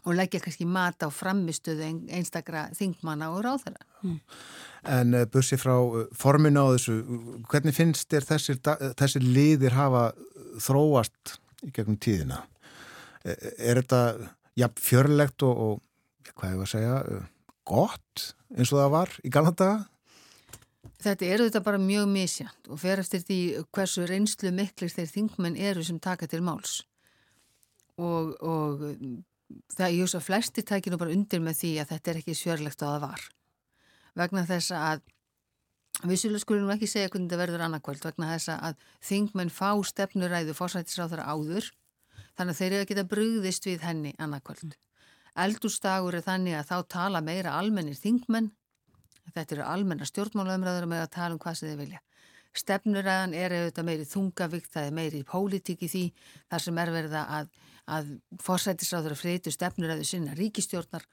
og 0.00 0.16
leggja 0.16 0.40
kannski 0.40 0.64
mat 0.64 1.04
á 1.04 1.08
framistöðu 1.12 1.90
einstakra 2.16 2.68
þingmanna 2.76 3.28
og 3.34 3.42
ráðara. 3.44 3.84
Hmm. 4.00 4.20
En 4.88 5.12
uh, 5.14 5.26
bussi 5.28 5.58
frá 5.60 5.74
uh, 5.76 6.06
forminu 6.16 6.64
á 6.64 6.72
þessu, 6.72 6.96
hvernig 7.52 7.76
finnst 7.76 8.08
þér 8.08 8.28
þessir, 8.30 8.62
þessir 8.96 9.26
liðir 9.26 9.76
hafa 9.76 10.06
þróast 10.64 11.36
í 11.66 11.72
gegnum 11.76 12.00
tíðina? 12.00 12.40
Er 13.24 13.80
þetta 13.82 14.02
ja, 14.56 14.68
fjörlegt 14.80 15.44
og, 15.44 15.60
og 15.60 16.34
hvað 16.36 16.52
ég 16.54 16.60
var 16.60 16.68
að 16.68 16.74
segja, 16.74 17.22
gott 17.68 18.26
eins 18.56 18.72
og 18.72 18.80
það 18.80 18.92
var 18.94 19.16
í 19.22 19.32
galanda? 19.32 19.70
Þetta 21.00 21.28
eru 21.32 21.48
þetta 21.48 21.64
bara 21.64 21.80
mjög 21.80 22.08
misjant 22.12 22.70
og 22.72 22.80
fer 22.80 23.00
eftir 23.00 23.22
því 23.24 23.40
hversu 23.72 24.04
reynslu 24.08 24.52
miklir 24.56 24.92
þeir 24.92 25.10
þingmenn 25.12 25.58
eru 25.60 25.84
sem 25.84 26.00
taka 26.00 26.28
til 26.28 26.42
máls. 26.44 26.80
Og, 28.00 28.32
og 28.40 28.84
það 29.74 29.96
ég 29.96 30.16
að 30.16 30.26
flesti 30.26 30.64
tækir 30.64 30.92
nú 30.92 31.00
bara 31.00 31.14
undir 31.14 31.42
með 31.44 31.60
því 31.60 31.72
að 31.82 31.94
þetta 31.94 32.12
er 32.12 32.20
ekki 32.20 32.36
svörlegt 32.36 32.84
að 32.84 32.92
það 32.94 33.06
var. 33.06 33.24
Vegna 34.20 34.44
þess 34.48 34.74
að 34.76 35.02
vissulega 36.08 36.42
skulum 36.44 36.68
við 36.68 36.78
ekki 36.78 36.90
segja 36.90 37.10
hvernig 37.12 37.28
þetta 37.28 37.40
verður 37.42 37.64
annarkvöld 37.66 38.04
vegna 38.06 38.30
þess 38.34 38.52
að 38.54 38.84
þingmenn 39.04 39.52
fá 39.52 39.70
stefnuræðu 39.84 40.56
fórsættisráður 40.56 41.24
áður 41.24 41.70
þannig 42.40 42.56
að 42.56 42.62
þeir 42.62 42.72
eru 42.72 42.84
að 42.86 42.92
geta 42.94 43.10
brugðist 43.10 43.68
við 43.68 43.84
henni 43.84 44.14
annarkvöld. 44.18 44.78
Eldústagur 45.38 46.16
er 46.16 46.24
þannig 46.24 46.56
að 46.58 46.72
þá 46.72 46.76
tala 46.96 47.20
meira 47.22 47.52
almennir 47.60 47.98
þingmenn 48.00 48.50
Þetta 49.34 49.56
eru 49.56 49.66
almenna 49.66 50.08
stjórnmálaumræður 50.08 50.88
með 50.90 51.04
að 51.04 51.12
tala 51.16 51.36
um 51.36 51.40
hvað 51.42 51.58
sem 51.58 51.70
þið 51.70 51.82
vilja. 51.84 52.02
Stefnuræðan 52.60 53.34
er 53.38 53.54
auðvitað 53.54 53.86
meiri 53.86 54.06
þungavíkt, 54.10 54.70
það 54.74 54.86
er 54.88 54.94
meiri 54.96 55.20
pólitík 55.26 55.84
í 55.86 55.90
því 55.90 56.04
þar 56.50 56.64
sem 56.64 56.80
er 56.82 56.92
verða 56.96 57.22
að, 57.36 57.50
að 57.86 58.08
fórsættisráður 58.42 59.14
að 59.14 59.20
freytu 59.20 59.52
stefnuræðu 59.54 60.06
sinna 60.08 60.34
ríkistjórnar 60.38 61.06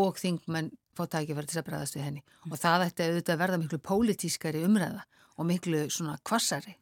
og 0.00 0.16
þingmenn 0.20 0.70
fá 0.96 1.04
tækifæri 1.12 1.50
til 1.50 1.60
að 1.60 1.68
bregðast 1.68 1.98
við 1.98 2.06
henni. 2.06 2.24
Mm. 2.24 2.54
Og 2.54 2.62
það 2.62 2.86
ætti 2.86 3.08
auðvitað 3.08 3.34
að 3.34 3.42
verða 3.42 3.60
miklu 3.60 3.80
pólitískari 3.90 4.64
umræða 4.64 5.04
og 5.36 5.48
miklu 5.48 5.84
svona 5.92 6.16
kvassari. 6.24 6.78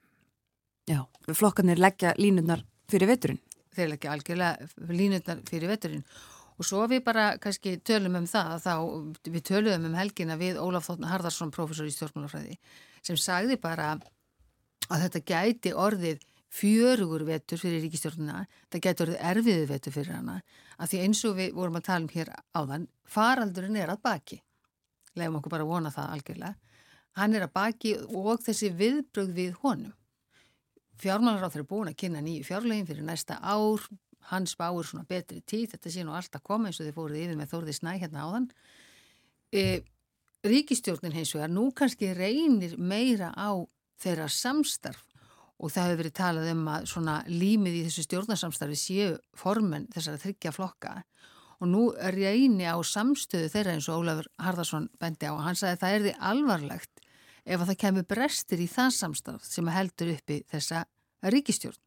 Já, 0.86 1.02
flokkarnir 1.27 1.82
leggja 1.82 2.14
línutnar 2.20 2.62
fyrir 2.90 3.10
veturinn. 3.10 3.43
Þeir 3.77 3.93
leggja 3.93 4.15
algjörlega 4.15 4.90
línutnar 4.97 5.43
fyrir 5.48 5.70
veturinn. 5.70 6.05
Og 6.57 6.65
svo 6.65 6.86
við 6.89 7.03
bara 7.05 7.27
kannski 7.40 7.77
tölum 7.85 8.16
um 8.16 8.28
það, 8.28 8.55
þá 8.65 8.74
við 9.28 9.43
tölum 9.44 9.89
um 9.90 9.97
helgina 9.98 10.39
við 10.40 10.57
Ólaf 10.57 10.89
Þóttna 10.89 11.11
Harðarsson, 11.12 11.53
professor 11.53 11.89
í 11.89 11.93
stjórnmálafræði, 11.93 12.57
sem 13.05 13.19
sagði 13.20 13.59
bara 13.61 13.90
að 14.89 15.05
þetta 15.05 15.23
gæti 15.28 15.74
orðið 15.77 16.24
fjörugur 16.57 17.27
vetur 17.28 17.61
fyrir 17.61 17.82
ríkistjórnuna, 17.85 18.44
þetta 18.66 18.82
gæti 18.86 19.05
orðið 19.05 19.24
erfiðu 19.31 19.69
vetur 19.69 19.94
fyrir 19.98 20.16
hana, 20.16 20.39
að 20.81 20.93
því 20.93 21.03
eins 21.05 21.23
og 21.28 21.36
við 21.36 21.53
vorum 21.59 21.77
að 21.77 21.86
tala 21.90 22.07
um 22.07 22.12
hér 22.15 22.32
áðan, 22.57 22.89
faraldurinn 23.05 23.77
er 23.82 23.93
að 23.93 24.03
baki, 24.07 24.40
lefum 25.19 25.39
okkur 25.40 25.57
bara 25.57 25.66
að 25.66 25.73
vona 25.74 25.93
það 25.93 26.16
algjörlega, 26.16 26.81
hann 27.20 27.36
er 27.36 27.47
að 27.47 27.55
baki 27.57 27.94
og 28.07 28.40
þessi 28.47 28.73
viðbröð 28.81 29.36
við 29.36 29.61
honum. 29.65 29.93
Fjármálar 30.97 31.44
á 31.44 31.52
þeirra 31.52 31.68
búin 31.68 31.90
að 31.90 31.98
kynna 32.01 32.23
nýju 32.24 32.47
fjárlegin 32.48 32.86
fyrir 32.89 33.05
næsta 33.05 33.36
ár, 33.43 33.82
hann 34.31 34.47
spáur 34.48 34.86
svona 34.86 35.06
betri 35.09 35.43
tíð, 35.44 35.74
þetta 35.74 35.93
sé 35.93 36.05
nú 36.06 36.14
alltaf 36.16 36.43
koma 36.47 36.70
eins 36.70 36.81
og 36.81 36.89
þið 36.89 36.97
fóruð 36.97 37.20
yfir 37.20 37.39
með 37.39 37.52
Þórði 37.52 37.74
Snæ 37.77 37.93
hérna 38.01 38.24
áðan. 38.27 38.48
E, 39.52 39.62
Ríkistjórnin 40.47 41.14
hins 41.14 41.35
vegar 41.35 41.51
nú 41.51 41.68
kannski 41.74 42.12
reynir 42.14 42.77
meira 42.78 43.32
á 43.35 43.51
þeirra 44.02 44.28
samstarf. 44.31 45.02
Og 45.56 45.73
það 45.73 45.86
hefur 45.86 46.01
verið 46.02 46.14
talað 46.18 46.48
um 46.52 46.66
að 46.68 46.89
svona 46.90 47.14
límið 47.32 47.78
í 47.78 47.85
þessu 47.86 48.02
stjórnarsamstarfi 48.05 48.77
séu 48.77 49.14
formen 49.36 49.86
þessara 49.94 50.20
þryggja 50.20 50.52
flokka. 50.52 50.93
Og 51.64 51.70
nú 51.73 51.86
reynir 52.12 52.77
á 52.77 52.78
samstöðu 52.85 53.48
þeirra 53.55 53.77
eins 53.77 53.89
og 53.89 54.02
Ólafur 54.02 54.28
Harðarsson 54.36 54.90
bendi 55.01 55.31
á. 55.31 55.32
Og 55.32 55.40
hann 55.47 55.56
sagði 55.56 55.78
að 55.78 55.82
það 55.82 55.94
er 55.97 56.05
því 56.05 56.14
alvarlegt 56.31 57.05
ef 57.47 57.60
að 57.60 57.70
það 57.70 57.81
kemur 57.85 58.06
brestir 58.10 58.62
í 58.62 58.68
það 58.70 58.93
samstarf 58.98 59.47
sem 59.47 59.73
heldur 59.73 60.14
uppi 60.16 60.43
þessa 60.51 60.85
ríkistjórn 61.23 61.82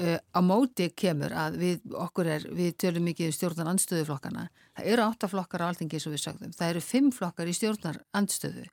Uh, 0.00 0.16
á 0.32 0.40
móti 0.40 0.86
kemur 0.96 1.34
að 1.36 1.58
við, 1.60 1.82
okkur 2.00 2.28
er, 2.32 2.44
við 2.56 2.70
tölum 2.80 3.04
mikið 3.04 3.28
um 3.28 3.34
stjórnar 3.36 3.68
andstöðuflokkana. 3.74 4.46
Það 4.72 4.86
eru 4.88 5.04
áttaflokkar 5.04 5.62
á 5.62 5.68
alltingi 5.68 6.00
og 6.00 6.14
við 6.14 6.22
sagðum. 6.22 6.54
Það 6.56 6.70
eru 6.72 6.82
fimm 6.86 7.10
flokkar 7.12 7.50
í 7.50 7.52
stjórnar 7.54 7.98
andstöðu 8.16 8.64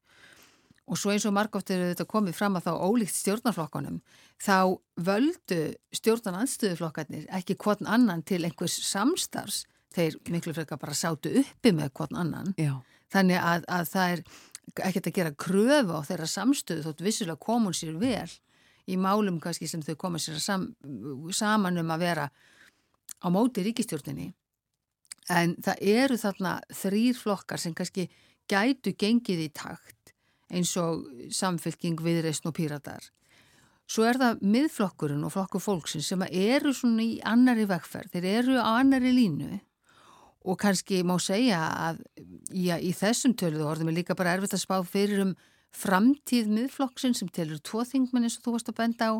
og 0.89 0.97
svo 0.97 1.13
eins 1.13 1.25
og 1.29 1.35
margótt 1.35 1.69
eru 1.73 1.91
þetta 1.91 2.07
komið 2.09 2.37
fram 2.37 2.57
að 2.57 2.69
þá 2.69 2.71
ólíkt 2.81 3.17
stjórnarflokkanum 3.19 3.99
þá 4.41 4.57
völdu 5.09 5.59
stjórnar 5.93 6.39
andstöðuflokkarnir 6.41 7.27
ekki 7.37 7.57
hvern 7.61 7.89
annan 7.89 8.23
til 8.25 8.41
einhvers 8.47 8.79
samstars 8.87 9.65
þeir 9.93 10.17
miklu 10.31 10.55
frekar 10.55 10.81
bara 10.81 10.97
sátu 10.97 11.33
uppi 11.43 11.73
með 11.75 11.93
hvern 11.99 12.23
annan. 12.23 12.55
Já. 12.57 12.79
Þannig 13.09 13.41
að, 13.41 13.67
að 13.73 13.87
það 13.89 14.15
er 14.15 14.23
ekkert 14.75 15.09
að 15.09 15.15
gera 15.15 15.35
kröfu 15.35 15.97
á 15.97 16.01
þeirra 16.07 16.27
samstöðu 16.29 16.85
þótt 16.85 17.03
vissulega 17.05 17.41
komun 17.41 17.75
sér 17.75 17.97
vel 17.99 18.29
í 18.89 18.97
málum 18.97 19.39
kannski 19.41 19.67
sem 19.69 19.83
þau 19.85 19.95
koma 19.99 20.21
sér 20.21 20.39
sam, 20.41 20.69
saman 21.35 21.81
um 21.81 21.93
að 21.93 22.05
vera 22.05 22.29
á 23.19 23.27
móti 23.33 23.63
ríkistjórninni. 23.65 24.31
En 25.29 25.53
það 25.61 25.83
eru 25.93 26.17
þarna 26.17 26.55
þrýr 26.73 27.17
flokkar 27.17 27.61
sem 27.61 27.75
kannski 27.77 28.07
gætu 28.49 28.95
gengið 28.97 29.45
í 29.45 29.49
takt 29.53 30.13
eins 30.49 30.73
og 30.81 31.05
samfélking 31.29 32.01
viðreysn 32.01 32.49
og 32.49 32.55
píratar. 32.57 33.03
Svo 33.89 34.05
er 34.05 34.17
það 34.21 34.41
miðflokkurinn 34.45 35.25
og 35.25 35.33
flokkur 35.33 35.61
fólksinn 35.61 36.05
sem 36.05 36.21
eru 36.29 36.73
svona 36.73 37.05
í 37.05 37.19
annari 37.25 37.65
vegferð, 37.69 38.11
þeir 38.13 38.27
eru 38.41 38.57
á 38.61 38.77
annari 38.81 39.13
línu 39.13 39.59
og 40.45 40.59
kannski 40.59 41.01
má 41.03 41.17
segja 41.21 41.59
að 41.89 42.01
já, 42.55 42.77
í 42.79 42.91
þessum 42.95 43.35
töluðu 43.37 43.67
orðum 43.67 43.91
er 43.91 43.99
líka 43.99 44.15
bara 44.17 44.37
erfitt 44.37 44.55
að 44.55 44.63
spá 44.63 44.77
fyrir 44.87 45.23
um 45.25 45.33
framtíð 45.75 46.49
miðflokksinn 46.49 47.15
sem 47.17 47.29
telur 47.29 47.59
tvo 47.61 47.83
þingmenn 47.85 48.25
eins 48.25 48.39
og 48.39 48.45
þú 48.45 48.55
varst 48.55 48.71
að 48.71 48.79
benda 48.79 49.11
á. 49.11 49.15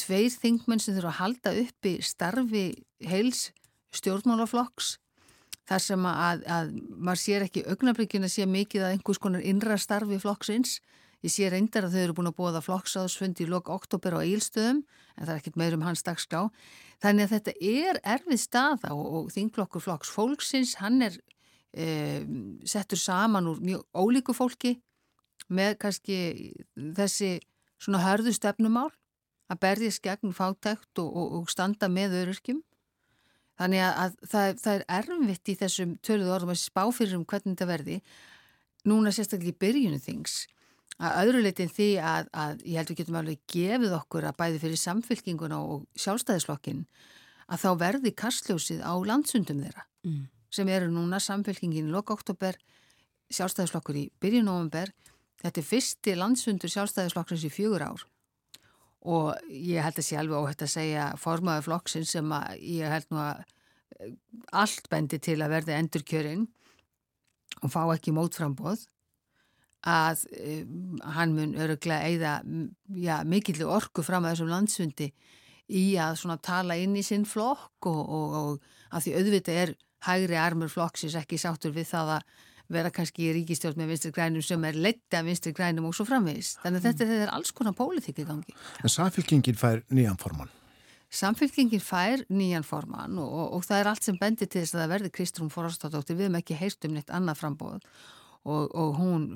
Tveir 0.00 0.32
þingmenn 0.32 0.80
sem 0.80 0.96
þurfa 0.96 1.10
að 1.12 1.20
halda 1.20 1.54
uppi 1.62 1.92
starfi 2.06 2.64
heils 3.04 3.50
stjórnmálaflokks 3.92 4.96
þar 5.68 5.82
sem 5.84 6.06
að, 6.08 6.46
að 6.48 6.72
maður 6.96 7.20
sér 7.22 7.44
ekki 7.46 7.66
augnabrikjun 7.68 8.26
að 8.26 8.34
sé 8.34 8.46
mikið 8.48 8.86
að 8.86 8.96
einhvers 8.96 9.20
konar 9.22 9.44
innra 9.46 9.76
starfi 9.78 10.18
flokksins 10.22 10.78
ég 11.22 11.32
sé 11.32 11.50
reyndar 11.50 11.86
að 11.86 11.96
þau 11.96 12.02
eru 12.02 12.16
búin 12.18 12.30
að 12.30 12.38
búa 12.38 12.54
það 12.56 12.66
flokksáðsfundi 12.68 13.46
í 13.46 13.50
lok 13.50 13.70
oktober 13.72 14.18
á 14.18 14.20
eilstöðum 14.22 14.82
en 14.82 15.26
það 15.26 15.34
er 15.34 15.42
ekkit 15.42 15.60
meir 15.60 15.76
um 15.76 15.84
hans 15.86 16.02
dagskrá 16.06 16.46
þannig 17.02 17.26
að 17.26 17.34
þetta 17.36 17.54
er 17.72 18.00
erfið 18.16 18.42
staða 18.42 18.94
og, 18.96 19.06
og 19.18 19.30
þingflokkur 19.34 19.84
flokks 19.84 20.10
fólksins 20.12 20.76
hann 20.82 21.02
er 21.06 21.18
e, 21.70 21.86
settur 22.68 23.00
saman 23.00 23.48
úr 23.50 23.62
mjög 23.62 23.86
ólíku 23.94 24.34
fólki 24.36 24.76
með 25.52 25.78
kannski 25.82 26.18
þessi 26.74 27.36
svona 27.82 28.02
hörðu 28.04 28.34
stefnumál 28.34 28.90
að 29.52 29.62
berðist 29.62 30.02
gegn 30.04 30.34
fátækt 30.36 31.00
og, 31.02 31.08
og, 31.10 31.32
og 31.40 31.50
standa 31.52 31.88
með 31.92 32.18
öryrkjum. 32.22 32.62
Þannig 33.60 33.82
að, 33.84 33.98
að 34.02 34.30
það, 34.32 34.52
það 34.62 34.74
er 34.76 34.84
erfitt 34.98 35.50
í 35.52 35.56
þessum 35.60 35.96
töluðu 36.06 36.34
orðum 36.36 36.54
að 36.54 36.62
spá 36.62 36.82
fyrir 36.94 37.18
um 37.18 37.26
hvernig 37.28 37.52
þetta 37.52 37.68
verði. 37.68 37.98
Núna 38.88 39.12
sérstaklega 39.14 39.52
í 39.52 39.60
byrjunu 39.62 40.00
þings 40.02 40.38
að 41.02 41.18
öðruleitin 41.22 41.72
því 41.72 41.88
að, 41.98 42.28
að 42.32 42.62
ég 42.66 42.78
held 42.78 42.92
við 42.92 43.00
getum 43.02 43.18
alveg 43.20 43.40
gefið 43.50 43.96
okkur 43.98 44.28
að 44.28 44.38
bæði 44.38 44.62
fyrir 44.62 44.82
samfélkinguna 44.82 45.58
og 45.62 45.86
sjálfstæðislokkin 45.98 46.84
að 47.52 47.64
þá 47.64 47.70
verði 47.80 48.14
kastljósið 48.22 48.84
á 48.86 48.94
landsundum 49.02 49.64
þeirra 49.64 49.86
mm. 50.06 50.20
sem 50.54 50.70
eru 50.70 50.92
núna 50.92 51.18
samfélkingin 51.20 51.90
í 51.90 51.92
loka 51.92 52.14
oktober, 52.14 52.56
sjálfstæðislokkur 53.32 53.98
í 53.98 54.06
byrjunóvember 54.22 54.94
Þetta 55.42 55.58
er 55.58 55.66
fyrsti 55.66 56.14
landsundur 56.14 56.70
sjálfstæðisflokksins 56.70 57.46
í 57.48 57.50
fjögur 57.50 57.82
ár. 57.82 58.04
Og 59.02 59.32
ég 59.50 59.82
held 59.82 59.98
að 59.98 60.06
sé 60.06 60.18
alveg 60.18 60.38
óhætt 60.38 60.62
að 60.62 60.74
segja 60.76 61.06
formaðu 61.18 61.66
flokksins 61.66 62.12
sem 62.14 62.34
að 62.36 62.60
ég 62.62 62.92
held 62.92 63.08
nú 63.10 63.18
að 63.18 63.40
eh, 63.98 64.12
allt 64.54 64.86
bendi 64.92 65.18
til 65.18 65.40
að 65.42 65.56
verði 65.56 65.74
endurkjörinn 65.80 66.44
og 67.62 67.72
fá 67.74 67.80
ekki 67.90 68.14
mótframbóð 68.14 68.86
að 69.88 70.26
um, 70.38 70.98
hann 71.16 71.34
mun 71.34 71.56
öruglega 71.58 72.06
eigða 72.06 72.34
ja, 72.94 73.22
mikillu 73.26 73.66
orku 73.66 74.04
fram 74.06 74.24
að 74.24 74.36
þessum 74.36 74.52
landsundi 74.52 75.08
í 75.72 75.84
að 76.00 76.20
svona 76.20 76.38
tala 76.42 76.76
inn 76.78 76.94
í 76.98 77.02
sinn 77.06 77.26
flokk 77.26 77.88
og, 77.90 78.00
og, 78.02 78.38
og 78.38 78.94
að 78.94 79.06
því 79.06 79.16
auðvitað 79.18 79.60
er 79.64 79.74
hægri 80.06 80.38
armur 80.38 80.70
flokksins 80.70 81.16
ekki 81.18 81.38
sáttur 81.40 81.74
við 81.74 81.90
það 81.92 82.16
að 82.18 82.32
vera 82.72 82.92
kannski 82.94 83.26
í 83.26 83.34
ríkistjórn 83.36 83.80
með 83.80 83.92
vinstri 83.92 84.12
grænum 84.14 84.44
sem 84.44 84.64
er 84.64 84.78
leitt 84.78 85.16
af 85.16 85.26
vinstri 85.26 85.52
grænum 85.56 85.90
og 85.90 85.96
svo 85.96 86.06
framvegist. 86.08 86.60
Þannig 86.62 86.80
að 86.80 86.88
þetta, 86.88 87.20
er 87.26 87.32
alls 87.34 87.52
konar 87.52 87.76
pólitík 87.76 88.22
í 88.22 88.26
gangi. 88.28 88.54
En 88.80 88.92
samfélkingin 88.92 89.58
fær 89.60 89.82
nýjan 89.92 90.18
formann? 90.20 90.52
Samfélkingin 91.12 91.82
fær 91.84 92.24
nýjan 92.32 92.64
formann 92.64 93.18
og, 93.20 93.28
og, 93.28 93.58
og 93.58 93.66
það 93.66 93.82
er 93.82 93.92
allt 93.92 94.08
sem 94.08 94.18
bendir 94.20 94.48
til 94.48 94.62
þess 94.62 94.76
að 94.76 94.84
það 94.84 94.94
verði 94.94 95.12
Kristrún 95.18 95.52
Forastadóttir. 95.52 96.16
Við 96.16 96.30
hefum 96.30 96.40
ekki 96.40 96.58
heyrt 96.62 96.88
um 96.88 96.96
neitt 96.96 97.12
annað 97.12 97.42
frambóð 97.42 97.84
og, 98.44 98.74
og 98.74 98.98
hún 98.98 99.26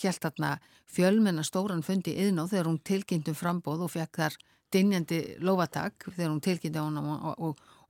held 0.00 0.20
þarna 0.22 0.56
fjölmenna 0.88 1.44
stóran 1.44 1.84
fundi 1.84 2.16
yðn 2.24 2.42
og 2.44 2.50
þegar 2.52 2.70
hún 2.70 2.82
tilkynntum 2.84 3.36
frambóð 3.36 3.86
og 3.86 3.92
fekk 3.92 4.20
þar 4.22 4.38
dinjandi 4.74 5.20
lovatak 5.44 6.08
þegar 6.10 6.32
hún 6.32 6.42
tilkynnti 6.44 6.80
á 6.80 6.84
hún 6.86 6.98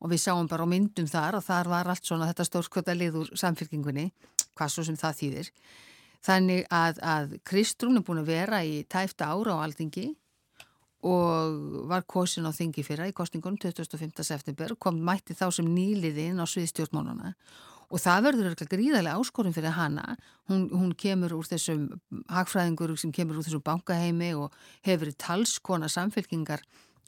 og 0.05 0.11
við 0.11 0.21
sáum 0.21 0.49
bara 0.51 0.67
á 0.67 0.69
myndum 0.69 1.07
þar 1.09 1.39
að 1.39 1.49
þar 1.49 1.71
var 1.73 1.91
allt 1.91 2.05
svona 2.05 2.29
þetta 2.29 2.49
stórskvölda 2.49 2.97
liður 2.99 3.31
samfélkingunni 3.39 4.11
hvað 4.55 4.73
svo 4.73 4.85
sem 4.87 4.99
það 4.99 5.19
þýðir. 5.21 5.49
Þannig 6.25 6.67
að, 6.73 7.01
að 7.05 7.33
Kristrún 7.45 7.99
er 7.99 8.05
búin 8.05 8.23
að 8.23 8.31
vera 8.33 8.61
í 8.65 8.83
tæfta 8.89 9.31
ára 9.33 9.59
á 9.61 9.65
aldingi 9.65 10.11
og 11.05 11.85
var 11.91 12.07
kosin 12.09 12.49
á 12.49 12.53
þingi 12.55 12.85
fyrra 12.85 13.09
í 13.11 13.17
kostingunum 13.17 13.61
25. 13.61 14.25
september 14.25 14.73
kom 14.81 15.03
mætti 15.05 15.37
þá 15.37 15.51
sem 15.53 15.69
nýliði 15.69 16.31
inn 16.31 16.41
á 16.41 16.49
sviðstjórnmáluna 16.49 17.35
og 17.35 17.74
það 18.01 18.25
verður 18.29 18.57
gríðarlega 18.71 19.21
áskorun 19.21 19.55
fyrir 19.55 19.75
hana. 19.77 20.17
Hún, 20.51 20.67
hún 20.73 20.95
kemur 20.99 21.37
úr 21.37 21.47
þessum 21.49 21.87
hagfræðingur 22.33 22.95
sem 22.99 23.13
kemur 23.15 23.39
úr 23.39 23.47
þessum 23.47 23.63
bankaheimi 23.65 24.33
og 24.39 24.55
hefur 24.87 25.05
verið 25.05 25.21
talskona 25.23 25.91
samfélkingar 25.93 26.65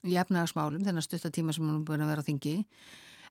í 0.06 0.16
efnagasmálum 0.20 0.84
þennan 0.86 1.04
stuttatíma 1.04 1.54
sem 1.54 1.66
hún 1.66 1.80
er 1.80 1.86
búin 1.88 2.04
að 2.04 2.12
vera 2.12 2.22
á 2.22 2.28
þingi. 2.28 2.56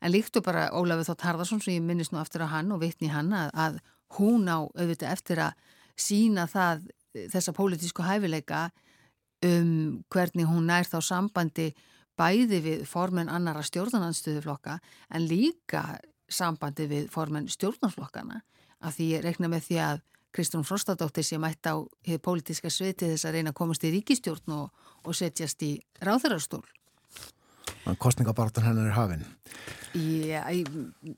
En 0.02 0.12
líktu 0.12 0.42
bara 0.44 0.68
Ólafur 0.76 1.08
Þótt 1.08 1.28
Harðarsson 1.30 1.62
sem 1.64 1.78
ég 1.78 1.86
minnist 1.86 2.12
nú 2.12 2.20
aftur 2.20 2.44
á 2.44 2.52
hann 2.52 2.74
og 2.76 2.82
vitni 2.84 3.08
hann 3.14 3.32
að, 3.34 3.54
að 3.54 3.80
hún 4.20 4.50
á 4.52 4.60
auðvitað 4.66 5.14
eftir 5.14 5.42
að 5.46 5.56
sína 5.96 6.50
það 6.52 6.90
þessa 7.32 7.54
pólitísku 7.56 8.04
hæfileika 8.04 8.70
um 9.46 10.02
hvernig 10.12 10.48
hún 10.50 10.68
nær 10.68 10.88
þá 10.88 11.00
sambandi 11.04 11.70
bæði 12.20 12.60
við 12.64 12.84
formen 12.88 13.32
annara 13.32 13.64
stjórnarnanstöðuflokka 13.66 14.78
en 15.16 15.28
líka 15.28 15.86
sambandi 16.30 16.88
við 16.90 17.10
formen 17.14 17.48
stjórnarflokkana 17.52 18.42
af 18.86 18.98
því 18.98 19.10
ég 19.14 19.26
rekna 19.26 19.50
með 19.52 19.68
því 19.70 19.82
að 19.86 20.04
Kristján 20.36 20.66
Frostadóttir 20.68 21.24
sem 21.24 21.40
mætti 21.40 21.72
á 21.72 21.80
pólitíska 22.20 22.70
sviti 22.74 23.08
þess 23.08 23.28
að 23.28 23.38
reyna 23.38 23.54
að 23.54 23.60
komast 23.62 23.86
í 23.88 23.92
ríkistjórn 23.94 24.56
og, 24.58 24.88
og 25.08 25.16
setjast 25.16 25.64
í 25.64 25.78
ráðherrarstól. 26.04 26.66
Kostningabartan 28.02 28.66
hennar 28.66 28.90
er 28.90 28.96
hafinn. 28.98 29.26
Já, 29.96 30.42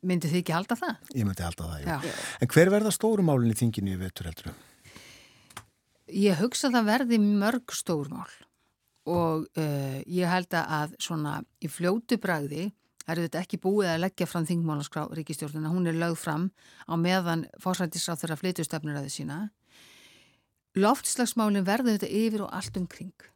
myndi 0.05 0.29
þið 0.29 0.41
ekki 0.41 0.53
halda 0.53 0.77
það? 0.77 0.97
Ég 1.15 1.27
myndi 1.27 1.45
halda 1.45 1.69
það, 1.71 1.77
já. 1.81 1.95
já. 2.03 2.25
En 2.43 2.51
hver 2.53 2.71
verða 2.73 2.91
stórumálinn 2.93 3.53
í 3.55 3.57
þinginu 3.57 3.95
í 3.95 4.01
vetur 4.01 4.29
heldur 4.29 4.51
þau? 4.51 4.65
Ég 6.13 6.39
hugsa 6.39 6.69
að 6.69 6.77
það 6.77 6.91
verði 6.91 7.19
mörg 7.23 7.73
stórmál 7.75 8.35
og 9.07 9.47
uh, 9.57 9.97
ég 10.03 10.27
held 10.29 10.53
að 10.59 10.93
svona 11.01 11.39
í 11.63 11.71
fljótu 11.71 12.19
bragði 12.21 12.67
er 13.07 13.21
þetta 13.23 13.41
ekki 13.43 13.59
búið 13.63 13.91
að 13.93 14.01
leggja 14.03 14.27
fram 14.27 14.45
þingmálaskrá 14.47 15.05
ríkistjórnuna, 15.15 15.71
hún 15.71 15.87
er 15.87 15.97
lögð 15.97 16.19
fram 16.19 16.49
á 16.87 16.93
meðan 16.99 17.45
fórsættisráð 17.63 18.23
þeirra 18.23 18.39
flytustefnir 18.41 18.99
að 18.99 19.07
þið 19.07 19.15
sína. 19.15 19.39
Loftslagsmálinn 20.77 21.65
verður 21.67 21.97
þetta 21.97 22.13
yfir 22.19 22.45
og 22.45 22.53
allt 22.53 22.77
umkring. 22.77 23.27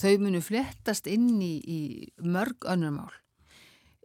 Þau 0.00 0.14
munu 0.24 0.40
flettast 0.44 1.08
inn 1.10 1.40
í, 1.44 1.54
í 1.60 1.80
mörg 2.24 2.66
önnur 2.68 2.94
mál. 2.96 3.18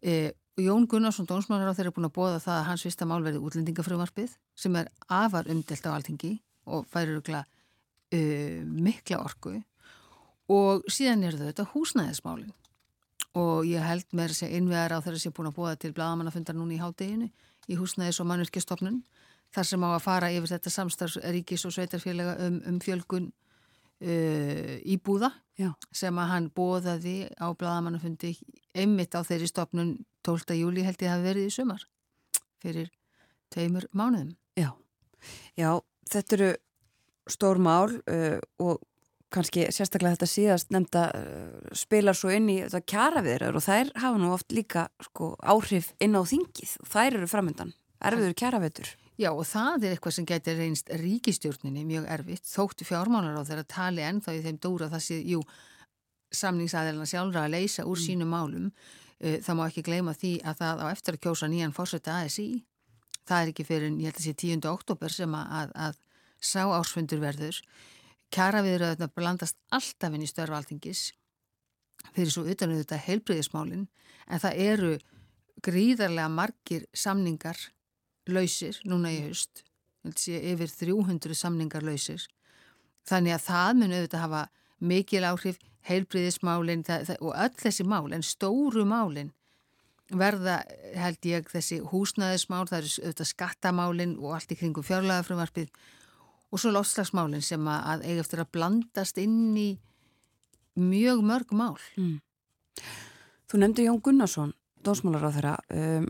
Uh, 0.05 0.29
Jón 0.55 0.85
Gunnarsson, 0.87 1.27
dónsmálar 1.27 1.73
á 1.73 1.75
þeirra 1.75 1.91
er 1.91 1.95
búin 1.97 2.07
að 2.07 2.15
bóða 2.15 2.39
það 2.43 2.57
að 2.59 2.67
hans 2.69 2.83
vista 2.87 3.07
mál 3.09 3.23
verði 3.25 3.41
útlendingafröðmarfið 3.43 4.35
sem 4.55 4.75
er 4.79 4.91
afar 5.11 5.49
umdelt 5.51 5.87
á 5.89 5.91
alþingi 5.91 6.37
og 6.71 6.87
ykla 6.95 7.41
uh, 7.43 8.61
mikla 8.63 9.19
orku 9.25 9.57
og 10.51 10.85
síðan 10.87 11.25
er 11.25 11.35
þetta 11.39 11.67
húsnæðismálinn 11.73 12.53
og 13.35 13.67
ég 13.67 13.83
held 13.83 14.07
með 14.15 14.31
þess 14.31 14.47
að 14.47 14.55
innvegar 14.59 14.95
á 14.95 15.03
þeirra 15.03 15.21
sem 15.21 15.31
er 15.31 15.35
búin 15.37 15.49
að 15.49 15.57
búa 15.57 15.75
til 15.79 15.93
bladamannafundar 15.95 16.55
núna 16.55 16.75
í 16.75 16.81
hádeginu 16.81 17.29
í 17.67 17.77
húsnæðis 17.79 18.21
og 18.23 18.29
mannvirkjastofnun 18.29 19.01
þar 19.55 19.69
sem 19.69 19.85
á 19.85 19.89
að 19.91 20.03
fara 20.03 20.31
yfir 20.33 20.53
þetta 20.55 20.73
samstarfsríkis 20.73 21.65
og 21.67 21.73
sveitarfélaga 21.75 22.35
um, 22.47 22.59
um 22.69 22.79
fjölgun 22.83 23.29
uh, 23.29 24.75
íbúða 24.83 25.31
Já. 25.59 25.71
sem 25.95 26.17
að 26.19 26.31
hann 26.33 26.49
bóðaði 26.55 27.17
á 27.39 27.47
bladamannafundi 27.55 28.35
einmitt 28.75 29.15
á 29.15 29.23
þeirri 29.23 29.49
stofnun 29.51 29.95
12. 30.27 30.57
júli 30.59 30.83
held 30.83 31.01
ég 31.03 31.13
hafi 31.13 31.27
verið 31.27 31.49
í 31.49 31.53
sumar 31.53 31.85
fyrir 32.63 32.89
tveimur 33.53 33.85
mánuðum. 33.93 34.33
Já, 34.57 34.71
Já 35.55 35.69
þetta 36.11 36.37
eru 36.37 36.51
stór 37.31 37.61
mál 37.61 37.95
uh, 37.95 38.39
og 38.61 38.83
kannski 39.35 39.67
sérstaklega 39.73 40.15
þetta 40.15 40.29
síðast 40.31 40.73
nefnda 40.73 41.05
uh, 41.13 41.71
spilar 41.77 42.17
svo 42.17 42.31
inn 42.33 42.49
í 42.51 42.59
þetta 42.63 42.81
kjaraviðrar 42.91 43.57
og 43.57 43.65
þær 43.65 43.91
hafa 44.01 44.21
nú 44.21 44.31
oft 44.35 44.55
líka 44.55 44.87
sko, 45.09 45.33
áhrif 45.43 45.91
inn 46.03 46.17
á 46.17 46.21
þingið 46.25 46.75
og 46.81 46.91
þær 46.91 47.19
eru 47.19 47.31
framöndan, 47.31 47.73
erfiður 47.99 48.37
kjaravitur. 48.41 48.91
Já 49.15 49.29
og 49.31 49.45
það 49.47 49.85
er 49.87 49.95
eitthvað 49.95 50.17
sem 50.17 50.27
getur 50.27 50.57
reynst 50.59 50.91
ríkistjórninni 50.99 51.85
mjög 51.87 52.09
erfitt 52.17 52.49
þóttu 52.49 52.87
fjármálar 52.87 53.39
á 53.39 53.47
þeirra 53.47 53.67
tali 53.71 54.03
ennþá 54.03 54.35
í 54.35 54.43
þeim 54.43 54.59
dóra 54.63 54.91
það 54.91 55.03
sé, 55.05 55.19
jú, 55.23 55.39
samningsaðelina 56.35 57.07
sjálfra 57.07 57.45
að 57.45 57.55
leysa 57.55 57.85
úr 57.87 57.95
mm. 57.95 58.03
sínum 58.03 58.33
málum 58.35 58.71
uh, 58.71 59.37
það 59.39 59.59
má 59.59 59.67
ekki 59.69 59.85
gleyma 59.87 60.15
því 60.17 60.33
að 60.43 60.63
það 60.63 60.83
á 60.83 60.85
eftir 60.91 61.15
að 61.15 61.23
kjósa 61.27 61.51
nýjan 61.51 61.75
fórsetta 61.75 62.17
ASI 62.25 62.49
það 63.25 63.41
er 63.41 63.51
ekki 63.53 63.67
fyrir, 63.67 63.93
ég 64.01 64.11
held 64.11 64.19
að 64.19 64.27
sé 64.27 64.35
10. 64.43 64.67
oktober 64.69 65.15
sem 65.15 65.37
að, 65.39 65.71
að 65.87 66.01
sá 66.43 66.63
ársfundur 66.67 67.23
verður 67.23 67.61
kjara 68.35 68.63
þetta 68.65 69.11
blandast 69.15 69.57
alltaf 69.73 70.13
inn 70.13 70.25
í 70.25 70.29
störfaldingis 70.29 71.07
fyrir 72.15 72.31
svo 72.33 72.45
utanum 72.51 72.79
þetta 72.81 72.99
heilbreyðismálin 73.07 73.85
en 74.27 74.41
það 74.41 74.59
eru 74.65 74.91
gríðarlega 75.65 76.29
margir 76.31 76.85
samningar 76.93 77.57
lausir 78.29 78.77
núna 78.85 79.13
í 79.13 79.21
haust. 79.25 79.63
Yfir 80.05 80.69
300 80.69 81.37
samningar 81.37 81.85
lausir. 81.85 82.25
Þannig 83.05 83.37
að 83.37 83.45
það 83.47 83.71
mun 83.79 83.95
auðvitað 83.95 84.25
hafa 84.25 84.43
mikil 84.85 85.23
áhrif 85.25 85.57
heilbreyðismálin 85.85 86.83
og 87.19 87.31
öll 87.31 87.57
þessi 87.61 87.85
mál 87.87 88.13
en 88.13 88.25
stóru 88.25 88.85
málin 88.89 89.31
verða 90.13 90.59
held 90.97 91.25
ég 91.25 91.47
þessi 91.49 91.79
húsnæðismál 91.89 92.65
það 92.69 92.79
eru 92.79 92.91
auðvitað 93.05 93.29
skattamálin 93.31 94.17
og 94.21 94.35
allt 94.37 94.53
í 94.53 94.57
kringum 94.59 94.85
fjárlæðafrömmarpið 94.85 95.71
og 96.51 96.61
svo 96.61 96.71
lofslagsmálinn 96.73 97.43
sem 97.43 97.65
að 97.67 98.05
eiga 98.05 98.21
eftir 98.23 98.43
að 98.43 98.51
blandast 98.55 99.17
inn 99.21 99.55
í 99.57 99.69
mjög 100.75 101.23
mörg 101.25 101.55
mál. 101.55 101.79
Mm. 101.97 102.19
Þú 103.49 103.61
nefndi 103.61 103.87
Jón 103.87 104.01
Gunnarsson, 104.03 104.53
dósmálar 104.83 105.27
á 105.27 105.35
þeirra, 105.35 105.55
um, 105.71 106.07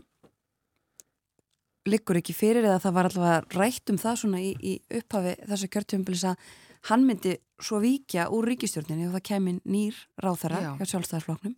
liggur 1.86 2.18
ekki 2.20 2.34
fyrir 2.34 2.66
eða 2.66 2.80
það 2.82 2.96
var 2.96 3.08
allavega 3.10 3.58
rætt 3.60 3.92
um 3.92 3.98
það 4.00 4.22
svona 4.22 4.40
í, 4.42 4.54
í 4.58 4.72
upphafi 4.98 5.36
þessu 5.46 5.68
kjörtjömbilis 5.70 6.24
að 6.32 6.48
hann 6.90 7.04
myndi 7.06 7.36
svo 7.62 7.78
vikja 7.82 8.28
úr 8.34 8.48
ríkistjórninni 8.50 9.06
og 9.08 9.14
það 9.16 9.26
kemur 9.30 9.60
nýr 9.64 10.00
ráþara 10.22 10.62
hjá 10.76 10.90
sjálfstæðarfloknum. 10.92 11.54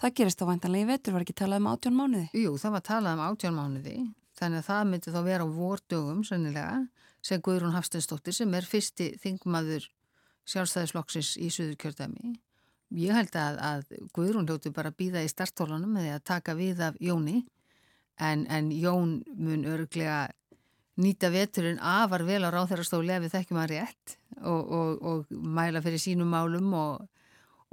Það 0.00 0.14
gerist 0.18 0.42
á 0.42 0.48
vantanlega 0.48 0.84
í 0.84 0.90
vetur, 0.90 1.14
var 1.14 1.24
ekki 1.24 1.36
talað 1.38 1.62
um 1.62 1.70
átjón 1.70 1.96
mánuði? 1.96 2.26
Jú, 2.34 2.54
það 2.58 2.76
var 2.76 2.84
talað 2.88 3.16
um 3.16 3.24
átjón 3.24 3.56
mánuði, 3.56 3.96
þannig 4.38 4.60
að 4.60 4.68
það 4.68 4.88
myndi 4.90 5.14
þá 5.14 5.20
vera 5.28 5.46
á 5.46 5.48
vordögum 5.54 6.22
sannilega 6.26 6.68
sem 7.24 7.40
Guðrún 7.40 7.74
Hafstensdóttir 7.74 8.36
sem 8.36 8.52
er 8.56 8.66
fyrsti 8.68 9.14
þingmaður 9.22 9.88
sjálfstæðisflokksins 10.50 11.34
í 11.40 11.48
Suðurkjördæmi. 11.52 12.34
Ég 13.00 13.16
held 13.16 13.34
að, 13.40 13.58
að 13.64 13.84
Guðrún 14.14 14.48
hljótu 14.48 14.72
bara 14.74 14.92
býða 14.94 15.24
í 15.24 15.30
startólunum 15.30 15.96
með 15.96 16.12
að 16.18 16.24
taka 16.28 16.54
við 16.58 16.82
af 16.84 16.98
Jóni 17.00 17.40
en, 18.20 18.44
en 18.46 18.68
Jón 18.74 19.22
mun 19.34 19.64
örglega 19.66 20.28
nýta 21.00 21.30
veturinn 21.34 21.80
afar 21.82 22.22
vel 22.28 22.44
á 22.46 22.54
ráþærastóli 22.54 23.16
ef 23.16 23.24
við 23.24 23.32
þekkjum 23.34 23.62
að 23.64 23.72
rétt 23.72 24.14
og, 24.44 24.60
og, 24.60 24.90
og 25.02 25.32
mæla 25.32 25.82
fyrir 25.82 26.02
sínum 26.02 26.30
málum 26.30 26.68
og, 26.78 27.08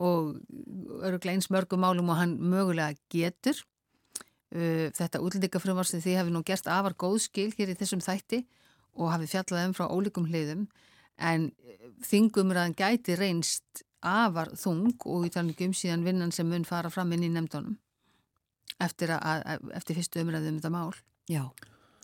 og 0.02 0.32
örglega 1.04 1.36
eins 1.36 1.52
mörgum 1.54 1.84
málum 1.84 2.10
og 2.10 2.18
hann 2.18 2.40
mögulega 2.40 2.96
getur. 3.12 3.60
Uh, 4.52 4.90
þetta 4.96 5.22
útlendingafrömmarstu 5.24 6.02
því 6.02 6.18
hefur 6.18 6.34
nú 6.34 6.42
gert 6.48 6.66
afar 6.68 6.96
góð 7.00 7.22
skil 7.28 7.52
hér 7.56 7.76
í 7.76 7.78
þessum 7.80 8.02
þætti 8.04 8.42
og 8.98 9.12
hafi 9.14 9.30
fjallað 9.32 9.70
um 9.70 9.78
frá 9.78 9.86
ólíkum 9.88 10.28
hliðum 10.30 10.68
en 11.22 11.52
eh, 11.52 11.88
þingumræðan 12.08 12.78
gæti 12.78 13.16
reynst 13.20 13.86
afar 14.02 14.56
þung 14.58 14.96
og 15.06 15.28
í 15.28 15.32
talningum 15.34 15.76
síðan 15.78 16.06
vinnan 16.06 16.34
sem 16.34 16.50
mun 16.50 16.66
fara 16.66 16.90
fram 16.90 17.12
inn 17.14 17.28
í 17.28 17.30
nefndunum 17.34 17.78
eftir, 18.82 19.14
að, 19.14 19.70
eftir 19.78 20.00
fyrstu 20.00 20.24
umræðum 20.24 20.56
um 20.56 20.58
þetta 20.58 20.74
mál. 20.74 20.96
Já. 21.30 21.44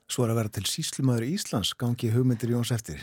Svo 0.07 0.23
er 0.23 0.31
að 0.31 0.39
vera 0.39 0.53
til 0.55 0.63
síslumadur 0.69 1.25
í 1.25 1.33
Íslands, 1.35 1.73
gangi 1.79 2.11
hugmyndir 2.13 2.53
Jóns 2.53 2.71
eftir. 2.75 3.01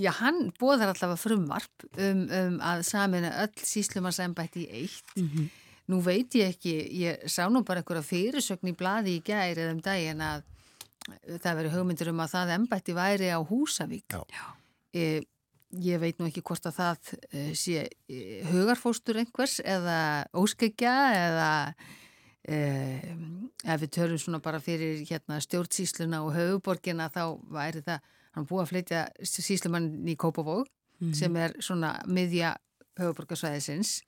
Já, 0.00 0.10
hann 0.18 0.48
bóðar 0.58 0.94
allavega 0.94 1.20
frumvarp 1.20 1.84
um, 1.92 2.24
um 2.26 2.56
að 2.64 2.82
samina 2.88 3.34
öll 3.44 3.52
síslumarsembætti 3.60 4.64
í 4.64 4.80
eitt. 4.82 5.12
Mm 5.18 5.28
-hmm. 5.28 5.50
Nú 5.92 6.00
veit 6.00 6.34
ég 6.34 6.54
ekki, 6.54 6.72
ég 6.96 7.28
sá 7.28 7.44
nú 7.50 7.62
bara 7.62 7.82
einhverja 7.82 8.02
fyrirsögn 8.02 8.72
í 8.72 8.76
bladi 8.76 9.18
í 9.18 9.22
gæri 9.22 9.60
eða 9.60 9.74
um 9.74 9.80
daginn 9.84 10.20
að 10.20 10.42
það 11.42 11.60
veri 11.60 11.72
hugmyndir 11.74 12.10
um 12.12 12.22
að 12.24 12.34
það 12.34 12.52
embætti 12.58 12.96
væri 12.96 13.30
á 13.32 13.38
Húsavík. 13.44 14.16
E, 14.94 15.24
ég 15.84 16.00
veit 16.00 16.20
nú 16.20 16.28
ekki 16.30 16.44
hvort 16.46 16.66
að 16.70 16.78
það 16.78 17.12
e, 17.30 17.44
sé 17.58 17.84
e, 18.08 18.22
hugarfóstur 18.50 19.18
einhvers 19.20 19.58
eða 19.60 19.98
óskegja 20.38 20.94
eða 21.18 21.50
e, 22.46 22.58
ef 23.64 23.82
við 23.82 23.94
törum 23.98 24.20
svona 24.20 24.42
bara 24.44 24.62
fyrir 24.62 25.02
hérna, 25.08 25.40
stjórnsísluna 25.42 26.22
og 26.24 26.34
höfuborgina 26.36 27.10
þá 27.12 27.24
væri 27.52 27.84
það 27.84 28.12
hann 28.34 28.48
búið 28.50 28.64
að 28.64 28.70
flytja 28.72 29.02
síslumann 29.22 29.90
í 30.10 30.16
Kópavóg 30.18 30.66
mm 30.66 31.08
-hmm. 31.08 31.14
sem 31.18 31.36
er 31.36 31.54
svona 31.60 32.00
miðja 32.06 32.56
höfuborgarsvæðisins 32.98 34.02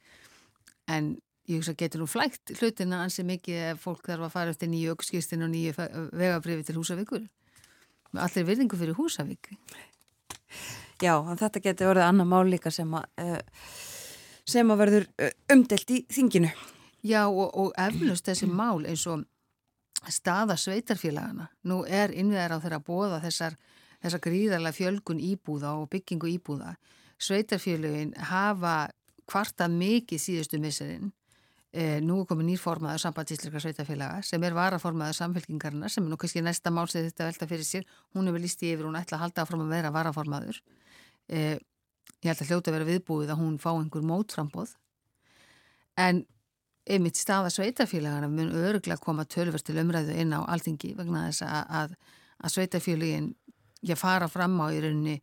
en 0.89 1.17
ég 1.47 1.61
hugsa 1.61 1.77
getur 1.79 2.03
nú 2.03 2.09
flægt 2.11 2.55
hlutina 2.61 3.03
ansi 3.05 3.25
mikið 3.27 3.63
ef 3.73 3.85
fólk 3.87 4.07
þarf 4.07 4.29
að 4.29 4.35
fara 4.35 4.55
eftir 4.55 4.71
nýju 4.73 4.95
aukskistinu 4.95 5.47
og 5.47 5.53
nýju 5.53 5.77
vegabrifi 6.13 6.67
til 6.67 6.79
Húsavíkur 6.79 7.29
með 8.13 8.25
allir 8.27 8.49
virðingu 8.51 8.81
fyrir 8.81 8.99
Húsavík 8.99 9.53
Já, 11.03 11.13
þetta 11.37 11.61
getur 11.61 11.91
verið 11.91 12.07
annar 12.07 12.29
mál 12.29 12.47
líka 12.49 12.73
sem 12.73 12.93
að 12.97 13.05
uh, 13.21 13.41
sem 14.49 14.71
að 14.73 14.81
verður 14.81 15.07
uh, 15.21 15.33
umdelt 15.53 15.91
í 15.93 16.03
þinginu. 16.13 16.51
Já 17.07 17.27
og, 17.29 17.51
og 17.53 17.73
eflust 17.79 18.29
þessi 18.29 18.49
mál 18.49 18.87
eins 18.89 19.05
og 19.11 19.27
staða 20.13 20.57
sveitarfélagana. 20.61 21.51
Nú 21.69 21.83
er 21.85 22.15
innveðar 22.17 22.57
á 22.57 22.63
þeirra 22.63 22.81
að 22.81 22.87
bóða 22.89 23.21
þessar, 23.27 23.59
þessar 24.05 24.23
gríðarlega 24.25 24.79
fjölgun 24.79 25.21
íbúða 25.21 25.75
og 25.77 25.91
byggingu 25.93 26.31
íbúða. 26.33 26.73
Sveitarfélagin 27.21 28.15
hafa 28.31 28.89
kvarta 29.29 29.69
mikið 29.69 30.23
síðustu 30.23 30.61
misserinn. 30.63 31.13
E, 31.77 31.99
nú 32.01 32.23
er 32.23 32.29
komið 32.31 32.47
nýrformaður 32.51 33.03
sambandsísleika 33.03 33.61
sveitarfélaga 33.61 34.23
sem 34.25 34.45
er 34.49 34.55
varaformaður 34.57 35.19
samfélkingarna 35.19 35.91
sem 35.93 36.07
er 36.07 36.13
nú 36.13 36.17
kannski 36.21 36.41
næsta 36.41 36.71
mál 36.73 36.87
sem 36.89 37.05
þetta 37.05 37.27
velta 37.29 37.49
fyrir 37.51 37.67
sér. 37.69 37.85
Hún 38.17 38.31
hefur 38.31 38.41
líst 38.41 38.63
í 38.65 38.71
yfir, 38.73 38.87
hún 38.89 38.97
ætla 38.97 39.19
að 39.19 39.27
halda 39.27 39.45
áfram 39.45 39.65
að 39.67 39.75
vera 39.75 39.91
varaformaður. 39.93 40.63
E, 41.29 41.43
ég 42.23 42.31
held 42.31 42.41
að 42.41 42.53
hljóta 42.53 42.73
að 42.73 42.79
vera 42.79 42.89
viðbúið 42.89 43.35
að 43.35 43.43
hún 43.43 43.59
fá 43.61 43.69
einhver 43.75 44.07
mótframbóð. 44.09 44.73
En 46.01 46.23
einmitt 46.87 47.21
staða 47.21 47.51
sveitarfélagana 47.53 48.31
mun 48.33 48.55
öruglega 48.57 49.03
koma 49.03 49.27
tölverst 49.29 49.69
til 49.69 49.77
umræðu 49.83 50.17
inn 50.17 50.33
á 50.33 50.41
alþingi 50.47 50.95
vegna 50.97 51.27
þess 51.29 51.45
að, 51.45 51.63
að, 51.81 51.97
að 52.41 52.55
sveitarfélagin 52.57 53.33
ég 53.91 54.01
fara 54.01 54.31
fram 54.33 54.57
á 54.63 54.73
í 54.73 54.81
rauninni 54.81 55.19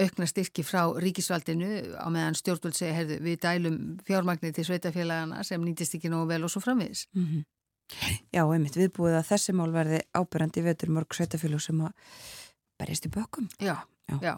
aukna 0.00 0.26
styrki 0.26 0.64
frá 0.64 0.86
ríkisvaldinu 1.02 1.96
á 2.00 2.06
meðan 2.12 2.36
stjórnvöld 2.38 2.76
segja, 2.76 2.94
heyrðu, 2.96 3.18
við 3.24 3.40
dælum 3.44 3.78
fjármagnir 4.06 4.54
til 4.56 4.64
sveitafélagana 4.68 5.42
sem 5.44 5.62
nýtist 5.64 5.98
ekki 5.98 6.10
nógu 6.12 6.30
vel 6.32 6.44
og 6.46 6.52
svo 6.52 6.62
framviðis. 6.64 7.06
Mm 7.12 7.26
-hmm. 7.26 7.44
Já, 8.32 8.42
einmitt, 8.46 8.76
viðbúið 8.76 9.18
að 9.18 9.28
þessi 9.28 9.52
mál 9.52 9.72
verði 9.72 10.00
ábyrjandi 10.16 10.62
vetur 10.62 10.88
mörg 10.88 11.14
sveitafélag 11.14 11.60
sem 11.60 11.80
að 11.80 11.92
berjast 12.80 13.06
í 13.06 13.10
bökum. 13.10 13.48
Já, 13.60 13.76
já. 14.08 14.18
já. 14.22 14.34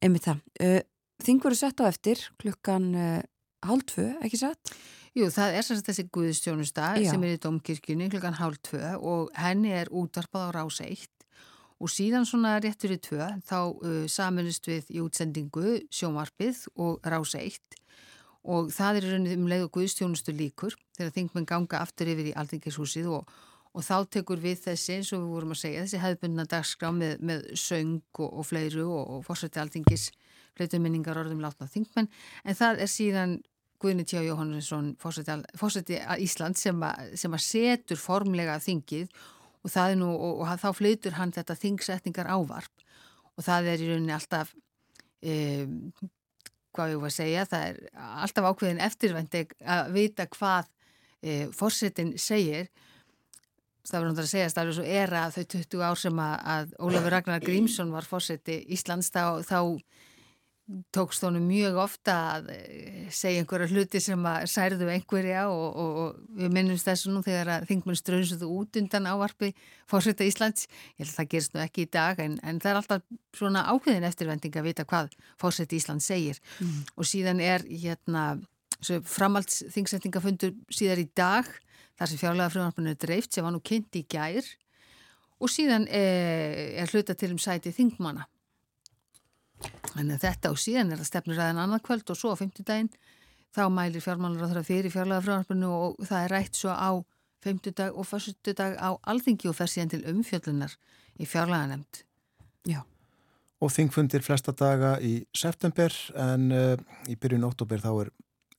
Einmitt 0.00 0.28
það. 0.28 0.40
Þing 1.24 1.42
voru 1.42 1.54
sett 1.54 1.80
á 1.80 1.84
eftir 1.88 2.20
klukkan 2.38 2.94
uh, 2.94 3.22
hálf 3.66 3.84
tvö, 3.84 4.06
ekki 4.22 4.36
sett? 4.36 4.72
Jú, 5.16 5.30
það 5.32 5.54
er 5.56 5.64
sérst 5.64 5.86
þessi 5.88 6.04
Guðstjónusta 6.12 6.90
sem 7.00 7.22
er 7.24 7.38
í 7.38 7.40
domkirkjunni 7.40 8.10
klukkan 8.12 8.36
hálf 8.36 8.58
tvö 8.68 8.98
og 9.00 9.30
henni 9.40 9.72
er 9.72 9.88
útvarpað 9.88 10.50
á 10.52 10.54
rás 10.58 10.80
eitt 10.84 11.15
og 11.80 11.92
síðan 11.92 12.26
svona 12.28 12.56
réttur 12.62 12.94
í 12.94 13.00
tvö 13.02 13.26
þá 13.46 13.58
uh, 13.58 14.04
saminist 14.10 14.68
við 14.68 14.92
í 14.94 15.02
útsendingu 15.04 15.80
sjómarpið 15.92 16.62
og 16.80 17.04
rása 17.04 17.42
eitt. 17.42 17.80
Og 18.46 18.70
það 18.70 19.00
er 19.00 19.08
raunnið 19.10 19.36
um 19.36 19.48
leið 19.50 19.66
og 19.66 19.72
guðstjónustu 19.74 20.32
líkur 20.36 20.76
þegar 20.96 21.14
þingmenn 21.16 21.48
ganga 21.48 21.82
aftur 21.82 22.12
yfir 22.12 22.30
í 22.30 22.36
aldingishúsið 22.38 23.10
og, 23.10 23.32
og 23.74 23.84
þá 23.84 23.96
tekur 24.16 24.40
við 24.40 24.62
þessi 24.68 25.00
eins 25.00 25.10
og 25.12 25.24
við 25.24 25.34
vorum 25.34 25.56
að 25.56 25.62
segja 25.64 25.82
þessi 25.82 26.02
hefðbundna 26.04 26.46
dagskrá 26.52 26.92
með, 26.94 27.18
með 27.26 27.50
söng 27.58 27.98
og, 28.22 28.30
og 28.30 28.46
fleiru 28.46 28.86
og, 28.86 29.02
og 29.16 29.26
fórsætti 29.26 29.60
aldingis 29.60 30.12
fleitumminningar 30.56 31.18
orðum 31.20 31.42
látna 31.44 31.68
þingmenn. 31.68 32.08
En 32.46 32.56
það 32.56 32.82
er 32.86 32.92
síðan 32.92 33.36
Guðni 33.82 34.06
Tjá 34.08 34.22
Jóhannesson 34.24 34.94
fórsætti 35.02 35.98
Ísland 36.24 36.56
sem, 36.56 36.78
a, 36.80 36.94
sem 37.18 37.34
að 37.36 37.42
setur 37.44 38.00
formlega 38.00 38.56
þingið 38.62 39.10
og 39.66 39.72
það 39.72 39.92
er 39.92 39.98
nú, 39.98 40.12
og, 40.14 40.42
og 40.44 40.60
þá 40.62 40.68
flytur 40.78 41.16
hann 41.18 41.34
þetta 41.34 41.58
þingsetningar 41.58 42.30
ávarp. 42.30 42.86
Og 43.36 43.44
það 43.44 43.72
er 43.72 43.82
í 43.82 43.90
rauninni 43.90 44.14
alltaf 44.14 44.52
e, 45.20 45.34
hvað 46.76 46.94
ég 46.94 47.02
var 47.02 47.10
að 47.10 47.16
segja 47.16 47.46
það 47.50 47.68
er 47.70 47.80
alltaf 48.22 48.48
ákveðin 48.50 48.82
eftirvendi 48.86 49.42
að 49.76 49.92
vita 49.96 50.28
hvað 50.36 50.70
e, 51.20 51.38
fórsetin 51.56 52.14
segir. 52.20 52.70
Það 53.86 53.98
verður 53.98 54.08
náttúrulega 54.12 54.26
að 54.26 54.32
segja 54.32 54.46
að 54.46 54.56
það 54.56 54.70
er 54.70 54.78
svo 54.78 54.86
era 55.00 55.24
þau 55.34 55.44
20 55.56 55.84
ár 55.88 56.00
sem 56.00 56.22
að 56.22 56.72
Ólafur 56.86 57.14
Ragnar 57.14 57.44
Grímsson 57.44 57.92
var 57.94 58.06
fórseti 58.06 58.60
Íslands 58.74 59.12
þá, 59.14 59.42
þá 59.46 59.60
tókst 60.90 61.22
honum 61.22 61.44
mjög 61.46 61.76
ofta 61.78 62.14
að 62.34 62.48
eh, 62.56 63.06
segja 63.14 63.42
einhverja 63.42 63.68
hluti 63.70 64.00
sem 64.02 64.24
að 64.26 64.48
særðu 64.50 64.88
einhverja 64.90 65.44
og, 65.52 65.66
og, 65.78 66.00
og 66.02 66.40
við 66.40 66.56
minnumst 66.56 66.88
þessu 66.88 67.12
nú 67.14 67.22
þegar 67.22 67.52
að 67.54 67.68
þingmenn 67.68 67.98
ströðsuðu 68.00 68.48
út 68.50 68.78
undan 68.80 69.06
ávarfi 69.06 69.52
fórsetta 69.90 70.26
Íslands. 70.26 70.66
Ég 70.96 71.04
held 71.04 71.12
að 71.12 71.20
það 71.20 71.30
gerist 71.36 71.54
nú 71.54 71.62
ekki 71.62 71.86
í 71.86 71.92
dag 71.94 72.24
en, 72.24 72.36
en 72.42 72.58
það 72.62 72.72
er 72.72 72.80
alltaf 72.82 73.06
svona 73.38 73.64
ákveðin 73.70 74.08
eftirvending 74.10 74.58
að 74.58 74.68
vita 74.72 74.88
hvað 74.90 75.14
fórsetta 75.38 75.78
Íslands 75.78 76.10
segir. 76.10 76.42
Mm. 76.58 76.82
og 76.96 77.10
síðan 77.14 77.42
er 77.44 77.62
hérna 77.70 78.26
framalds 79.06 79.62
þingsettingafundur 79.72 80.54
síðar 80.74 81.00
í 81.00 81.08
dag 81.16 81.46
þar 81.96 82.10
sem 82.10 82.20
fjárlega 82.20 82.52
frumarpunni 82.52 82.92
er 82.92 83.02
dreift 83.06 83.32
sem 83.32 83.46
var 83.46 83.54
nú 83.54 83.62
kynnt 83.62 83.94
í 83.96 84.02
gær. 84.10 84.46
Og 85.36 85.52
síðan 85.52 85.86
er, 85.92 86.80
er 86.82 86.90
hluta 86.90 87.14
til 87.14 87.36
um 87.36 87.40
sæti 87.40 87.70
þingmanna 87.76 88.26
Þannig 89.96 90.16
að 90.18 90.24
þetta 90.26 90.52
og 90.52 90.60
síðan 90.60 90.92
er 90.92 91.00
það 91.00 91.10
stefnir 91.10 91.40
aðeins 91.40 91.62
annað 91.64 91.84
kvöld 91.88 92.10
og 92.12 92.18
svo 92.20 92.32
á 92.36 92.40
fymtudaginn 92.40 92.90
þá 93.56 93.62
mælir 93.72 94.04
fjármálur 94.04 94.44
á 94.44 94.48
þeirra 94.50 94.66
fyrir 94.66 94.92
frá 94.92 95.04
og 95.70 96.02
það 96.04 96.18
er 96.24 96.34
rætt 96.34 96.58
svo 96.58 96.74
á 96.74 96.90
fymtudag 97.44 97.96
og 97.96 98.06
fyrstudag 98.08 98.76
á 98.76 98.90
alþingi 99.06 99.48
og 99.48 99.56
fer 99.56 99.70
síðan 99.70 99.94
til 99.94 100.02
umfjöllunar 100.10 100.74
í 101.16 101.28
fjárlega 101.28 101.70
nefnd. 101.70 102.02
Já. 102.66 102.82
Og 103.62 103.72
þingfundir 103.72 104.24
flesta 104.24 104.52
daga 104.52 104.96
í 105.00 105.22
september 105.32 105.94
en 106.20 106.50
uh, 106.52 106.76
í 107.08 107.16
byrjun 107.16 107.46
óttúber 107.48 107.80
þá 107.80 107.92
eru 108.02 108.12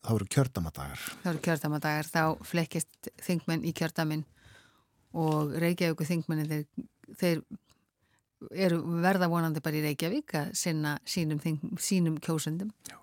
er 0.08 0.26
kjördamadagar. 0.32 1.04
Það 1.24 1.32
eru 1.34 1.44
kjördamadagar, 1.44 2.08
þá 2.08 2.24
flekkist 2.48 3.10
þingmenn 3.26 3.66
í 3.68 3.74
kjördamin 3.76 4.24
og 5.18 5.56
Reykjavík 5.60 6.06
þingmennin 6.08 6.50
þeir, 6.52 6.88
þeir 7.20 7.42
eru 8.52 8.80
verða 9.04 9.30
vonandi 9.32 9.62
bara 9.64 9.80
í 9.80 9.84
Reykjavík 9.86 10.36
að 10.38 10.52
sinna 10.58 10.98
sínum, 11.08 11.42
sínum 11.82 12.18
kjósundum. 12.24 12.72
Já. 12.90 12.98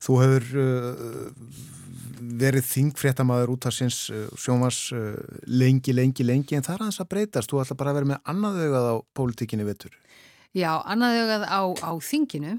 Þú 0.00 0.14
hefur 0.22 0.46
uh, 0.62 1.50
verið 2.40 2.64
þingfréttamaður 2.68 3.52
út 3.54 3.68
af 3.68 3.76
sinns 3.76 3.98
uh, 4.12 4.28
sjómas 4.40 4.80
uh, 4.96 5.18
lengi, 5.46 5.92
lengi, 5.96 6.24
lengi 6.24 6.56
en 6.56 6.64
það 6.64 6.74
er 6.74 6.86
aðeins 6.86 7.02
að 7.04 7.10
breytast. 7.12 7.52
Þú 7.52 7.62
ætla 7.64 7.78
bara 7.80 7.92
að 7.92 8.00
vera 8.00 8.10
með 8.12 8.32
annaðaugað 8.32 8.88
á 8.88 8.94
pólitíkinni 9.18 9.68
vettur. 9.68 9.98
Já, 10.56 10.72
annaðaugað 10.80 11.44
á, 11.52 11.60
á 11.84 11.92
þinginu 12.00 12.56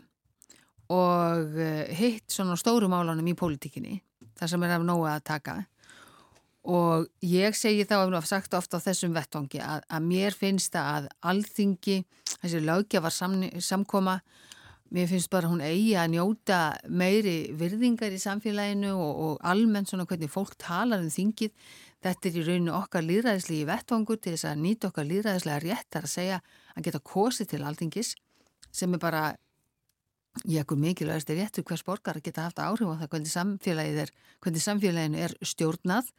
og 0.94 1.58
uh, 1.58 1.82
hitt 1.98 2.30
svona 2.30 2.58
stórum 2.60 2.94
álánum 2.94 3.28
í 3.30 3.38
pólitíkinni, 3.38 4.00
þar 4.38 4.54
sem 4.54 4.66
er 4.66 4.78
af 4.78 4.86
nóga 4.86 5.18
að 5.18 5.28
taka 5.34 5.60
og 6.68 7.08
ég 7.24 7.56
segi 7.56 7.86
þá, 7.88 8.04
ef 8.04 8.10
við 8.10 8.18
hafum 8.18 8.30
sagt 8.30 8.54
ofta 8.58 8.80
á 8.80 8.86
þessum 8.86 9.16
vettvangi, 9.16 9.62
að, 9.64 9.84
að 9.88 10.08
mér 10.10 10.36
finnst 10.36 10.76
að 10.76 11.08
alþingi, 11.24 12.02
þessi 12.42 12.62
lögjafar 12.66 13.16
samkoma, 13.64 14.20
mér 14.90 15.10
finnst 15.10 15.30
bara 15.32 15.50
hún 15.52 15.62
eigi 15.64 15.94
að 16.00 16.16
njóta 16.16 16.60
meiri 16.90 17.54
virðingar 17.56 18.14
í 18.14 18.20
samfélaginu 18.22 18.92
og, 18.96 19.12
og 19.26 19.44
almennt 19.46 19.92
svona 19.92 20.08
hvernig 20.10 20.32
fólk 20.34 20.58
talar 20.60 21.04
um 21.04 21.12
þingið. 21.14 21.54
Þetta 22.00 22.30
er 22.30 22.40
í 22.40 22.46
rauninu 22.48 22.74
okkar 22.78 23.06
líðræðislegi 23.06 23.68
vettvangur 23.68 24.20
til 24.20 24.34
þess 24.34 24.48
að 24.50 24.64
nýta 24.64 24.90
okkar 24.90 25.08
líðræðislega 25.08 25.64
réttar 25.66 26.08
að 26.08 26.14
segja 26.16 26.42
að 26.76 26.88
geta 26.88 27.04
kosið 27.12 27.52
til 27.54 27.62
alþingis 27.68 28.16
sem 28.72 28.94
er 28.96 29.02
bara 29.04 29.24
ég 30.46 30.62
ekkur 30.62 30.80
mikilvægast 30.80 31.30
er 31.34 31.42
réttu 31.42 31.64
hvers 31.68 31.84
borgar 31.84 32.20
geta 32.24 32.48
haft 32.48 32.62
áhrif 32.62 32.88
á 32.88 33.00
það 33.02 33.12
hvernig 33.12 33.34
samfélagið 33.34 34.02
er, 34.06 34.12
hvernig 34.40 34.64
samfélaginu 34.64 35.22
er 35.26 35.36
stjórnað 35.42 36.10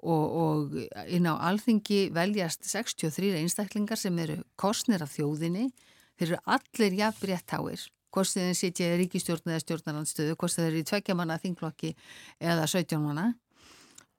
og, 0.00 0.24
og 0.42 0.76
inn 1.12 1.28
á 1.28 1.34
alþingi 1.50 2.08
veljast 2.16 2.64
63 2.64 3.34
einstaklingar 3.42 4.00
sem 4.00 4.16
eru 4.18 4.40
kostnir 4.56 5.04
af 5.04 5.12
þjóðinni. 5.12 5.68
Þeir 6.16 6.28
eru 6.30 6.40
allir 6.56 6.96
jafnbréttáir 7.00 7.86
hvort 8.10 8.32
þeir 8.32 8.56
sitja 8.58 8.90
í 8.94 9.00
ríkistjórn 9.04 9.52
eða 9.52 9.62
stjórnarandstöðu 9.64 10.36
hvort 10.38 10.56
þeir 10.56 10.68
eru 10.70 10.80
í 10.80 10.88
tveggjamanna 10.88 11.38
þinglokki 11.42 11.92
eða 12.40 12.66
17 12.66 13.02
manna. 13.02 13.28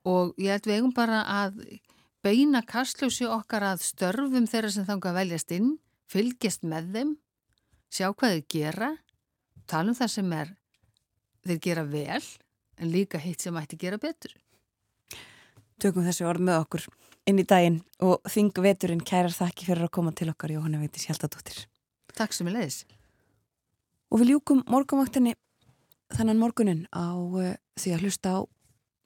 Og 0.07 0.33
ég 0.41 0.61
við 0.65 0.77
eigum 0.79 0.93
bara 0.95 1.25
að 1.27 1.59
beina 2.23 2.61
kastljósi 2.65 3.27
okkar 3.29 3.65
að 3.73 3.83
störfum 3.85 4.47
þeirra 4.49 4.71
sem 4.73 4.87
þanga 4.87 5.13
veljast 5.17 5.51
inn 5.53 5.75
fylgjast 6.11 6.65
með 6.67 6.93
þeim 6.95 7.15
sjá 7.91 8.07
hvað 8.13 8.37
þeir 8.37 8.45
gera 8.55 8.91
tala 9.71 9.93
um 9.93 9.97
það 9.97 10.13
sem 10.15 10.37
er 10.37 10.53
þeir 11.47 11.61
gera 11.65 11.85
vel 11.87 12.21
en 12.81 12.91
líka 12.93 13.21
hitt 13.21 13.43
sem 13.43 13.57
ætti 13.57 13.79
gera 13.81 13.99
betur. 14.01 14.33
Tökum 15.81 16.05
þessi 16.05 16.27
orð 16.27 16.45
með 16.45 16.63
okkur 16.65 16.87
inn 17.29 17.41
í 17.41 17.45
daginn 17.47 17.81
og 18.03 18.21
þing 18.29 18.63
veturinn 18.65 19.05
kærar 19.05 19.33
þakki 19.33 19.69
fyrir 19.69 19.87
að 19.87 19.95
koma 19.97 20.13
til 20.13 20.29
okkar 20.31 20.53
Jóhanna 20.53 20.81
Veitis 20.81 21.07
Hjaltadóttir. 21.09 21.65
Takk 22.17 22.35
sem 22.35 22.49
ég 22.49 22.57
leiðis 22.57 22.83
Og 24.11 24.19
við 24.19 24.33
ljúkum 24.33 24.65
morgunvaktinni 24.67 25.37
þannan 26.11 26.39
morgunin 26.41 26.83
á 26.91 27.15
uh, 27.15 27.53
því 27.79 27.93
að 27.95 28.01
hlusta 28.03 28.33
á 28.35 28.39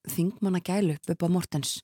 þingmanna 0.09 0.61
gælu 0.65 0.95
Bubba 1.05 1.29
Mortens. 1.29 1.77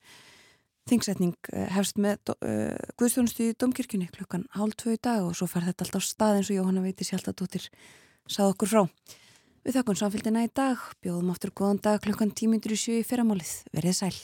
Þingsetning 0.89 1.35
uh, 1.53 1.67
hefst 1.75 2.01
með 2.01 2.33
uh, 2.33 2.73
Guðstjónustu 2.97 3.51
í 3.51 3.57
Domkirkjunni 3.61 4.09
klukkan 4.15 4.47
hálf 4.57 4.73
tvö 4.81 4.95
í 4.97 5.01
dag 5.01 5.27
og 5.27 5.37
svo 5.37 5.45
fer 5.51 5.67
þetta 5.69 5.85
alltaf 5.85 6.07
stað 6.07 6.39
eins 6.39 6.49
og 6.49 6.57
Jóhanna 6.57 6.85
Veitis 6.87 7.13
Hjaltadóttir 7.13 7.69
sað 8.31 8.53
okkur 8.55 8.71
frá. 8.71 8.83
Við 9.61 9.77
þakkum 9.77 9.97
samfélgina 9.99 10.45
í 10.47 10.49
dag, 10.49 10.79
bjóðum 11.03 11.33
aftur 11.35 11.53
góðan 11.53 11.81
dag 11.85 12.01
kl. 12.01 12.15
10.07 12.17 13.01
í 13.01 13.07
fyrramálið. 13.07 13.57
Verðið 13.75 13.99
sæl. 13.99 14.15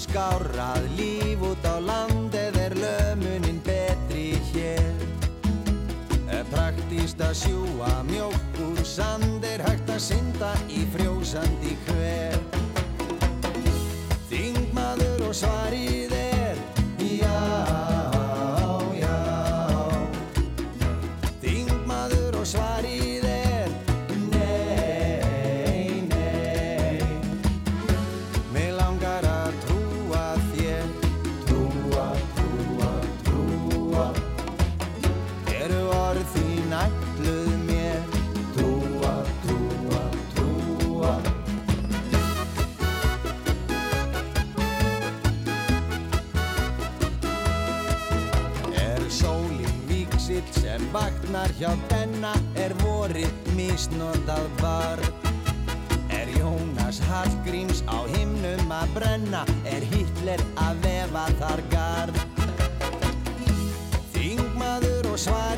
Skárað 0.00 0.86
hægt 7.20 7.28
að 7.28 7.36
sjúa 7.36 7.90
mjókur 8.08 8.80
sand 8.84 9.44
er 9.44 9.60
hægt 9.66 9.92
að 9.92 10.00
synda 10.00 10.54
í 10.72 10.86
frjósandi 10.94 11.76
hver. 11.84 12.29
Dyrnar 51.30 51.52
hjá 51.60 51.70
benna 51.86 52.30
er 52.58 52.72
vorið 52.80 53.50
misnotað 53.54 54.48
varð 54.58 55.04
Er 56.10 56.26
Jónas 56.34 56.98
Hallgríms 57.06 57.84
á 57.86 58.02
himnum 58.16 58.72
að 58.74 58.96
brenna 58.96 59.44
Er 59.62 59.86
Hitler 59.92 60.42
að 60.58 60.82
vefa 60.82 61.22
þar 61.38 61.62
garð. 61.70 62.18
Þingmaður 64.10 65.12
og 65.12 65.22
svar 65.22 65.49